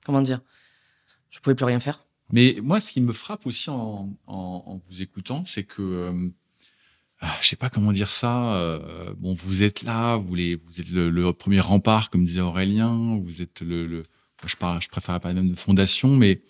comment 0.06 0.22
dire, 0.22 0.42
je 1.30 1.40
pouvais 1.40 1.56
plus 1.56 1.66
rien 1.66 1.80
faire. 1.80 2.04
Mais 2.32 2.58
moi, 2.64 2.82
ce 2.82 2.92
qui 2.92 3.02
me 3.02 3.14
frappe 3.14 3.46
aussi 3.46 3.70
en, 3.70 4.10
en, 4.28 4.64
en 4.66 4.82
vous 4.90 5.02
écoutant, 5.02 5.44
c'est 5.46 5.64
que, 5.64 5.82
euh, 5.82 6.30
ah, 7.22 7.36
je 7.42 7.48
sais 7.48 7.56
pas 7.56 7.70
comment 7.70 7.92
dire 7.92 8.10
ça. 8.10 8.54
euh, 8.56 9.14
bon, 9.18 9.34
vous 9.34 9.64
êtes 9.64 9.84
là, 9.84 10.18
vous, 10.18 10.36
les, 10.36 10.56
vous 10.56 10.82
êtes 10.82 10.90
le, 10.90 11.10
le 11.10 11.32
premier 11.34 11.60
rempart, 11.60 12.10
comme 12.10 12.26
disait 12.26 12.42
Aurélien. 12.42 13.20
Vous 13.24 13.42
êtes 13.42 13.62
le, 13.62 13.88
le 13.88 14.04
je, 14.46 14.56
parle, 14.56 14.82
je 14.82 14.90
préfère 14.90 15.20
parler 15.20 15.36
même 15.36 15.52
de 15.52 15.56
fondation, 15.56 16.10
mais 16.16 16.42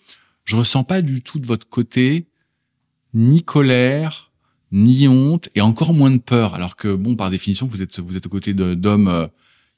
je 0.44 0.56
ressens 0.56 0.84
pas 0.84 1.02
du 1.02 1.22
tout 1.22 1.38
de 1.38 1.46
votre 1.46 1.68
côté 1.68 2.26
ni 3.12 3.42
colère, 3.44 4.32
ni 4.72 5.06
honte, 5.06 5.48
et 5.54 5.60
encore 5.60 5.94
moins 5.94 6.10
de 6.10 6.18
peur. 6.18 6.54
Alors 6.54 6.74
que, 6.76 6.92
bon, 6.94 7.14
par 7.14 7.30
définition, 7.30 7.66
vous 7.66 7.80
êtes, 7.82 8.00
vous 8.00 8.16
êtes 8.16 8.26
aux 8.26 8.30
côtés 8.30 8.54
d'hommes 8.54 9.08
euh, 9.08 9.28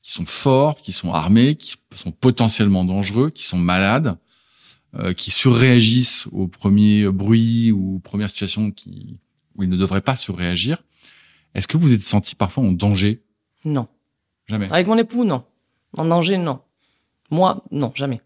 qui 0.07 0.13
sont 0.13 0.25
forts, 0.25 0.81
qui 0.81 0.93
sont 0.93 1.13
armés, 1.13 1.57
qui 1.57 1.75
sont 1.97 2.13
potentiellement 2.13 2.85
dangereux, 2.85 3.31
qui 3.31 3.43
sont 3.43 3.59
malades 3.59 4.17
euh, 4.95 5.13
qui 5.13 5.33
surréagissent 5.33 6.29
au 6.31 6.47
premier 6.47 7.09
bruit 7.09 7.73
ou 7.73 7.97
aux 7.97 7.99
premières 7.99 8.31
situations 8.31 8.71
qui, 8.71 9.19
où 9.57 9.65
ils 9.65 9.69
ne 9.69 9.77
devraient 9.77 10.01
pas 10.01 10.15
surréagir. 10.15 10.81
Est-ce 11.55 11.67
que 11.67 11.77
vous 11.77 11.93
êtes 11.93 12.05
senti 12.05 12.37
parfois 12.37 12.63
en 12.63 12.71
danger? 12.71 13.25
Non. 13.65 13.89
Jamais. 14.47 14.71
Avec 14.71 14.87
mon 14.87 14.97
époux, 14.97 15.25
non. 15.25 15.45
En 15.97 16.05
danger, 16.05 16.37
non. 16.37 16.61
Moi, 17.33 17.65
non, 17.73 17.91
jamais. 17.97 18.21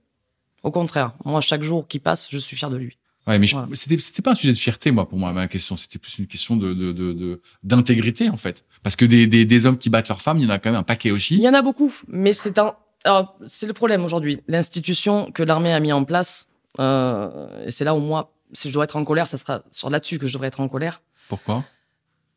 Au 0.62 0.70
contraire, 0.70 1.14
moi, 1.24 1.40
chaque 1.40 1.62
jour 1.62 1.88
qui 1.88 1.98
passe, 1.98 2.28
je 2.30 2.36
suis 2.36 2.58
fier 2.58 2.68
de 2.68 2.76
lui. 2.76 2.98
Ouais, 3.30 3.38
mais 3.38 3.46
Voilà. 3.46 3.68
c'était 3.74 3.98
c'était 3.98 4.22
pas 4.22 4.32
un 4.32 4.34
sujet 4.34 4.52
de 4.52 4.58
fierté 4.58 4.90
moi 4.90 5.08
pour 5.08 5.16
moi 5.18 5.32
ma 5.32 5.46
question 5.48 5.76
c'était 5.76 5.98
plus 5.98 6.18
une 6.18 6.26
question 6.26 6.56
de 6.56 6.74
de 6.74 6.90
de 6.92 7.12
de- 7.12 7.40
d'intégrité 7.62 8.28
en 8.28 8.36
fait 8.36 8.64
parce 8.82 8.96
que 8.96 9.04
des, 9.04 9.26
des 9.26 9.44
des 9.44 9.66
hommes 9.66 9.78
qui 9.78 9.88
battent 9.88 10.08
leurs 10.08 10.20
femmes 10.20 10.38
il 10.38 10.44
y 10.44 10.46
en 10.46 10.50
a 10.50 10.58
quand 10.58 10.70
même 10.70 10.80
un 10.80 10.82
paquet 10.82 11.10
Il 11.10 11.12
aussi. 11.12 11.36
y 11.38 11.48
en 11.48 11.54
a 11.54 11.62
beaucoup, 11.62 11.92
mais 12.08 12.32
c'est 12.32 12.58
un. 12.58 12.74
alors, 13.04 13.36
c'est 13.46 13.66
le 13.66 13.72
problème 13.72 14.04
aujourd'hui. 14.04 14.40
L'institution 14.48 15.30
que 15.30 15.42
l'armée 15.42 15.72
a 15.72 15.80
mis 15.80 15.92
en 15.92 16.04
place, 16.04 16.48
euh, 16.80 17.64
et 17.66 17.70
c'est 17.70 17.84
là 17.84 17.94
où 17.94 18.00
moi, 18.00 18.34
si 18.52 18.68
je 18.68 18.74
dois 18.74 18.84
être 18.84 18.96
en 18.96 19.04
colère, 19.04 19.28
ça 19.28 19.38
sera 19.38 19.62
sur 19.70 19.90
là-dessus 19.90 20.18
que 20.18 20.26
je 20.26 20.32
devrais 20.34 20.48
être 20.48 20.60
en 20.60 20.68
colère, 20.68 21.02
Pourquoi? 21.28 21.64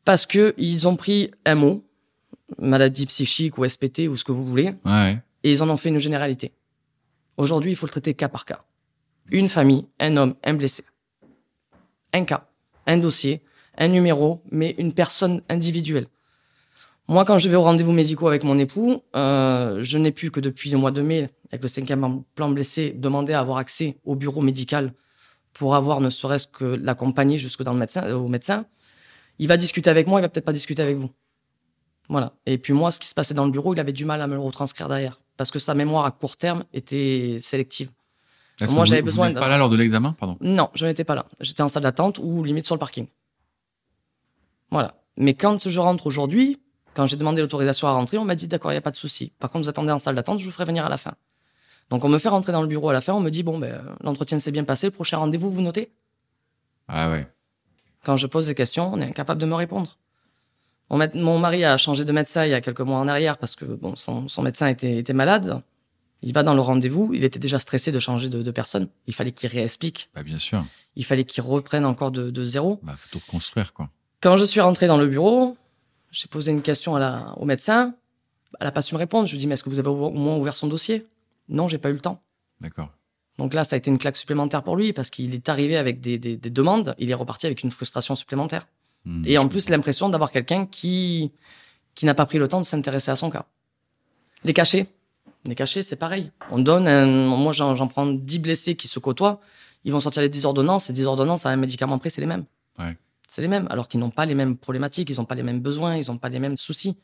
Parce 0.04 0.26
que 0.26 0.54
ils 0.58 0.86
ont 0.86 0.96
pris 0.96 1.30
un 1.44 1.54
mot, 1.56 1.82
maladie 2.58 3.06
psychique 3.06 3.58
ou 3.58 3.66
SPT 3.68 4.06
ou 4.08 4.16
ce 4.16 4.22
que 4.24 4.32
vous 4.32 4.44
voulez, 4.44 4.74
Ouais. 4.84 5.18
et 5.42 5.50
ils 5.50 5.62
en 5.62 5.68
ont 5.70 5.76
fait 5.76 5.88
une 5.88 5.98
généralité. 5.98 6.52
Aujourd'hui, 7.36 7.72
il 7.72 7.76
faut 7.76 7.86
le 7.86 7.90
traiter 7.90 8.14
cas 8.14 8.28
par 8.28 8.44
cas. 8.44 8.64
Une 9.30 9.48
famille, 9.48 9.86
un 10.00 10.16
homme, 10.16 10.34
un 10.44 10.54
blessé. 10.54 10.84
Un 12.12 12.24
cas, 12.24 12.46
un 12.86 12.98
dossier, 12.98 13.42
un 13.78 13.88
numéro, 13.88 14.42
mais 14.50 14.74
une 14.78 14.92
personne 14.92 15.42
individuelle. 15.48 16.06
Moi, 17.08 17.24
quand 17.24 17.38
je 17.38 17.48
vais 17.48 17.56
aux 17.56 17.62
rendez-vous 17.62 17.92
médicaux 17.92 18.28
avec 18.28 18.44
mon 18.44 18.58
époux, 18.58 19.02
euh, 19.14 19.78
je 19.82 19.98
n'ai 19.98 20.10
pu 20.10 20.30
que 20.30 20.40
depuis 20.40 20.70
le 20.70 20.78
mois 20.78 20.90
de 20.90 21.02
mai, 21.02 21.28
avec 21.50 21.62
le 21.62 21.68
cinquième 21.68 22.22
plan 22.34 22.50
blessé, 22.50 22.92
demander 22.96 23.34
à 23.34 23.40
avoir 23.40 23.58
accès 23.58 23.98
au 24.04 24.14
bureau 24.14 24.40
médical 24.40 24.92
pour 25.52 25.74
avoir 25.74 26.00
ne 26.00 26.10
serait-ce 26.10 26.46
que 26.46 26.64
l'accompagner 26.64 27.36
jusque 27.36 27.62
dans 27.62 27.72
le 27.72 27.78
médecin, 27.78 28.10
au 28.14 28.28
médecin. 28.28 28.64
Il 29.38 29.48
va 29.48 29.56
discuter 29.56 29.90
avec 29.90 30.06
moi, 30.06 30.20
il 30.20 30.22
va 30.22 30.28
peut-être 30.28 30.44
pas 30.44 30.52
discuter 30.52 30.82
avec 30.82 30.96
vous. 30.96 31.10
Voilà. 32.08 32.34
Et 32.46 32.58
puis 32.58 32.72
moi, 32.72 32.90
ce 32.90 32.98
qui 32.98 33.08
se 33.08 33.14
passait 33.14 33.34
dans 33.34 33.44
le 33.44 33.50
bureau, 33.50 33.74
il 33.74 33.80
avait 33.80 33.92
du 33.92 34.04
mal 34.04 34.20
à 34.20 34.26
me 34.26 34.34
le 34.34 34.40
retranscrire 34.40 34.88
derrière. 34.88 35.18
Parce 35.36 35.50
que 35.50 35.58
sa 35.58 35.74
mémoire 35.74 36.04
à 36.06 36.10
court 36.10 36.36
terme 36.36 36.64
était 36.72 37.38
sélective. 37.40 37.90
Moi, 38.60 38.84
j'avais 38.84 39.00
vous- 39.00 39.06
besoin 39.06 39.28
Vous 39.30 39.34
pas 39.34 39.48
là 39.48 39.58
lors 39.58 39.68
de 39.68 39.76
l'examen, 39.76 40.12
pardon. 40.12 40.36
Non, 40.40 40.70
je 40.74 40.86
n'étais 40.86 41.04
pas 41.04 41.14
là. 41.14 41.26
J'étais 41.40 41.62
en 41.62 41.68
salle 41.68 41.82
d'attente 41.82 42.18
ou 42.22 42.44
limite 42.44 42.66
sur 42.66 42.74
le 42.74 42.78
parking. 42.78 43.06
Voilà. 44.70 44.94
Mais 45.16 45.34
quand 45.34 45.68
je 45.68 45.80
rentre 45.80 46.06
aujourd'hui, 46.06 46.60
quand 46.94 47.06
j'ai 47.06 47.16
demandé 47.16 47.40
l'autorisation 47.42 47.88
à 47.88 47.92
rentrer, 47.92 48.18
on 48.18 48.24
m'a 48.24 48.34
dit 48.34 48.46
d'accord, 48.46 48.70
il 48.70 48.74
n'y 48.74 48.78
a 48.78 48.82
pas 48.82 48.90
de 48.90 48.96
souci. 48.96 49.32
Par 49.38 49.50
contre, 49.50 49.64
vous 49.64 49.68
attendez 49.70 49.92
en 49.92 49.98
salle 49.98 50.14
d'attente, 50.14 50.38
je 50.38 50.44
vous 50.44 50.50
ferai 50.52 50.64
venir 50.64 50.84
à 50.84 50.88
la 50.88 50.96
fin. 50.96 51.14
Donc 51.90 52.04
on 52.04 52.08
me 52.08 52.18
fait 52.18 52.28
rentrer 52.28 52.52
dans 52.52 52.62
le 52.62 52.68
bureau 52.68 52.88
à 52.88 52.92
la 52.92 53.00
fin, 53.00 53.12
on 53.12 53.20
me 53.20 53.30
dit 53.30 53.42
bon 53.42 53.58
ben 53.58 53.82
l'entretien 54.00 54.38
s'est 54.38 54.50
bien 54.52 54.64
passé, 54.64 54.86
le 54.86 54.90
prochain 54.92 55.18
rendez-vous 55.18 55.50
vous 55.50 55.60
notez. 55.60 55.92
Ah 56.88 57.10
ouais. 57.10 57.26
Quand 58.04 58.16
je 58.16 58.26
pose 58.26 58.46
des 58.46 58.54
questions, 58.54 58.90
on 58.92 59.00
est 59.00 59.04
incapable 59.04 59.40
de 59.40 59.46
me 59.46 59.54
répondre. 59.54 59.98
Mon, 60.90 61.38
mari 61.38 61.64
a 61.64 61.76
changé 61.76 62.04
de 62.04 62.12
médecin 62.12 62.44
il 62.44 62.50
y 62.50 62.54
a 62.54 62.60
quelques 62.60 62.80
mois 62.80 62.98
en 62.98 63.08
arrière 63.08 63.38
parce 63.38 63.56
que 63.56 63.64
bon, 63.64 63.96
son, 63.96 64.28
son 64.28 64.42
médecin 64.42 64.68
était, 64.68 64.98
était 64.98 65.12
malade. 65.14 65.62
Il 66.26 66.32
va 66.32 66.42
dans 66.42 66.54
le 66.54 66.60
rendez-vous, 66.60 67.12
il 67.12 67.22
était 67.24 67.38
déjà 67.38 67.58
stressé 67.58 67.92
de 67.92 67.98
changer 67.98 68.28
de, 68.28 68.42
de 68.42 68.50
personne. 68.50 68.88
Il 69.06 69.14
fallait 69.14 69.32
qu'il 69.32 69.48
réexplique, 69.50 70.08
Bah 70.14 70.22
bien 70.22 70.38
sûr. 70.38 70.64
il 70.96 71.04
fallait 71.04 71.24
qu'il 71.24 71.42
reprenne 71.42 71.84
encore 71.84 72.10
de, 72.10 72.30
de 72.30 72.44
zéro. 72.44 72.80
Bah 72.82 72.94
faut 72.96 73.08
tout 73.12 73.22
reconstruire 73.26 73.72
quoi. 73.74 73.90
Quand 74.22 74.36
je 74.38 74.44
suis 74.44 74.60
rentré 74.60 74.86
dans 74.86 74.96
le 74.96 75.06
bureau, 75.06 75.56
j'ai 76.10 76.26
posé 76.28 76.50
une 76.50 76.62
question 76.62 76.96
à 76.96 77.00
la, 77.00 77.34
au 77.36 77.44
médecin. 77.44 77.94
Elle 78.58 78.66
n'a 78.66 78.72
pas 78.72 78.80
su 78.82 78.94
me 78.94 78.98
répondre. 78.98 79.26
Je 79.26 79.32
lui 79.32 79.38
ai 79.38 79.40
dit, 79.40 79.46
mais 79.46 79.54
est-ce 79.54 79.62
que 79.64 79.68
vous 79.70 79.78
avez 79.80 79.88
au 79.88 80.10
moins 80.10 80.36
ouvert 80.36 80.56
son 80.56 80.66
dossier? 80.68 81.06
Non, 81.48 81.68
j'ai 81.68 81.76
pas 81.78 81.90
eu 81.90 81.94
le 81.94 82.00
temps. 82.00 82.22
D'accord. 82.60 82.88
Donc 83.36 83.52
là, 83.52 83.64
ça 83.64 83.74
a 83.74 83.78
été 83.78 83.90
une 83.90 83.98
claque 83.98 84.16
supplémentaire 84.16 84.62
pour 84.62 84.76
lui 84.76 84.92
parce 84.94 85.10
qu'il 85.10 85.34
est 85.34 85.48
arrivé 85.48 85.76
avec 85.76 86.00
des, 86.00 86.18
des- 86.18 86.36
des 86.36 86.50
demandes. 86.50 86.94
Il 86.98 87.10
est 87.10 87.14
reparti 87.14 87.44
avec 87.46 87.62
une 87.64 87.70
frustration 87.70 88.14
supplémentaire. 88.16 88.66
Hmm, 89.04 89.24
Et 89.26 89.36
en 89.38 89.48
plus, 89.48 89.68
l'impression 89.68 90.08
d'avoir 90.08 90.30
quelqu'un 90.30 90.64
qui, 90.66 91.32
qui 91.96 92.06
n'a 92.06 92.14
pas 92.14 92.24
pris 92.26 92.38
le 92.38 92.46
temps 92.48 92.60
de 92.60 92.64
s'intéresser 92.66 93.10
à 93.10 93.16
son 93.16 93.28
cas. 93.28 93.44
Les 94.44 94.52
cachets. 94.54 94.86
Les 95.46 95.54
cachets, 95.54 95.82
c'est 95.82 95.96
pareil. 95.96 96.30
On 96.50 96.58
donne 96.58 96.88
un, 96.88 97.06
moi, 97.06 97.52
j'en, 97.52 97.86
prends 97.86 98.06
10 98.06 98.38
blessés 98.38 98.76
qui 98.76 98.88
se 98.88 98.98
côtoient. 98.98 99.40
Ils 99.84 99.92
vont 99.92 100.00
sortir 100.00 100.22
les 100.22 100.28
10 100.28 100.46
ordonnances. 100.46 100.88
Et 100.88 100.92
10 100.92 101.06
ordonnances 101.06 101.44
à 101.44 101.50
un 101.50 101.56
médicament 101.56 101.98
près, 101.98 102.10
c'est 102.10 102.22
les 102.22 102.26
mêmes. 102.26 102.44
Ouais. 102.78 102.96
C'est 103.28 103.42
les 103.42 103.48
mêmes. 103.48 103.66
Alors 103.70 103.88
qu'ils 103.88 104.00
n'ont 104.00 104.10
pas 104.10 104.24
les 104.24 104.34
mêmes 104.34 104.56
problématiques, 104.56 105.10
ils 105.10 105.16
n'ont 105.16 105.26
pas 105.26 105.34
les 105.34 105.42
mêmes 105.42 105.60
besoins, 105.60 105.96
ils 105.96 106.10
n'ont 106.10 106.18
pas 106.18 106.30
les 106.30 106.38
mêmes 106.38 106.56
soucis. 106.56 106.96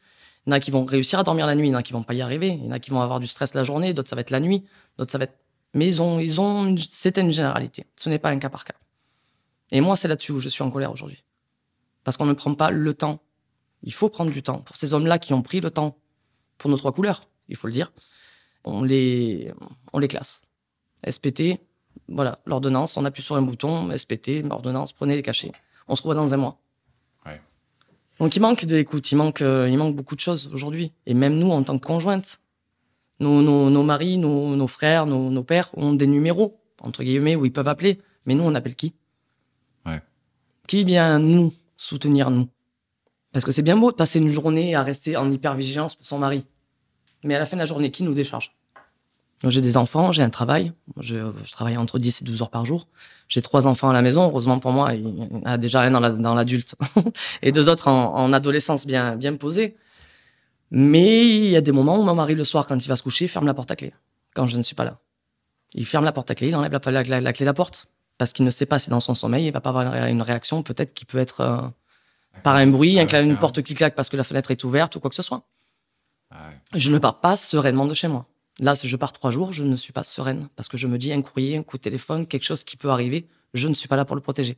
Il 0.47 0.51
y 0.51 0.53
en 0.53 0.57
a 0.57 0.61
qui 0.61 0.71
vont 0.71 0.85
réussir 0.87 1.19
à 1.19 1.23
dormir 1.23 1.47
la 1.47 1.55
nuit, 1.55 1.69
il 1.69 1.73
y 1.73 1.75
en 1.75 1.79
a 1.79 1.83
qui 1.83 1.93
vont 1.93 2.03
pas 2.03 2.15
y 2.15 2.23
arriver. 2.23 2.49
Il 2.49 2.65
y 2.65 2.69
en 2.69 2.73
a 2.73 2.79
qui 2.79 2.91
vont 2.91 3.03
avoir 3.03 3.21
du 3.21 3.27
stress 3.27 3.53
la 3.55 3.65
journée, 3.65 3.93
d'autres 3.93 4.09
ça 4.09 4.17
va 4.17 4.21
être 4.21 4.31
la 4.31 4.41
nuit, 4.41 4.65
d'autres 4.97 5.13
ça 5.13 5.19
va 5.19 5.25
être. 5.25 5.37
Mais 5.75 5.87
ils 5.87 6.01
ont, 6.03 6.19
ils 6.19 6.41
ont, 6.41 6.65
une 6.65 7.31
généralité. 7.31 7.87
Ce 7.97 8.09
n'est 8.09 8.19
pas 8.19 8.31
un 8.31 8.39
cas 8.39 8.49
par 8.49 8.65
cas. 8.65 8.75
Et 9.71 9.81
moi, 9.81 9.97
c'est 9.97 10.09
là-dessus 10.09 10.33
où 10.33 10.41
je 10.41 10.49
suis 10.49 10.65
en 10.65 10.71
colère 10.71 10.91
aujourd'hui. 10.91 11.23
Parce 12.03 12.17
qu'on 12.17 12.27
ne 12.27 12.33
prend 12.33 12.55
pas 12.55 12.71
le 12.71 12.95
temps. 12.95 13.21
Il 13.83 13.93
faut 13.93 14.09
prendre 14.09 14.31
du 14.31 14.43
temps. 14.43 14.61
Pour 14.61 14.77
ces 14.77 14.95
hommes-là 14.95 15.19
qui 15.19 15.33
ont 15.33 15.43
pris 15.43 15.61
le 15.61 15.71
temps 15.71 15.97
pour 16.59 16.71
nos 16.71 16.77
trois 16.77 16.93
couleurs, 16.93 17.23
il 17.49 17.57
faut 17.57 17.67
le 17.67 17.73
dire, 17.73 17.93
on 18.65 18.83
les, 18.83 19.53
on 19.93 19.99
les 19.99 20.09
classe. 20.09 20.43
SPT, 21.09 21.61
voilà, 22.09 22.39
l'ordonnance, 22.47 22.97
on 22.97 23.05
appuie 23.05 23.23
sur 23.23 23.37
un 23.37 23.43
bouton, 23.43 23.91
SPT, 23.97 24.45
ordonnance, 24.51 24.93
prenez 24.93 25.17
les 25.17 25.23
cachets. 25.23 25.53
On 25.89 25.97
se 25.97 26.03
revoit 26.03 26.15
dans 26.15 26.35
un 26.35 26.37
mois. 26.37 26.61
Ouais. 27.27 27.41
Donc 28.19 28.37
il 28.37 28.41
manque 28.41 28.65
de 28.65 28.77
l'écoute, 28.77 29.11
il 29.11 29.17
manque, 29.17 29.43
euh, 29.43 29.69
il 29.69 29.79
manque 29.79 29.97
beaucoup 29.97 30.15
de 30.15 30.21
choses 30.21 30.51
aujourd'hui. 30.53 30.93
Et 31.07 31.15
même 31.15 31.37
nous, 31.37 31.51
en 31.51 31.63
tant 31.63 31.79
que 31.79 31.87
conjointes, 31.87 32.41
nos, 33.19 33.43
nos, 33.43 33.71
nos 33.71 33.83
maris, 33.83 34.17
nos, 34.17 34.57
nos 34.57 34.67
frères, 34.67 35.07
nos, 35.07 35.31
nos 35.31 35.45
pères 35.45 35.71
ont 35.77 35.93
des 35.93 36.07
numéros, 36.07 36.61
entre 36.81 37.03
guillemets, 37.03 37.37
où 37.37 37.45
ils 37.45 37.53
peuvent 37.53 37.69
appeler. 37.69 38.01
Mais 38.27 38.35
nous, 38.35 38.45
on 38.45 38.55
appelle 38.55 38.75
qui? 38.75 38.95
Ouais. 39.87 40.03
Qui 40.67 40.85
vient 40.85 41.19
nous 41.19 41.53
soutenir, 41.77 42.31
nous? 42.31 42.49
Parce 43.33 43.45
que 43.45 43.53
c'est 43.53 43.63
bien 43.63 43.77
beau 43.77 43.91
de 43.91 43.97
passer 43.97 44.19
une 44.19 44.31
journée 44.31 44.75
à 44.75 44.83
rester 44.83 45.17
en 45.17 45.31
hypervigilance 45.31 45.95
pour 45.95 46.07
son 46.07 46.19
mari. 46.19 46.45
Mais 47.25 47.35
à 47.35 47.39
la 47.39 47.47
fin 47.47 47.57
de 47.57 47.61
la 47.61 47.67
journée, 47.67 47.91
qui 47.91 48.03
nous 48.03 48.15
décharge? 48.15 48.53
J'ai 49.47 49.63
des 49.63 49.77
enfants, 49.79 50.13
j'ai 50.13 50.23
un 50.23 50.29
travail. 50.29 50.73
Je, 50.99 51.33
je 51.45 51.53
travaille 51.53 51.77
entre 51.79 51.99
10 51.99 52.21
et 52.21 52.25
12 52.27 52.43
heures 52.43 52.51
par 52.51 52.67
jour. 52.67 52.87
J'ai 53.27 53.41
trois 53.41 53.67
enfants 53.67 53.89
à 53.89 53.93
la 53.95 54.03
maison. 54.03 54.25
Heureusement 54.25 54.59
pour 54.59 54.71
moi, 54.73 54.93
il 54.95 55.01
y 55.09 55.23
en 55.35 55.43
a 55.47 55.57
déjà 55.57 55.81
un 55.81 55.91
dans 55.91 56.01
la- 56.01 56.11
dans 56.11 56.35
l'adulte 56.35 56.75
et 57.43 57.51
deux 57.51 57.69
autres 57.71 57.89
en, 57.89 58.15
en 58.17 58.33
adolescence 58.35 58.87
bien, 58.87 59.17
bien 59.17 59.35
posés. 59.37 59.77
Mais 60.71 61.27
il 61.27 61.47
y 61.47 61.57
a 61.57 61.61
des 61.61 61.73
moments 61.73 61.99
où 61.99 62.03
mon 62.03 62.15
mari, 62.15 62.35
le 62.35 62.45
soir, 62.45 62.67
quand 62.67 62.77
il 62.85 62.89
va 62.89 62.97
se 62.97 63.03
coucher, 63.03 63.29
ferme 63.29 63.47
la 63.47 63.55
porte 63.55 63.71
à 63.71 63.77
clé. 63.77 63.93
Quand 64.35 64.47
je 64.47 64.57
ne 64.59 64.63
suis 64.63 64.75
pas 64.75 64.85
là. 64.85 64.99
Il 65.75 65.87
ferme 65.87 66.05
la 66.05 66.13
porte 66.13 66.31
à 66.31 66.35
clé, 66.35 66.49
il 66.49 66.55
enlève 66.57 66.79
la, 66.87 67.03
la- 67.21 67.33
clé 67.33 67.45
de 67.45 67.49
la 67.49 67.55
porte. 67.55 67.87
Parce 68.19 68.33
qu'il 68.33 68.45
ne 68.45 68.51
sait 68.51 68.67
pas 68.67 68.79
si 68.79 68.91
dans 68.91 69.01
son 69.01 69.15
sommeil, 69.15 69.47
il 69.47 69.53
va 69.53 69.61
pas 69.63 69.71
avoir 69.71 69.85
une, 69.87 69.93
ré- 69.93 70.11
une 70.11 70.23
réaction, 70.23 70.63
peut-être 70.63 70.93
qui 70.93 71.07
peut 71.07 71.17
être 71.19 71.41
euh, 71.41 71.63
par 72.43 72.57
un 72.57 72.67
bruit, 72.67 73.01
un 73.01 73.07
une 73.25 73.39
porte 73.39 73.63
qui 73.63 73.75
claque 73.75 73.95
parce 73.95 74.11
que 74.11 74.17
la 74.19 74.25
fenêtre 74.25 74.51
est 74.51 74.63
ouverte 74.65 74.95
ou 74.97 75.01
quoi 75.01 75.09
que 75.09 75.17
ce 75.17 75.23
soit. 75.23 75.45
Ah 76.31 76.49
ouais. 76.49 76.79
Je 76.81 76.91
ne 76.91 76.99
pars 76.99 77.21
pas 77.21 77.37
sereinement 77.37 77.87
de 77.87 77.95
chez 77.95 78.09
moi. 78.09 78.27
Là, 78.61 78.75
si 78.77 78.89
je 78.89 78.97
pars 78.97 79.13
trois 79.13 79.31
jours, 79.31 79.53
je 79.53 79.65
ne 79.65 79.75
suis 79.77 79.93
pas 79.93 80.03
sereine 80.03 80.49
parce 80.57 80.69
que 80.69 80.77
je 80.77 80.87
me 80.87 80.99
dis 80.99 81.13
un 81.13 81.23
courrier, 81.23 81.57
un 81.57 81.63
coup 81.63 81.77
de 81.77 81.83
téléphone, 81.83 82.27
quelque 82.27 82.45
chose 82.45 82.63
qui 82.65 82.77
peut 82.77 82.91
arriver. 82.91 83.27
Je 83.55 83.69
ne 83.69 83.75
suis 83.75 83.89
pas 83.89 83.97
là 83.97 84.05
pour 84.05 84.17
le 84.17 84.23
protéger. 84.23 84.57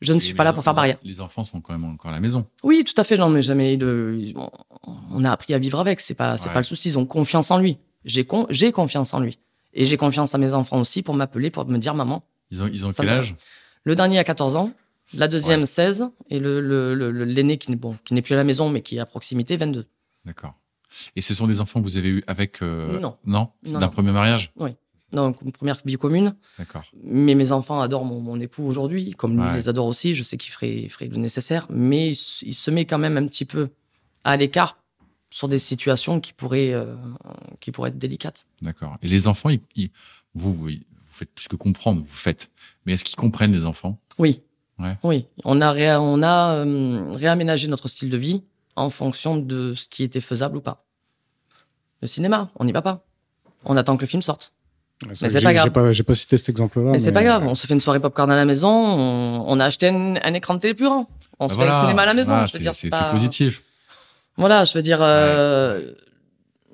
Je 0.00 0.12
ne 0.12 0.18
Et 0.18 0.20
suis 0.20 0.34
pas 0.34 0.44
là 0.44 0.52
pour 0.52 0.62
faire 0.64 0.74
barrière. 0.74 0.98
Les 1.04 1.20
enfants 1.20 1.44
sont 1.44 1.60
quand 1.60 1.72
même 1.72 1.84
encore 1.84 2.10
à 2.10 2.14
la 2.14 2.20
maison. 2.20 2.46
Oui, 2.62 2.84
tout 2.84 3.00
à 3.00 3.04
fait, 3.04 3.16
non, 3.16 3.30
mais 3.30 3.42
jamais 3.42 3.76
le, 3.76 4.20
on- 5.12 5.24
a 5.24 5.30
appris 5.30 5.54
à 5.54 5.58
vivre 5.58 5.78
avec. 5.80 6.00
C'est 6.00 6.14
pas, 6.14 6.36
c'est 6.36 6.48
Ouais. 6.48 6.52
pas 6.52 6.58
le 6.60 6.64
souci. 6.64 6.88
Ils 6.90 6.98
ont 6.98 7.06
confiance 7.06 7.50
en 7.50 7.58
lui. 7.58 7.78
J'ai 8.04 8.24
con, 8.26 8.46
j'ai 8.50 8.72
confiance 8.72 9.14
en 9.14 9.20
lui. 9.20 9.38
Et 9.72 9.84
j'ai 9.84 9.96
confiance 9.96 10.34
à 10.34 10.38
mes 10.38 10.52
enfants 10.52 10.78
aussi 10.80 11.02
pour 11.02 11.14
m'appeler, 11.14 11.50
pour 11.50 11.64
me 11.66 11.78
dire 11.78 11.94
maman. 11.94 12.22
Ils 12.50 12.62
ont, 12.62 12.66
ils 12.70 12.84
ont 12.84 12.90
quel 12.90 13.08
âge? 13.08 13.34
Le 13.84 13.94
dernier 13.94 14.18
a 14.18 14.24
14 14.24 14.56
ans, 14.56 14.72
la 15.14 15.28
deuxième 15.28 15.60
Ouais. 15.60 15.66
16 15.66 16.08
et 16.28 16.38
le, 16.38 16.60
le, 16.60 16.94
le- 16.94 17.10
le- 17.10 17.24
l'aîné 17.24 17.56
qui 17.56 17.70
n'est 17.70 17.76
bon, 17.76 17.94
qui 18.04 18.14
n'est 18.14 18.22
plus 18.22 18.34
à 18.34 18.36
la 18.36 18.44
maison 18.44 18.68
mais 18.68 18.82
qui 18.82 18.96
est 18.96 19.00
à 19.00 19.06
proximité 19.06 19.56
22. 19.56 19.86
D'accord. 20.24 20.54
Et 21.16 21.20
ce 21.20 21.34
sont 21.34 21.46
des 21.46 21.60
enfants 21.60 21.80
que 21.80 21.84
vous 21.84 21.96
avez 21.96 22.08
eus 22.08 22.24
avec 22.26 22.62
euh, 22.62 22.98
Non. 23.00 23.16
Non, 23.24 23.48
Non, 23.66 23.72
d'un 23.72 23.80
non. 23.80 23.88
premier 23.90 24.12
mariage? 24.12 24.52
Donc 25.12 25.40
une 25.42 25.52
première 25.52 25.78
vie 25.84 25.94
commune. 25.96 26.34
D'accord. 26.58 26.82
Mais 27.04 27.36
mes 27.36 27.52
enfants 27.52 27.80
adorent 27.80 28.04
mon, 28.04 28.20
mon 28.20 28.40
époux 28.40 28.64
aujourd'hui, 28.64 29.12
comme 29.12 29.34
lui 29.36 29.42
Ouais. 29.46 29.54
les 29.54 29.68
adore 29.68 29.86
aussi. 29.86 30.14
Je 30.14 30.24
sais 30.24 30.36
qu'il 30.36 30.50
ferait, 30.52 30.88
le 31.06 31.16
nécessaire, 31.18 31.66
mais 31.70 32.08
il, 32.10 32.14
se- 32.16 32.44
il 32.44 32.54
se 32.54 32.70
met 32.72 32.84
quand 32.84 32.98
même 32.98 33.16
un 33.16 33.26
petit 33.26 33.44
peu 33.44 33.68
à 34.24 34.36
l'écart 34.36 34.76
sur 35.30 35.46
des 35.48 35.60
situations 35.60 36.18
qui 36.20 36.32
pourraient, 36.32 36.72
euh, 36.72 36.96
qui 37.60 37.70
pourraient 37.70 37.90
être 37.90 37.98
délicates. 37.98 38.46
D'accord. 38.62 38.96
Et 39.02 39.08
les 39.08 39.28
enfants, 39.28 39.50
ils- 39.50 39.60
ils- 39.76 39.90
vous, 40.34 40.52
vous, 40.52 40.66
vous 40.68 40.72
faites 41.06 41.30
plus 41.32 41.46
que 41.46 41.54
comprendre, 41.56 42.00
vous 42.00 42.06
faites. 42.08 42.50
Mais 42.84 42.94
est-ce 42.94 43.04
qu'ils 43.04 43.16
comprennent 43.16 43.52
les 43.52 43.64
enfants? 43.64 44.00
Oui. 44.18 44.42
Ouais. 44.80 44.96
Oui. 45.04 45.26
On 45.44 45.60
a, 45.60 45.70
ré- 45.70 45.94
on 45.94 46.22
a 46.24 46.56
euh, 46.64 47.12
réaménagé 47.12 47.68
notre 47.68 47.86
style 47.86 48.10
de 48.10 48.16
vie 48.16 48.42
en 48.74 48.90
fonction 48.90 49.36
de 49.36 49.74
ce 49.74 49.86
qui 49.88 50.02
était 50.02 50.20
faisable 50.20 50.56
ou 50.56 50.60
pas. 50.60 50.83
Le 52.04 52.08
cinéma, 52.08 52.50
on 52.60 52.66
n'y 52.66 52.72
va 52.72 52.82
pas. 52.82 53.02
On 53.64 53.78
attend 53.78 53.96
que 53.96 54.02
le 54.02 54.06
film 54.06 54.20
sorte. 54.20 54.52
Ouais, 55.06 55.14
c'est 55.14 55.40
pas 55.42 55.54
grave. 55.54 55.64
J'ai 55.64 55.70
pas, 55.70 55.92
j'ai 55.94 56.02
pas 56.02 56.14
cité 56.14 56.36
cet 56.36 56.50
exemple-là. 56.50 56.90
mais 56.90 56.98
c'est 56.98 57.12
pas 57.12 57.24
grave. 57.24 57.44
On 57.46 57.54
se 57.54 57.66
fait 57.66 57.72
une 57.72 57.80
soirée 57.80 57.98
popcorn 57.98 58.30
à 58.30 58.36
la 58.36 58.44
maison. 58.44 58.68
On, 58.70 59.42
on 59.46 59.58
a 59.58 59.64
acheté 59.64 59.88
un, 59.88 60.16
un 60.16 60.34
écran 60.34 60.52
de 60.52 60.58
télé 60.60 60.74
plus 60.74 60.84
grand. 60.84 61.08
On 61.40 61.48
se 61.48 61.56
Bah 61.56 61.62
fait 61.64 61.70
un 61.70 61.80
cinéma 61.80 62.02
à 62.02 62.06
la 62.06 62.12
maison. 62.12 62.34
Je 62.36 62.40
veux 62.42 62.46
c'est 62.48 62.58
dire, 62.58 62.74
c'est- 62.74 62.90
pas- 62.90 63.06
c'est 63.06 63.10
positif. 63.10 63.62
Voilà, 64.36 64.66
je 64.66 64.74
veux 64.74 64.82
dire, 64.82 64.98
euh, 65.00 65.92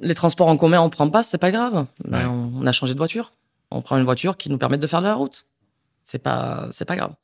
les 0.00 0.16
transports 0.16 0.48
en 0.48 0.56
commun, 0.56 0.80
on 0.80 0.90
prend 0.90 1.08
pas, 1.10 1.22
c'est 1.22 1.38
pas 1.38 1.52
grave. 1.52 1.86
Ouais. 2.10 2.24
on, 2.24 2.50
on 2.56 2.66
a 2.66 2.72
changé 2.72 2.94
de 2.94 2.98
voiture. 2.98 3.32
On 3.70 3.82
prend 3.82 3.96
une 3.98 4.04
voiture 4.04 4.36
qui 4.36 4.50
nous 4.50 4.58
permet 4.58 4.78
de 4.78 4.86
faire 4.88 5.00
de 5.00 5.06
la 5.06 5.14
route. 5.14 5.44
C'est 6.02 6.18
pas, 6.18 6.66
c'est 6.72 6.86
pas 6.86 6.96
grave. 6.96 7.14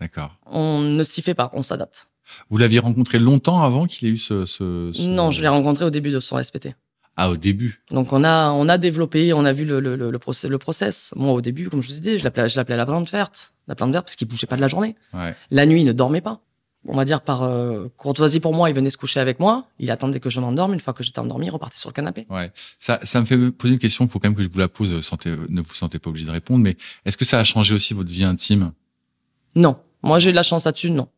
D'accord. 0.00 0.34
On 0.46 0.78
ne 0.80 1.02
s'y 1.04 1.20
fait 1.20 1.34
pas, 1.34 1.50
on 1.52 1.62
s'adapte. 1.62 2.06
Vous 2.48 2.56
l'aviez 2.56 2.78
rencontré 2.78 3.18
longtemps 3.18 3.62
avant 3.62 3.84
qu'il 3.84 4.08
ait 4.08 4.12
eu 4.12 4.16
ce, 4.16 4.46
ce- 4.46 4.90
ce- 4.94 5.02
Non, 5.02 5.30
je 5.30 5.42
l'ai 5.42 5.48
rencontré 5.48 5.84
au 5.84 5.90
début 5.90 6.10
de 6.10 6.20
son 6.20 6.42
SPT. 6.42 6.70
Ah, 7.16 7.30
au 7.30 7.36
début. 7.36 7.80
Donc 7.90 8.12
on 8.12 8.24
a, 8.24 8.50
on 8.50 8.68
a 8.68 8.76
développé, 8.76 9.32
on 9.32 9.44
a 9.44 9.52
vu 9.52 9.64
le, 9.64 9.78
le, 9.80 9.94
le, 9.94 10.10
le 10.10 10.18
process, 10.18 10.50
le 10.50 10.58
process. 10.58 11.12
Moi, 11.16 11.32
au 11.32 11.40
début, 11.40 11.68
comme 11.68 11.80
je 11.80 11.86
vous 11.88 11.94
disais, 11.94 12.18
je 12.18 12.24
l'appelais, 12.24 12.48
je 12.48 12.56
l'appelais 12.56 12.76
la 12.76 12.86
plante 12.86 13.08
verte. 13.10 13.52
La 13.68 13.74
plante 13.76 13.92
verte 13.92 14.06
parce 14.06 14.16
qu'il 14.16 14.26
bougeait 14.26 14.46
pas 14.48 14.56
de 14.56 14.60
la 14.60 14.68
journée. 14.68 14.96
Ouais. 15.12 15.34
La 15.50 15.64
nuit, 15.66 15.82
il 15.82 15.84
ne 15.84 15.92
dormait 15.92 16.20
pas. 16.20 16.40
On 16.86 16.96
va 16.96 17.04
dire 17.06 17.22
par 17.22 17.42
euh, 17.44 17.86
courtoisie 17.96 18.40
pour 18.40 18.52
moi, 18.54 18.68
il 18.68 18.74
venait 18.76 18.90
se 18.90 18.98
coucher 18.98 19.18
avec 19.20 19.38
moi. 19.40 19.64
Il 19.78 19.90
attendait 19.90 20.20
que 20.20 20.28
je 20.28 20.38
m'endorme. 20.40 20.74
Une 20.74 20.80
fois 20.80 20.92
que 20.92 21.02
j'étais 21.02 21.20
endormi, 21.20 21.46
il 21.46 21.50
repartait 21.50 21.78
sur 21.78 21.88
le 21.88 21.94
canapé. 21.94 22.26
Ouais. 22.28 22.52
Ça, 22.78 22.98
ça 23.04 23.20
me 23.20 23.24
fait 23.26 23.38
poser 23.52 23.72
une 23.74 23.78
question. 23.78 24.04
Il 24.04 24.10
faut 24.10 24.18
quand 24.18 24.28
même 24.28 24.36
que 24.36 24.42
je 24.42 24.48
vous 24.50 24.58
la 24.58 24.68
pose. 24.68 24.90
euh, 24.92 25.00
Sentez, 25.00 25.30
ne 25.48 25.60
vous 25.62 25.72
sentez 25.72 25.98
pas 25.98 26.10
obligé 26.10 26.26
de 26.26 26.30
répondre. 26.32 26.62
Mais 26.62 26.76
est-ce 27.06 27.16
que 27.16 27.24
ça 27.24 27.38
a 27.38 27.44
changé 27.44 27.74
aussi 27.74 27.94
votre 27.94 28.10
vie 28.10 28.24
intime? 28.24 28.72
Non. 29.54 29.78
Moi, 30.02 30.18
j'ai 30.18 30.28
eu 30.30 30.32
de 30.32 30.36
la 30.36 30.42
chance 30.42 30.64
là-dessus, 30.66 30.90
non. 30.90 31.08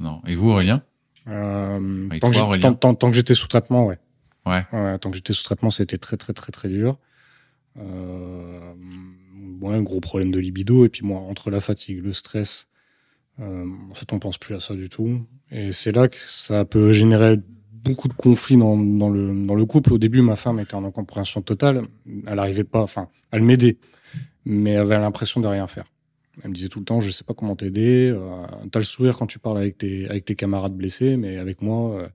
Non. 0.00 0.22
Et 0.26 0.34
vous, 0.34 0.50
Aurélien? 0.50 0.82
Euh, 1.28 2.08
tant, 2.08 2.14
que 2.14 2.20
toi, 2.20 2.32
j'ai- 2.32 2.40
Aurélien? 2.40 2.60
tant- 2.72 2.74
tant- 2.74 2.94
tant 2.94 3.10
que 3.10 3.14
j'étais 3.16 3.34
sous 3.34 3.46
traitement, 3.48 3.86
ouais. 3.86 3.98
Ouais. 4.46 4.64
Tant 4.98 5.10
que 5.10 5.16
j'étais 5.16 5.32
sous 5.32 5.44
traitement, 5.44 5.70
c'était 5.70 5.98
très, 5.98 6.16
très, 6.16 6.32
très, 6.32 6.52
très 6.52 6.68
dur. 6.68 6.98
Euh, 7.78 8.72
ouais, 9.60 9.82
gros 9.82 10.00
problème 10.00 10.30
de 10.30 10.38
libido. 10.38 10.84
Et 10.84 10.88
puis, 10.88 11.04
moi, 11.04 11.20
entre 11.20 11.50
la 11.50 11.60
fatigue, 11.60 12.02
le 12.02 12.12
stress, 12.12 12.68
euh, 13.40 13.66
en 13.90 13.94
fait, 13.94 14.12
on 14.12 14.18
pense 14.18 14.38
plus 14.38 14.54
à 14.54 14.60
ça 14.60 14.74
du 14.74 14.88
tout. 14.88 15.20
Et 15.50 15.72
c'est 15.72 15.92
là 15.92 16.08
que 16.08 16.16
ça 16.16 16.64
peut 16.64 16.92
générer 16.92 17.38
beaucoup 17.72 18.08
de 18.08 18.14
conflits 18.14 18.56
dans, 18.56 18.76
le, 19.10 19.46
dans 19.46 19.54
le 19.54 19.66
couple. 19.66 19.92
Au 19.92 19.98
début, 19.98 20.22
ma 20.22 20.36
femme 20.36 20.58
était 20.58 20.74
en 20.74 20.84
incompréhension 20.84 21.42
totale. 21.42 21.82
Elle 22.26 22.38
arrivait 22.38 22.64
pas, 22.64 22.82
enfin, 22.82 23.08
elle 23.30 23.42
m'aidait, 23.42 23.78
mais 24.44 24.70
elle 24.70 24.80
avait 24.80 24.98
l'impression 24.98 25.40
de 25.40 25.46
rien 25.46 25.66
faire. 25.66 25.84
Elle 26.42 26.50
me 26.50 26.54
disait 26.54 26.68
tout 26.68 26.80
le 26.80 26.84
temps, 26.84 27.00
je 27.00 27.10
sais 27.10 27.24
pas 27.24 27.34
comment 27.34 27.56
t'aider. 27.56 28.10
Euh, 28.14 28.46
T'as 28.70 28.80
le 28.80 28.84
sourire 28.84 29.16
quand 29.16 29.26
tu 29.26 29.38
parles 29.38 29.58
avec 29.58 29.78
tes, 29.78 30.08
avec 30.08 30.24
tes 30.24 30.34
camarades 30.34 30.74
blessés, 30.74 31.16
mais 31.16 31.38
avec 31.38 31.62
moi, 31.62 31.92
euh, 31.92 32.08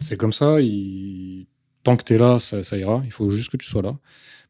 C'est 0.00 0.16
comme 0.16 0.32
ça. 0.32 0.60
Il... 0.60 1.46
Tant 1.82 1.96
que 1.96 2.02
tu 2.02 2.14
es 2.14 2.18
là, 2.18 2.38
ça, 2.38 2.64
ça, 2.64 2.76
ira. 2.76 3.02
Il 3.04 3.12
faut 3.12 3.30
juste 3.30 3.50
que 3.50 3.56
tu 3.56 3.66
sois 3.66 3.82
là. 3.82 3.96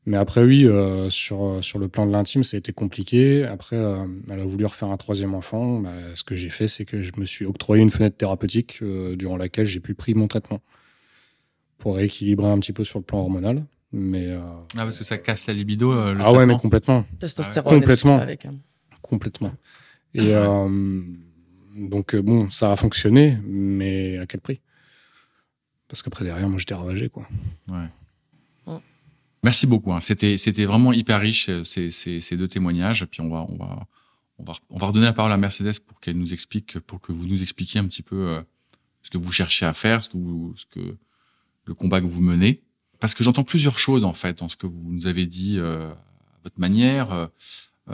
Mais 0.07 0.17
après, 0.17 0.43
oui, 0.43 0.67
euh, 0.67 1.11
sur, 1.11 1.59
sur 1.63 1.79
le 1.79 1.89
plan 1.89 2.07
de 2.07 2.13
l'intime, 2.13 2.45
ça 2.45 2.57
a 2.57 2.59
été 2.59 2.73
compliqué. 2.73 3.45
Après, 3.45 3.77
euh, 3.77 4.07
elle 4.31 4.41
a 4.41 4.45
voulu 4.45 4.65
refaire 4.65 4.89
un 4.89 4.97
troisième 4.97 5.35
enfant. 5.35 5.81
Bah, 5.81 5.93
ce 6.15 6.23
que 6.23 6.35
j'ai 6.35 6.49
fait, 6.49 6.69
c'est 6.69 6.85
que 6.85 7.03
je 7.03 7.13
me 7.17 7.27
suis 7.27 7.45
octroyé 7.45 7.83
une 7.83 7.91
fenêtre 7.91 8.17
thérapeutique 8.17 8.79
euh, 8.83 9.17
durant 9.17 9.37
laquelle 9.37 9.67
j'ai 9.67 9.81
pu 9.81 9.95
pris 9.95 10.15
mon 10.15 10.29
traitement 10.29 10.61
pour 11.79 11.97
rééquilibrer 11.97 12.49
un 12.49 12.59
petit 12.59 12.73
peu 12.73 12.85
sur 12.85 12.99
le 12.99 13.05
plan 13.05 13.19
hormonal. 13.19 13.67
Mais 13.93 14.27
euh, 14.29 14.41
ah, 14.75 14.85
parce 14.85 14.99
que 14.99 15.05
ça 15.05 15.19
casse 15.19 15.47
la 15.47 15.55
libido. 15.55 15.93
le 15.93 15.99
ah 15.99 16.15
traitement. 16.15 16.33
ouais, 16.33 16.47
mais 16.47 16.57
complètement. 16.57 17.05
Testostérone. 17.19 17.81
Complètement. 17.81 18.19
Avec, 18.19 18.47
hein. 18.47 18.55
Complètement. 19.03 19.53
Et 20.15 20.35
euh, 20.35 21.03
donc, 21.77 22.15
euh, 22.15 22.23
bon, 22.23 22.51
ça 22.51 22.73
a 22.73 22.77
fonctionné, 22.77 23.39
mais 23.47 24.19
à 24.19 24.27
quel 24.27 24.41
prix? 24.41 24.61
Parce 25.89 26.03
qu'après, 26.03 26.25
derrière, 26.25 26.49
moi, 26.49 26.59
j'étais 26.59 26.75
ravagé, 26.75 27.09
quoi. 27.09 27.27
Ouais. 27.69 27.89
Mm. 28.67 28.79
Merci 29.43 29.67
beaucoup. 29.67 29.93
hein. 29.93 30.01
C'était 30.01 30.39
c'était 30.39 30.65
vraiment 30.65 30.93
hyper 30.93 31.21
riche 31.21 31.49
euh, 31.49 31.63
ces, 31.65 31.91
ces, 31.91 32.21
ces 32.21 32.37
deux 32.37 32.49
témoignages. 32.49 33.05
Puis 33.07 33.21
on 33.21 33.29
va 33.31 33.47
on 33.49 33.57
va 33.57 33.87
on 34.39 34.45
va 34.45 34.55
on 34.71 34.79
va 34.79 34.87
redonner 34.89 35.07
la 35.07 35.13
parole 35.13 35.31
à 35.33 35.37
Mercedes 35.37 35.79
pour 35.87 36.01
qu'elle 36.01 36.19
nous 36.19 36.33
explique 36.33 36.79
pour 36.81 37.01
que 37.01 37.13
vous 37.13 37.27
nous 37.27 37.41
expliquiez 37.43 37.79
un 37.79 37.87
petit 37.87 38.03
peu 38.03 38.29
euh, 38.29 38.43
ce 39.03 39.11
que 39.11 39.19
vous 39.19 39.31
cherchez 39.31 39.65
à 39.65 39.73
faire, 39.73 40.03
ce 40.03 40.09
que 40.09 40.17
vous 40.17 40.53
ce 40.57 40.67
que 40.67 40.97
le 41.65 41.75
combat 41.75 42.01
que 42.01 42.07
vous 42.07 42.23
menez. 42.23 42.63
Parce 42.99 43.15
que 43.15 43.23
j'entends 43.23 43.45
plusieurs 43.45 43.79
choses 43.79 44.05
en 44.05 44.15
fait 44.15 44.39
dans 44.39 44.49
ce 44.49 44.57
que 44.57 44.67
vous 44.67 44.91
nous 44.91 45.07
avez 45.07 45.27
dit 45.27 45.59
euh, 45.59 45.91
à 45.91 46.39
votre 46.45 46.59
manière. 46.59 47.13
Euh, 47.13 47.27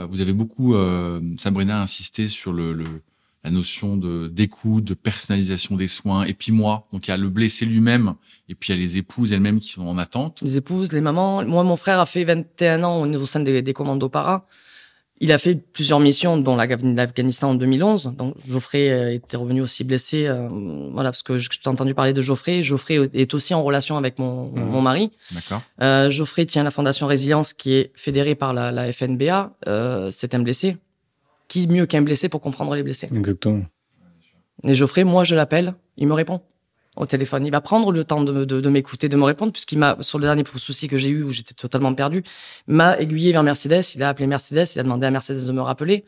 vous 0.07 0.21
avez 0.21 0.33
beaucoup 0.33 0.73
euh, 0.73 1.21
Sabrina 1.37 1.79
insisté 1.81 2.27
sur 2.27 2.51
le, 2.51 2.73
le 2.73 2.85
la 3.43 3.51
notion 3.51 3.97
de 3.97 4.27
d'écoute, 4.27 4.83
de 4.85 4.93
personnalisation 4.93 5.75
des 5.75 5.87
soins. 5.87 6.23
Et 6.25 6.33
puis 6.33 6.51
moi, 6.51 6.87
donc 6.93 7.07
il 7.07 7.11
y 7.11 7.13
a 7.13 7.17
le 7.17 7.29
blessé 7.29 7.65
lui-même, 7.65 8.13
et 8.49 8.55
puis 8.55 8.71
il 8.71 8.75
y 8.77 8.79
a 8.79 8.81
les 8.81 8.97
épouses 8.97 9.33
elles-mêmes 9.33 9.59
qui 9.59 9.69
sont 9.69 9.81
en 9.87 9.97
attente. 9.97 10.39
Les 10.41 10.57
épouses, 10.57 10.93
les 10.93 11.01
mamans. 11.01 11.43
Moi, 11.45 11.63
mon 11.63 11.75
frère 11.75 11.99
a 11.99 12.05
fait 12.05 12.23
21 12.23 12.83
ans 12.83 13.01
au 13.03 13.25
sein 13.25 13.41
des, 13.41 13.61
des 13.61 13.73
commandos 13.73 14.09
para. 14.09 14.45
Il 15.21 15.31
a 15.31 15.37
fait 15.37 15.55
plusieurs 15.55 15.99
missions, 16.01 16.37
dont 16.37 16.55
la- 16.55 16.65
l'Afghanistan 16.65 17.51
en 17.51 17.55
2011. 17.55 18.15
Donc 18.17 18.35
Geoffrey 18.45 18.89
euh, 18.91 19.13
était 19.13 19.37
revenu 19.37 19.61
aussi 19.61 19.83
blessé. 19.83 20.25
euh, 20.27 20.49
voilà, 20.91 21.11
parce 21.11 21.21
que 21.23 21.37
j'ai 21.37 21.47
entendu 21.65 21.93
parler 21.93 22.11
de 22.13 22.21
Geoffrey. 22.21 22.61
Geoffrey 22.63 22.97
est 23.13 23.33
aussi 23.33 23.53
en 23.53 23.63
relation 23.63 23.95
avec 23.95 24.19
mon, 24.19 24.51
Mhm. 24.51 24.65
mon 24.65 24.81
mari. 24.81 25.11
D'accord. 25.31 25.61
Euh, 25.81 26.09
Geoffrey 26.09 26.45
tient 26.45 26.63
la 26.63 26.71
Fondation 26.71 27.07
Résilience, 27.07 27.53
qui 27.53 27.73
est 27.73 27.91
fédérée 27.93 28.35
par 28.35 28.53
la, 28.53 28.71
la 28.71 28.91
FNBA. 28.91 29.55
Euh, 29.67 30.09
c'est 30.11 30.33
un 30.33 30.39
blessé. 30.39 30.77
Qui 31.53 31.67
mieux 31.67 31.85
qu'un 31.85 32.01
blessé 32.01 32.29
pour 32.29 32.41
comprendre 32.41 32.73
les 32.73 32.81
blessés 32.83 33.09
Exactement. 33.15 33.63
Et 34.63 34.73
Geoffrey, 34.73 35.03
moi, 35.03 35.23
je 35.23 35.35
l'appelle, 35.35 35.75
il 35.97 36.07
me 36.07 36.13
répond 36.13 36.41
au 36.95 37.05
téléphone. 37.05 37.45
Il 37.45 37.51
va 37.51 37.61
prendre 37.61 37.91
le 37.91 38.03
temps 38.03 38.23
de, 38.23 38.43
de, 38.45 38.59
de 38.59 38.69
m'écouter, 38.69 39.07
de 39.09 39.17
me 39.17 39.23
répondre, 39.23 39.51
puisqu'il 39.51 39.77
m'a, 39.77 39.97
sur 40.01 40.17
le 40.19 40.25
dernier 40.25 40.43
souci 40.55 40.87
que 40.87 40.97
j'ai 40.97 41.09
eu, 41.09 41.21
où 41.23 41.29
j'étais 41.29 41.53
totalement 41.53 41.93
perdu, 41.93 42.23
m'a 42.65 42.97
aiguillé 42.99 43.31
vers 43.33 43.43
Mercedes. 43.43 43.83
Il 43.95 44.01
a 44.01 44.09
appelé 44.09 44.25
Mercedes, 44.25 44.65
il 44.75 44.79
a 44.79 44.83
demandé 44.83 45.05
à 45.05 45.11
Mercedes 45.11 45.45
de 45.45 45.51
me 45.51 45.61
rappeler. 45.61 46.05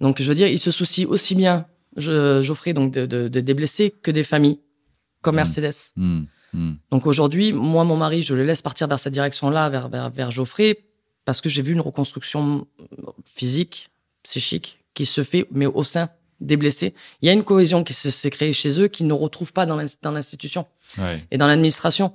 Donc, 0.00 0.20
je 0.22 0.28
veux 0.28 0.34
dire, 0.36 0.46
il 0.48 0.58
se 0.60 0.70
soucie 0.70 1.06
aussi 1.06 1.34
bien, 1.34 1.66
je, 1.96 2.40
Geoffrey, 2.42 2.72
donc 2.72 2.92
de, 2.92 3.04
de, 3.06 3.26
de- 3.28 3.40
des 3.40 3.54
blessés 3.54 3.90
que 4.02 4.10
des 4.12 4.24
familles, 4.24 4.60
comme 5.22 5.34
Mm. 5.34 5.38
Mercedes. 5.38 5.74
Hmm, 5.96 6.22
hmm. 6.52 6.74
Donc 6.90 7.06
aujourd'hui, 7.06 7.52
moi, 7.52 7.82
mon 7.84 7.96
mari, 7.96 8.22
je 8.22 8.34
le 8.34 8.44
laisse 8.44 8.62
partir 8.62 8.86
vers 8.88 8.98
cette 9.00 9.12
direction-là, 9.14 9.68
vers, 9.70 9.88
vers, 9.88 10.10
vers 10.10 10.30
Geoffrey, 10.30 10.84
parce 11.24 11.40
que 11.40 11.48
j'ai 11.48 11.62
vu 11.62 11.72
une 11.72 11.80
reconstruction 11.80 12.66
physique, 13.24 13.88
psychique, 14.24 14.78
qui 14.94 15.06
se 15.06 15.22
fait, 15.22 15.46
mais 15.50 15.66
au 15.66 15.84
sein 15.84 16.08
des 16.40 16.56
blessés. 16.56 16.94
Il 17.22 17.26
y 17.26 17.30
a 17.30 17.32
une 17.32 17.44
cohésion 17.44 17.84
qui 17.84 17.92
s'est 17.92 18.30
créée 18.30 18.52
chez 18.52 18.80
eux 18.80 18.88
qu'ils 18.88 19.06
ne 19.06 19.12
retrouvent 19.12 19.52
pas 19.52 19.66
dans 19.66 19.76
l'ins- 19.76 19.86
dans 20.02 20.10
l'institution 20.10 20.66
Ouais. 20.98 21.24
et 21.30 21.38
dans 21.38 21.46
l'administration. 21.46 22.12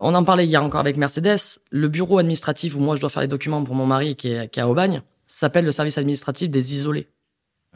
On 0.00 0.14
en 0.14 0.24
parlait 0.24 0.46
hier 0.46 0.62
encore 0.62 0.80
avec 0.80 0.96
Mercedes. 0.96 1.38
Le 1.70 1.88
bureau 1.88 2.18
administratif 2.18 2.74
où 2.74 2.80
moi 2.80 2.96
je 2.96 3.00
dois 3.00 3.10
faire 3.10 3.22
les 3.22 3.28
documents 3.28 3.62
pour 3.64 3.74
mon 3.74 3.86
mari 3.86 4.16
qui 4.16 4.28
est, 4.28 4.48
qui 4.50 4.58
est 4.58 4.62
à 4.62 4.68
Aubagne 4.68 5.02
s'appelle 5.26 5.64
le 5.64 5.72
service 5.72 5.98
administratif 5.98 6.50
des 6.50 6.74
isolés. 6.74 7.08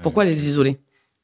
Pourquoi 0.02 0.24
Ouais, 0.24 0.30
les 0.30 0.46
isolés? 0.48 0.80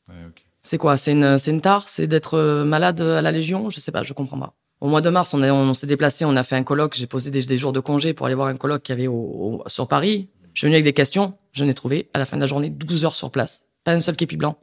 Ouais, 0.08 0.14
c'est 0.60 0.78
quoi? 0.78 0.96
C'est 0.96 1.12
une, 1.12 1.36
c'est 1.38 1.50
une 1.50 1.60
tare? 1.60 1.88
C'est 1.88 2.06
d'être 2.06 2.34
euh, 2.34 2.64
malade 2.64 3.00
à 3.00 3.20
la 3.22 3.32
Légion? 3.32 3.70
Je 3.70 3.80
sais 3.80 3.90
pas, 3.92 4.02
je 4.02 4.12
comprends 4.12 4.38
pas. 4.38 4.54
Au 4.80 4.88
mois 4.88 5.00
de 5.00 5.10
mars, 5.10 5.34
on, 5.34 5.42
on 5.42 5.74
s'est 5.74 5.86
déplacé, 5.88 6.24
on 6.24 6.36
a 6.36 6.42
fait 6.42 6.56
un 6.56 6.62
colloque. 6.62 6.94
J'ai 6.94 7.06
posé 7.06 7.30
des, 7.30 7.42
des 7.44 7.58
jours 7.58 7.72
de 7.72 7.80
congé 7.80 8.14
pour 8.14 8.26
aller 8.26 8.34
voir 8.34 8.48
un 8.48 8.56
colloque 8.56 8.82
qu'il 8.84 8.94
y 8.94 8.98
avait 8.98 9.08
au, 9.08 9.14
au- 9.14 9.68
sur 9.68 9.88
Paris. 9.88 10.28
Je 10.54 10.60
suis 10.60 10.66
venu 10.66 10.74
avec 10.74 10.84
des 10.84 10.92
questions. 10.92 11.36
Je 11.52 11.64
n'ai 11.64 11.74
trouvé 11.74 12.08
à 12.14 12.18
la 12.18 12.24
fin 12.24 12.36
de 12.36 12.40
la 12.40 12.46
journée 12.46 12.70
12 12.70 13.04
heures 13.04 13.16
sur 13.16 13.30
place. 13.30 13.64
Pas 13.84 13.92
un 13.92 14.00
seul 14.00 14.16
képi 14.16 14.36
blanc. 14.36 14.58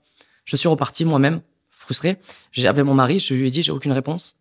Je 0.46 0.56
suis 0.56 0.68
reparti 0.68 1.06
moi-même, 1.06 1.42
frustré. 1.70 2.18
J'ai 2.52 2.68
appelé 2.68 2.84
mon 2.84 2.94
mari, 2.94 3.20
je 3.20 3.34
lui 3.34 3.48
ai 3.48 3.52
dit 3.52 3.64
j'ai 3.64 3.72
aucune 3.72 3.92
réponse. 3.92 4.36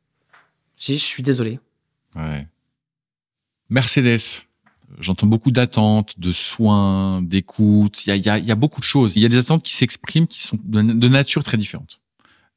J'ai 0.76 0.94
dit 0.94 0.98
je 0.98 1.04
suis 1.04 1.22
désolé. 1.22 1.58
Ouais. 2.14 2.46
Mercedes, 3.68 4.44
j'entends 5.00 5.26
beaucoup 5.26 5.50
d'attentes, 5.50 6.18
de 6.20 6.32
soins, 6.32 7.22
d'écoute. 7.22 8.06
Il 8.06 8.10
y 8.10 8.12
a, 8.12 8.16
y, 8.16 8.28
a, 8.28 8.38
y 8.38 8.50
a 8.50 8.54
beaucoup 8.54 8.80
de 8.80 8.86
choses. 8.86 9.16
Il 9.16 9.22
y 9.22 9.26
a 9.26 9.28
des 9.28 9.38
attentes 9.38 9.62
qui 9.62 9.74
s'expriment 9.74 10.26
qui 10.26 10.42
sont 10.42 10.58
de, 10.62 10.82
de 10.82 11.08
nature 11.08 11.42
très 11.42 11.56
différente. 11.56 12.00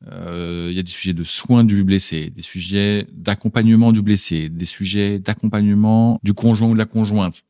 Euh, 0.08 0.68
il 0.70 0.78
y 0.78 0.80
a 0.80 0.84
des 0.84 0.92
sujets 0.92 1.14
de 1.14 1.24
soins 1.24 1.64
du 1.64 1.84
blessé, 1.84 2.30
des 2.30 2.42
sujets 2.42 3.06
d'accompagnement 3.12 3.92
du 3.92 4.02
blessé, 4.02 4.48
des 4.48 4.66
sujets 4.66 5.20
d'accompagnement 5.20 6.20
du 6.24 6.34
conjoint 6.34 6.70
ou 6.70 6.74
de 6.74 6.78
la 6.78 6.86
conjointe. 6.86 7.44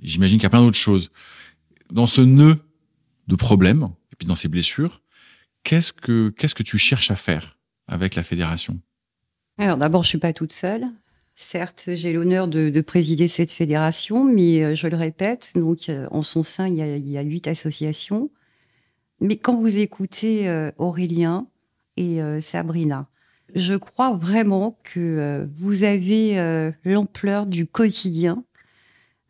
J'imagine 0.00 0.38
qu'il 0.38 0.44
y 0.44 0.46
a 0.46 0.50
plein 0.50 0.62
d'autres 0.62 0.76
choses. 0.76 1.10
Dans 1.90 2.06
ce 2.06 2.20
nœud 2.20 2.56
de 3.26 3.36
problèmes, 3.36 3.88
et 4.12 4.16
puis 4.16 4.26
dans 4.26 4.36
ces 4.36 4.48
blessures, 4.48 5.02
qu'est-ce 5.62 5.92
que, 5.92 6.30
qu'est-ce 6.30 6.54
que 6.54 6.62
tu 6.62 6.78
cherches 6.78 7.10
à 7.10 7.16
faire 7.16 7.58
avec 7.86 8.14
la 8.14 8.22
fédération? 8.22 8.80
Alors 9.58 9.76
d'abord, 9.76 10.02
je 10.02 10.08
suis 10.08 10.18
pas 10.18 10.32
toute 10.32 10.52
seule. 10.52 10.86
Certes, 11.34 11.90
j'ai 11.94 12.12
l'honneur 12.12 12.48
de, 12.48 12.68
de 12.68 12.80
présider 12.80 13.28
cette 13.28 13.50
fédération, 13.50 14.24
mais 14.24 14.62
euh, 14.62 14.74
je 14.74 14.88
le 14.88 14.96
répète, 14.96 15.50
donc 15.54 15.88
euh, 15.88 16.06
en 16.10 16.22
son 16.22 16.42
sein, 16.42 16.66
il 16.66 16.74
y, 16.74 16.82
a, 16.82 16.96
il 16.96 17.08
y 17.08 17.18
a 17.18 17.22
huit 17.22 17.46
associations. 17.46 18.30
Mais 19.20 19.36
quand 19.36 19.58
vous 19.58 19.78
écoutez 19.78 20.48
euh, 20.48 20.70
Aurélien 20.78 21.46
et 21.96 22.20
Sabrina, 22.40 23.08
je 23.54 23.74
crois 23.74 24.12
vraiment 24.12 24.78
que 24.84 25.46
vous 25.58 25.82
avez 25.82 26.72
l'ampleur 26.82 27.44
du 27.44 27.66
quotidien 27.66 28.42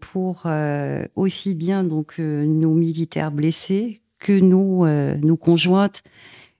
pour 0.01 0.42
euh, 0.46 1.07
aussi 1.14 1.55
bien 1.55 1.84
donc 1.84 2.14
euh, 2.18 2.44
nos 2.44 2.74
militaires 2.74 3.30
blessés 3.30 4.01
que 4.18 4.38
nos, 4.38 4.86
euh, 4.86 5.36
conjointes, 5.36 6.03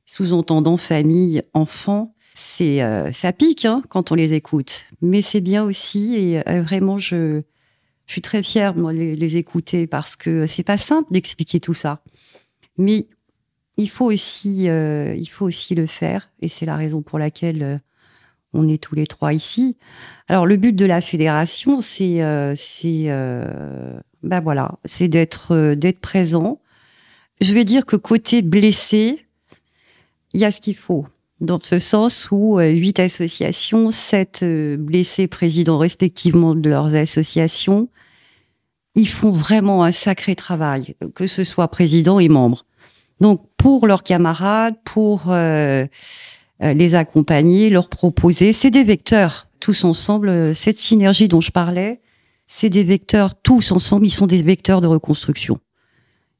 sous-entendant 0.07 0.77
famille, 0.77 1.43
enfants. 1.53 2.15
C'est 2.35 2.81
ça 3.13 3.33
pique 3.33 3.67
hein, 3.67 3.83
quand 3.89 4.13
on 4.13 4.15
les 4.15 4.33
écoute, 4.33 4.87
mais 5.03 5.21
c'est 5.21 5.43
bien 5.43 5.65
aussi 5.65 6.15
et 6.15 6.41
vraiment 6.61 6.99
je 6.99 7.43
suis 8.07 8.23
très 8.23 8.43
fière 8.43 8.73
de 8.73 8.89
les, 8.89 9.15
les 9.17 9.37
écouter 9.37 9.87
parce 9.87 10.17
que 10.17 10.47
c'est 10.47 10.63
pas 10.63 10.79
simple 10.79 11.13
d'expliquer 11.13 11.61
tout 11.61 11.75
ça, 11.75 12.03
mais 12.79 13.09
il 13.77 13.91
faut 13.91 14.07
aussi 14.07 14.69
il 14.69 15.27
faut 15.27 15.45
aussi 15.45 15.75
le 15.75 15.87
faire 15.87 16.31
et 16.41 16.49
c'est 16.49 16.65
la 16.65 16.77
raison 16.77 17.03
pour 17.03 17.19
laquelle 17.19 17.83
on 18.53 18.69
est 18.69 18.83
tous 18.83 18.95
les 18.95 19.07
trois 19.07 19.33
ici. 19.33 19.77
Alors 20.29 20.47
le 20.47 20.57
but 20.57 20.75
de 20.75 20.85
la 20.85 21.01
fédération 21.01 21.81
c'est 21.81 22.23
euh, 22.23 22.55
c'est 22.57 23.05
euh, 23.07 23.99
ben 24.23 24.41
voilà 24.41 24.79
c'est 24.85 25.09
d'être 25.09 25.55
euh, 25.55 25.75
d'être 25.75 26.01
présent. 26.01 26.61
Je 27.41 27.55
vais 27.55 27.65
dire 27.65 27.87
que 27.87 27.97
côté 27.97 28.43
blessé, 28.43 29.25
il 30.35 30.41
y 30.41 30.45
a 30.45 30.53
ce 30.53 30.61
qu'il 30.61 30.77
faut 30.77 31.07
dans 31.41 31.59
ce 31.63 31.79
sens 31.79 32.29
où 32.31 32.59
euh, 32.59 32.69
huit 32.69 33.01
associations, 33.01 33.91
sept 33.91 34.43
euh, 34.43 34.77
blessés 34.77 35.27
présidents 35.27 35.79
respectivement 35.79 36.55
de 36.55 36.69
leurs 36.69 36.95
associations, 36.95 37.89
ils 38.95 39.09
font 39.09 39.33
vraiment 39.33 39.85
un 39.85 39.93
sacré 39.93 40.35
travail, 40.35 40.95
que 41.15 41.27
ce 41.27 41.45
soit 41.45 41.69
président 41.69 42.19
et 42.19 42.29
membres. 42.29 42.67
Donc 43.21 43.43
pour 43.57 43.87
leurs 43.87 44.03
camarades, 44.03 44.77
pour 44.85 45.33
les 46.61 46.95
accompagner, 46.95 47.71
leur 47.71 47.89
proposer, 47.89 48.53
c'est 48.53 48.71
des 48.71 48.85
vecteurs 48.85 49.49
tous 49.61 49.85
ensemble. 49.85 50.29
euh, 50.29 50.55
Cette 50.55 50.79
synergie 50.79 51.29
dont 51.29 51.41
je 51.41 51.51
parlais, 51.51 52.01
c'est 52.47 52.71
des 52.71 52.85
vecteurs 52.85 53.35
tous 53.41 53.73
ensemble. 53.73 54.07
Ils 54.07 54.11
sont 54.11 54.27
des 54.27 54.43
vecteurs 54.43 54.81
de 54.81 54.87
reconstruction. 54.87 55.59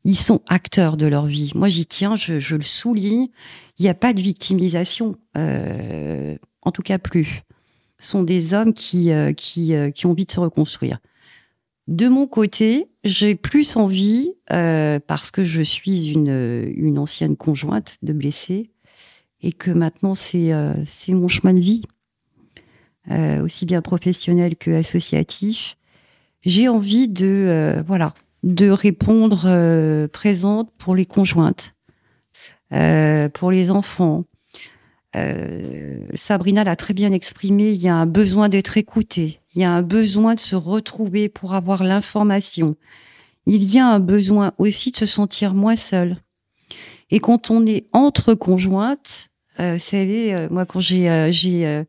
Ils 0.05 0.17
sont 0.17 0.41
acteurs 0.49 0.97
de 0.97 1.07
leur 1.07 1.27
vie. 1.27 1.53
Moi, 1.55 1.69
j'y 1.69 1.87
tiens, 1.87 2.17
je, 2.17 2.41
je 2.41 2.57
le 2.57 2.63
souligne 2.63 3.29
il 3.79 3.85
n'y 3.85 3.89
a 3.89 3.95
pas 3.95 4.13
de 4.13 4.21
victimisation, 4.21 5.17
euh, 5.39 6.37
en 6.61 6.71
tout 6.71 6.83
cas 6.83 6.99
plus. 6.99 7.43
Ce 7.99 8.11
sont 8.11 8.23
des 8.23 8.53
hommes 8.53 8.75
qui, 8.75 9.11
euh, 9.11 9.33
qui, 9.33 9.75
euh, 9.75 9.91
qui 9.91 10.05
ont 10.05 10.11
envie 10.11 10.27
de 10.27 10.31
se 10.31 10.39
reconstruire. 10.41 10.99
De 11.89 12.09
mon 12.09 12.27
côté, 12.27 12.91
j'ai 13.05 13.35
plus 13.35 13.77
envie, 13.77 14.35
euh, 14.53 15.01
parce 15.07 15.31
que 15.31 15.45
je 15.45 15.63
suis 15.63 16.11
une, 16.11 16.71
une 16.75 16.99
ancienne 16.99 17.37
conjointe 17.37 17.97
de 18.03 18.13
blessés, 18.13 18.71
et 19.43 19.53
que 19.53 19.71
maintenant 19.71 20.15
c'est 20.15 20.53
euh, 20.53 20.73
c'est 20.85 21.15
mon 21.15 21.29
chemin 21.29 21.55
de 21.55 21.61
vie, 21.61 21.83
euh, 23.11 23.43
aussi 23.43 23.67
bien 23.67 23.83
professionnel 23.83 24.57
que 24.57 24.71
associatif. 24.71 25.77
J'ai 26.43 26.69
envie 26.69 27.09
de 27.09 27.27
euh, 27.27 27.83
voilà 27.87 28.15
de 28.43 28.71
répondre 28.71 29.43
euh, 29.47 30.09
présente 30.09 30.71
pour 30.79 30.95
les 30.95 31.07
conjointes, 31.07 31.75
pour 33.35 33.51
les 33.51 33.71
enfants, 33.71 34.25
Sabrina 36.15 36.63
l'a 36.63 36.77
très 36.77 36.95
bien 36.95 37.11
exprimé, 37.11 37.71
il 37.71 37.81
y 37.81 37.89
a 37.89 37.97
un 37.97 38.07
besoin 38.07 38.49
d'être 38.49 38.77
écouté, 38.77 39.41
il 39.55 39.61
y 39.61 39.65
a 39.65 39.73
un 39.73 39.83
besoin 39.83 40.35
de 40.35 40.41
se 40.41 40.55
retrouver 40.55 41.29
pour 41.29 41.55
avoir 41.55 41.83
l'information. 41.83 42.77
Il 43.47 43.65
y 43.65 43.79
a 43.79 43.89
un 43.89 43.99
besoin 44.01 44.53
aussi 44.59 44.93
de 44.93 44.97
se 44.97 45.07
sentir 45.07 45.55
moins 45.55 45.77
seul. 45.77 46.19
Et 47.11 47.19
quand 47.19 47.51
on 47.51 47.67
est 47.67 47.89
entre 47.93 48.35
conjointes, 48.35 49.30
vous 49.61 49.81
savez, 49.81 50.35
euh, 50.35 50.49
moi 50.51 50.67
quand 50.67 50.81
j'ai 50.81 51.09
euh, 51.09 51.85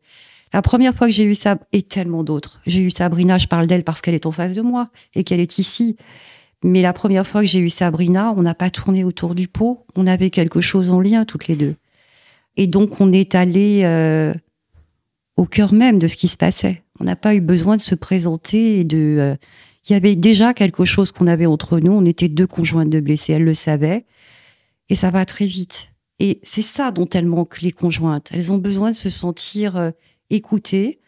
la 0.52 0.62
première 0.62 0.94
fois 0.94 1.06
que 1.06 1.12
j'ai 1.12 1.24
eu 1.24 1.34
ça 1.34 1.58
et 1.72 1.82
tellement 1.82 2.24
d'autres. 2.24 2.60
J'ai 2.66 2.80
eu 2.80 2.90
Sabrina, 2.90 3.38
je 3.38 3.46
parle 3.46 3.66
d'elle 3.66 3.84
parce 3.84 4.02
qu'elle 4.02 4.14
est 4.14 4.26
en 4.26 4.32
face 4.32 4.52
de 4.52 4.62
moi 4.62 4.90
et 5.14 5.24
qu'elle 5.24 5.40
est 5.40 5.58
ici. 5.58 5.96
Mais 6.64 6.82
la 6.82 6.92
première 6.92 7.26
fois 7.26 7.40
que 7.40 7.46
j'ai 7.46 7.58
eu 7.58 7.70
Sabrina, 7.70 8.32
on 8.36 8.42
n'a 8.42 8.54
pas 8.54 8.70
tourné 8.70 9.02
autour 9.02 9.34
du 9.34 9.48
pot, 9.48 9.84
on 9.96 10.06
avait 10.06 10.30
quelque 10.30 10.60
chose 10.60 10.90
en 10.90 11.00
lien 11.00 11.24
toutes 11.24 11.48
les 11.48 11.56
deux. 11.56 11.74
Et 12.56 12.66
donc, 12.66 13.00
on 13.00 13.12
est 13.12 13.34
allé 13.34 13.80
euh, 13.84 14.34
au 15.36 15.46
cœur 15.46 15.72
même 15.72 15.98
de 15.98 16.06
ce 16.06 16.16
qui 16.16 16.28
se 16.28 16.36
passait. 16.36 16.82
On 17.00 17.04
n'a 17.04 17.16
pas 17.16 17.34
eu 17.34 17.40
besoin 17.40 17.76
de 17.76 17.82
se 17.82 17.94
présenter 17.94 18.78
et 18.78 18.84
de. 18.84 19.16
Euh, 19.18 19.36
il 19.88 19.92
y 19.92 19.96
avait 19.96 20.14
déjà 20.14 20.54
quelque 20.54 20.84
chose 20.84 21.10
qu'on 21.10 21.26
avait 21.26 21.46
entre 21.46 21.80
nous. 21.80 21.92
On 21.92 22.04
était 22.04 22.28
deux 22.28 22.46
conjointes 22.46 22.90
de 22.90 23.00
blessés. 23.00 23.32
Elle 23.32 23.44
le 23.44 23.54
savait. 23.54 24.06
Et 24.88 24.94
ça 24.94 25.10
va 25.10 25.24
très 25.24 25.46
vite. 25.46 25.91
Et 26.24 26.38
c'est 26.44 26.62
ça 26.62 26.92
dont 26.92 27.08
elles 27.08 27.26
manquent, 27.26 27.62
les 27.62 27.72
conjointes. 27.72 28.28
Elles 28.32 28.52
ont 28.52 28.58
besoin 28.58 28.92
de 28.92 28.96
se 28.96 29.10
sentir 29.10 29.76
euh, 29.76 29.90
écoutées. 30.30 31.00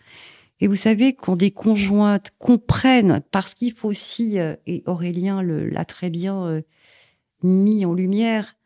Et 0.59 0.67
vous 0.67 0.75
savez, 0.75 1.13
quand 1.15 1.37
des 1.37 1.53
conjointes 1.53 2.33
comprennent, 2.39 3.23
parce 3.31 3.55
qu'il 3.55 3.73
faut 3.73 3.89
aussi, 3.89 4.39
et 4.39 4.83
Aurélien 4.87 5.43
l'a 5.43 5.85
très 5.85 6.11
bien 6.11 6.63
mis 7.43 7.85
en 7.85 7.93
lumière, 7.93 8.57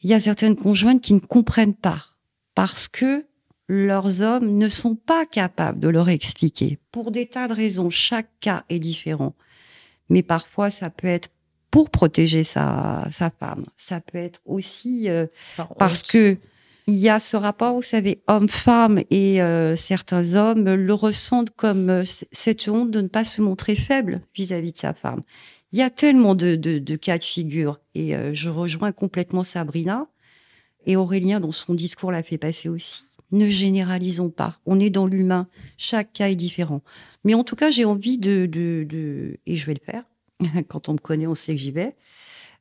il 0.00 0.10
y 0.10 0.14
a 0.14 0.20
certaines 0.20 0.56
conjointes 0.56 1.00
qui 1.00 1.14
ne 1.14 1.20
comprennent 1.20 1.74
pas 1.74 2.16
parce 2.54 2.88
que 2.88 3.26
leurs 3.68 4.22
hommes 4.22 4.56
ne 4.56 4.68
sont 4.68 4.94
pas 4.94 5.26
capables 5.26 5.80
de 5.80 5.88
leur 5.88 6.08
expliquer. 6.08 6.78
Pour 6.92 7.10
des 7.10 7.26
tas 7.26 7.48
de 7.48 7.54
raisons, 7.54 7.90
chaque 7.90 8.30
cas 8.40 8.64
est 8.68 8.78
différent. 8.78 9.34
Mais 10.08 10.22
parfois, 10.22 10.70
ça 10.70 10.90
peut 10.90 11.08
être 11.08 11.30
pour 11.76 11.90
protéger 11.90 12.42
sa, 12.42 13.06
sa 13.10 13.28
femme. 13.28 13.66
Ça 13.76 14.00
peut 14.00 14.16
être 14.16 14.40
aussi 14.46 15.10
euh, 15.10 15.26
parce 15.78 16.02
que 16.02 16.38
il 16.86 16.94
y 16.94 17.10
a 17.10 17.20
ce 17.20 17.36
rapport, 17.36 17.74
vous 17.74 17.82
savez, 17.82 18.22
homme-femme 18.28 19.02
et 19.10 19.42
euh, 19.42 19.76
certains 19.76 20.36
hommes 20.36 20.72
le 20.72 20.94
ressentent 20.94 21.50
comme 21.50 21.90
euh, 21.90 22.04
cette 22.32 22.66
honte 22.68 22.90
de 22.90 23.02
ne 23.02 23.08
pas 23.08 23.26
se 23.26 23.42
montrer 23.42 23.76
faible 23.76 24.22
vis-à-vis 24.34 24.72
de 24.72 24.78
sa 24.78 24.94
femme. 24.94 25.20
Il 25.70 25.78
y 25.78 25.82
a 25.82 25.90
tellement 25.90 26.34
de, 26.34 26.54
de, 26.54 26.96
cas 26.96 27.18
de 27.18 27.24
figure. 27.24 27.78
Et 27.94 28.14
je 28.32 28.48
rejoins 28.48 28.92
complètement 28.92 29.42
Sabrina. 29.42 30.06
Et 30.86 30.96
Aurélien, 30.96 31.40
dans 31.40 31.52
son 31.52 31.74
discours, 31.74 32.12
l'a 32.12 32.22
fait 32.22 32.38
passer 32.38 32.70
aussi. 32.70 33.02
Ne 33.32 33.50
généralisons 33.50 34.30
pas. 34.30 34.58
On 34.64 34.80
est 34.80 34.90
dans 34.90 35.06
l'humain. 35.06 35.48
Chaque 35.76 36.12
cas 36.14 36.28
est 36.28 36.36
différent. 36.36 36.80
Mais 37.24 37.34
en 37.34 37.44
tout 37.44 37.56
cas, 37.56 37.70
j'ai 37.70 37.84
envie 37.84 38.16
de, 38.16 38.46
de, 38.46 38.86
de, 38.88 39.38
et 39.44 39.56
je 39.56 39.66
vais 39.66 39.74
le 39.74 39.84
faire. 39.84 40.04
Quand 40.68 40.88
on 40.88 40.94
me 40.94 40.98
connaît, 40.98 41.26
on 41.26 41.34
sait 41.34 41.54
que 41.54 41.60
j'y 41.60 41.70
vais. 41.70 41.94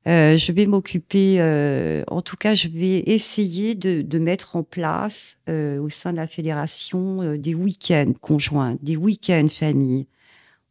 Euh, 0.07 0.37
je 0.37 0.51
vais 0.51 0.67
m'occuper, 0.67 1.37
euh, 1.39 2.03
en 2.07 2.21
tout 2.21 2.37
cas, 2.37 2.53
je 2.53 2.67
vais 2.67 2.99
essayer 3.07 3.73
de, 3.73 4.03
de 4.03 4.19
mettre 4.19 4.55
en 4.55 4.61
place 4.63 5.39
euh, 5.49 5.79
au 5.81 5.89
sein 5.89 6.11
de 6.11 6.17
la 6.17 6.27
fédération 6.27 7.23
euh, 7.23 7.37
des 7.39 7.55
week-ends 7.55 8.13
conjoints, 8.21 8.77
des 8.83 8.97
week-ends 8.97 9.47
famille. 9.47 10.05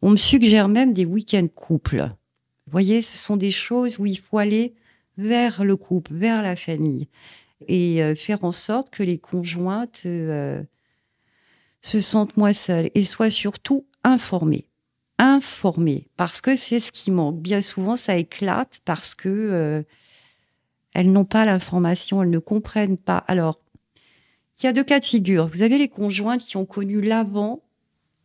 On 0.03 0.11
me 0.11 0.17
suggère 0.17 0.69
même 0.69 0.93
des 0.93 1.05
week-ends 1.05 1.49
couples. 1.53 2.11
Vous 2.67 2.71
voyez, 2.71 3.03
ce 3.03 3.17
sont 3.17 3.37
des 3.37 3.51
choses 3.51 3.99
où 3.99 4.07
il 4.07 4.19
faut 4.19 4.39
aller 4.39 4.75
vers 5.19 5.65
le 5.65 5.77
couple, 5.77 6.15
vers 6.15 6.43
la 6.43 6.57
famille, 6.57 7.09
et 7.67 8.03
euh, 8.03 8.15
faire 8.15 8.45
en 8.45 8.53
sorte 8.53 8.91
que 8.91 9.03
les 9.03 9.19
conjointes 9.19 10.03
euh, 10.07 10.63
se 11.81 12.01
sentent 12.01 12.37
moins 12.37 12.53
seules 12.53 12.91
et 12.95 13.05
soient 13.05 13.31
surtout 13.31 13.87
informées. 14.03 14.69
Informées, 15.19 16.09
parce 16.17 16.41
que 16.41 16.57
c'est 16.57 16.81
ce 16.81 16.93
qui 16.93 17.11
manque. 17.11 17.41
Bien 17.41 17.63
souvent, 17.63 17.97
ça 17.97 18.17
éclate 18.17 18.81
parce 18.85 19.15
que 19.15 19.29
euh, 19.29 19.83
elles 20.93 21.13
n'ont 21.13 21.25
pas 21.25 21.45
l'information, 21.45 22.23
elles 22.23 22.31
ne 22.31 22.39
comprennent 22.39 22.99
pas. 22.99 23.19
Alors, 23.19 23.61
il 24.61 24.67
y 24.67 24.69
a 24.69 24.73
deux 24.73 24.85
cas 24.85 25.01
de 25.01 25.05
figure. 25.05 25.49
Vous 25.49 25.63
avez 25.63 25.79
les 25.79 25.89
conjointes 25.89 26.43
qui 26.43 26.57
ont 26.57 26.67
connu 26.67 27.01
l'avant 27.01 27.63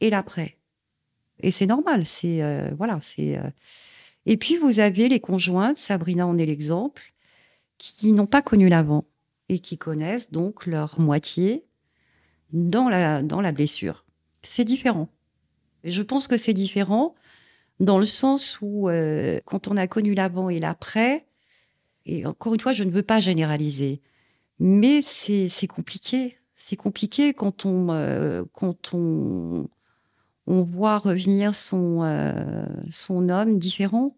et 0.01 0.09
l'après. 0.09 0.57
Et 1.41 1.51
c'est 1.51 1.67
normal, 1.67 2.05
c'est 2.05 2.41
voilà, 2.77 2.99
c'est 3.01 3.39
et 4.25 4.37
puis, 4.37 4.57
vous 4.57 4.79
avez 4.79 5.09
les 5.09 5.19
conjointes, 5.19 5.77
Sabrina 5.77 6.27
en 6.27 6.37
est 6.37 6.45
l'exemple, 6.45 7.13
qui 7.79 8.13
n'ont 8.13 8.27
pas 8.27 8.43
connu 8.43 8.69
l'avant 8.69 9.05
et 9.49 9.57
qui 9.57 9.77
connaissent 9.77 10.31
donc 10.31 10.67
leur 10.67 10.99
moitié 10.99 11.65
dans 12.53 12.89
la, 12.89 13.23
dans 13.23 13.41
la 13.41 13.51
blessure. 13.51 14.05
C'est 14.43 14.65
différent. 14.65 15.09
Je 15.83 16.01
pense 16.01 16.27
que 16.27 16.37
c'est 16.37 16.53
différent 16.53 17.15
dans 17.79 17.97
le 17.97 18.05
sens 18.05 18.57
où, 18.61 18.89
euh, 18.89 19.39
quand 19.45 19.67
on 19.67 19.77
a 19.77 19.87
connu 19.87 20.13
l'avant 20.13 20.49
et 20.49 20.59
l'après, 20.59 21.25
et 22.05 22.25
encore 22.25 22.53
une 22.53 22.59
fois, 22.59 22.73
je 22.73 22.83
ne 22.83 22.91
veux 22.91 23.03
pas 23.03 23.19
généraliser, 23.19 24.01
mais 24.59 25.01
c'est 25.01 25.67
compliqué. 25.67 26.37
C'est 26.55 26.75
compliqué 26.75 27.33
quand 27.33 27.65
on, 27.65 27.89
euh, 27.91 28.43
quand 28.53 28.93
on, 28.93 29.69
on 30.47 30.61
voit 30.63 30.97
revenir 30.97 31.55
son, 31.55 32.03
euh, 32.03 32.65
son 32.91 33.29
homme 33.29 33.57
différent 33.57 34.15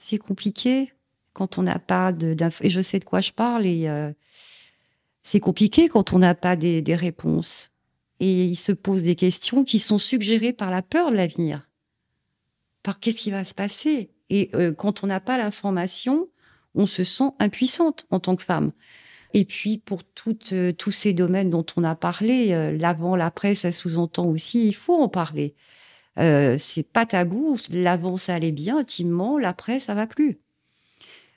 c'est 0.00 0.18
compliqué 0.18 0.92
quand 1.32 1.58
on 1.58 1.62
n'a 1.62 1.78
pas 1.78 2.10
d'infos. 2.12 2.64
Et 2.64 2.70
je 2.70 2.80
sais 2.80 2.98
de 2.98 3.04
quoi 3.04 3.20
je 3.20 3.30
parle. 3.30 3.66
Et 3.66 3.88
euh, 3.88 4.10
c'est 5.22 5.38
compliqué 5.38 5.88
quand 5.88 6.12
on 6.12 6.18
n'a 6.18 6.34
pas 6.34 6.56
des, 6.56 6.82
réponses. 6.96 7.70
Et 8.20 8.44
il 8.44 8.56
se 8.56 8.72
pose 8.72 9.02
des 9.02 9.14
questions 9.16 9.64
qui 9.64 9.78
sont 9.78 9.98
suggérées 9.98 10.52
par 10.52 10.70
la 10.70 10.82
peur 10.82 11.10
de 11.10 11.16
l'avenir. 11.16 11.68
Par 12.82 13.00
qu'est-ce 13.00 13.20
qui 13.20 13.30
va 13.30 13.44
se 13.44 13.54
passer? 13.54 14.10
Et 14.28 14.50
euh, 14.54 14.72
quand 14.72 15.02
on 15.02 15.06
n'a 15.08 15.20
pas 15.20 15.38
l'information, 15.38 16.28
on 16.74 16.86
se 16.86 17.02
sent 17.02 17.30
impuissante 17.38 18.06
en 18.10 18.20
tant 18.20 18.36
que 18.36 18.44
femme. 18.44 18.72
Et 19.34 19.44
puis 19.44 19.78
pour 19.78 20.04
toutes, 20.04 20.52
euh, 20.52 20.72
tous 20.72 20.90
ces 20.90 21.12
domaines 21.12 21.50
dont 21.50 21.66
on 21.76 21.84
a 21.84 21.96
parlé, 21.96 22.76
l'avant, 22.78 23.16
l'après, 23.16 23.54
ça 23.54 23.72
sous-entend 23.72 24.26
aussi, 24.26 24.68
il 24.68 24.74
faut 24.74 25.02
en 25.02 25.08
parler. 25.08 25.56
Euh, 26.18 26.56
c'est 26.58 26.82
pas 26.82 27.06
tabou. 27.06 27.56
L'avant, 27.70 28.16
ça 28.16 28.34
allait 28.34 28.52
bien 28.52 28.78
intimement. 28.78 29.38
L'après, 29.38 29.80
ça 29.80 29.94
va 29.94 30.06
plus. 30.06 30.38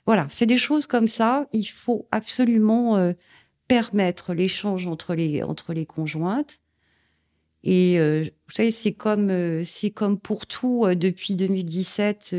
Voilà, 0.06 0.26
c'est 0.28 0.46
des 0.46 0.58
choses 0.58 0.86
comme 0.86 1.06
ça. 1.06 1.46
Il 1.52 1.64
faut 1.64 2.06
absolument 2.10 2.96
euh, 2.96 3.12
permettre 3.68 4.34
l'échange 4.34 4.86
entre 4.86 5.14
les 5.14 5.42
entre 5.42 5.72
les 5.72 5.86
conjointes. 5.86 6.60
Et 7.64 7.98
euh, 7.98 8.22
vous 8.22 8.54
savez, 8.54 8.70
c'est 8.70 8.92
comme 8.92 9.64
c'est 9.64 9.90
comme 9.90 10.18
pour 10.18 10.46
tout 10.46 10.86
depuis 10.94 11.34
2017. 11.34 12.36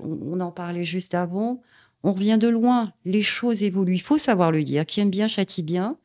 on, 0.00 0.40
en 0.40 0.50
parlait 0.50 0.84
juste 0.84 1.14
avant. 1.14 1.62
On 2.02 2.12
revient 2.12 2.38
de 2.40 2.48
loin. 2.48 2.92
Les 3.04 3.22
choses 3.22 3.62
évoluent. 3.62 3.94
Il 3.94 4.00
faut 4.02 4.18
savoir 4.18 4.50
le 4.50 4.64
dire. 4.64 4.86
Qui 4.86 5.00
aime 5.00 5.10
bien 5.10 5.28
châtie 5.28 5.62
bien. 5.62 5.98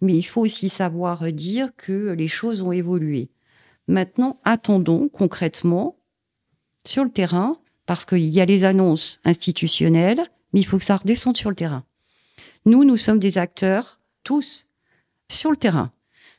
Mais 0.00 0.14
il 0.14 0.22
faut 0.22 0.40
aussi 0.40 0.68
savoir 0.68 1.32
dire 1.32 1.70
que 1.76 2.12
les 2.12 2.28
choses 2.28 2.62
ont 2.62 2.72
évolué. 2.72 3.30
Maintenant, 3.88 4.38
attendons 4.44 5.08
concrètement 5.08 5.96
sur 6.86 7.04
le 7.04 7.10
terrain, 7.10 7.58
parce 7.86 8.04
qu'il 8.04 8.24
y 8.24 8.40
a 8.40 8.44
les 8.44 8.64
annonces 8.64 9.20
institutionnelles, 9.24 10.22
mais 10.52 10.60
il 10.60 10.64
faut 10.64 10.78
que 10.78 10.84
ça 10.84 10.96
redescende 10.96 11.36
sur 11.36 11.50
le 11.50 11.56
terrain. 11.56 11.84
Nous, 12.66 12.84
nous 12.84 12.96
sommes 12.96 13.18
des 13.18 13.38
acteurs, 13.38 14.00
tous, 14.24 14.66
sur 15.30 15.50
le 15.50 15.56
terrain. 15.56 15.92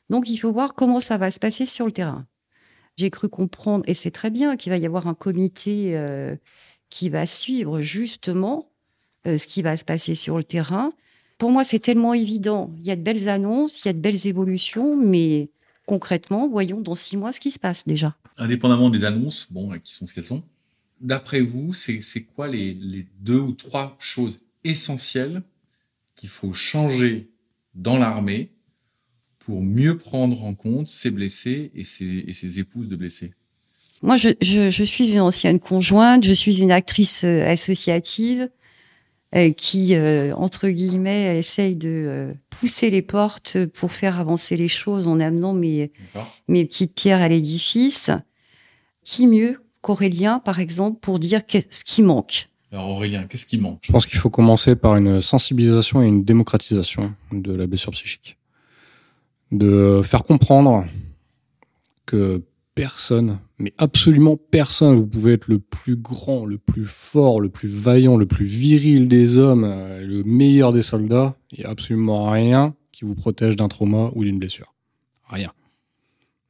Donc, 0.10 0.30
il 0.30 0.38
faut 0.38 0.52
voir 0.52 0.74
comment 0.74 1.00
ça 1.00 1.18
va 1.18 1.32
se 1.32 1.40
passer 1.40 1.66
sur 1.66 1.86
le 1.86 1.92
terrain. 1.92 2.26
J'ai 2.98 3.10
cru 3.10 3.30
comprendre, 3.30 3.84
et 3.88 3.94
c'est 3.94 4.12
très 4.12 4.30
bien, 4.30 4.58
qu'il 4.58 4.72
va 4.72 4.78
y 4.78 4.86
avoir 4.86 5.08
un 5.08 5.14
comité 5.14 5.98
euh, 5.98 6.36
qui 6.90 7.10
va 7.10 7.26
suivre 7.26 7.82
justement 7.82 8.72
euh, 9.28 9.38
ce 9.38 9.48
qui 9.48 9.62
va 9.62 9.78
se 9.78 9.86
passer 9.86 10.16
sur 10.16 10.38
le 10.38 10.44
terrain. 10.44 10.92
Pour 11.38 11.52
moi, 11.52 11.64
c'est 11.64 11.80
tellement 11.80 12.14
évident. 12.14 12.74
Il 12.78 12.86
y 12.86 12.92
a 12.92 12.96
de 12.96 13.02
belles 13.02 13.30
annonces, 13.30 13.84
il 13.84 13.88
y 13.88 13.90
a 13.90 13.94
de 13.94 14.00
belles 14.00 14.28
évolutions, 14.28 14.98
mais 14.98 15.50
concrètement, 15.86 16.50
voyons 16.50 16.82
dans 16.82 16.96
six 16.96 17.18
mois 17.18 17.32
ce 17.32 17.40
qui 17.40 17.52
se 17.52 17.60
passe 17.60 17.88
déjà. 17.88 18.16
Indépendamment 18.38 18.90
des 18.90 19.06
annonces, 19.06 19.48
bon, 19.50 19.78
qui 19.80 19.94
sont 19.94 20.06
ce 20.06 20.14
qu'elles 20.14 20.26
sont, 20.26 20.44
d'après 21.02 21.42
vous, 21.42 21.74
c'est 21.74 22.24
quoi 22.36 22.48
les, 22.48 23.06
deux 23.20 23.40
ou 23.40 23.54
trois 23.54 23.96
choses 24.00 24.42
essentielles 24.64 25.42
qu'il 26.16 26.30
faut 26.30 26.54
changer 26.54 27.30
dans 27.76 27.98
l'armée 27.98 28.52
pour 29.50 29.64
mieux 29.64 29.98
prendre 29.98 30.44
en 30.44 30.54
compte 30.54 30.88
ces 30.88 31.10
blessés 31.10 31.72
et 31.74 31.84
ces, 31.84 32.60
épouses 32.60 32.88
de 32.88 32.96
blessés 32.96 33.34
Moi, 34.04 34.16
je, 34.16 34.30
je, 34.42 34.84
suis 34.84 35.12
une 35.12 35.22
ancienne 35.22 35.60
conjointe, 35.60 36.24
je 36.24 36.34
suis 36.34 36.62
une 36.62 36.72
actrice 36.72 37.24
euh, 37.24 37.52
associative. 37.52 38.50
Euh, 39.36 39.52
qui, 39.52 39.94
euh, 39.94 40.34
entre 40.36 40.70
guillemets, 40.70 41.38
essaye 41.38 41.76
de 41.76 41.88
euh, 41.88 42.34
pousser 42.50 42.90
les 42.90 43.04
portes 43.04 43.64
pour 43.66 43.92
faire 43.92 44.20
avancer 44.20 44.58
les 44.58 44.68
choses 44.68 45.08
en 45.08 45.20
amenant 45.20 45.54
mes, 45.54 45.92
mes 46.48 46.66
petites 46.66 46.96
pierres 46.96 47.22
à 47.22 47.28
l'édifice. 47.28 48.10
Qui 49.04 49.28
mieux 49.28 49.62
qu'Aurélien, 49.82 50.40
par 50.40 50.60
exemple, 50.60 51.00
pour 51.00 51.20
dire 51.20 51.42
ce 51.48 51.84
qui 51.84 52.02
manque? 52.02 52.50
Alors 52.72 52.90
Aurélien, 52.90 53.26
qu'est-ce 53.28 53.46
qui 53.46 53.60
manque? 53.60 53.82
Je 53.84 53.92
pense 53.92 54.08
qu'il 54.08 54.18
faut 54.18 54.32
commencer 54.32 54.76
par 54.76 54.96
une 54.96 55.22
sensibilisation 55.22 56.02
et 56.02 56.08
une 56.08 56.24
démocratisation 56.24 57.14
de 57.32 57.54
la 57.54 57.68
blessure 57.68 57.92
psychique. 57.92 58.39
De 59.52 60.02
faire 60.04 60.24
comprendre 60.24 60.86
que 62.06 62.44
personne, 62.76 63.40
mais 63.58 63.74
absolument 63.78 64.38
personne, 64.38 64.96
vous 64.96 65.08
pouvez 65.08 65.34
être 65.34 65.48
le 65.48 65.60
plus 65.60 65.98
grand, 65.98 66.46
le 66.46 66.58
plus 66.58 66.86
fort, 66.86 67.42
le 67.42 67.50
plus 67.50 67.68
vaillant, 67.68 68.16
le 68.16 68.26
plus 68.26 68.46
viril 68.46 69.08
des 69.08 69.38
hommes, 69.38 69.66
euh, 69.66 70.06
le 70.06 70.24
meilleur 70.24 70.72
des 70.72 70.82
soldats, 70.82 71.36
il 71.52 71.60
n'y 71.60 71.66
a 71.66 71.70
absolument 71.70 72.30
rien 72.30 72.74
qui 72.92 73.06
vous 73.06 73.16
protège 73.16 73.56
d'un 73.56 73.68
trauma 73.68 74.12
ou 74.16 74.24
d'une 74.24 74.40
blessure. 74.40 74.74
Rien. 75.28 75.52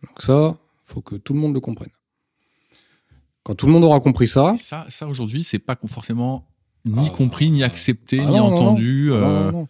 Donc 0.04 0.22
ça, 0.22 0.58
faut 0.84 1.02
que 1.02 1.16
tout 1.16 1.34
le 1.34 1.40
monde 1.40 1.54
le 1.54 1.60
comprenne. 1.60 1.90
Quand 3.44 3.56
tout 3.56 3.66
le 3.66 3.72
monde 3.72 3.84
aura 3.84 4.00
compris 4.00 4.28
ça, 4.28 4.54
Et 4.54 4.58
ça, 4.58 4.86
ça 4.90 5.08
aujourd'hui, 5.08 5.44
c'est 5.44 5.60
pas 5.60 5.78
forcément 5.88 6.46
ni 6.86 7.08
Ah, 7.08 7.10
compris, 7.10 7.50
ni 7.50 7.64
ah, 7.64 7.66
accepté, 7.66 8.20
ah, 8.20 8.26
ni 8.26 8.38
non, 8.38 8.44
entendu. 8.44 9.08
non, 9.10 9.16
euh, 9.16 9.52
non, 9.52 9.68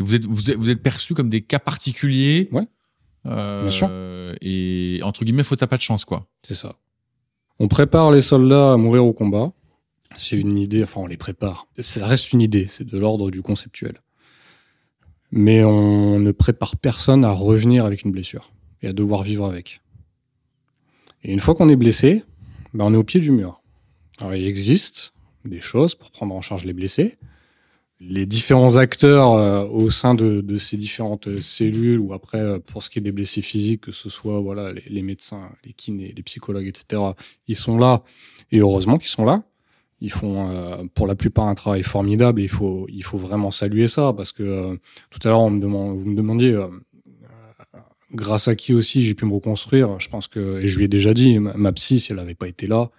vous 0.00 0.14
êtes, 0.14 0.26
vous 0.26 0.50
êtes, 0.50 0.56
vous 0.58 0.70
êtes 0.70 0.82
perçus 0.82 1.14
comme 1.14 1.28
des 1.28 1.40
cas 1.40 1.58
particuliers. 1.58 2.48
Ouais. 2.52 2.66
Euh, 3.26 3.62
Bien 3.62 3.70
sûr. 3.70 3.90
Et 4.40 5.00
entre 5.02 5.24
guillemets, 5.24 5.44
faut 5.44 5.56
t'as 5.56 5.66
pas 5.66 5.76
de 5.76 5.82
chance, 5.82 6.04
quoi. 6.04 6.26
C'est 6.42 6.54
ça. 6.54 6.76
On 7.58 7.68
prépare 7.68 8.10
les 8.10 8.22
soldats 8.22 8.72
à 8.72 8.76
mourir 8.76 9.04
au 9.04 9.12
combat. 9.12 9.52
C'est 10.16 10.36
une 10.36 10.58
idée, 10.58 10.82
enfin 10.82 11.00
on 11.02 11.06
les 11.06 11.16
prépare. 11.16 11.66
Ça 11.78 12.06
reste 12.06 12.32
une 12.32 12.40
idée, 12.40 12.66
c'est 12.68 12.84
de 12.84 12.98
l'ordre 12.98 13.30
du 13.30 13.42
conceptuel. 13.42 14.02
Mais 15.30 15.64
on 15.64 16.18
ne 16.18 16.32
prépare 16.32 16.76
personne 16.76 17.24
à 17.24 17.30
revenir 17.30 17.86
avec 17.86 18.02
une 18.02 18.12
blessure 18.12 18.52
et 18.82 18.88
à 18.88 18.92
devoir 18.92 19.22
vivre 19.22 19.46
avec. 19.46 19.80
Et 21.22 21.32
une 21.32 21.40
fois 21.40 21.54
qu'on 21.54 21.68
est 21.68 21.76
blessé, 21.76 22.24
ben 22.74 22.84
on 22.84 22.92
est 22.92 22.98
au 22.98 23.04
pied 23.04 23.20
du 23.20 23.30
mur. 23.30 23.62
Alors 24.18 24.34
il 24.34 24.46
existe 24.46 25.14
des 25.44 25.60
choses 25.60 25.94
pour 25.94 26.10
prendre 26.10 26.34
en 26.34 26.42
charge 26.42 26.64
les 26.64 26.72
blessés. 26.72 27.16
Les 28.04 28.26
différents 28.26 28.76
acteurs 28.76 29.32
euh, 29.34 29.64
au 29.64 29.88
sein 29.88 30.14
de, 30.14 30.40
de 30.40 30.58
ces 30.58 30.76
différentes 30.76 31.40
cellules 31.40 32.00
ou 32.00 32.12
après 32.12 32.40
euh, 32.40 32.58
pour 32.58 32.82
ce 32.82 32.90
qui 32.90 32.98
est 32.98 33.02
des 33.02 33.12
blessés 33.12 33.42
physiques, 33.42 33.82
que 33.82 33.92
ce 33.92 34.10
soit 34.10 34.40
voilà 34.40 34.72
les, 34.72 35.02
médecins, 35.02 35.50
les 35.64 35.72
kinés, 35.72 36.12
les 36.16 36.22
psychologues, 36.24 36.66
etc. 36.66 37.00
Ils 37.46 37.56
sont 37.56 37.78
là 37.78 38.02
et 38.50 38.58
heureusement 38.58 38.98
qu'ils 38.98 39.08
sont 39.08 39.24
là. 39.24 39.44
Ils 40.00 40.10
font 40.10 40.50
euh, 40.50 40.82
pour 40.94 41.06
la 41.06 41.14
plupart 41.14 41.46
un 41.46 41.54
travail 41.54 41.84
formidable. 41.84 42.40
Il 42.40 42.48
faut 42.48 42.86
il 42.88 43.04
faut 43.04 43.18
vraiment 43.18 43.52
saluer 43.52 43.86
ça 43.86 44.12
parce 44.12 44.32
que 44.32 44.42
euh, 44.42 44.76
tout 45.10 45.20
à 45.22 45.28
l'heure 45.28 45.40
on 45.40 45.50
me 45.50 45.64
vous 45.64 46.08
me 46.08 46.16
demandiez 46.16 46.54
euh, 46.54 46.66
euh, 46.66 47.78
grâce 48.12 48.48
à 48.48 48.56
qui 48.56 48.74
aussi 48.74 49.02
j'ai 49.04 49.14
pu 49.14 49.26
me 49.26 49.32
reconstruire. 49.32 50.00
Je 50.00 50.08
pense 50.08 50.26
que 50.26 50.60
et 50.60 50.66
je 50.66 50.76
lui 50.76 50.86
ai 50.86 50.88
déjà 50.88 51.14
dit 51.14 51.38
ma, 51.38 51.54
ma 51.54 51.72
psy 51.72 52.00
si 52.00 52.10
elle 52.10 52.18
avait 52.18 52.34
pas 52.34 52.48
été 52.48 52.66
là, 52.66 52.90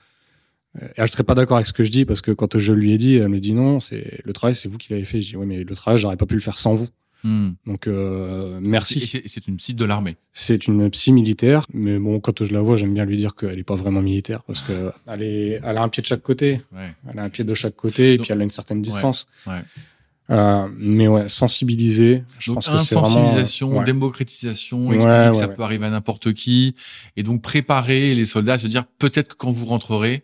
elle 0.96 1.08
serait 1.08 1.24
pas 1.24 1.36
d'accord 1.36 1.58
avec 1.58 1.68
ce 1.68 1.74
que 1.74 1.84
je 1.84 1.92
dis 1.92 2.06
parce 2.06 2.22
que 2.22 2.32
quand 2.32 2.58
je 2.58 2.74
lui 2.74 2.94
ai 2.94 2.98
dit, 2.98 3.16
elle 3.16 3.28
me 3.30 3.40
dit 3.40 3.54
non, 3.54 3.80
c'est 3.80 4.22
le 4.24 4.34
travail, 4.34 4.56
c'est 4.56 4.68
vous 4.68 4.78
qui 4.78 4.92
l'avez 4.92 5.06
fait. 5.06 5.22
Je 5.22 5.30
dis 5.30 5.36
oui, 5.38 5.46
mais 5.46 5.64
le 5.64 5.76
travail, 5.76 6.00
j'aurais 6.00 6.18
pas 6.18 6.26
pu 6.26 6.34
le 6.36 6.40
faire 6.42 6.58
sans 6.58 6.74
vous. 6.74 6.88
Hmm. 7.24 7.52
Donc 7.66 7.88
euh, 7.88 8.60
merci. 8.62 9.24
c'est 9.26 9.48
une 9.48 9.60
site 9.60 9.78
de 9.78 9.86
l'armée. 9.86 10.18
C'est 10.34 10.68
une 10.68 10.90
psy 10.90 11.12
militaire, 11.14 11.66
mais 11.74 11.98
bon, 11.98 12.20
quand 12.20 12.44
je 12.44 12.52
la 12.52 12.60
vois, 12.60 12.76
j'aime 12.76 12.94
bien 12.94 13.06
lui 13.06 13.18
dire 13.18 13.34
qu'elle 13.36 13.58
est 13.58 13.64
pas 13.64 13.76
vraiment 13.76 14.02
militaire 14.02 14.44
parce 14.44 14.62
que 14.62 14.92
elle 15.08 15.22
est, 15.22 15.62
elle 15.64 15.78
a 15.78 15.84
un 15.84 15.90
pied 15.90 16.02
de 16.02 16.08
chaque 16.08 16.22
côté. 16.22 16.62
Ouais. 16.74 16.94
Elle 17.10 17.20
a 17.20 17.24
un 17.24 17.30
pied 17.30 17.44
de 17.44 17.54
chaque 17.54 17.76
côté 17.76 18.14
et 18.14 18.18
puis 18.18 18.32
elle 18.32 18.42
a 18.42 18.44
une 18.44 18.52
certaine 18.52 18.82
distance. 18.82 19.28
ouais. 19.48 19.62
Euh, 20.30 20.70
mais 20.78 21.08
ouais, 21.10 21.28
sensibiliser. 21.28 22.24
Je 22.40 22.52
donc 22.52 22.64
pense 22.64 22.70
que 22.70 22.78
c'est 22.86 22.96
vraiment. 22.96 23.36
ouais. 23.36 23.84
démocratisation, 23.84 24.88
Ouais, 24.88 24.96
expliquer 24.96 25.18
que 25.18 25.28
ouais, 25.32 25.34
ça 25.34 25.48
peut 25.50 25.64
arriver 25.64 25.86
à 25.86 25.90
n'importe 25.90 26.34
qui, 26.34 26.76
et 27.18 27.24
donc 27.24 27.42
préparer 27.42 28.16
les 28.16 28.24
soldats 28.24 28.54
à 28.54 28.58
se 28.58 28.68
dire 28.68 28.86
peut-être 29.00 29.30
que 29.30 29.36
quand 29.36 29.52
vous 29.52 29.66
rentrerez, 29.66 30.24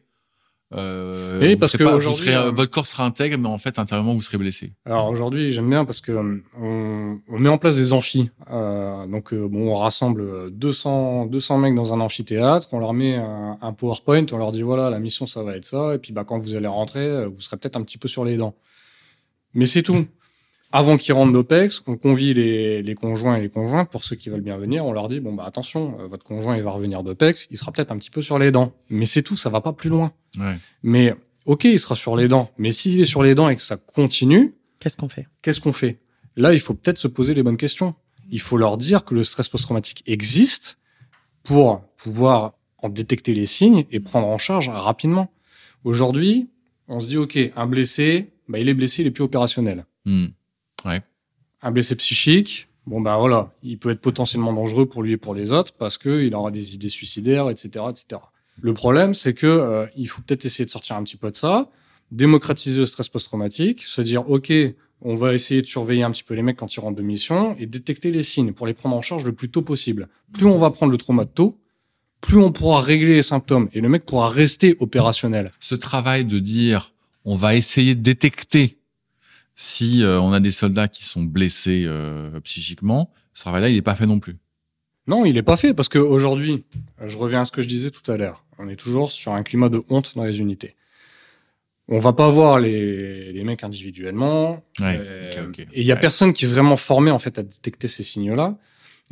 euh, 0.73 1.39
Oui, 1.41 1.53
vous 1.53 1.59
parce 1.59 1.75
que 1.75 1.83
pas- 1.83 1.91
vous 1.91 1.97
aujourd'hui, 1.97 2.25
serez, 2.25 2.35
euh, 2.35 2.51
votre 2.51 2.69
corps 2.71 2.85
sera 2.87 3.05
intègre, 3.05 3.37
mais 3.37 3.47
en 3.49 3.57
fait 3.57 3.79
intérieurement 3.79 4.13
vous 4.13 4.21
serez 4.21 4.37
blessé. 4.37 4.73
Alors 4.85 5.09
aujourd'hui, 5.09 5.51
j'aime 5.51 5.69
bien 5.69 5.85
parce 5.85 5.99
que 6.01 6.11
euh, 6.11 6.43
on, 6.59 7.19
on 7.27 7.39
met 7.39 7.49
en 7.49 7.57
place 7.57 7.77
des 7.77 7.93
amphis. 7.93 8.29
Euh, 8.51 9.07
donc 9.07 9.33
euh, 9.33 9.47
bon, 9.47 9.71
on 9.71 9.75
rassemble 9.75 10.51
200 10.51 11.25
200 11.25 11.57
mecs 11.57 11.75
dans 11.75 11.93
un 11.93 11.99
amphithéâtre, 11.99 12.67
on 12.73 12.79
leur 12.79 12.93
met 12.93 13.15
un, 13.15 13.57
un 13.61 13.73
PowerPoint, 13.73 14.25
on 14.31 14.37
leur 14.37 14.51
dit 14.51 14.61
voilà, 14.61 14.89
la 14.89 14.99
mission 14.99 15.25
ça 15.27 15.43
va 15.43 15.55
être 15.55 15.65
ça 15.65 15.95
et 15.95 15.97
puis 15.97 16.13
bah 16.13 16.23
quand 16.23 16.37
vous 16.39 16.55
allez 16.55 16.67
rentrer, 16.67 17.25
vous 17.25 17.41
serez 17.41 17.57
peut-être 17.57 17.77
un 17.77 17.81
petit 17.83 17.97
peu 17.97 18.07
sur 18.07 18.23
les 18.25 18.37
dents. 18.37 18.55
Mais 19.55 19.65
c'est 19.65 19.81
tout. 19.83 20.05
Avant 20.71 20.97
qu'ils 20.97 21.13
rentrent 21.13 21.33
d'OPEX, 21.33 21.81
on 21.87 21.97
convie 21.97 22.33
les, 22.35 22.83
les 22.83 22.95
conjoints 22.95 23.37
et 23.37 23.41
les 23.41 23.49
conjoints. 23.49 23.85
Pour 23.85 24.03
ceux 24.03 24.15
qui 24.15 24.29
veulent 24.29 24.41
bien 24.41 24.57
venir, 24.57 24.85
on 24.85 24.91
leur 24.93 25.09
dit 25.09 25.19
bon 25.19 25.33
bah 25.33 25.43
attention, 25.47 25.97
euh, 25.99 26.05
votre 26.07 26.23
conjoint 26.23 26.55
il 26.57 26.63
va 26.63 26.69
revenir 26.69 27.01
d'OPEX, 27.03 27.47
il 27.49 27.57
sera 27.57 27.71
peut-être 27.71 27.91
un 27.91 27.97
petit 27.97 28.11
peu 28.11 28.21
sur 28.21 28.37
les 28.37 28.51
dents. 28.51 28.71
Mais 28.89 29.07
c'est 29.07 29.23
tout, 29.23 29.35
ça 29.35 29.49
va 29.49 29.61
pas 29.61 29.73
plus 29.73 29.89
loin. 29.89 30.11
Ouais. 30.37 30.55
Mais 30.83 31.15
ok, 31.45 31.63
il 31.63 31.79
sera 31.79 31.95
sur 31.95 32.15
les 32.15 32.27
dents. 32.27 32.51
Mais 32.59 32.71
s'il 32.71 32.99
est 32.99 33.05
sur 33.05 33.23
les 33.23 33.33
dents 33.33 33.49
et 33.49 33.55
que 33.55 33.61
ça 33.63 33.77
continue, 33.77 34.53
Qu'est-ce 34.79 34.95
qu'on 34.95 35.09
fait? 35.09 35.27
qu'est-ce 35.41 35.59
qu'on 35.59 35.73
fait? 35.73 35.99
Là, 36.35 36.53
il 36.53 36.59
faut 36.59 36.73
peut-être 36.75 36.99
se 36.99 37.07
poser 37.07 37.33
les 37.33 37.43
bonnes 37.43 37.57
questions. 37.57 37.95
Il 38.31 38.39
faut 38.39 38.55
leur 38.55 38.77
dire 38.77 39.03
que 39.03 39.13
le 39.15 39.23
stress 39.23 39.49
post-traumatique 39.49 40.03
existe 40.05 40.77
pour 41.43 41.81
pouvoir 41.97 42.53
en 42.77 42.87
détecter 42.89 43.33
les 43.33 43.45
signes 43.47 43.85
et 43.91 43.99
prendre 43.99 44.27
en 44.27 44.37
charge 44.37 44.69
rapidement. 44.69 45.31
Aujourd'hui, 45.83 46.49
on 46.87 46.99
se 46.99 47.07
dit, 47.07 47.17
OK, 47.17 47.37
un 47.55 47.65
blessé, 47.67 48.29
bah, 48.47 48.59
il 48.59 48.69
est 48.69 48.73
blessé, 48.73 49.01
il 49.01 49.07
est 49.07 49.11
plus 49.11 49.23
opérationnel. 49.23 49.85
Hmm. 50.85 50.99
Un 51.61 51.71
blessé 51.71 51.95
psychique, 51.95 52.69
bon, 52.85 53.01
bah 53.01 53.17
voilà, 53.17 53.51
il 53.63 53.77
peut 53.77 53.89
être 53.89 54.01
potentiellement 54.01 54.53
dangereux 54.53 54.85
pour 54.85 55.03
lui 55.03 55.13
et 55.13 55.17
pour 55.17 55.33
les 55.33 55.51
autres 55.51 55.73
parce 55.73 55.97
qu'il 55.97 56.33
aura 56.33 56.51
des 56.51 56.75
idées 56.75 56.89
suicidaires, 56.89 57.49
etc., 57.49 57.85
etc. 57.89 58.21
Le 58.61 58.73
problème, 58.73 59.13
c'est 59.13 59.33
que 59.33 59.47
euh, 59.47 59.85
il 59.95 60.07
faut 60.07 60.21
peut-être 60.21 60.45
essayer 60.45 60.65
de 60.65 60.69
sortir 60.69 60.95
un 60.95 61.03
petit 61.03 61.17
peu 61.17 61.31
de 61.31 61.35
ça, 61.35 61.69
démocratiser 62.11 62.79
le 62.79 62.85
stress 62.85 63.09
post-traumatique, 63.09 63.83
se 63.83 64.01
dire, 64.01 64.29
OK, 64.29 64.51
on 65.01 65.15
va 65.15 65.33
essayer 65.33 65.61
de 65.61 65.67
surveiller 65.67 66.03
un 66.03 66.11
petit 66.11 66.23
peu 66.23 66.33
les 66.33 66.41
mecs 66.41 66.57
quand 66.57 66.73
ils 66.75 66.79
rentrent 66.79 66.97
de 66.97 67.03
mission 67.03 67.55
et 67.57 67.65
détecter 67.65 68.11
les 68.11 68.23
signes 68.23 68.51
pour 68.51 68.67
les 68.67 68.73
prendre 68.73 68.95
en 68.95 69.01
charge 69.01 69.23
le 69.23 69.33
plus 69.33 69.49
tôt 69.49 69.61
possible. 69.61 70.09
Plus 70.33 70.45
on 70.45 70.57
va 70.57 70.71
prendre 70.71 70.91
le 70.91 70.97
trauma 70.97 71.25
tôt, 71.25 71.57
plus 72.21 72.37
on 72.37 72.51
pourra 72.51 72.81
régler 72.81 73.13
les 73.13 73.23
symptômes 73.23 73.69
et 73.73 73.81
le 73.81 73.87
mec 73.87 74.05
pourra 74.05 74.29
rester 74.29 74.75
opérationnel. 74.79 75.51
Ce 75.59 75.75
travail 75.75 76.25
de 76.25 76.39
dire 76.39 76.93
on 77.23 77.35
va 77.35 77.55
essayer 77.55 77.95
de 77.95 78.01
détecter 78.01 78.78
si 79.61 80.03
euh, 80.03 80.21
on 80.21 80.31
a 80.31 80.39
des 80.39 80.51
soldats 80.51 80.87
qui 80.87 81.03
sont 81.03 81.21
blessés 81.21 81.83
euh, 81.85 82.39
psychiquement, 82.39 83.11
ce 83.33 83.41
travail-là 83.41 83.67
il 83.67 83.75
est 83.75 83.81
pas 83.81 83.93
fait 83.93 84.05
non 84.05 84.21
plus. 84.21 84.37
Non, 85.05 85.25
il 85.25 85.35
est 85.35 85.43
pas 85.43 85.57
fait 85.57 85.73
parce 85.73 85.89
qu'aujourd'hui, 85.89 86.63
je 87.05 87.17
reviens 87.17 87.41
à 87.41 87.45
ce 87.45 87.51
que 87.51 87.61
je 87.61 87.67
disais 87.67 87.91
tout 87.91 88.09
à 88.09 88.15
l'heure, 88.15 88.45
on 88.57 88.69
est 88.69 88.77
toujours 88.77 89.11
sur 89.11 89.33
un 89.33 89.43
climat 89.43 89.67
de 89.67 89.83
honte 89.89 90.13
dans 90.15 90.23
les 90.23 90.39
unités. 90.39 90.77
On 91.89 91.97
va 91.97 92.13
pas 92.13 92.29
voir 92.29 92.57
les, 92.59 93.33
les 93.33 93.43
mecs 93.43 93.65
individuellement. 93.65 94.63
Ouais, 94.79 94.97
euh. 94.97 95.51
Et 95.73 95.81
il 95.81 95.85
y 95.85 95.91
a 95.91 95.95
Ouais. 95.95 95.99
personne 95.99 96.31
qui 96.31 96.45
est 96.45 96.47
vraiment 96.47 96.77
formé 96.77 97.11
en 97.11 97.19
fait 97.19 97.37
à 97.37 97.43
détecter 97.43 97.89
ces 97.89 98.03
signaux-là. 98.03 98.57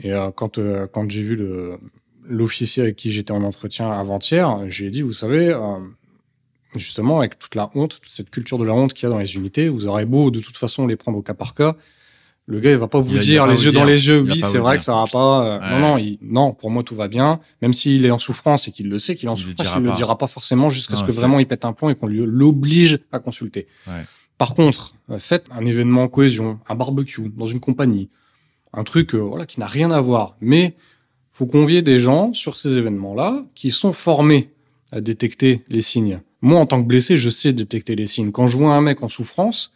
Et 0.02 0.12
quand 0.36 0.60
quand 0.94 1.10
j'ai 1.12 1.24
vu 1.24 1.36
le 1.36 1.78
l'officier 2.24 2.84
avec 2.84 2.96
qui 2.96 3.12
j'étais 3.12 3.32
en 3.32 3.44
entretien 3.44 3.92
avant-hier, 3.92 4.70
je 4.70 4.82
lui 4.82 4.88
ai 4.88 4.92
dit, 4.92 5.02
vous 5.02 5.12
savez, 5.14 5.54
justement 6.78 7.20
avec 7.20 7.38
toute 7.40 7.56
la 7.56 7.70
honte, 7.76 8.00
toute 8.02 8.12
cette 8.12 8.30
culture 8.30 8.58
de 8.58 8.66
la 8.66 8.74
honte 8.74 8.94
qu'il 8.94 9.04
y 9.04 9.06
a 9.08 9.10
dans 9.10 9.20
les 9.20 9.36
unités, 9.36 9.70
vous 9.70 9.88
aurez 9.88 10.06
beau 10.06 10.32
de 10.32 10.40
toute 10.40 10.58
façon 10.58 10.88
les 10.88 10.96
prendre 10.96 11.18
au 11.18 11.22
cas 11.22 11.34
par 11.34 11.54
cas, 11.54 11.76
le 12.46 12.60
gars 12.62 12.72
il 12.72 12.78
va 12.78 12.88
pas 12.88 13.00
vous 13.00 13.14
Il 13.16 13.20
dire 13.20 13.46
pas 13.46 13.52
les 13.52 13.66
yeux 13.66 13.72
dans 13.74 13.84
les 13.84 14.08
yeux, 14.08 14.22
oui 14.22 14.42
c'est 14.42 14.58
vrai 14.58 14.74
dire. 14.74 14.78
que 14.80 14.84
ça 14.86 14.94
va 14.96 15.06
pas. 15.12 15.44
euh, 15.46 15.60
Ouais. 15.60 15.70
Non 15.72 15.80
non, 15.80 15.98
il- 15.98 16.18
non 16.22 16.54
pour 16.54 16.72
moi 16.72 16.82
tout 16.84 16.96
va 16.96 17.08
bien, 17.10 17.40
même 17.62 17.74
s'il 17.74 18.06
est 18.06 18.12
en 18.12 18.20
souffrance 18.20 18.68
et 18.68 18.72
qu'il 18.72 18.90
le 18.90 19.00
sait 19.00 19.16
qu'il 19.16 19.26
est 19.28 19.32
en 19.32 19.36
Il 19.36 19.40
souffrance, 19.44 19.68
il 19.78 19.84
le 19.84 19.92
dira 19.92 20.18
pas 20.18 20.28
forcément 20.28 20.70
jusqu'à 20.70 20.96
ce 20.96 21.04
que 21.04 21.12
vraiment 21.12 21.40
il 21.40 21.46
pète 21.48 21.66
un 21.66 21.74
plomb 21.74 21.90
et 21.90 21.96
qu'on 21.96 22.08
lui 22.08 22.22
l'oblige 22.26 23.00
à 23.12 23.20
consulter. 23.20 23.68
Ouais. 23.88 23.94
Par 24.38 24.54
contre, 24.54 24.94
euh, 25.10 25.20
faites 25.20 25.46
un 25.52 25.66
événement 25.66 26.04
en 26.04 26.08
cohésion, 26.08 26.60
un 26.70 26.76
barbecue 26.76 27.30
dans 27.36 27.48
une 27.48 27.60
compagnie, 27.60 28.10
un 28.72 28.84
truc 28.84 29.14
euh, 29.16 29.18
voilà 29.18 29.46
qui 29.46 29.60
n'a 29.60 29.68
rien 29.68 29.92
à 29.92 30.00
voir, 30.00 30.36
mais 30.40 30.76
faut 31.34 31.48
convier 31.48 31.82
des 31.82 32.00
gens 32.00 32.34
sur 32.34 32.56
ces 32.56 32.78
événements-là 32.78 33.44
qui 33.56 33.72
sont 33.72 33.94
formés 33.94 34.52
à 34.92 35.02
détecter 35.02 35.62
les 35.70 35.82
signes. 35.82 36.22
Moi, 36.42 36.60
en 36.60 36.66
tant 36.66 36.82
que 36.82 36.88
blessé, 36.88 37.18
je 37.18 37.30
sais 37.30 37.52
détecter 37.54 37.96
les 37.96 38.08
signes. 38.08 38.32
Quand 38.32 38.48
je 38.48 38.58
vois 38.58 38.76
un 38.76 38.82
mec 38.82 39.04
en 39.04 39.10
souffrance, 39.10 39.72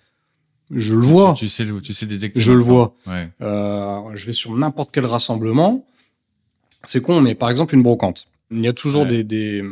je 0.70 0.94
le 0.94 1.02
vois, 1.02 1.34
Tu, 1.34 1.46
tu 1.46 1.50
sais, 1.50 1.66
tu 1.84 1.94
sais 1.94 2.06
détecter. 2.06 2.40
je 2.40 2.52
le 2.54 2.60
vois. 2.60 2.96
Ouais. 3.08 3.30
Euh, 3.42 4.00
je 4.16 4.26
vais 4.26 4.34
sur 4.34 4.56
n'importe 4.56 4.92
quel 4.94 5.06
rassemblement. 5.06 5.86
C'est 6.84 7.02
con, 7.02 7.22
mais 7.22 7.36
par 7.36 7.50
exemple 7.50 7.76
une 7.76 7.84
brocante. 7.84 8.28
Il 8.54 8.60
y 8.62 8.68
a 8.68 8.74
toujours 8.74 9.04
Ouais. 9.04 9.24
des, 9.24 9.24
des, 9.24 9.64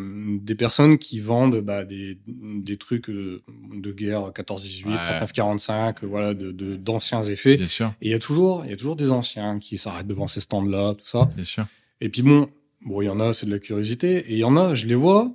des 0.42 0.56
personnes 0.56 0.98
qui 0.98 1.20
vendent 1.20 1.60
bah, 1.60 1.84
des, 1.84 2.18
des 2.28 2.78
trucs 2.78 3.10
euh, 3.10 3.42
de 3.74 3.92
guerre 3.92 4.32
14-18, 4.32 4.86
Ouais. 4.88 4.96
39-45, 4.96 5.72
euh, 6.04 6.08
voilà, 6.08 6.34
de- 6.34 6.52
d'anciens 6.78 7.22
effets. 7.24 7.58
Bien 7.58 7.68
sûr, 7.68 7.94
Et 8.02 8.08
il 8.08 8.12
y 8.12 8.14
a 8.14 8.20
toujours, 8.20 8.64
il 8.66 8.72
y 8.72 8.74
a 8.74 8.78
toujours 8.78 8.96
des 8.96 9.12
anciens 9.12 9.60
qui 9.60 9.78
s'arrêtent 9.78 10.08
devant 10.08 10.28
ces 10.28 10.40
stands-là, 10.40 10.94
tout 10.96 11.06
ça. 11.06 11.30
bien 11.36 11.44
sûr. 11.44 11.66
Et 12.02 12.08
puis 12.10 12.22
bon, 12.22 12.48
bon, 12.82 13.02
il 13.02 13.06
y 13.06 13.10
en 13.10 13.20
a, 13.20 13.34
c'est 13.34 13.46
de 13.46 13.52
la 13.52 13.60
curiosité, 13.60 14.18
et 14.30 14.34
il 14.34 14.38
y 14.40 14.44
en 14.44 14.56
a, 14.58 14.74
je 14.76 14.86
les 14.86 14.96
vois 14.96 15.32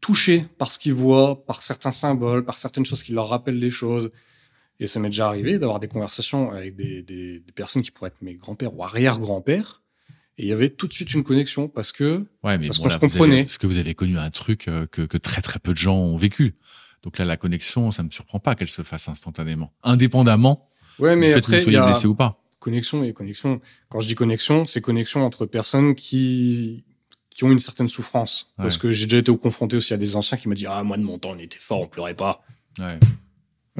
touchés 0.00 0.44
par 0.58 0.70
ce 0.70 0.78
qu'ils 0.78 0.94
voient, 0.94 1.44
par 1.46 1.62
certains 1.62 1.92
symboles, 1.92 2.44
par 2.44 2.58
certaines 2.58 2.86
choses 2.86 3.02
qui 3.02 3.12
leur 3.12 3.28
rappellent 3.28 3.58
les 3.58 3.70
choses. 3.70 4.10
Et 4.78 4.86
ça 4.86 5.00
m'est 5.00 5.08
déjà 5.08 5.26
arrivé 5.26 5.58
d'avoir 5.58 5.80
des 5.80 5.88
conversations 5.88 6.52
avec 6.52 6.76
des, 6.76 7.02
des, 7.02 7.40
des 7.40 7.52
personnes 7.52 7.82
qui 7.82 7.90
pourraient 7.90 8.08
être 8.08 8.22
mes 8.22 8.34
grands-pères 8.34 8.76
ou 8.76 8.84
arrière-grands-pères, 8.84 9.82
et 10.38 10.42
il 10.44 10.48
y 10.48 10.52
avait 10.52 10.68
tout 10.68 10.86
de 10.86 10.92
suite 10.92 11.14
une 11.14 11.24
connexion 11.24 11.66
parce 11.66 11.92
que 11.92 12.26
Ouais, 12.44 12.58
mais 12.58 12.66
Parce 12.66 12.78
bon, 12.78 12.84
qu'on 12.84 12.90
se 12.90 12.96
vous 12.98 13.04
avez- 13.04 13.10
comprenait. 13.12 13.44
Parce 13.44 13.56
que 13.56 13.66
vous 13.66 13.78
avez 13.78 13.94
connu 13.94 14.18
un 14.18 14.28
truc 14.28 14.68
euh, 14.68 14.86
que, 14.86 15.00
que 15.02 15.16
très 15.16 15.40
très 15.40 15.58
peu 15.58 15.72
de 15.72 15.78
gens 15.78 15.96
ont 15.96 16.16
vécu. 16.16 16.54
Donc 17.02 17.16
là, 17.16 17.24
la 17.24 17.38
connexion, 17.38 17.90
ça 17.90 18.02
me 18.02 18.10
surprend 18.10 18.38
pas 18.38 18.54
qu'elle 18.54 18.68
se 18.68 18.82
fasse 18.82 19.08
instantanément, 19.08 19.72
indépendamment 19.82 20.68
ouais, 20.98 21.14
du 21.14 21.20
mais 21.20 21.32
fait 21.32 21.40
que 21.40 21.46
vous 21.52 21.60
soyez 21.60 21.78
a 21.78 21.86
blessé 21.86 22.06
ou 22.06 22.14
pas. 22.14 22.42
Connexion 22.66 23.04
et 23.04 23.12
connexion. 23.12 23.60
Quand 23.88 24.00
je 24.00 24.08
dis 24.08 24.16
connexion, 24.16 24.66
c'est 24.66 24.80
connexion 24.80 25.20
entre 25.24 25.46
personnes 25.46 25.94
qui 25.94 26.84
qui 27.30 27.44
ont 27.44 27.52
une 27.52 27.58
certaine 27.58 27.88
souffrance. 27.88 28.34
Parce 28.56 28.78
que 28.78 28.92
j'ai 28.92 29.06
déjà 29.06 29.18
été 29.18 29.36
confronté 29.36 29.76
aussi 29.76 29.92
à 29.92 29.98
des 29.98 30.16
anciens 30.16 30.38
qui 30.38 30.48
m'ont 30.48 30.54
dit 30.62 30.66
ah 30.66 30.82
moi 30.82 30.96
de 30.96 31.02
mon 31.02 31.18
temps 31.18 31.32
on 31.36 31.38
était 31.38 31.58
fort, 31.68 31.80
on 31.80 31.86
pleurait 31.86 32.14
pas. 32.14 32.42
Ouais. 32.78 32.98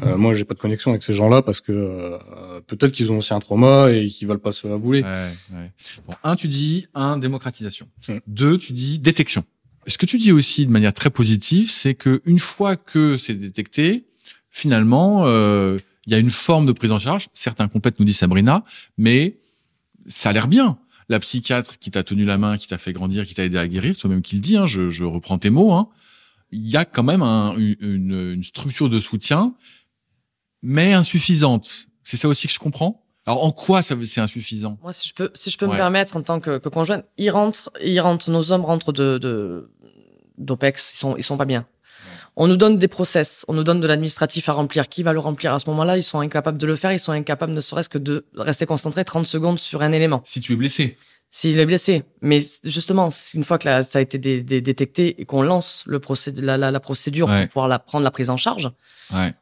Euh, 0.03 0.19
moi, 0.19 0.35
j'ai 0.35 0.45
pas 0.45 0.53
de 0.53 0.59
connexion 0.59 0.91
avec 0.91 1.03
ces 1.03 1.15
gens-là 1.15 1.41
parce 1.41 1.63
que 1.63 1.73
euh, 1.73 2.61
peut-être 2.67 2.93
qu'ils 2.93 3.11
ont 3.11 3.17
aussi 3.17 3.33
un 3.33 3.41
trauma 3.41 3.91
et 3.91 4.09
qu'ils 4.09 4.29
veulent 4.29 4.45
pas 4.49 4.53
se 4.53 4.69
avouer. 4.69 5.03
Ouais, 5.03 5.31
ouais. 5.55 5.71
Bon, 6.07 6.15
un, 6.23 6.37
tu 6.37 6.49
dis 6.49 6.87
un 6.93 7.17
démocratisation. 7.17 7.89
Hum. 8.09 8.21
Deux, 8.27 8.59
tu 8.59 8.75
dis 8.75 8.99
détection. 8.99 9.43
Ce 9.87 9.97
que 9.97 10.05
tu 10.05 10.19
dis 10.19 10.33
aussi 10.33 10.67
de 10.67 10.71
manière 10.71 10.93
très 10.93 11.09
positive, 11.09 11.71
c'est 11.71 11.95
que 11.95 12.21
une 12.27 12.39
fois 12.39 12.77
que 12.77 13.17
c'est 13.17 13.35
détecté, 13.35 14.05
finalement, 14.51 15.25
euh, 15.27 15.79
il 16.07 16.13
y 16.13 16.17
a 16.17 16.19
une 16.19 16.31
forme 16.31 16.67
de 16.67 16.73
prise 16.73 16.93
en 16.93 16.99
charge. 16.99 17.29
Certains 17.33 17.69
complètes, 17.69 17.99
nous 17.99 18.07
dit 18.07 18.15
Sabrina, 18.15 18.65
mais 18.97 19.39
ça 20.07 20.31
a 20.31 20.33
l'air 20.33 20.49
bien. 20.49 20.79
La 21.09 21.21
psychiatre 21.21 21.79
qui 21.79 21.91
t'a 21.91 22.03
tenu 22.03 22.25
la 22.25 22.39
main, 22.39 22.57
qui 22.57 22.69
t'a 22.69 22.79
fait 22.79 22.93
grandir, 22.93 23.27
qui 23.27 23.35
t'a 23.35 23.45
aidé 23.45 23.59
à 23.59 23.69
guérir, 23.69 23.97
toi-même 23.97 24.23
qui 24.23 24.37
le 24.37 24.41
dis, 24.41 24.57
hein, 24.57 24.67
je, 24.67 24.91
je, 24.91 25.05
reprends 25.05 25.39
tes 25.39 25.51
mots. 25.51 25.73
Hein, 25.73 25.89
il 26.51 26.69
y 26.69 26.77
a 26.77 26.85
quand 26.85 27.05
même 27.05 27.23
un, 27.23 27.55
une, 27.57 28.33
une 28.35 28.45
structure 28.45 28.89
de 28.89 28.99
soutien 28.99 29.55
mais 30.63 30.93
insuffisante. 30.95 31.87
C'est 32.03 32.17
ça 32.17 32.29
aussi 32.29 32.49
que 32.49 32.53
je 32.53 32.59
comprends. 32.59 33.05
Alors 33.25 33.45
en 33.45 33.53
quoi 33.53 33.83
ça 33.83 33.97
c'est 34.05 34.21
insuffisant? 34.21 34.79
Moi, 34.83 34.93
si 34.93 35.09
je 35.09 35.15
peux, 35.15 35.31
si 35.35 35.51
je 35.51 35.59
peux 35.59 35.67
me 35.67 35.77
permettre 35.77 36.17
en 36.17 36.23
tant 36.23 36.41
que, 36.41 36.59
que 36.59 36.69
conjointe, 36.69 37.05
ils 37.19 37.31
rentrent, 37.31 37.71
ils 37.83 38.01
rentrent, 38.01 38.31
nos 38.31 38.53
hommes 38.53 38.65
rentrent 38.65 38.93
de 38.93 39.69
d'OPEX, 40.39 40.93
ils 40.95 40.99
sont, 40.99 41.17
ils 41.17 41.23
sont 41.23 41.37
pas 41.37 41.45
bien. 41.45 41.67
On 42.39 42.49
nous 42.49 42.59
donne 42.59 42.79
des 42.79 42.89
process, 42.89 43.47
on 43.49 43.55
nous 43.55 43.65
donne 43.65 43.81
de 43.81 43.87
l'administratif 43.87 44.51
à 44.51 44.53
remplir. 44.53 44.91
Qui 44.91 45.03
va 45.03 45.15
le 45.15 45.19
remplir 45.19 45.55
à 45.55 45.59
ce 45.59 45.71
moment-là? 45.71 45.97
Ils 45.97 46.03
sont 46.03 46.21
incapables 46.21 46.59
de 46.59 46.67
le 46.67 46.77
faire. 46.77 46.93
Ils 46.93 46.99
sont 46.99 47.13
incapables, 47.13 47.53
ne 47.53 47.63
serait-ce 47.63 47.89
que 47.89 47.97
de 47.97 48.27
rester 48.37 48.67
concentrés 48.67 49.07
30 49.07 49.27
secondes 49.27 49.59
sur 49.59 49.81
un 49.81 49.91
élément. 49.93 50.21
Si 50.25 50.43
tu 50.43 50.53
es 50.53 50.57
blessé. 50.57 50.99
S'il 51.31 51.59
est 51.59 51.67
blessé. 51.67 52.05
Mais 52.21 52.41
justement, 52.65 53.11
une 53.35 53.43
fois 53.43 53.59
que 53.59 53.83
ça 53.83 53.99
a 53.99 54.03
été 54.03 54.19
détecté 54.19 55.21
et 55.21 55.25
qu'on 55.25 55.43
lance 55.43 55.83
le 55.87 56.01
la, 56.37 56.57
la, 56.59 56.81
procédure 56.81 57.27
pour 57.27 57.47
pouvoir 57.49 57.69
la, 57.69 57.79
prendre 57.79 58.05
la 58.05 58.11
prise 58.11 58.29
en 58.29 58.37
charge, 58.37 58.71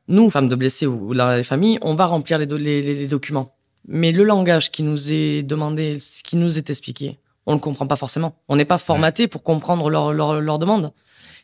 nous, 0.09 0.31
femmes 0.31 0.49
de 0.49 0.55
blessés 0.55 0.87
ou 0.87 1.13
les 1.13 1.43
familles, 1.43 1.79
on 1.83 1.95
va 1.95 2.07
remplir 2.07 2.39
les, 2.39 2.47
les, 2.47 3.07
documents. 3.09 3.57
Mais 3.87 4.13
le 4.13 4.23
langage 4.23 4.71
qui 4.71 4.83
nous 4.83 5.13
est 5.13 5.43
demandé, 5.43 5.99
qui 6.25 6.37
nous 6.37 6.59
est 6.59 6.71
expliqué, 6.71 7.19
on 7.47 7.53
ne 7.53 7.57
le 7.57 7.61
comprend 7.61 7.87
pas 7.87 7.97
forcément. 7.97 8.37
On 8.49 8.57
n'est 8.57 8.65
pas 8.65 8.79
formaté 8.79 9.29
pour 9.29 9.43
comprendre 9.43 9.91
leur, 9.91 10.13
leur, 10.13 10.41
leur 10.41 10.59
demande. 10.59 10.93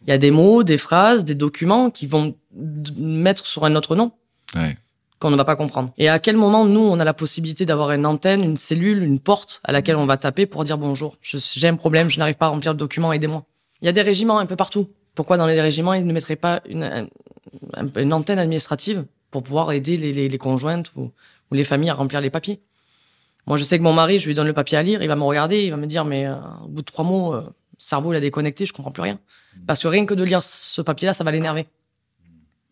Il 0.02 0.10
y 0.10 0.12
a 0.12 0.18
des 0.18 0.30
mots, 0.30 0.62
des 0.62 0.78
phrases, 0.78 1.24
des 1.24 1.34
documents 1.34 1.90
qui 1.90 2.06
vont 2.06 2.34
mettre 2.98 3.46
sur 3.46 3.64
un 3.64 3.76
autre 3.76 3.96
nom. 3.96 4.12
Ouais 4.54 4.76
qu'on 5.20 5.30
ne 5.30 5.36
va 5.36 5.44
pas 5.44 5.54
comprendre. 5.54 5.92
Et 5.98 6.08
à 6.08 6.18
quel 6.18 6.36
moment, 6.36 6.64
nous, 6.64 6.80
on 6.80 6.98
a 6.98 7.04
la 7.04 7.12
possibilité 7.14 7.66
d'avoir 7.66 7.92
une 7.92 8.06
antenne, 8.06 8.42
une 8.42 8.56
cellule, 8.56 9.02
une 9.02 9.20
porte 9.20 9.60
à 9.64 9.70
laquelle 9.70 9.96
on 9.96 10.06
va 10.06 10.16
taper 10.16 10.46
pour 10.46 10.64
dire 10.64 10.78
bonjour, 10.78 11.18
j'ai 11.20 11.68
un 11.68 11.76
problème, 11.76 12.08
je 12.08 12.18
n'arrive 12.18 12.36
pas 12.36 12.46
à 12.46 12.48
remplir 12.48 12.72
le 12.72 12.78
document, 12.78 13.12
aidez-moi. 13.12 13.44
Il 13.82 13.86
y 13.86 13.88
a 13.88 13.92
des 13.92 14.00
régiments 14.02 14.38
un 14.38 14.46
peu 14.46 14.56
partout. 14.56 14.88
Pourquoi 15.14 15.36
dans 15.36 15.46
les 15.46 15.60
régiments, 15.60 15.92
ils 15.92 16.06
ne 16.06 16.12
mettraient 16.12 16.36
pas 16.36 16.62
une, 16.66 17.08
une 17.96 18.12
antenne 18.14 18.38
administrative 18.38 19.04
pour 19.30 19.42
pouvoir 19.42 19.72
aider 19.72 19.98
les, 19.98 20.28
les, 20.28 20.38
conjointes 20.38 20.90
ou, 20.96 21.12
ou, 21.50 21.54
les 21.54 21.64
familles 21.64 21.90
à 21.90 21.94
remplir 21.94 22.22
les 22.22 22.30
papiers? 22.30 22.60
Moi, 23.46 23.58
je 23.58 23.64
sais 23.64 23.78
que 23.78 23.82
mon 23.82 23.92
mari, 23.92 24.20
je 24.20 24.26
lui 24.26 24.34
donne 24.34 24.46
le 24.46 24.52
papier 24.54 24.78
à 24.78 24.82
lire, 24.82 25.02
il 25.02 25.08
va 25.08 25.16
me 25.16 25.22
regarder, 25.22 25.64
il 25.64 25.70
va 25.70 25.76
me 25.76 25.86
dire, 25.86 26.06
mais 26.06 26.26
euh, 26.26 26.36
au 26.64 26.68
bout 26.68 26.80
de 26.80 26.86
trois 26.86 27.04
mots, 27.04 27.34
euh, 27.34 27.42
cerveau, 27.80 28.12
il 28.12 28.16
a 28.16 28.20
déconnecté, 28.20 28.66
je 28.66 28.72
comprends 28.72 28.92
plus 28.92 29.02
rien. 29.02 29.18
Parce 29.66 29.82
que 29.82 29.88
rien 29.88 30.06
que 30.06 30.14
de 30.14 30.22
lire 30.22 30.44
ce 30.44 30.82
papier-là, 30.82 31.14
ça 31.14 31.24
va 31.24 31.32
l'énerver. 31.32 31.66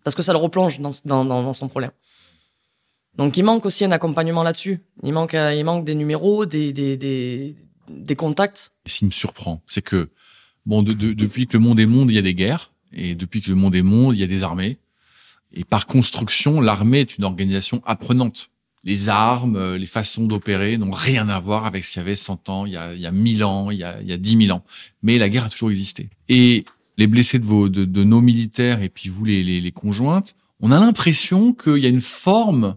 Parce 0.04 0.14
que 0.14 0.22
ça 0.22 0.32
le 0.32 0.38
replonge 0.38 0.78
dans, 0.78 0.92
dans, 1.04 1.24
dans 1.24 1.52
son 1.52 1.68
problème. 1.68 1.90
Donc 3.16 3.36
il 3.36 3.42
manque 3.42 3.66
aussi 3.66 3.84
un 3.84 3.90
accompagnement 3.90 4.44
là-dessus. 4.44 4.78
Il 5.02 5.12
manque, 5.12 5.34
euh, 5.34 5.52
il 5.52 5.64
manque 5.64 5.84
des 5.84 5.96
numéros, 5.96 6.46
des, 6.46 6.72
des, 6.72 6.96
des, 6.96 7.56
des 7.88 8.16
contacts. 8.16 8.70
Ce 8.86 8.98
qui 8.98 9.06
me 9.06 9.10
surprend, 9.10 9.60
c'est 9.66 9.82
que 9.82 10.10
bon, 10.66 10.82
de, 10.82 10.92
de, 10.92 11.12
depuis 11.14 11.46
que 11.48 11.56
le 11.56 11.62
monde 11.62 11.80
est 11.80 11.86
monde, 11.86 12.10
il 12.10 12.14
y 12.14 12.18
a 12.18 12.22
des 12.22 12.34
guerres, 12.34 12.72
et 12.92 13.14
depuis 13.14 13.40
que 13.42 13.48
le 13.48 13.56
monde 13.56 13.74
est 13.74 13.82
monde, 13.82 14.14
il 14.14 14.20
y 14.20 14.24
a 14.24 14.28
des 14.28 14.44
armées. 14.44 14.78
Et 15.52 15.64
par 15.64 15.86
construction, 15.86 16.60
l'armée 16.60 17.00
est 17.00 17.16
une 17.16 17.24
organisation 17.24 17.82
apprenante. 17.86 18.50
Les 18.84 19.08
armes, 19.08 19.56
euh, 19.56 19.78
les 19.78 19.86
façons 19.86 20.26
d'opérer 20.26 20.78
n'ont 20.78 20.90
rien 20.90 21.28
à 21.28 21.38
voir 21.40 21.66
avec 21.66 21.84
ce 21.84 21.92
qu'il 21.92 22.00
y 22.00 22.04
avait 22.04 22.16
100 22.16 22.48
ans, 22.48 22.66
il 22.66 22.72
y 22.72 22.76
a, 22.76 22.94
il 22.94 23.00
y 23.00 23.06
a 23.06 23.10
1000 23.10 23.44
ans, 23.44 23.70
il 23.70 23.78
y 23.78 23.84
a, 23.84 24.00
il 24.00 24.08
y 24.08 24.12
a 24.12 24.16
10 24.16 24.46
000 24.46 24.56
ans. 24.56 24.64
Mais 25.02 25.18
la 25.18 25.28
guerre 25.28 25.44
a 25.44 25.50
toujours 25.50 25.70
existé. 25.70 26.10
Et 26.28 26.64
les 26.96 27.06
blessés 27.06 27.38
de, 27.38 27.44
vos, 27.44 27.68
de, 27.68 27.84
de 27.84 28.04
nos 28.04 28.20
militaires 28.20 28.82
et 28.82 28.88
puis 28.88 29.08
vous, 29.08 29.24
les, 29.24 29.42
les, 29.42 29.60
les 29.60 29.72
conjointes, 29.72 30.36
on 30.60 30.72
a 30.72 30.78
l'impression 30.78 31.52
qu'il 31.52 31.78
y 31.78 31.86
a 31.86 31.90
une 31.90 32.00
forme 32.00 32.76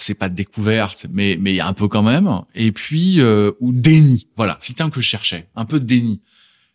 c'est 0.00 0.14
pas 0.14 0.28
de 0.28 0.34
découverte, 0.34 1.06
mais 1.12 1.36
mais 1.40 1.52
il 1.52 1.56
y 1.56 1.60
a 1.60 1.66
un 1.66 1.72
peu 1.72 1.88
quand 1.88 2.02
même. 2.02 2.30
Et 2.54 2.72
puis 2.72 3.20
euh, 3.20 3.52
ou 3.60 3.72
déni. 3.72 4.26
Voilà, 4.36 4.58
c'était 4.60 4.82
un 4.82 4.90
que 4.90 5.00
je 5.00 5.06
cherchais, 5.06 5.48
un 5.54 5.64
peu 5.64 5.80
de 5.80 5.84
déni. 5.84 6.20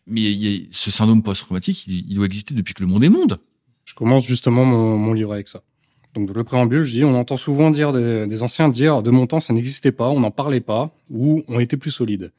Mais 0.06 0.22
y 0.22 0.56
a, 0.56 0.68
ce 0.72 0.91
syndrome 0.91 1.22
post-traumatique, 1.23 1.85
il, 1.88 2.15
doit 2.15 2.26
exister 2.26 2.53
depuis 2.53 2.73
que 2.73 2.81
le 2.81 2.88
monde 2.88 3.03
est 3.03 3.10
monde. 3.10 3.39
Je 3.85 3.94
commence 3.94 4.26
justement 4.26 4.65
mon, 4.65 4.98
mon 4.98 5.14
livre 5.14 5.34
avec 5.34 5.48
ça. 5.48 5.64
Donc 6.13 6.34
le 6.34 6.43
préambule, 6.43 6.84
je 6.84 6.93
dis, 6.93 7.03
on 7.03 7.15
entend 7.15 7.38
souvent 7.38 7.69
dire 7.71 7.93
des, 7.93 8.43
anciens 8.43 8.69
dire 8.69 9.03
de 9.03 9.11
mon 9.11 9.27
temps 9.27 9.39
ça 9.39 9.53
n'existait 9.53 9.91
pas, 9.91 10.09
on 10.09 10.19
n'en 10.19 10.31
parlait 10.31 10.61
pas, 10.61 10.91
ou 11.11 11.43
on 11.47 11.59
était 11.59 11.77
plus 11.77 11.91
solide. 11.91 12.31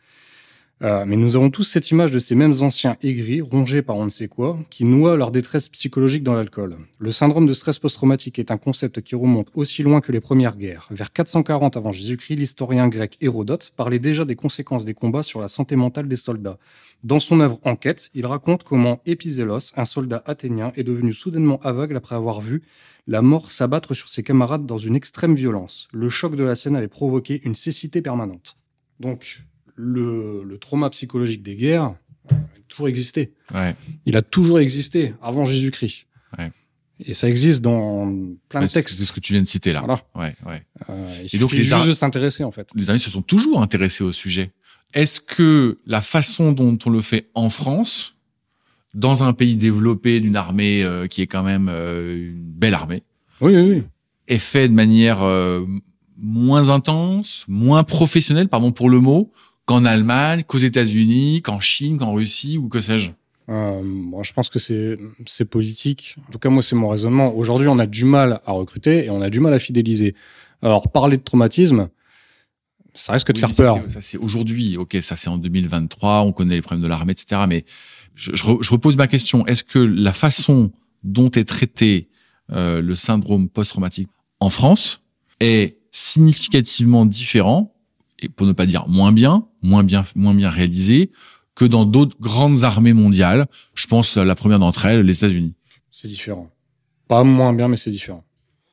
Euh, 0.85 1.05
mais 1.05 1.17
nous 1.17 1.35
avons 1.35 1.51
tous 1.51 1.65
cette 1.65 1.91
image 1.91 2.13
de 2.13 2.21
ces 2.21 2.37
mêmes 2.37 2.55
anciens 2.61 2.97
aigris, 3.03 3.41
rongés 3.41 3.83
par 3.83 3.97
on 3.97 4.05
ne 4.05 4.11
sait 4.11 4.29
quoi, 4.29 4.57
qui 4.71 4.85
noient 4.85 5.17
leur 5.17 5.33
détresse 5.33 5.69
psychologique 5.69 6.23
dans 6.23 6.35
l'alcool. 6.35 6.77
Le 6.99 7.11
syndrome 7.11 7.47
de 7.47 7.53
stress 7.53 7.81
post-traumatique 7.81 8.39
est 8.39 8.53
un 8.53 8.59
concept 8.59 9.01
qui 9.01 9.17
remonte 9.17 9.49
aussi 9.55 9.83
loin 9.83 10.01
que 10.01 10.13
les 10.13 10.21
premières 10.21 10.57
guerres. 10.57 10.87
Vers 10.91 11.13
440 11.13 11.77
avant 11.77 11.91
Jésus-Christ, 11.91 12.37
l'historien 12.37 12.87
grec 12.89 13.17
Hérodote 13.21 13.73
parlait 13.77 13.99
déjà 13.99 14.25
des 14.25 14.37
conséquences 14.37 14.85
des 14.85 14.95
combats 14.95 15.25
sur 15.25 15.41
la 15.41 15.49
santé 15.49 15.75
mentale 15.75 16.07
des 16.07 16.17
soldats. 16.17 16.59
Dans 17.03 17.19
son 17.19 17.41
œuvre 17.41 17.59
Enquête, 17.65 18.11
il 18.15 18.27
raconte 18.27 18.63
comment 18.63 19.01
Épizélos, 19.05 19.73
un 19.77 19.85
soldat 19.85 20.23
athénien, 20.27 20.73
est 20.77 20.85
devenu 20.85 21.13
soudainement 21.13 21.59
aveugle 21.65 21.97
après 21.97 22.15
avoir 22.15 22.41
vu 22.41 22.63
la 23.09 23.23
mort 23.23 23.51
s'abattre 23.51 23.95
sur 23.95 24.09
ses 24.09 24.23
camarades 24.23 24.67
dans 24.67 24.79
une 24.79 24.95
extrême 24.95 25.35
violence. 25.35 25.89
Le 25.93 26.09
choc 26.09 26.37
de 26.37 26.45
la 26.45 26.55
scène 26.55 26.77
avait 26.77 26.89
provoqué 26.89 27.41
une 27.45 27.55
cécité 27.55 28.03
permanente. 28.03 28.57
Donc, 29.01 29.45
le, 29.79 30.59
trauma 30.61 30.91
psychologique 30.91 31.43
des 31.43 31.57
guerres 31.57 31.95
a 32.31 32.35
toujours 32.69 32.89
existé. 32.89 33.33
Il 34.05 34.17
a 34.17 34.23
toujours 34.23 34.59
existé 34.59 35.15
avant 35.23 35.45
Jésus-Christ. 35.45 36.07
Et 37.07 37.15
ça 37.15 37.29
existe 37.29 37.63
dans 37.63 38.13
plein 38.49 38.63
de 38.63 38.67
textes. 38.67 38.99
C'est 38.99 39.05
ce 39.05 39.13
que 39.13 39.21
tu 39.21 39.33
viens 39.33 39.43
de 39.43 39.47
citer 39.47 39.73
là. 39.73 39.81
Voilà. 39.81 40.01
Ouais, 40.17 40.35
ouais. 40.45 40.65
Euh, 40.91 41.23
il 41.23 41.37
et 41.37 41.39
donc 41.39 41.53
les 41.53 41.63
juste 41.63 42.01
s'intéresser 42.01 42.43
en 42.43 42.51
fait. 42.51 42.69
Les 42.75 42.91
amis 42.91 42.99
se 42.99 43.09
sont 43.09 43.23
toujours 43.23 43.63
intéressés 43.63 44.03
au 44.03 44.11
sujet. 44.11 44.51
Est-ce 44.95 45.21
que 45.21 45.79
la 45.87 46.01
façon 46.01 46.51
dont 46.51 46.77
on 46.85 46.91
le 46.91 47.01
fait 47.01 47.31
en 47.35 47.51
France, 47.51 48.17
dans 48.95 49.23
un 49.23 49.33
pays 49.33 49.55
développé 49.55 50.21
d'une 50.21 50.35
armée 50.35 50.83
euh, 50.83 51.07
qui 51.07 51.23
est 51.23 51.27
quand 51.27 51.45
même 51.45 51.69
euh, 51.71 52.31
une 52.31 52.51
belle 52.51 52.75
armée, 52.75 53.05
oui, 53.41 53.55
oui, 53.55 53.71
oui. 53.71 53.83
est 54.27 54.39
fait 54.39 54.69
de 54.69 54.75
manière 54.75 55.23
euh, 55.23 55.65
moins 56.17 56.71
intense, 56.71 57.45
moins 57.49 57.85
professionnelle, 57.85 58.49
pardon 58.49 58.73
pour 58.73 58.91
le 58.91 58.99
mot, 59.01 59.31
qu'en 59.69 59.85
Allemagne, 59.85 60.45
qu'aux 60.45 60.57
États-Unis, 60.59 61.43
qu'en 61.43 61.61
Chine, 61.61 61.99
qu'en 61.99 62.15
Russie 62.15 62.57
ou 62.57 62.69
que 62.69 62.81
sais-je 62.81 63.11
euh, 63.51 63.83
moi, 63.83 64.23
je 64.25 64.35
pense 64.35 64.51
que 64.51 64.59
c'est 64.59 64.99
c'est 65.25 65.47
politique. 65.47 66.17
En 66.29 66.33
tout 66.33 66.39
cas, 66.39 66.51
moi, 66.51 66.63
c'est 66.63 66.77
mon 66.77 66.89
raisonnement. 66.89 67.35
Aujourd'hui, 67.35 67.67
on 67.69 67.79
a 67.79 67.87
du 67.87 68.05
mal 68.05 68.41
à 68.45 68.53
recruter 68.53 69.07
et 69.07 69.11
on 69.11 69.23
a 69.23 69.31
du 69.31 69.41
mal 69.41 69.55
à 69.55 69.59
fidéliser. 69.59 70.15
Alors, 70.61 70.91
parler 70.93 71.17
de 71.17 71.23
traumatisme, 71.23 71.89
ça 72.93 73.15
risque 73.15 73.33
de 73.33 73.39
faire 73.39 73.55
peur. 73.57 73.79
Ça, 73.89 74.03
c'est 74.03 74.19
aujourd'hui. 74.19 74.77
Ok, 74.77 74.99
ça, 75.01 75.17
c'est 75.17 75.31
en 75.31 75.39
2023. 75.39 76.25
On 76.25 76.33
connaît 76.33 76.57
les 76.57 76.61
problèmes 76.61 76.83
de 76.83 76.89
l'armée, 76.89 77.13
etc. 77.13 77.43
Mais 77.49 77.65
je, 78.15 78.33
je, 78.37 78.45
je, 78.61 78.71
repose 78.71 78.99
ma 78.99 79.07
question. 79.07 79.47
Est-ce 79.47 79.65
que 79.65 79.79
la 79.79 80.13
façon 80.13 80.71
dont 81.03 81.31
est 81.31 81.49
traité 81.49 82.11
euh, 82.53 82.83
le 82.83 82.95
syndrome 82.95 83.49
post-traumatique 83.49 84.11
en 84.41 84.51
France 84.51 85.01
est 85.41 85.79
significativement 85.91 87.07
différent 87.07 87.75
et 88.19 88.29
pour 88.29 88.47
ne 88.47 88.53
pas 88.53 88.67
dire 88.67 88.87
moins 88.89 89.13
bien, 89.13 89.47
moins 89.63 89.83
bien, 89.83 90.05
moins 90.15 90.35
bien 90.35 90.51
réalisé 90.51 91.11
que 91.55 91.65
dans 91.65 91.85
d'autres 91.85 92.17
grandes 92.21 92.65
armées 92.65 92.93
mondiales. 92.93 93.47
Je 93.75 93.87
pense 93.87 94.17
à 94.17 94.25
la 94.25 94.35
première 94.35 94.59
d'entre 94.59 94.87
elles, 94.87 95.03
les 95.03 95.19
États-Unis. 95.19 95.55
C'est 95.91 96.09
différent. 96.09 96.51
Pas 97.09 97.25
moins 97.25 97.53
bien, 97.53 97.69
mais 97.69 97.77
c'est 97.77 97.91
différent. 97.91 98.25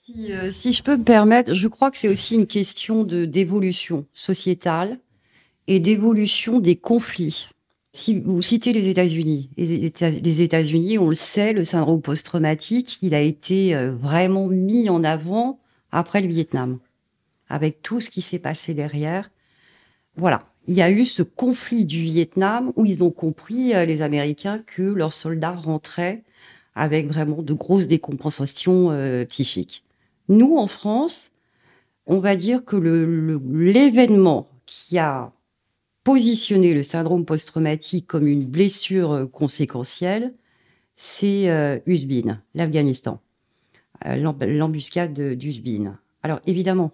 Si, 0.04 0.32
euh, 0.32 0.52
si, 0.52 0.72
je 0.72 0.84
peux 0.84 0.98
me 0.98 1.04
permettre, 1.04 1.54
je 1.54 1.68
crois 1.68 1.90
que 1.90 1.98
c'est 1.98 2.10
aussi 2.10 2.36
une 2.36 2.46
question 2.46 3.04
de 3.04 3.26
d'évolution 3.26 4.06
sociétale 4.14 5.00
et 5.66 5.80
d'évolution 5.80 6.60
des 6.60 6.76
conflits. 6.76 7.48
Si 7.92 8.20
vous 8.20 8.42
citez 8.42 8.72
les 8.74 8.90
États-Unis, 8.90 9.50
les 9.58 10.42
États-Unis, 10.42 11.00
on 11.00 11.10
le 11.10 11.16
sait, 11.16 11.54
le 11.54 11.64
syndrome 11.64 12.02
post-traumatique, 12.02 13.00
il 13.02 13.16
a 13.16 13.22
été 13.22 13.74
euh, 13.74 13.96
vraiment 13.96 14.48
mis 14.48 14.90
en 14.90 15.04
avant 15.04 15.60
après 15.92 16.22
le 16.22 16.28
Vietnam, 16.28 16.78
avec 17.48 17.82
tout 17.82 18.02
ce 18.02 18.10
qui 18.10 18.22
s'est 18.22 18.38
passé 18.38 18.74
derrière 18.74 19.32
voilà, 20.18 20.50
il 20.68 20.76
y 20.76 20.82
a 20.82 20.92
eu 20.92 21.06
ce 21.06 21.24
conflit 21.24 21.86
du 21.86 22.02
Vietnam 22.02 22.72
où 22.76 22.86
ils 22.86 23.04
ont 23.04 23.12
compris, 23.12 23.74
euh, 23.76 23.86
les 23.86 24.02
Américains, 24.02 24.60
que 24.66 24.82
leurs 24.82 25.14
soldats 25.14 25.56
rentraient 25.56 26.24
avec 26.76 27.08
vraiment 27.08 27.42
de 27.42 27.54
grosses 27.54 27.88
décompensations 27.88 28.92
euh, 28.92 29.26
psychiques. 29.26 29.84
Nous, 30.28 30.58
en 30.58 30.68
France, 30.68 31.32
on 32.08 32.20
va 32.20 32.36
dire 32.36 32.66
que 32.66 32.76
l'événement 32.76 34.48
qui 34.66 34.98
a 34.98 35.32
positionné 36.04 36.74
le 36.74 36.84
syndrome 36.84 37.26
post-traumatique 37.26 38.08
comme 38.08 38.28
une 38.28 38.46
blessure 38.46 39.28
conséquentielle, 39.32 40.34
c'est 40.96 41.50
euh, 41.50 41.80
Usbin, 41.86 42.42
l'Afghanistan, 42.54 43.22
euh, 44.06 44.16
l'embuscade 44.16 45.20
d'Usbin. 45.36 46.00
Alors 46.24 46.40
évidemment, 46.46 46.92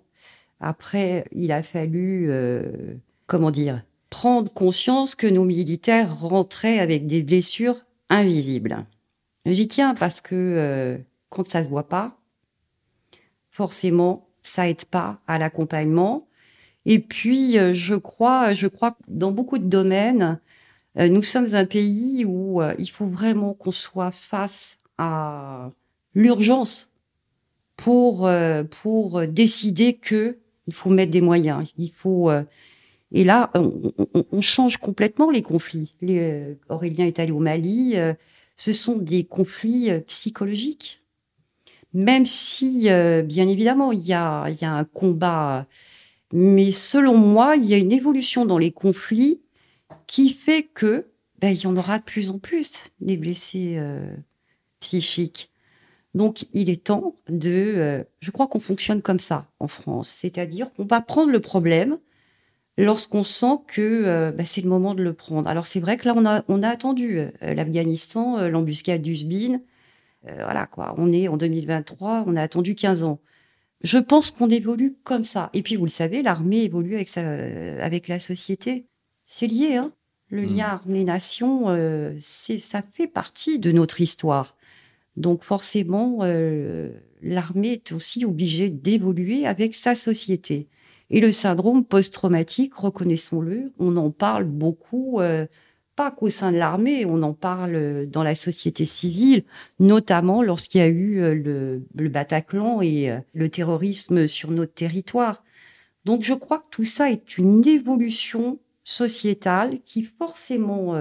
après, 0.59 1.25
il 1.31 1.51
a 1.51 1.63
fallu, 1.63 2.31
euh, 2.31 2.95
comment 3.31 3.49
dire, 3.49 3.81
prendre 4.09 4.51
conscience 4.51 5.15
que 5.15 5.25
nos 5.25 5.45
militaires 5.45 6.19
rentraient 6.19 6.79
avec 6.79 7.07
des 7.07 7.23
blessures 7.23 7.85
invisibles. 8.09 8.85
J'y 9.45 9.69
tiens 9.69 9.95
parce 9.95 10.19
que 10.19 10.35
euh, 10.35 10.97
quand 11.29 11.47
ça 11.49 11.63
se 11.63 11.69
voit 11.69 11.87
pas, 11.87 12.19
forcément, 13.49 14.27
ça 14.41 14.67
aide 14.67 14.83
pas 14.83 15.21
à 15.27 15.39
l'accompagnement. 15.39 16.27
Et 16.85 16.99
puis, 16.99 17.57
euh, 17.57 17.73
je 17.73 17.95
crois, 17.95 18.53
je 18.53 18.67
crois 18.67 18.91
que 18.91 18.97
dans 19.07 19.31
beaucoup 19.31 19.59
de 19.59 19.63
domaines, 19.63 20.37
euh, 20.97 21.07
nous 21.07 21.23
sommes 21.23 21.55
un 21.55 21.65
pays 21.65 22.25
où 22.25 22.61
il 22.79 22.89
faut 22.89 23.07
vraiment 23.07 23.53
qu'on 23.53 23.71
soit 23.71 24.11
face 24.11 24.77
à 24.97 25.71
l'urgence 26.15 26.91
pour 27.77 28.29
pour 28.81 29.25
décider 29.25 29.93
que 29.93 30.37
il 30.67 30.73
faut 30.73 30.89
mettre 30.89 31.11
des 31.11 31.21
moyens. 31.21 31.65
Il 31.77 31.93
faut 31.93 32.29
et 33.11 33.23
là, 33.23 33.51
on, 33.55 34.41
change 34.41 34.77
complètement 34.77 35.29
les 35.29 35.41
conflits. 35.41 35.95
Les, 36.01 36.57
Aurélien 36.69 37.05
est 37.05 37.19
allé 37.19 37.31
au 37.31 37.39
Mali 37.39 37.97
ce 38.61 38.73
sont 38.73 38.97
des 38.97 39.23
conflits 39.23 39.89
euh, 39.89 40.01
psychologiques. 40.01 41.01
Même 41.93 42.27
si, 42.27 42.91
euh, 42.91 43.23
bien 43.23 43.47
évidemment, 43.47 43.91
il 43.91 44.05
y 44.05 44.13
a, 44.13 44.43
un 44.61 44.83
combat, 44.85 45.65
mais 46.31 46.71
selon 46.71 47.17
moi, 47.17 47.55
il 47.55 47.65
y 47.65 47.73
a 47.73 47.77
une 47.77 47.91
évolution 47.91 48.45
dans 48.45 48.59
les 48.59 48.71
conflits 48.71 49.41
qui 50.05 50.29
fait 50.29 50.61
que 50.61 51.07
ben, 51.39 51.49
il 51.49 51.59
y 51.59 51.65
en 51.65 51.75
aura 51.75 51.97
de 51.97 52.03
plus 52.03 52.29
en 52.29 52.37
plus 52.37 52.83
des 52.99 53.17
blessés 53.17 53.77
euh, 53.77 54.15
psychiques. 54.79 55.49
Donc, 56.13 56.45
il 56.53 56.69
est 56.69 56.83
temps 56.83 57.15
de. 57.29 58.05
je 58.19 58.31
crois 58.31 58.47
qu'on 58.47 58.59
fonctionne 58.59 59.01
comme 59.01 59.19
ça 59.19 59.49
en 59.59 59.67
France, 59.67 60.09
c'est-à-dire 60.09 60.71
qu'on 60.73 60.85
va 60.85 61.01
prendre 61.01 61.31
le 61.31 61.39
problème, 61.39 61.97
lorsqu'on 62.77 63.23
sent 63.23 63.57
que 63.67 63.81
euh, 63.81 64.31
bah, 64.31 64.45
c'est 64.45 64.61
le 64.61 64.69
moment 64.69 64.93
de 64.95 65.03
le 65.03 65.13
prendre. 65.13 65.49
Alors 65.49 65.67
c'est 65.67 65.79
vrai 65.79 65.97
que 65.97 66.07
là 66.07 66.13
on 66.15 66.25
a 66.25 66.43
on 66.47 66.61
a 66.63 66.69
attendu 66.69 67.19
euh, 67.19 67.29
l'Afghanistan, 67.41 68.37
euh, 68.37 68.49
l'embuscade 68.49 69.01
d'Usbin. 69.01 69.59
voilà 70.23 70.67
quoi, 70.67 70.93
on 70.97 71.11
est 71.11 71.27
en 71.27 71.37
2023, 71.37 72.25
on 72.27 72.35
a 72.35 72.41
attendu 72.41 72.75
15 72.75 73.03
ans. 73.03 73.19
Je 73.83 73.97
pense 73.97 74.29
qu'on 74.29 74.49
évolue 74.49 74.95
comme 75.03 75.23
ça. 75.23 75.49
Et 75.53 75.63
puis 75.63 75.75
vous 75.75 75.85
le 75.85 75.91
savez, 75.91 76.21
l'armée 76.21 76.63
évolue 76.63 76.95
avec 76.95 77.09
sa, 77.09 77.21
avec 77.83 78.07
la 78.07 78.19
société. 78.19 78.85
C'est 79.23 79.47
lié, 79.47 79.77
hein. 79.77 79.91
Le 80.29 80.43
mmh. 80.43 80.55
lien 80.55 80.65
armée-nation, 80.65 81.65
ça 82.21 82.81
fait 82.93 83.07
partie 83.07 83.59
de 83.59 83.71
notre 83.71 83.99
histoire. 83.99 84.55
Donc 85.17 85.43
forcément, 85.43 86.19
l'armée 87.21 87.73
est 87.73 87.91
aussi 87.91 88.23
obligée 88.23 88.69
d'évoluer 88.69 89.45
avec 89.45 89.75
sa 89.75 89.95
société. 89.95 90.69
Et 91.13 91.19
le 91.19 91.33
syndrome 91.33 91.83
post-traumatique, 91.83 92.73
reconnaissons-le, 92.73 93.73
on 93.79 93.97
en 93.97 94.11
parle 94.11 94.45
beaucoup, 94.45 95.19
euh, 95.19 95.45
pas 95.97 96.09
qu'au 96.09 96.29
sein 96.29 96.53
de 96.53 96.57
l'armée, 96.57 97.05
on 97.05 97.21
en 97.21 97.33
parle 97.33 98.05
dans 98.07 98.23
la 98.23 98.33
société 98.33 98.85
civile, 98.85 99.43
notamment 99.81 100.41
lorsqu'il 100.41 100.79
y 100.79 100.83
a 100.85 100.87
eu 100.87 101.19
euh, 101.19 101.81
le, 101.93 102.07
Bataclan 102.07 102.81
et 102.81 103.11
euh, 103.11 103.19
le 103.33 103.49
terrorisme 103.49 104.25
sur 104.25 104.51
notre 104.51 104.73
territoire. 104.73 105.43
Donc 106.05 106.21
je 106.21 106.33
crois 106.33 106.59
que 106.59 106.69
tout 106.71 106.85
ça 106.85 107.11
est 107.11 107.37
une 107.37 107.67
évolution 107.67 108.59
sociétale 108.85 109.79
qui 109.83 110.03
forcément 110.03 110.95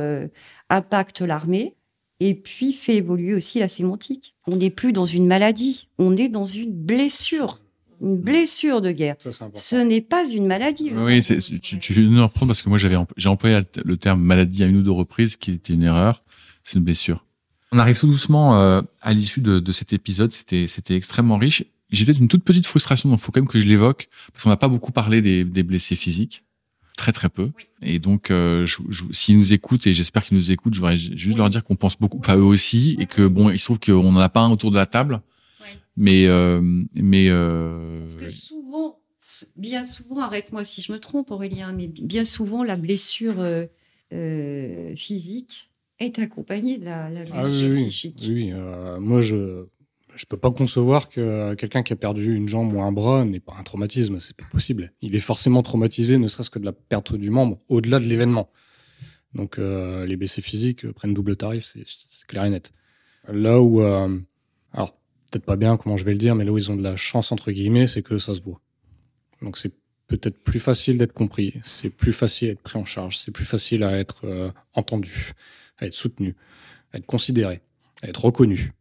impacte 0.69 1.23
l'armée 1.23 1.77
et 2.19 2.35
puis 2.35 2.75
fait 2.75 2.97
évoluer 2.97 3.33
aussi 3.33 3.61
la 3.61 3.69
sémantique. 3.69 4.35
On 4.47 4.57
n'est 4.57 4.71
plus 4.71 4.93
dans 4.93 5.07
une 5.07 5.27
maladie, 5.27 5.89
on 5.99 6.15
est 6.17 6.29
dans 6.29 6.45
une 6.45 6.73
blessure 6.73 7.61
une 8.01 8.17
blessure 8.17 8.81
de 8.81 8.91
guerre. 8.91 9.17
Ce 9.55 9.77
n'est 9.77 10.01
pas 10.01 10.29
une 10.29 10.47
maladie. 10.47 10.93
Oui, 10.95 11.23
tu, 11.23 11.79
tu 11.79 11.93
viens 11.93 12.05
de 12.05 12.09
nous 12.09 12.23
reprendre 12.23 12.49
parce 12.49 12.63
que 12.63 12.69
moi 12.69 12.79
j'avais 12.79 12.97
j'ai 13.17 13.29
employé 13.29 13.61
le 13.85 13.97
terme 13.97 14.23
maladie 14.23 14.63
à 14.63 14.67
une 14.67 14.77
ou 14.77 14.83
deux 14.83 14.91
reprises, 14.91 15.37
qui 15.37 15.53
était 15.53 15.75
une 15.75 15.83
erreur. 15.83 16.23
C'est 16.65 16.79
une 16.79 16.85
blessure. 16.85 17.25
On 17.73 17.79
arrive 17.79 17.99
tout 17.99 18.07
doucement 18.07 18.61
euh, 18.61 18.83
à 19.01 19.13
l'issue 19.13 19.41
de, 19.41 19.61
de, 19.61 19.73
cet 19.73 19.93
épisode. 19.93 20.33
C'était 20.33 20.67
c'était 20.67 20.97
extrêmement 20.97 21.37
riche. 21.37 21.65
J'ai 21.91 22.05
peut-être 22.05 22.21
une 22.21 22.29
toute 22.29 22.45
petite 22.45 22.67
frustration, 22.67 23.09
donc 23.09 23.19
il 23.19 23.23
faut 23.23 23.33
quand 23.33 23.41
même 23.41 23.49
que 23.49 23.61
je 23.61 23.67
l'évoque 23.67 24.09
parce 24.33 24.45
qu'on 24.45 24.51
n'a 24.51 24.57
pas 24.57 24.69
beaucoup 24.69 24.93
parlé 24.93 25.23
des, 25.23 25.45
des 25.45 25.63
blessés 25.63 25.97
physiques, 25.97 26.45
très 26.97 27.13
très 27.13 27.29
peu. 27.29 27.51
Et 27.83 27.99
donc, 27.99 28.31
euh, 28.31 28.67
s'ils 29.11 29.37
nous 29.37 29.53
écoutent 29.53 29.87
et 29.87 29.95
j'espère 29.95 30.25
qu'ils 30.25 30.37
nous 30.37 30.53
écoutent, 30.53 30.75
je 30.75 30.81
voudrais 30.81 30.99
juste 30.99 31.37
leur 31.37 31.51
dire 31.51 31.65
qu'on 31.65 31.75
pense 31.75 31.99
beaucoup 31.99 32.21
à 32.27 32.37
eux 32.37 32.45
aussi 32.45 32.97
et 33.01 33.07
que 33.07 33.27
bon, 33.27 33.51
il 33.51 33.59
se 33.59 33.65
trouve 33.65 33.81
qu'on 33.81 34.13
n'en 34.13 34.21
a 34.21 34.29
pas 34.29 34.41
un 34.41 34.51
autour 34.51 34.71
de 34.71 34.77
la 34.77 34.87
table 34.87 35.21
mais 36.01 36.27
euh, 36.27 36.63
mais 36.95 37.27
euh... 37.29 38.01
Parce 38.07 38.17
que 38.17 38.29
souvent, 38.31 38.99
bien 39.55 39.85
souvent, 39.85 40.21
arrête-moi 40.21 40.65
si 40.65 40.81
je 40.81 40.93
me 40.93 40.99
trompe, 40.99 41.31
Aurélien, 41.31 41.73
mais 41.73 41.89
bien 41.89 42.25
souvent 42.25 42.65
la 42.65 42.77
blessure 42.77 43.39
euh, 43.39 43.67
euh 44.15 44.97
physique 44.97 45.71
est 45.99 46.19
accompagnée 46.19 46.79
de 46.79 46.87
la, 46.87 47.11
la 47.11 47.25
ah 47.33 47.43
blessure 47.43 47.75
psychique. 47.75 48.25
Oui, 48.27 48.51
euh, 48.51 48.99
moi 48.99 49.21
je 49.21 49.67
je 50.17 50.25
peux 50.25 50.39
pas 50.39 50.51
concevoir 50.51 51.11
que 51.11 51.53
quelqu'un 51.55 51.83
qui 51.83 51.93
a 51.93 51.97
perdu 51.97 52.35
une 52.35 52.49
jambe 52.49 52.73
ou 52.73 52.81
un 52.81 52.93
bras 52.93 53.27
n'ait 53.27 53.39
pas 53.39 53.55
un 53.59 53.63
traumatisme, 53.63 54.21
c'est 54.21 54.37
pas 54.37 54.47
possible. 54.51 54.95
Il 55.03 55.15
est 55.15 55.21
forcément 55.21 55.63
traumatisé, 55.63 56.17
ne 56.17 56.29
serait-ce 56.29 56.51
que 56.51 56.59
de 56.59 56.65
la 56.65 56.73
perte 56.73 57.15
du 57.15 57.29
membre, 57.29 57.61
au-delà 57.69 58.01
de 58.01 58.07
l'événement. 58.07 58.51
Donc 59.35 59.59
euh, 59.59 60.07
les 60.07 60.17
blessés 60.17 60.43
physiques 60.43 60.91
prennent 60.93 61.15
double 61.15 61.37
tarif, 61.37 61.65
c'est 61.65 62.27
clair 62.27 62.45
et 62.45 62.51
net. 62.51 62.73
Là 63.29 63.61
où, 63.61 63.83
euh, 63.83 64.19
peut-être 65.31 65.45
pas 65.45 65.57
bien 65.57 65.77
comment 65.77 65.97
je 65.97 66.05
vais 66.05 66.13
le 66.13 66.19
dire, 66.19 66.35
mais 66.35 66.45
là 66.45 66.53
où 66.53 66.59
ils 66.59 66.71
ont 66.71 66.77
de 66.77 66.83
la 66.83 66.97
chance 66.97 67.33
entre 67.33 67.53
guillemets, 67.53 67.87
c'est 67.87 68.03
que 68.03 68.19
ça 68.19 68.35
se 68.35 68.41
voit. 68.41 68.61
Donc 69.43 69.57
c'est 69.57 69.73
peut-être 70.07 70.43
plus 70.43 70.59
facile 70.59 70.99
d'être 70.99 71.13
compris, 71.13 71.55
c'est 71.65 71.91
plus 71.91 72.13
facile 72.13 72.49
à 72.49 72.53
être 72.53 72.61
pris 72.63 72.79
en 72.79 72.85
charge, 72.85 73.19
c'est 73.19 73.31
plus 73.31 73.45
facile 73.45 73.85
à 73.85 73.97
être 73.97 74.25
euh, 74.25 74.51
entendu, 74.75 75.33
à 75.79 75.87
être 75.87 75.95
soutenu, 75.95 76.37
à 76.93 76.99
être 76.99 77.07
considéré, 77.07 77.63
à 78.03 78.09
être 78.09 78.25
reconnu. 78.25 78.73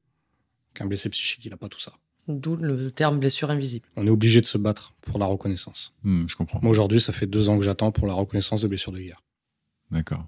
Qu'un 0.74 0.86
blessé 0.86 1.10
psychique, 1.10 1.46
il 1.46 1.52
n'a 1.52 1.58
pas 1.58 1.70
tout 1.70 1.80
ça. 1.80 1.94
D'où 2.28 2.56
le 2.56 2.92
terme 2.92 3.20
blessure 3.20 3.50
invisible. 3.50 3.88
On 3.96 4.06
est 4.06 4.12
obligé 4.12 4.40
de 4.40 4.46
se 4.46 4.58
battre 4.58 4.94
pour 5.02 5.18
la 5.18 5.26
reconnaissance. 5.26 5.94
Hmm, 6.04 6.28
je 6.28 6.36
comprends. 6.36 6.60
Moi 6.62 6.72
aujourd'hui, 6.72 7.02
ça 7.02 7.12
fait 7.12 7.26
deux 7.26 7.50
ans 7.50 7.58
que 7.58 7.66
j'attends 7.66 7.92
pour 7.92 8.06
la 8.06 8.14
reconnaissance 8.14 8.62
de 8.62 8.68
blessure 8.68 8.92
de 8.92 9.00
guerre. 9.00 9.24
D'accord. 9.90 10.28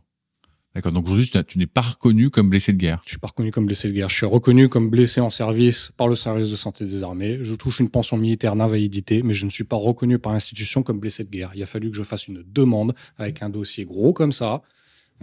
D'accord. 0.73 0.93
Donc 0.93 1.06
aujourd'hui, 1.06 1.30
tu 1.48 1.57
n'es 1.57 1.68
pas 1.68 1.81
reconnu 1.81 2.30
comme 2.30 2.49
blessé 2.49 2.72
de 2.72 2.77
guerre. 2.77 3.02
Je 3.03 3.10
suis 3.10 3.19
pas 3.19 3.27
reconnu 3.27 3.52
comme 3.52 3.65
blessé 3.65 3.89
de 3.89 3.93
guerre. 3.93 4.07
Je 4.07 4.15
suis 4.15 4.26
reconnu 4.26 4.69
comme 4.69 4.89
blessé 4.89 5.19
en 5.19 5.30
service 5.30 5.91
par 5.98 6.07
le 6.07 6.15
service 6.15 6.49
de 6.49 6.56
santé 6.56 6.85
des 6.85 7.03
armées. 7.03 7.39
Je 7.41 7.56
touche 7.56 7.80
une 7.80 7.89
pension 7.89 8.15
militaire 8.15 8.56
d'invalidité, 8.56 9.22
mais 9.22 9.34
je 9.34 9.45
ne 9.45 9.49
suis 9.49 9.65
pas 9.65 9.76
reconnu 9.76 10.18
par 10.18 10.31
l'institution 10.31 10.81
comme 10.81 10.99
blessé 10.99 11.26
de 11.26 11.30
guerre. 11.30 11.52
Il 11.56 11.64
a 11.64 11.65
fallu 11.65 11.91
que 11.91 11.98
je 11.98 12.03
fasse 12.03 12.27
une 12.27 12.43
demande 12.48 12.93
avec 13.18 13.41
un 13.41 13.49
dossier 13.49 13.84
gros 13.84 14.14
comme 14.14 14.31
ça, 14.31 14.61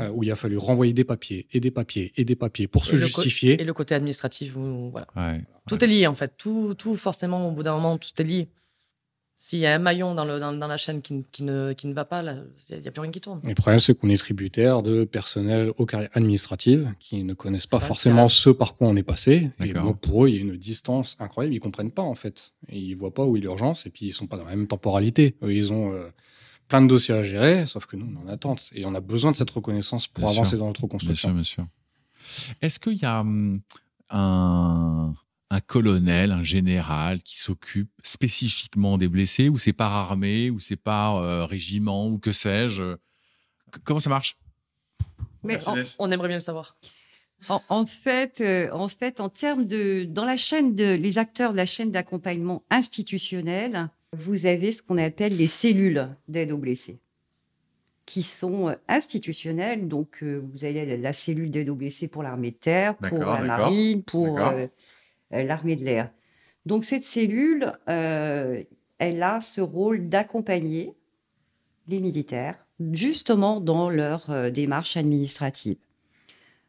euh, 0.00 0.10
où 0.10 0.22
il 0.22 0.30
a 0.30 0.36
fallu 0.36 0.58
renvoyer 0.58 0.92
des 0.92 1.04
papiers 1.04 1.46
et 1.52 1.60
des 1.60 1.70
papiers 1.70 2.12
et 2.16 2.26
des 2.26 2.36
papiers 2.36 2.68
pour 2.68 2.84
se 2.84 2.96
justifier. 2.96 3.60
Et 3.60 3.64
le 3.64 3.72
côté 3.72 3.94
administratif, 3.94 4.52
voilà. 4.54 5.06
Ouais. 5.16 5.44
Tout 5.66 5.82
est 5.82 5.88
lié 5.88 6.06
en 6.06 6.14
fait. 6.14 6.34
Tout, 6.36 6.74
tout 6.76 6.94
forcément 6.94 7.48
au 7.48 7.52
bout 7.52 7.62
d'un 7.62 7.74
moment, 7.74 7.96
tout 7.96 8.10
est 8.18 8.24
lié. 8.24 8.48
S'il 9.40 9.60
y 9.60 9.66
a 9.66 9.72
un 9.72 9.78
maillon 9.78 10.16
dans, 10.16 10.24
le, 10.24 10.40
dans, 10.40 10.52
dans 10.52 10.66
la 10.66 10.76
chaîne 10.76 11.00
qui, 11.00 11.24
qui, 11.30 11.44
ne, 11.44 11.72
qui 11.72 11.86
ne 11.86 11.94
va 11.94 12.04
pas, 12.04 12.24
il 12.24 12.80
n'y 12.80 12.88
a 12.88 12.90
plus 12.90 13.00
rien 13.00 13.12
qui 13.12 13.20
tourne. 13.20 13.40
le 13.44 13.54
problème, 13.54 13.78
c'est 13.78 13.96
qu'on 13.96 14.08
est 14.08 14.16
tributaire 14.16 14.82
de 14.82 15.04
personnel 15.04 15.72
aux 15.78 15.86
carrières 15.86 16.10
administratives 16.14 16.92
qui 16.98 17.22
ne 17.22 17.34
connaissent 17.34 17.68
pas 17.68 17.78
forcément 17.78 18.26
ce 18.26 18.50
par 18.50 18.74
quoi 18.74 18.88
on 18.88 18.96
est 18.96 19.04
passé. 19.04 19.52
Et 19.60 19.72
pour 20.02 20.24
eux, 20.24 20.28
il 20.28 20.34
y 20.34 20.38
a 20.38 20.40
une 20.40 20.56
distance 20.56 21.16
incroyable. 21.20 21.54
Ils 21.54 21.60
comprennent 21.60 21.92
pas, 21.92 22.02
en 22.02 22.16
fait. 22.16 22.52
Et 22.68 22.80
ils 22.80 22.96
voient 22.96 23.14
pas 23.14 23.24
où 23.24 23.36
est 23.36 23.40
l'urgence. 23.40 23.86
Et 23.86 23.90
puis, 23.90 24.06
ils 24.06 24.12
sont 24.12 24.26
pas 24.26 24.38
dans 24.38 24.44
la 24.44 24.50
même 24.50 24.66
temporalité. 24.66 25.36
Eux, 25.44 25.54
ils 25.54 25.72
ont 25.72 25.92
euh, 25.92 26.08
plein 26.66 26.82
de 26.82 26.88
dossiers 26.88 27.14
à 27.14 27.22
gérer, 27.22 27.64
sauf 27.68 27.86
que 27.86 27.94
nous, 27.94 28.12
on 28.12 28.28
en 28.28 28.32
attend. 28.32 28.56
Et 28.72 28.86
on 28.86 28.94
a 28.96 29.00
besoin 29.00 29.30
de 29.30 29.36
cette 29.36 29.50
reconnaissance 29.50 30.08
pour 30.08 30.28
avancer 30.28 30.56
dans 30.56 30.66
notre 30.66 30.88
construction. 30.88 31.32
Bien 31.32 31.44
sûr, 31.44 31.62
bien 31.62 31.68
sûr. 32.48 32.56
Est-ce 32.60 32.80
qu'il 32.80 32.96
y 32.96 33.04
a 33.04 33.20
hum, 33.20 33.60
un 34.10 35.12
un 35.50 35.60
colonel, 35.60 36.32
un 36.32 36.42
général 36.42 37.22
qui 37.22 37.40
s'occupe 37.40 37.90
spécifiquement 38.02 38.98
des 38.98 39.08
blessés, 39.08 39.48
ou 39.48 39.58
c'est 39.58 39.72
par 39.72 39.92
armée, 39.92 40.50
ou 40.50 40.60
c'est 40.60 40.76
par 40.76 41.16
euh, 41.16 41.46
régiment, 41.46 42.08
ou 42.08 42.18
que 42.18 42.32
sais-je 42.32 42.96
Comment 43.84 44.00
ça 44.00 44.10
marche? 44.10 44.38
Mais 45.42 45.58
on, 45.98 46.10
aimerait 46.10 46.28
bien 46.28 46.38
le 46.38 46.42
savoir. 46.42 46.76
En, 47.68 47.86
fait, 47.86 48.40
euh, 48.40 48.70
en 48.72 48.88
fait, 48.88 49.20
en 49.20 49.28
termes 49.28 49.64
de 49.64 50.04
dans 50.04 50.24
la 50.24 50.36
chaîne 50.36 50.74
de 50.74 50.94
les 50.94 51.18
acteurs 51.18 51.52
de 51.52 51.56
la 51.56 51.66
chaîne 51.66 51.90
d'accompagnement 51.90 52.64
institutionnel, 52.70 53.88
vous 54.12 54.46
avez 54.46 54.72
ce 54.72 54.82
qu'on 54.82 54.98
appelle 54.98 55.36
les 55.36 55.46
cellules 55.46 56.08
d'aide 56.26 56.50
aux 56.50 56.58
blessés, 56.58 56.98
qui 58.06 58.22
sont 58.22 58.68
euh, 58.68 58.74
institutionnelles. 58.88 59.86
Donc, 59.86 60.22
vous 60.22 60.64
avez 60.64 60.96
la 60.96 61.12
cellule 61.12 61.50
d'aide 61.50 61.68
aux 61.68 61.76
blessés 61.76 62.08
pour 62.08 62.22
l'armée 62.22 62.50
de 62.50 62.56
terre, 62.56 62.96
pour 62.96 63.18
la 63.18 63.42
marine, 63.42 64.02
pour 64.02 64.40
euh, 64.40 64.66
l'armée 65.30 65.76
de 65.76 65.84
l'air. 65.84 66.10
Donc 66.66 66.84
cette 66.84 67.02
cellule, 67.02 67.72
euh, 67.88 68.62
elle 68.98 69.22
a 69.22 69.40
ce 69.40 69.60
rôle 69.60 70.08
d'accompagner 70.08 70.94
les 71.86 72.00
militaires 72.00 72.66
justement 72.92 73.60
dans 73.60 73.90
leur 73.90 74.30
euh, 74.30 74.50
démarche 74.50 74.96
administrative. 74.96 75.76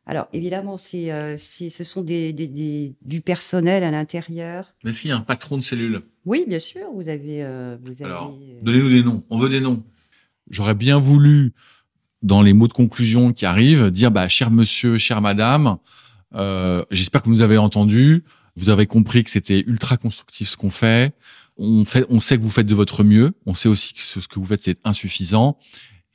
Alors 0.06 0.28
évidemment, 0.34 0.78
c'est, 0.78 1.12
euh, 1.12 1.38
ce 1.38 1.84
sont 1.84 2.02
des, 2.02 2.34
des, 2.34 2.48
des, 2.48 2.96
du 3.02 3.22
personnel 3.22 3.84
à 3.84 3.92
l'intérieur. 3.92 4.74
Mais 4.84 4.90
est-ce 4.90 5.02
qu'il 5.02 5.10
y 5.10 5.14
a 5.14 5.18
un 5.18 5.22
patron 5.22 5.58
de 5.58 5.62
cellule? 5.62 6.02
Oui, 6.26 6.46
bien 6.48 6.60
sûr, 6.60 6.92
vous 6.94 7.10
avez... 7.10 7.44
Euh, 7.44 7.78
vous 7.84 8.02
avez 8.02 8.06
Alors, 8.06 8.36
donnez-nous 8.64 8.90
des 8.90 9.04
noms, 9.04 9.24
on 9.30 9.38
veut 9.38 9.50
des 9.50 9.62
noms. 9.62 9.84
J'aurais 10.50 10.74
bien 10.74 10.98
voulu, 10.98 11.54
dans 12.24 12.42
les 12.42 12.54
mots 12.54 12.68
de 12.68 12.74
conclusion 12.74 13.34
qui 13.34 13.46
arrivent, 13.46 13.92
dire, 13.92 14.10
bah, 14.10 14.28
cher 14.28 14.50
monsieur, 14.50 14.98
chère 14.98 15.22
madame, 15.22 15.78
euh, 16.34 16.84
j'espère 16.90 17.22
que 17.22 17.28
vous 17.28 17.34
nous 17.34 17.42
avez 17.44 17.58
entendu, 17.58 18.24
vous 18.60 18.70
avez 18.70 18.86
compris 18.86 19.24
que 19.24 19.32
c'était 19.32 19.64
ultra 19.66 19.98
constructif 19.98 20.50
ce 20.50 20.58
qu'on 20.58 20.70
fait, 20.70 21.14
on 21.58 21.86
fait, 21.86 22.06
on 22.10 22.20
sait 22.20 22.38
que 22.38 22.44
vous 22.44 22.50
faites 22.50 22.66
de 22.66 22.76
votre 22.76 23.04
mieux, 23.04 23.34
on 23.46 23.54
sait 23.54 23.70
aussi 23.70 23.94
que 23.94 24.02
ce 24.02 24.20
que 24.20 24.40
vous 24.40 24.46
faites 24.46 24.64
c'est 24.64 24.78
insuffisant, 24.84 25.58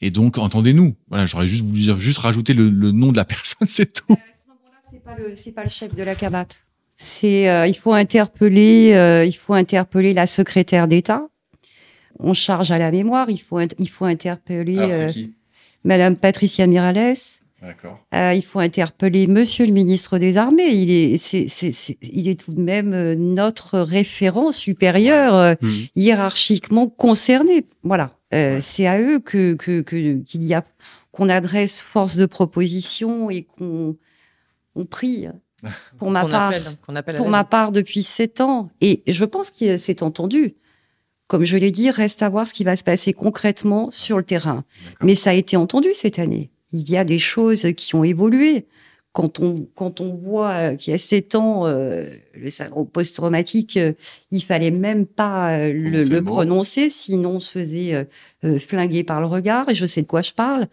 et 0.00 0.10
donc 0.10 0.38
entendez-nous. 0.38 0.94
Voilà, 1.08 1.26
j'aurais 1.26 1.46
juste 1.46 1.64
voulu 1.64 1.80
dire, 1.80 1.98
juste 1.98 2.18
rajouter 2.18 2.54
le, 2.54 2.68
le 2.68 2.92
nom 2.92 3.12
de 3.12 3.16
la 3.16 3.24
personne, 3.34 3.68
c'est 3.68 3.92
tout. 3.92 4.12
À 4.12 4.16
ce 4.16 4.48
moment-là, 4.48 4.78
c'est 4.90 5.02
pas 5.02 5.16
le, 5.16 5.36
c'est 5.36 5.52
pas 5.52 5.64
le 5.64 5.70
chef 5.70 5.94
de 5.94 6.02
la 6.02 6.14
cabate. 6.14 6.64
C'est, 6.96 7.48
euh, 7.48 7.66
il 7.66 7.76
faut 7.76 7.92
interpeller, 7.92 8.94
euh, 8.94 9.24
il 9.24 9.32
faut 9.32 9.54
interpeller 9.54 10.14
la 10.14 10.26
secrétaire 10.26 10.86
d'État. 10.86 11.26
On 12.20 12.34
charge 12.34 12.70
à 12.70 12.78
la 12.78 12.90
mémoire. 12.90 13.28
Il 13.30 13.40
faut, 13.40 13.60
il 13.60 13.88
faut 13.88 14.04
interpeller 14.04 14.78
Alors, 14.78 14.90
euh, 14.92 15.10
Madame 15.82 16.16
Patricia 16.16 16.66
Miralles. 16.66 17.16
D'accord. 17.64 17.98
Euh, 18.14 18.34
il 18.34 18.44
faut 18.44 18.58
interpeller 18.60 19.26
Monsieur 19.26 19.64
le 19.66 19.72
ministre 19.72 20.18
des 20.18 20.36
Armées. 20.36 20.68
Il 20.68 20.90
est, 20.90 21.16
c'est, 21.18 21.46
c'est, 21.48 21.72
c'est- 21.72 21.96
il 22.02 22.28
est 22.28 22.38
tout 22.38 22.52
de 22.52 22.60
même 22.60 22.92
euh, 22.92 23.14
notre 23.14 23.78
référent 23.80 24.52
supérieur, 24.52 25.34
euh, 25.34 25.54
Mhm. 25.62 25.70
hiérarchiquement 25.96 26.88
concerné. 26.88 27.66
Voilà, 27.82 28.16
Euh, 28.34 28.56
Ouais. 28.56 28.62
c'est 28.62 28.86
à 28.86 29.00
eux 29.00 29.18
que, 29.20 29.54
que, 29.54 29.80
que- 29.80 30.20
qu'il 30.22 30.42
y 30.44 30.54
a 30.54 30.62
qu'on 31.12 31.28
adresse 31.28 31.80
force 31.80 32.16
de 32.16 32.26
proposition 32.26 33.30
et 33.30 33.44
qu'on 33.44 33.96
on 34.74 34.84
prie. 34.84 35.28
Pour 35.98 36.10
ma 36.10 36.22
qu'on 36.22 36.30
part, 36.30 36.48
appelle, 36.48 36.76
qu'on 36.86 36.96
appelle 36.96 37.16
pour 37.16 37.26
l'aide. 37.26 37.30
ma 37.32 37.44
part 37.44 37.72
depuis 37.72 38.02
sept 38.02 38.40
ans. 38.40 38.70
Et 38.80 39.02
je 39.06 39.24
pense 39.24 39.50
que 39.50 39.78
c'est 39.78 40.02
entendu. 40.02 40.54
Comme 41.28 41.44
je 41.46 41.56
l'ai 41.56 41.70
dit, 41.70 41.90
reste 41.90 42.22
à 42.22 42.28
voir 42.28 42.46
ce 42.46 42.52
qui 42.52 42.64
va 42.64 42.76
se 42.76 42.84
passer 42.84 43.14
concrètement 43.14 43.90
sur 43.90 44.18
le 44.18 44.24
terrain. 44.24 44.64
D'accord. 44.84 45.06
Mais 45.06 45.14
ça 45.14 45.30
a 45.30 45.32
été 45.32 45.56
entendu 45.56 45.88
cette 45.94 46.18
année. 46.18 46.50
Il 46.74 46.90
y 46.90 46.96
a 46.96 47.04
des 47.04 47.20
choses 47.20 47.68
qui 47.76 47.94
ont 47.94 48.02
évolué. 48.02 48.66
Quand 49.12 49.38
on, 49.38 49.68
quand 49.76 50.00
on 50.00 50.12
voit 50.12 50.50
euh, 50.50 50.74
qu'il 50.74 50.90
y 50.90 50.94
a 50.96 50.98
sept 50.98 51.36
ans, 51.36 51.68
euh, 51.68 52.04
le 52.34 52.50
syndrome 52.50 52.88
post-traumatique, 52.88 53.76
euh, 53.76 53.92
il 54.32 54.42
fallait 54.42 54.72
même 54.72 55.06
pas 55.06 55.68
le, 55.68 56.02
Prononcer 56.02 56.10
le 56.10 56.24
prononcer, 56.24 56.90
sinon 56.90 57.30
on 57.36 57.40
se 57.40 57.52
faisait 57.52 58.08
flinguer 58.58 59.04
par 59.04 59.20
le 59.20 59.26
regard, 59.26 59.68
et 59.68 59.74
je 59.76 59.86
sais 59.86 60.02
de 60.02 60.08
quoi 60.08 60.22
je 60.22 60.32
parle. 60.32 60.66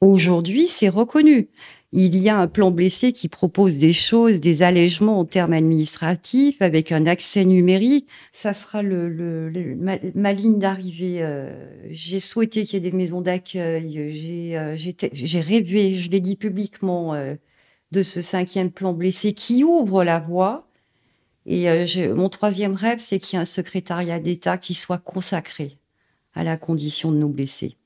Aujourd'hui, 0.00 0.68
c'est 0.68 0.88
reconnu. 0.88 1.50
Il 1.94 2.16
y 2.16 2.30
a 2.30 2.38
un 2.38 2.46
plan 2.48 2.70
blessé 2.70 3.12
qui 3.12 3.28
propose 3.28 3.78
des 3.78 3.92
choses, 3.92 4.40
des 4.40 4.62
allègements 4.62 5.18
en 5.20 5.24
termes 5.26 5.52
administratifs, 5.52 6.62
avec 6.62 6.90
un 6.90 7.04
accès 7.04 7.44
numérique. 7.44 8.08
Ça 8.32 8.54
sera 8.54 8.82
le, 8.82 9.10
le- 9.10 9.76
ma, 10.14 10.32
ligne 10.32 10.58
d'arrivée. 10.58 11.22
euh, 11.22 11.52
j'ai 11.90 12.18
souhaité 12.20 12.64
qu'il 12.64 12.82
y 12.82 12.86
ait 12.86 12.90
des 12.90 12.96
maisons 12.96 13.20
d'accueil. 13.20 14.10
J'ai 14.10 14.56
euh, 14.56 14.74
rêvé, 15.42 15.98
je 15.98 16.10
l'ai 16.10 16.20
dit 16.20 16.36
publiquement, 16.36 17.12
euh, 17.14 17.34
de 17.90 18.02
ce 18.02 18.22
cinquième 18.22 18.70
plan 18.70 18.94
blessé 18.94 19.34
qui 19.34 19.62
ouvre 19.62 20.02
la 20.02 20.18
voie. 20.18 20.66
Et 21.46 21.66
mon 22.14 22.28
troisième 22.28 22.74
rêve, 22.74 23.00
c'est 23.00 23.18
qu'il 23.18 23.36
y 23.36 23.38
ait 23.38 23.42
un 23.42 23.44
secrétariat 23.44 24.20
d'État 24.20 24.58
qui 24.58 24.74
soit 24.74 24.98
consacré 24.98 25.76
à 26.34 26.44
la 26.44 26.56
condition 26.56 27.12
de 27.12 27.18
nos 27.18 27.28
blessés. 27.28 27.76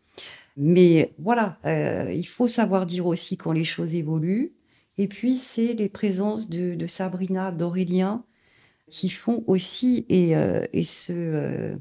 Mais 0.57 1.15
voilà, 1.19 1.59
euh, 1.67 2.11
il 2.15 2.27
faut 2.27 2.49
savoir 2.49 2.87
dire 2.87 3.07
aussi 3.07 3.37
quand 3.37 3.53
les 3.53 3.65
choses 3.65 3.95
évoluent. 3.95 4.53
Et 4.99 5.09
puis, 5.09 5.37
c'est 5.37 5.75
les 5.75 5.91
présences 5.91 6.49
de, 6.49 6.75
de 6.75 6.87
Sabrina, 6.87 7.53
d'Aurélien, 7.53 8.25
qui 8.89 9.11
font 9.11 9.45
aussi, 9.47 10.07
et, 10.09 10.35
euh, 10.37 10.65
et 10.73 10.85
ce, 10.85 11.13
euh, 11.13 11.77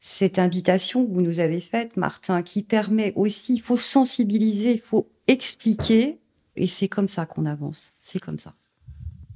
cette 0.00 0.38
invitation 0.38 1.04
que 1.06 1.12
vous 1.12 1.20
nous 1.20 1.40
avez 1.40 1.60
faite, 1.60 1.96
Martin, 1.96 2.42
qui 2.42 2.62
permet 2.62 3.12
aussi, 3.16 3.54
il 3.54 3.60
faut 3.60 3.76
sensibiliser, 3.76 4.72
il 4.72 4.80
faut 4.80 5.10
expliquer, 5.26 6.18
et 6.56 6.66
c'est 6.66 6.88
comme 6.88 7.08
ça 7.08 7.26
qu'on 7.26 7.44
avance. 7.44 7.92
C'est 8.00 8.20
comme 8.20 8.38
ça. 8.38 8.54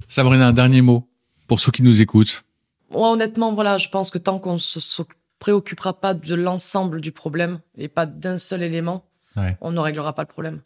Sabrina, 0.07 0.47
un 0.47 0.53
dernier 0.53 0.81
mot 0.81 1.07
pour 1.47 1.59
ceux 1.59 1.71
qui 1.71 1.83
nous 1.83 2.01
écoutent. 2.01 2.43
Moi, 2.89 3.11
honnêtement, 3.11 3.53
voilà, 3.53 3.77
je 3.77 3.89
pense 3.89 4.09
que 4.09 4.17
tant 4.17 4.39
qu'on 4.39 4.57
se, 4.57 4.79
se 4.79 5.03
préoccupera 5.43 5.99
pas 5.99 6.13
de 6.13 6.35
l'ensemble 6.35 7.01
du 7.01 7.11
problème 7.11 7.59
et 7.77 7.89
pas 7.89 8.05
d'un 8.05 8.37
seul 8.37 8.63
élément, 8.63 9.03
Ouais. 9.35 9.57
on 9.59 9.71
ne 9.71 9.79
réglera 9.79 10.13
pas 10.13 10.21
le 10.21 10.27
problème. 10.29 10.61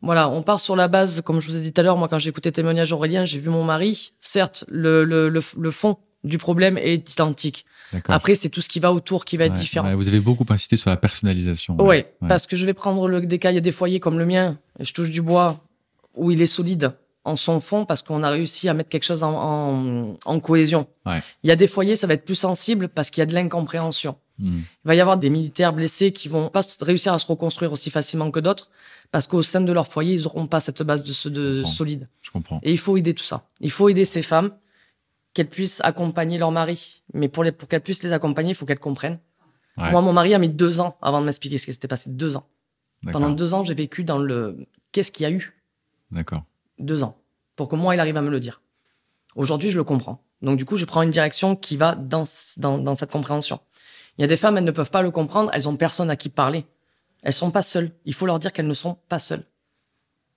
Voilà, 0.00 0.28
on 0.28 0.42
part 0.44 0.60
sur 0.60 0.76
la 0.76 0.86
base, 0.86 1.22
comme 1.22 1.40
je 1.40 1.48
vous 1.48 1.56
ai 1.56 1.60
dit 1.60 1.72
tout 1.72 1.80
à 1.80 1.82
l'heure, 1.84 1.96
moi, 1.96 2.06
quand 2.08 2.18
j'ai 2.20 2.28
écouté 2.30 2.52
témoignage 2.52 2.92
Aurélien, 2.92 3.24
j'ai 3.24 3.40
vu 3.40 3.50
mon 3.50 3.64
mari. 3.64 4.12
Certes, 4.20 4.64
le, 4.68 5.02
le, 5.04 5.28
le, 5.28 5.40
le 5.58 5.70
fond 5.72 5.96
du 6.22 6.38
problème 6.38 6.78
est 6.78 7.10
identique. 7.12 7.64
Après, 8.06 8.36
c'est 8.36 8.48
tout 8.50 8.60
ce 8.60 8.68
qui 8.68 8.78
va 8.78 8.92
autour 8.92 9.24
qui 9.24 9.36
va 9.36 9.46
être 9.46 9.54
différent. 9.54 9.88
ouais, 9.88 9.94
vous 9.96 10.06
avez 10.08 10.20
beaucoup 10.20 10.46
insisté 10.50 10.76
sur 10.76 10.88
la 10.90 10.96
personnalisation. 10.96 11.76
Ouais. 11.82 12.14
parce 12.28 12.46
que 12.46 12.56
je 12.56 12.64
vais 12.64 12.74
prendre 12.74 13.08
le, 13.08 13.20
des 13.22 13.38
cas, 13.40 13.50
il 13.50 13.54
y 13.56 13.58
a 13.58 13.62
des 13.62 13.72
foyers 13.72 13.98
comme 13.98 14.18
le 14.20 14.26
mien, 14.26 14.56
et 14.78 14.84
je 14.84 14.94
touche 14.94 15.10
du 15.10 15.20
bois, 15.22 15.58
où 16.14 16.30
il 16.30 16.40
est 16.40 16.46
solide 16.46 16.92
en 17.30 17.36
son 17.36 17.60
fond, 17.60 17.84
parce 17.84 18.02
qu'on 18.02 18.22
a 18.22 18.30
réussi 18.30 18.68
à 18.68 18.74
mettre 18.74 18.88
quelque 18.88 19.04
chose 19.04 19.22
en, 19.22 19.32
en, 19.32 20.16
en 20.24 20.40
cohésion. 20.40 20.86
Ouais. 21.06 21.22
Il 21.42 21.48
y 21.48 21.50
a 21.50 21.56
des 21.56 21.66
foyers, 21.66 21.96
ça 21.96 22.06
va 22.06 22.14
être 22.14 22.24
plus 22.24 22.34
sensible 22.34 22.88
parce 22.88 23.10
qu'il 23.10 23.20
y 23.20 23.22
a 23.22 23.26
de 23.26 23.34
l'incompréhension. 23.34 24.16
Hmm. 24.38 24.58
Il 24.58 24.86
va 24.86 24.94
y 24.94 25.00
avoir 25.00 25.16
des 25.18 25.30
militaires 25.30 25.72
blessés 25.72 26.12
qui 26.12 26.28
vont 26.28 26.48
pas 26.48 26.62
réussir 26.80 27.12
à 27.12 27.18
se 27.18 27.26
reconstruire 27.26 27.72
aussi 27.72 27.90
facilement 27.90 28.30
que 28.30 28.40
d'autres, 28.40 28.70
parce 29.12 29.26
qu'au 29.26 29.42
sein 29.42 29.60
de 29.60 29.72
leur 29.72 29.86
foyer, 29.86 30.14
ils 30.14 30.26
auront 30.26 30.46
pas 30.46 30.60
cette 30.60 30.82
base 30.82 31.02
de, 31.02 31.62
solide. 31.64 32.08
Je 32.20 32.30
comprends. 32.30 32.60
Et 32.62 32.72
il 32.72 32.78
faut 32.78 32.96
aider 32.96 33.14
tout 33.14 33.24
ça. 33.24 33.48
Il 33.60 33.70
faut 33.70 33.88
aider 33.88 34.04
ces 34.04 34.22
femmes, 34.22 34.52
qu'elles 35.34 35.48
puissent 35.48 35.80
accompagner 35.84 36.38
leur 36.38 36.50
mari. 36.50 37.02
Mais 37.14 37.28
pour, 37.28 37.44
les, 37.44 37.52
pour 37.52 37.68
qu'elles 37.68 37.82
puissent 37.82 38.02
les 38.02 38.12
accompagner, 38.12 38.50
il 38.50 38.54
faut 38.54 38.66
qu'elles 38.66 38.78
comprennent. 38.78 39.20
Ouais. 39.76 39.90
Moi, 39.90 40.00
mon 40.00 40.12
mari 40.12 40.34
a 40.34 40.38
mis 40.38 40.48
deux 40.48 40.80
ans 40.80 40.96
avant 41.00 41.20
de 41.20 41.26
m'expliquer 41.26 41.58
ce 41.58 41.66
qui 41.66 41.72
s'était 41.72 41.88
passé. 41.88 42.10
Deux 42.10 42.36
ans. 42.36 42.46
Pendant 43.12 43.30
deux 43.30 43.54
ans, 43.54 43.64
j'ai 43.64 43.74
vécu 43.74 44.04
dans 44.04 44.18
le 44.18 44.66
qu'est-ce 44.92 45.10
qu'il 45.10 45.22
y 45.22 45.26
a 45.26 45.30
eu 45.30 45.56
D'accord. 46.10 46.44
Deux 46.78 47.02
ans. 47.02 47.16
Pour 47.60 47.68
que 47.68 47.76
moi, 47.76 47.94
il 47.94 48.00
arrive 48.00 48.16
à 48.16 48.22
me 48.22 48.30
le 48.30 48.40
dire. 48.40 48.62
Aujourd'hui, 49.36 49.68
je 49.68 49.76
le 49.76 49.84
comprends. 49.84 50.24
Donc, 50.40 50.56
du 50.56 50.64
coup, 50.64 50.78
je 50.78 50.86
prends 50.86 51.02
une 51.02 51.10
direction 51.10 51.56
qui 51.56 51.76
va 51.76 51.94
dans, 51.94 52.24
dans, 52.56 52.78
dans 52.78 52.94
cette 52.94 53.10
compréhension. 53.10 53.60
Il 54.16 54.22
y 54.22 54.24
a 54.24 54.26
des 54.26 54.38
femmes, 54.38 54.56
elles 54.56 54.64
ne 54.64 54.70
peuvent 54.70 54.90
pas 54.90 55.02
le 55.02 55.10
comprendre, 55.10 55.50
elles 55.52 55.68
ont 55.68 55.76
personne 55.76 56.08
à 56.08 56.16
qui 56.16 56.30
parler. 56.30 56.64
Elles 57.22 57.34
sont 57.34 57.50
pas 57.50 57.60
seules. 57.60 57.92
Il 58.06 58.14
faut 58.14 58.24
leur 58.24 58.38
dire 58.38 58.54
qu'elles 58.54 58.66
ne 58.66 58.72
sont 58.72 58.96
pas 59.10 59.18
seules. 59.18 59.44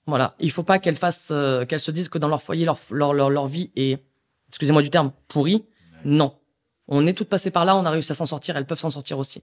Voilà. 0.05 0.35
Il 0.41 0.51
faut 0.51 0.63
pas 0.63 0.79
qu'elles 0.79 0.97
fassent, 0.97 1.29
euh, 1.31 1.65
qu'elles 1.65 1.79
se 1.79 1.91
disent 1.91 2.09
que 2.09 2.17
dans 2.17 2.27
leur 2.27 2.41
foyer, 2.41 2.65
leur, 2.65 2.77
leur, 2.91 3.13
leur, 3.13 3.29
leur 3.29 3.47
vie 3.47 3.71
est, 3.77 4.03
excusez-moi 4.49 4.81
du 4.81 4.89
terme, 4.89 5.13
pourrie. 5.29 5.63
Non. 6.03 6.35
On 6.89 7.07
est 7.07 7.13
toutes 7.13 7.29
passées 7.29 7.51
par 7.51 7.63
là, 7.63 7.77
on 7.77 7.85
a 7.85 7.89
réussi 7.89 8.11
à 8.11 8.15
s'en 8.15 8.25
sortir, 8.25 8.57
elles 8.57 8.67
peuvent 8.67 8.81
s'en 8.81 8.91
sortir 8.91 9.17
aussi. 9.17 9.41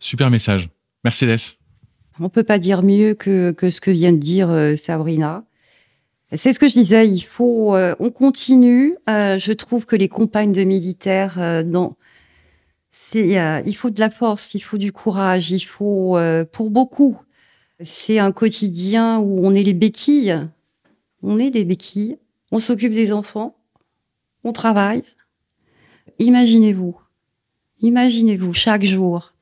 Super 0.00 0.28
message. 0.28 0.70
Mercedes. 1.04 1.56
On 2.18 2.28
peut 2.28 2.42
pas 2.42 2.58
dire 2.58 2.82
mieux 2.82 3.14
que, 3.14 3.52
que 3.52 3.70
ce 3.70 3.80
que 3.80 3.92
vient 3.92 4.12
de 4.12 4.18
dire 4.18 4.50
euh, 4.50 4.74
Sabrina. 4.74 5.44
C'est 6.36 6.52
ce 6.52 6.58
que 6.58 6.68
je 6.68 6.74
disais. 6.74 7.08
Il 7.08 7.20
faut, 7.20 7.76
euh, 7.76 7.94
on 8.00 8.10
continue. 8.10 8.96
Euh, 9.08 9.38
je 9.38 9.52
trouve 9.52 9.86
que 9.86 9.96
les 9.96 10.08
compagnes 10.08 10.52
de 10.52 10.64
militaires, 10.64 11.36
euh, 11.38 11.62
c'est, 12.90 13.38
euh, 13.38 13.60
il 13.66 13.74
faut 13.74 13.90
de 13.90 14.00
la 14.00 14.10
force, 14.10 14.54
il 14.54 14.60
faut 14.60 14.78
du 14.78 14.92
courage, 14.92 15.50
il 15.50 15.60
faut, 15.60 16.18
pour 16.52 16.70
beaucoup, 16.70 17.16
c'est 17.80 18.18
un 18.18 18.32
quotidien 18.32 19.18
où 19.18 19.44
on 19.44 19.54
est 19.54 19.62
les 19.62 19.74
béquilles. 19.74 20.48
On 21.22 21.38
est 21.38 21.50
des 21.50 21.64
béquilles. 21.64 22.18
On 22.52 22.58
s'occupe 22.58 22.92
des 22.92 23.12
enfants. 23.12 23.56
On 24.44 24.52
travaille. 24.52 25.02
Imaginez-vous, 26.18 26.96
imaginez-vous 27.80 28.52
chaque 28.52 28.84
jour. 28.84 29.34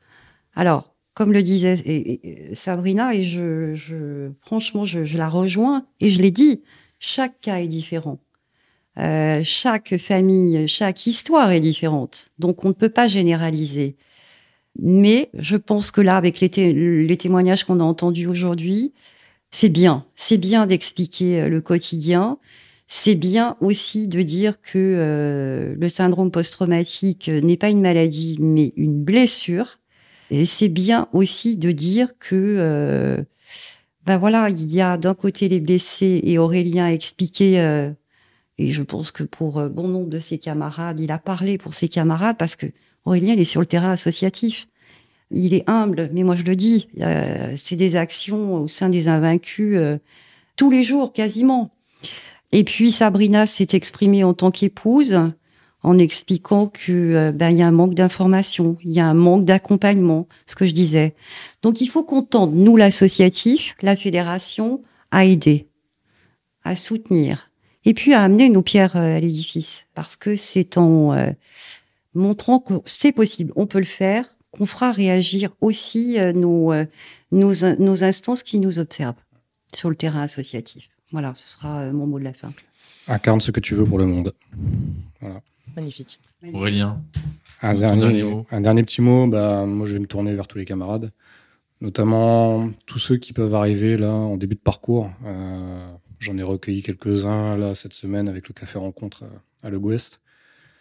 Alors, 0.54 0.94
comme 1.12 1.32
le 1.32 1.42
disait 1.42 2.50
Sabrina, 2.54 3.14
et 3.14 3.22
je, 3.22 4.30
franchement, 4.40 4.84
je 4.86 5.18
la 5.18 5.28
rejoins, 5.28 5.86
et 6.00 6.08
je 6.08 6.22
l'ai 6.22 6.30
dit, 6.30 6.62
chaque 7.04 7.40
cas 7.40 7.58
est 7.58 7.66
différent. 7.66 8.20
Euh, 8.98 9.40
chaque 9.44 9.98
famille, 9.98 10.68
chaque 10.68 11.06
histoire 11.06 11.50
est 11.50 11.60
différente. 11.60 12.30
Donc, 12.38 12.64
on 12.64 12.68
ne 12.68 12.72
peut 12.74 12.90
pas 12.90 13.08
généraliser. 13.08 13.96
Mais 14.78 15.28
je 15.34 15.56
pense 15.56 15.90
que 15.90 16.00
là, 16.00 16.16
avec 16.16 16.38
les, 16.38 16.48
té- 16.48 16.72
les 16.72 17.16
témoignages 17.16 17.64
qu'on 17.64 17.80
a 17.80 17.84
entendus 17.84 18.28
aujourd'hui, 18.28 18.92
c'est 19.50 19.68
bien. 19.68 20.06
C'est 20.14 20.38
bien 20.38 20.66
d'expliquer 20.66 21.42
euh, 21.42 21.48
le 21.48 21.60
quotidien. 21.60 22.38
C'est 22.86 23.16
bien 23.16 23.56
aussi 23.60 24.06
de 24.06 24.22
dire 24.22 24.60
que 24.60 24.78
euh, 24.78 25.74
le 25.76 25.88
syndrome 25.88 26.30
post-traumatique 26.30 27.28
n'est 27.28 27.56
pas 27.56 27.70
une 27.70 27.80
maladie, 27.80 28.36
mais 28.38 28.72
une 28.76 29.02
blessure. 29.02 29.80
Et 30.30 30.46
c'est 30.46 30.68
bien 30.68 31.08
aussi 31.12 31.56
de 31.56 31.72
dire 31.72 32.16
que, 32.18 32.36
ben 34.06 34.18
voilà, 34.18 34.50
il 34.50 34.72
y 34.72 34.80
a 34.80 34.96
d'un 34.98 35.14
côté 35.14 35.48
les 35.48 35.60
blessés 35.60 36.20
et 36.24 36.38
Aurélien 36.38 36.86
a 36.86 36.92
expliqué, 36.92 37.60
euh, 37.60 37.90
et 38.58 38.72
je 38.72 38.82
pense 38.82 39.12
que 39.12 39.22
pour 39.22 39.58
euh, 39.58 39.68
bon 39.68 39.88
nombre 39.88 40.08
de 40.08 40.18
ses 40.18 40.38
camarades, 40.38 40.98
il 40.98 41.12
a 41.12 41.18
parlé 41.18 41.56
pour 41.56 41.74
ses 41.74 41.88
camarades 41.88 42.36
parce 42.36 42.56
que 42.56 42.66
Aurélien, 43.04 43.34
il 43.34 43.40
est 43.40 43.44
sur 43.44 43.60
le 43.60 43.66
terrain 43.66 43.90
associatif. 43.90 44.68
Il 45.30 45.54
est 45.54 45.68
humble, 45.68 46.10
mais 46.12 46.24
moi 46.24 46.36
je 46.36 46.42
le 46.42 46.54
dis, 46.54 46.88
c'est 47.56 47.76
des 47.76 47.96
actions 47.96 48.56
au 48.56 48.68
sein 48.68 48.90
des 48.90 49.08
invaincus 49.08 49.76
euh, 49.78 49.98
tous 50.56 50.70
les 50.70 50.84
jours 50.84 51.12
quasiment. 51.12 51.70
Et 52.52 52.64
puis 52.64 52.92
Sabrina 52.92 53.46
s'est 53.46 53.68
exprimée 53.72 54.24
en 54.24 54.34
tant 54.34 54.50
qu'épouse 54.50 55.32
en 55.82 55.98
expliquant 55.98 56.66
que 56.68 56.92
euh, 56.92 57.32
ben 57.32 57.50
il 57.50 57.58
y 57.58 57.62
a 57.62 57.66
un 57.66 57.72
manque 57.72 57.94
d'information, 57.94 58.76
il 58.82 58.92
y 58.92 59.00
a 59.00 59.06
un 59.06 59.14
manque 59.14 59.44
d'accompagnement, 59.44 60.28
ce 60.46 60.54
que 60.54 60.66
je 60.66 60.72
disais. 60.72 61.14
Donc 61.62 61.80
il 61.80 61.88
faut 61.88 62.04
qu'on 62.04 62.22
tente 62.22 62.52
nous 62.52 62.76
l'associatif, 62.76 63.74
la 63.82 63.96
fédération 63.96 64.82
à 65.10 65.24
aider, 65.24 65.68
à 66.64 66.76
soutenir 66.76 67.50
et 67.84 67.94
puis 67.94 68.14
à 68.14 68.22
amener 68.22 68.48
nos 68.48 68.62
pierres 68.62 68.96
euh, 68.96 69.16
à 69.16 69.20
l'édifice 69.20 69.86
parce 69.94 70.16
que 70.16 70.36
c'est 70.36 70.78
en 70.78 71.14
euh, 71.14 71.30
montrant 72.14 72.60
que 72.60 72.74
c'est 72.86 73.12
possible, 73.12 73.52
on 73.56 73.66
peut 73.66 73.80
le 73.80 73.84
faire, 73.84 74.36
qu'on 74.52 74.66
fera 74.66 74.92
réagir 74.92 75.50
aussi 75.62 76.18
nos, 76.34 76.74
nos 77.32 77.52
nos 77.78 78.04
instances 78.04 78.42
qui 78.42 78.58
nous 78.58 78.78
observent 78.78 79.14
sur 79.74 79.88
le 79.88 79.96
terrain 79.96 80.20
associatif. 80.20 80.90
Voilà, 81.10 81.32
ce 81.34 81.48
sera 81.48 81.90
mon 81.90 82.06
mot 82.06 82.18
de 82.18 82.24
la 82.24 82.34
fin. 82.34 82.52
Incarne 83.08 83.40
ce 83.40 83.50
que 83.50 83.60
tu 83.60 83.74
veux 83.74 83.86
pour 83.86 83.96
le 83.96 84.04
monde. 84.04 84.34
Voilà. 85.22 85.40
Magnifique. 85.76 86.20
Aurélien, 86.52 87.02
un 87.62 87.74
dernier, 87.74 88.24
un 88.50 88.60
dernier, 88.60 88.82
petit 88.82 89.00
mot. 89.00 89.26
Bah, 89.26 89.64
moi, 89.66 89.86
je 89.86 89.94
vais 89.94 89.98
me 89.98 90.06
tourner 90.06 90.34
vers 90.34 90.46
tous 90.46 90.58
les 90.58 90.64
camarades, 90.64 91.12
notamment 91.80 92.70
tous 92.86 92.98
ceux 92.98 93.16
qui 93.16 93.32
peuvent 93.32 93.54
arriver 93.54 93.96
là 93.96 94.12
en 94.12 94.36
début 94.36 94.54
de 94.54 94.60
parcours. 94.60 95.10
Euh, 95.24 95.92
J'en 96.22 96.38
ai 96.38 96.42
recueilli 96.44 96.82
quelques-uns 96.82 97.56
là 97.56 97.74
cette 97.74 97.94
semaine 97.94 98.28
avec 98.28 98.46
le 98.46 98.54
café 98.54 98.78
rencontre 98.78 99.24
euh, 99.24 99.66
à 99.66 99.70
Le 99.70 99.80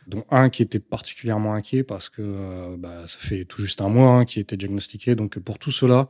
dont 0.05 0.23
un 0.29 0.49
qui 0.49 0.61
était 0.61 0.79
particulièrement 0.79 1.55
inquiet 1.55 1.83
parce 1.83 2.09
que 2.09 2.21
euh, 2.21 2.75
bah, 2.77 3.07
ça 3.07 3.17
fait 3.17 3.45
tout 3.45 3.61
juste 3.61 3.81
un 3.81 3.89
mois 3.89 4.17
hein, 4.17 4.25
qui 4.25 4.39
était 4.39 4.55
diagnostiqué. 4.55 5.15
Donc 5.15 5.39
pour 5.39 5.57
tout 5.57 5.71
cela, 5.71 6.09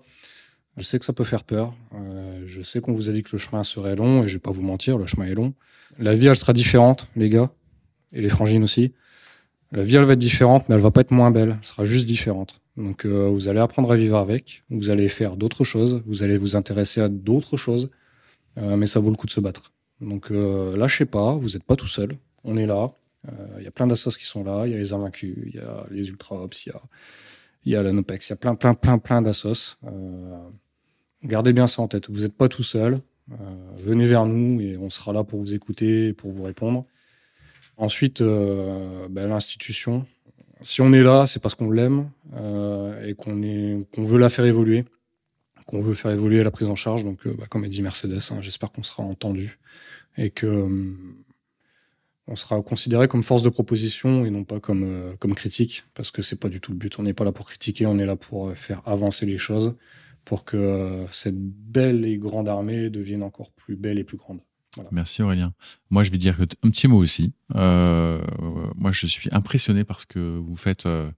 je 0.75 0.83
sais 0.83 0.99
que 0.99 1.05
ça 1.05 1.13
peut 1.13 1.23
faire 1.23 1.45
peur. 1.45 1.73
Euh, 1.93 2.43
je 2.45 2.61
sais 2.61 2.81
qu'on 2.81 2.91
vous 2.91 3.09
a 3.09 3.13
dit 3.13 3.23
que 3.23 3.29
le 3.31 3.37
chemin 3.37 3.63
serait 3.63 3.95
long 3.95 4.23
et 4.23 4.27
je 4.27 4.33
vais 4.33 4.41
pas 4.41 4.51
vous 4.51 4.61
mentir, 4.61 4.97
le 4.97 5.07
chemin 5.07 5.25
est 5.27 5.35
long. 5.35 5.53
La 5.97 6.13
vie, 6.13 6.27
elle 6.27 6.35
sera 6.35 6.51
différente, 6.51 7.07
les 7.15 7.29
gars 7.29 7.51
et 8.13 8.21
les 8.21 8.29
frangines 8.29 8.63
aussi. 8.63 8.93
La 9.71 9.83
vie, 9.83 9.95
elle 9.95 10.03
va 10.03 10.13
être 10.13 10.19
différente, 10.19 10.67
mais 10.67 10.75
elle 10.75 10.81
va 10.81 10.91
pas 10.91 11.01
être 11.01 11.11
moins 11.11 11.31
belle. 11.31 11.57
Elle 11.59 11.65
sera 11.65 11.85
juste 11.85 12.05
différente. 12.07 12.61
Donc, 12.75 13.05
euh, 13.05 13.29
vous 13.29 13.47
allez 13.47 13.59
apprendre 13.59 13.91
à 13.91 13.95
vivre 13.95 14.17
avec. 14.17 14.63
Vous 14.69 14.89
allez 14.89 15.07
faire 15.07 15.37
d'autres 15.37 15.63
choses. 15.63 16.03
Vous 16.05 16.23
allez 16.23 16.37
vous 16.37 16.55
intéresser 16.57 16.99
à 16.99 17.07
d'autres 17.07 17.55
choses. 17.55 17.89
Euh, 18.57 18.75
mais 18.75 18.87
ça 18.87 18.99
vaut 18.99 19.09
le 19.09 19.15
coup 19.15 19.27
de 19.27 19.31
se 19.31 19.39
battre. 19.39 19.71
Donc, 20.01 20.29
euh, 20.31 20.75
lâchez 20.75 21.05
pas. 21.05 21.33
Vous 21.35 21.49
n'êtes 21.49 21.63
pas 21.63 21.77
tout 21.77 21.87
seul. 21.87 22.17
On 22.43 22.57
est 22.57 22.65
là. 22.65 22.91
Il 23.59 23.63
y 23.63 23.67
a 23.67 23.71
plein 23.71 23.85
d'assos 23.85 24.09
qui 24.17 24.25
sont 24.25 24.43
là. 24.43 24.65
Il 24.65 24.71
y 24.71 24.75
a 24.75 24.77
les 24.77 24.93
invaincus. 24.93 25.37
Il 25.45 25.55
y 25.55 25.59
a 25.59 25.85
les 25.91 26.07
ultra 26.09 26.41
ops. 26.41 26.65
Il 26.65 26.69
y 26.69 26.71
a, 26.73 26.81
y 27.65 27.75
a 27.75 27.83
la 27.83 27.93
Nopex. 27.93 28.27
Il 28.27 28.31
y 28.31 28.33
a 28.33 28.35
plein, 28.35 28.55
plein, 28.55 28.73
plein, 28.73 28.97
plein 28.97 29.21
d'assos. 29.21 29.77
gardez 31.23 31.53
bien 31.53 31.67
ça 31.67 31.83
en 31.83 31.87
tête. 31.87 32.09
Vous 32.09 32.21
n'êtes 32.21 32.33
pas 32.33 32.49
tout 32.49 32.63
seul. 32.63 32.99
venez 33.77 34.07
vers 34.07 34.25
nous 34.25 34.59
et 34.59 34.75
on 34.75 34.89
sera 34.89 35.13
là 35.13 35.23
pour 35.23 35.39
vous 35.39 35.53
écouter 35.53 36.07
et 36.07 36.13
pour 36.13 36.31
vous 36.31 36.43
répondre. 36.43 36.85
Ensuite, 37.81 38.21
euh, 38.21 39.07
ben, 39.09 39.27
l'institution. 39.27 40.05
Si 40.61 40.81
on 40.81 40.93
est 40.93 41.01
là, 41.01 41.25
c'est 41.25 41.41
parce 41.41 41.55
qu'on 41.55 41.71
l'aime 41.71 42.11
euh, 42.35 43.03
et 43.03 43.15
qu'on 43.15 43.41
qu'on 43.91 44.03
veut 44.03 44.19
la 44.19 44.29
faire 44.29 44.45
évoluer, 44.45 44.85
qu'on 45.65 45.81
veut 45.81 45.95
faire 45.95 46.11
évoluer 46.11 46.43
la 46.43 46.51
prise 46.51 46.69
en 46.69 46.75
charge. 46.75 47.03
Donc, 47.03 47.25
euh, 47.25 47.33
bah, 47.33 47.45
comme 47.49 47.63
a 47.63 47.67
dit 47.67 47.81
Mercedes, 47.81 48.19
hein, 48.29 48.39
j'espère 48.39 48.71
qu'on 48.71 48.83
sera 48.83 49.01
entendu 49.01 49.57
et 50.15 50.29
que 50.29 50.93
on 52.27 52.35
sera 52.35 52.61
considéré 52.61 53.07
comme 53.07 53.23
force 53.23 53.41
de 53.41 53.49
proposition 53.49 54.25
et 54.25 54.29
non 54.29 54.43
pas 54.43 54.59
comme 54.59 55.15
comme 55.19 55.33
critique, 55.33 55.83
parce 55.95 56.11
que 56.11 56.21
c'est 56.21 56.39
pas 56.39 56.49
du 56.49 56.61
tout 56.61 56.71
le 56.71 56.77
but. 56.77 56.99
On 56.99 57.03
n'est 57.03 57.15
pas 57.15 57.25
là 57.25 57.31
pour 57.31 57.47
critiquer, 57.47 57.87
on 57.87 57.97
est 57.97 58.05
là 58.05 58.15
pour 58.15 58.55
faire 58.55 58.87
avancer 58.87 59.25
les 59.25 59.39
choses, 59.39 59.75
pour 60.23 60.45
que 60.45 61.07
cette 61.11 61.39
belle 61.39 62.05
et 62.05 62.19
grande 62.19 62.47
armée 62.47 62.91
devienne 62.91 63.23
encore 63.23 63.51
plus 63.51 63.75
belle 63.75 63.97
et 63.97 64.03
plus 64.03 64.17
grande. 64.17 64.41
Merci 64.91 65.21
Aurélien. 65.21 65.53
Moi, 65.89 66.03
je 66.03 66.11
vais 66.11 66.17
dire 66.17 66.37
un 66.39 66.69
petit 66.69 66.87
mot 66.87 66.97
aussi. 66.97 67.33
Euh, 67.55 68.21
moi, 68.75 68.91
je 68.91 69.05
suis 69.05 69.29
impressionné 69.31 69.83
par 69.83 69.99
ce 69.99 70.05
que 70.05 70.37
vous 70.37 70.55
faites, 70.55 70.85
euh, 70.85 71.11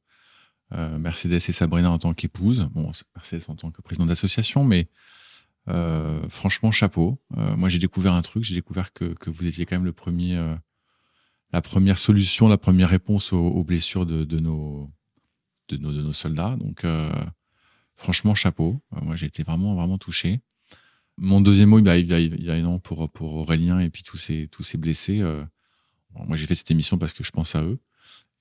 euh, 0.73 0.97
Mercedes 0.97 1.33
et 1.33 1.39
Sabrina 1.39 1.91
en 1.91 1.99
tant 1.99 2.13
qu'épouse. 2.13 2.69
Bon, 2.73 2.91
Mercedes 3.15 3.43
en 3.47 3.55
tant 3.55 3.71
que 3.71 3.81
président 3.81 4.05
d'association, 4.05 4.63
mais 4.63 4.89
franchement, 6.29 6.71
chapeau. 6.71 7.21
moi, 7.29 7.69
j'ai 7.69 7.79
découvert 7.79 8.13
un 8.13 8.21
truc. 8.21 8.43
J'ai 8.43 8.55
découvert 8.55 8.91
que, 8.91 9.13
que, 9.13 9.29
vous 9.29 9.45
étiez 9.45 9.65
quand 9.65 9.75
même 9.75 9.85
le 9.85 9.93
premier, 9.93 10.35
la 11.51 11.61
première 11.61 11.97
solution, 11.97 12.47
la 12.47 12.57
première 12.57 12.89
réponse 12.89 13.33
aux, 13.33 13.63
blessures 13.63 14.05
de, 14.05 14.23
de, 14.25 14.39
nos, 14.39 14.91
de, 15.69 15.77
nos, 15.77 15.93
de 15.93 16.01
nos 16.01 16.13
soldats. 16.13 16.57
Donc, 16.57 16.85
franchement, 17.95 18.35
chapeau. 18.35 18.81
moi, 18.91 19.15
j'ai 19.15 19.27
été 19.27 19.43
vraiment, 19.43 19.75
vraiment 19.75 19.97
touché. 19.97 20.41
Mon 21.17 21.41
deuxième 21.41 21.69
mot, 21.69 21.79
il 21.79 21.85
va, 21.85 21.97
il 21.97 22.79
pour, 22.83 23.09
pour 23.11 23.35
Aurélien 23.35 23.79
et 23.79 23.89
puis 23.89 24.03
tous 24.03 24.17
ces, 24.17 24.47
tous 24.47 24.63
ces 24.63 24.77
blessés. 24.77 25.21
Euh, 25.21 25.43
moi, 26.27 26.37
j'ai 26.37 26.47
fait 26.47 26.55
cette 26.55 26.71
émission 26.71 26.97
parce 26.97 27.13
que 27.13 27.23
je 27.23 27.31
pense 27.31 27.55
à 27.55 27.63
eux. 27.63 27.79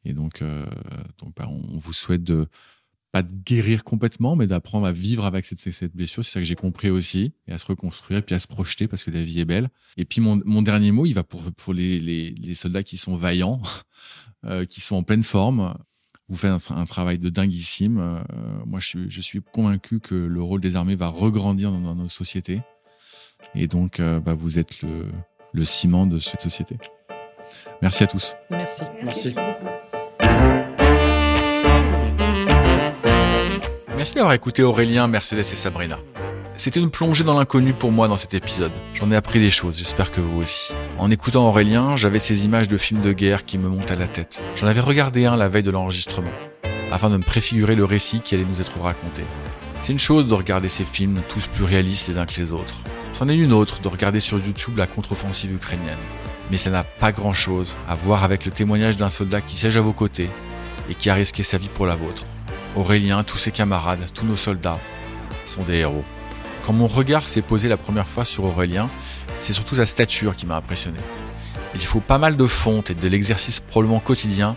Et 0.05 0.15
donc, 0.15 0.43
euh, 0.43 0.67
bah, 1.37 1.49
on 1.49 1.79
vous 1.79 1.93
souhaite 1.93 2.25
de 2.25 2.49
pas 3.13 3.23
de 3.23 3.33
guérir 3.33 3.85
complètement, 3.85 4.37
mais 4.37 4.47
d'apprendre 4.47 4.87
à 4.87 4.93
vivre 4.93 5.27
avec 5.27 5.45
cette, 5.45 5.95
blessure. 5.95 6.25
C'est 6.25 6.33
ça 6.33 6.41
que 6.41 6.47
j'ai 6.47 6.55
compris 6.55 6.89
aussi, 6.89 7.35
et 7.47 7.53
à 7.53 7.59
se 7.59 7.67
reconstruire, 7.67 8.21
et 8.21 8.23
puis 8.23 8.35
à 8.35 8.39
se 8.39 8.47
projeter 8.47 8.89
parce 8.89 9.05
que 9.05 9.11
la 9.11 9.23
vie 9.23 9.41
est 9.41 9.45
belle. 9.45 9.69
Et 9.99 10.07
puis 10.07 10.23
mon, 10.23 10.63
dernier 10.63 10.93
mot, 10.93 11.05
il 11.05 11.13
va 11.13 11.23
pour, 11.23 11.75
les 11.75 12.55
soldats 12.55 12.83
qui 12.83 12.97
sont 12.97 13.15
vaillants, 13.15 13.61
euh, 14.47 14.65
qui 14.65 14.81
sont 14.81 14.97
en 14.97 15.03
pleine 15.03 15.23
forme. 15.23 15.77
Vous 16.29 16.37
faites 16.37 16.51
un, 16.51 16.77
un 16.77 16.85
travail 16.85 17.19
de 17.19 17.29
dinguissime. 17.29 17.99
Euh, 17.99 18.23
moi, 18.65 18.81
je 18.81 18.87
suis, 18.89 19.11
je 19.11 19.21
suis 19.21 19.43
convaincu 19.43 20.01
que 20.01 20.15
le 20.15 20.43
rôle 20.43 20.61
des 20.61 20.77
armées 20.77 20.95
va 20.95 21.09
regrandir 21.09 21.71
dans, 21.71 21.81
dans 21.81 21.95
nos 21.95 22.09
sociétés. 22.09 22.63
Et 23.55 23.67
donc, 23.67 24.01
euh, 24.01 24.21
bah, 24.21 24.35
vous 24.35 24.59
êtes 24.59 24.83
le, 24.83 25.11
le 25.53 25.65
ciment 25.65 26.07
de 26.07 26.19
cette 26.19 26.41
société. 26.41 26.79
Merci 27.83 28.05
à 28.05 28.07
tous. 28.07 28.35
Merci. 28.51 28.85
Merci. 29.03 29.35
Merci 33.97 34.15
d'avoir 34.15 34.33
écouté 34.33 34.63
Aurélien, 34.63 35.07
Mercedes 35.07 35.41
et 35.41 35.45
Sabrina. 35.45 35.99
C'était 36.57 36.81
une 36.81 36.91
plongée 36.91 37.25
dans 37.25 37.39
l'inconnu 37.39 37.73
pour 37.73 37.93
moi 37.93 38.09
dans 38.09 38.17
cet 38.17 38.35
épisode. 38.35 38.73
J'en 38.95 39.11
ai 39.11 39.17
appris 39.17 39.41
des 39.41 39.51
choses, 39.51 39.79
j'espère 39.79 40.11
que 40.11 40.21
vous 40.21 40.43
aussi. 40.43 40.73
En 40.99 41.11
écoutant 41.11 41.49
Aurélien, 41.49 41.97
j'avais 41.97 42.19
ces 42.19 42.45
images 42.45 42.69
de 42.69 42.77
films 42.77 43.01
de 43.01 43.13
guerre 43.13 43.45
qui 43.45 43.59
me 43.59 43.69
montent 43.69 43.91
à 43.91 43.97
la 43.97 44.07
tête. 44.07 44.43
J'en 44.57 44.67
avais 44.67 44.81
regardé 44.81 45.25
un 45.25 45.37
la 45.37 45.49
veille 45.49 45.63
de 45.63 45.71
l'enregistrement, 45.71 46.31
afin 46.93 47.11
de 47.11 47.17
me 47.17 47.23
préfigurer 47.23 47.75
le 47.75 47.85
récit 47.85 48.21
qui 48.21 48.35
allait 48.35 48.45
nous 48.45 48.61
être 48.61 48.81
raconté. 48.81 49.23
C'est 49.81 49.93
une 49.93 49.99
chose 49.99 50.29
de 50.29 50.35
regarder 50.35 50.69
ces 50.69 50.85
films 50.85 51.23
tous 51.29 51.49
plus 51.49 51.65
réalistes 51.65 52.09
les 52.09 52.19
uns 52.19 52.27
que 52.27 52.39
les 52.39 52.53
autres. 52.53 52.83
C'en 53.13 53.29
est 53.29 53.37
une 53.37 53.53
autre 53.53 53.81
de 53.81 53.89
regarder 53.89 54.21
sur 54.21 54.39
YouTube 54.39 54.79
la 54.79 54.87
contre-offensive 54.87 55.53
ukrainienne. 55.53 55.99
Mais 56.51 56.57
ça 56.57 56.71
n'a 56.71 56.85
pas 56.85 57.13
grand-chose 57.13 57.77
à 57.89 57.95
voir 57.95 58.25
avec 58.25 58.45
le 58.45 58.53
témoignage 58.53 58.97
d'un 58.97 59.09
soldat 59.09 59.41
qui 59.41 59.57
siège 59.57 59.77
à 59.77 59.81
vos 59.81 59.93
côtés 59.93 60.31
et 60.91 60.95
qui 60.95 61.11
a 61.11 61.15
risqué 61.15 61.43
sa 61.43 61.59
vie 61.59 61.71
pour 61.73 61.87
la 61.87 61.97
vôtre. 61.97 62.25
Aurélien, 62.77 63.25
tous 63.25 63.39
ses 63.39 63.51
camarades, 63.51 64.07
tous 64.15 64.27
nos 64.27 64.37
soldats 64.37 64.79
sont 65.47 65.63
des 65.63 65.79
héros. 65.79 66.05
Quand 66.65 66.73
mon 66.73 66.87
regard 66.87 67.29
s'est 67.29 67.43
posé 67.43 67.69
la 67.69 67.77
première 67.77 68.07
fois 68.07 68.25
sur 68.25 68.45
Aurélien, 68.45 68.89
c'est 69.41 69.53
surtout 69.53 69.75
sa 69.75 69.87
stature 69.87 70.37
qui 70.37 70.47
m'a 70.47 70.57
impressionné. 70.57 70.99
Il 71.75 71.81
faut 71.81 72.01
pas 72.01 72.19
mal 72.19 72.37
de 72.37 72.47
fonte 72.47 72.91
et 72.91 72.95
de 72.95 73.09
l'exercice 73.09 73.59
probablement 73.61 73.99
quotidien 73.99 74.57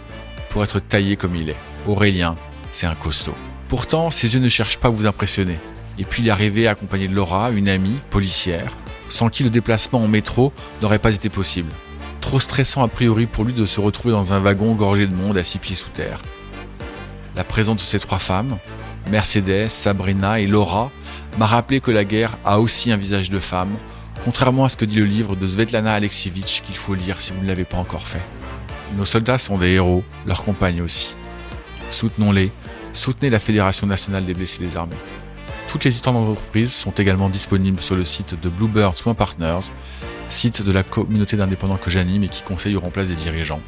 pour 0.50 0.64
être 0.64 0.80
taillé 0.80 1.16
comme 1.16 1.36
il 1.36 1.50
est. 1.50 1.56
Aurélien, 1.88 2.36
c'est 2.72 2.86
un 2.86 2.96
costaud. 2.96 3.34
Pourtant, 3.70 4.12
ses 4.12 4.36
yeux 4.36 4.40
ne 4.40 4.50
cherchent 4.50 4.78
pas 4.78 4.90
à 4.90 4.92
vous 4.92 5.08
impressionner. 5.08 5.58
Et 5.98 6.04
puis 6.04 6.22
il 6.22 6.28
est 6.28 6.32
arrivé 6.32 6.68
accompagné 6.68 7.08
de 7.08 7.16
Laura, 7.16 7.50
une 7.50 7.70
amie, 7.70 7.98
policière, 8.12 8.72
sans 9.10 9.30
qui 9.30 9.44
le 9.44 9.50
déplacement 9.50 10.04
en 10.04 10.08
métro 10.08 10.54
n'aurait 10.82 11.00
pas 11.00 11.16
été 11.16 11.30
possible. 11.30 11.72
Trop 12.22 12.40
stressant 12.40 12.84
a 12.84 12.88
priori 12.88 13.26
pour 13.26 13.46
lui 13.46 13.54
de 13.54 13.66
se 13.66 13.80
retrouver 13.80 14.12
dans 14.12 14.34
un 14.34 14.40
wagon 14.40 14.74
gorgé 14.76 15.08
de 15.08 15.16
monde 15.16 15.38
à 15.38 15.44
six 15.44 15.58
pieds 15.58 15.76
sous 15.76 15.90
terre. 15.90 16.20
La 17.36 17.44
présence 17.44 17.78
de 17.78 17.82
ces 17.82 18.00
trois 18.00 18.20
femmes, 18.20 18.58
Mercedes, 19.10 19.70
Sabrina 19.70 20.40
et 20.40 20.48
Laura, 20.48 20.92
m'a 21.38 21.46
rappelé 21.46 21.82
que 21.82 21.92
la 21.92 22.06
guerre 22.06 22.38
a 22.46 22.60
aussi 22.60 22.92
un 22.92 22.98
visage 22.98 23.30
de 23.30 23.40
femme, 23.40 23.76
contrairement 24.24 24.66
à 24.66 24.70
ce 24.70 24.78
que 24.78 24.86
dit 24.86 24.98
le 24.98 25.06
livre 25.06 25.36
de 25.36 25.46
Svetlana 25.46 25.94
Alexievitch 25.94 26.62
qu'il 26.62 26.76
faut 26.76 26.94
lire 26.94 27.20
si 27.20 27.34
vous 27.34 27.42
ne 27.42 27.48
l'avez 27.48 27.66
pas 27.66 27.78
encore 27.78 28.08
fait. 28.08 28.22
Nos 28.98 29.06
soldats 29.06 29.38
sont 29.38 29.58
des 29.58 29.72
héros, 29.72 30.04
leurs 30.26 30.44
compagnes 30.44 30.82
aussi. 30.82 31.16
Soutenons-les, 31.92 32.52
soutenez 32.94 33.30
la 33.30 33.40
Fédération 33.40 33.86
nationale 33.88 34.26
des 34.26 34.34
blessés 34.34 34.64
des 34.64 34.78
armées. 34.78 34.96
Toutes 35.68 35.84
les 35.84 35.94
histoires 35.94 36.16
d'entreprise 36.16 36.72
sont 36.72 36.92
également 36.92 37.30
disponibles 37.30 37.82
sur 37.82 37.96
le 37.96 38.06
site 38.06 38.40
de 38.42 38.48
Bluebird 38.48 38.96
Partners, 39.16 39.72
site 40.30 40.62
de 40.62 40.72
la 40.72 40.84
communauté 40.84 41.36
d'indépendants 41.36 41.78
que 41.78 41.90
j'anime 41.90 42.24
et 42.24 42.30
qui 42.30 42.44
conseille 42.44 42.76
ou 42.76 42.80
remplace 42.80 43.08
des 43.08 43.16
dirigeants. 43.16 43.62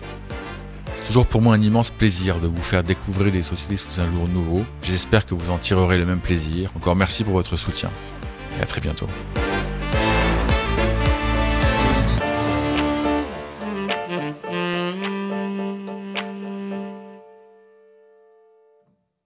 C'est 0.97 1.05
toujours 1.05 1.27
pour 1.27 1.41
moi 1.41 1.53
un 1.53 1.61
immense 1.61 1.91
plaisir 1.91 2.39
de 2.39 2.47
vous 2.47 2.61
faire 2.61 2.83
découvrir 2.83 3.31
des 3.31 3.43
sociétés 3.43 3.77
sous 3.77 4.01
un 4.01 4.11
jour 4.11 4.27
nouveau. 4.27 4.65
J'espère 4.81 5.25
que 5.25 5.35
vous 5.35 5.51
en 5.51 5.57
tirerez 5.59 5.97
le 5.97 6.05
même 6.05 6.19
plaisir. 6.19 6.71
Encore 6.75 6.95
merci 6.95 7.23
pour 7.23 7.33
votre 7.33 7.55
soutien 7.55 7.89
et 8.57 8.63
à 8.63 8.65
très 8.65 8.81
bientôt. 8.81 9.07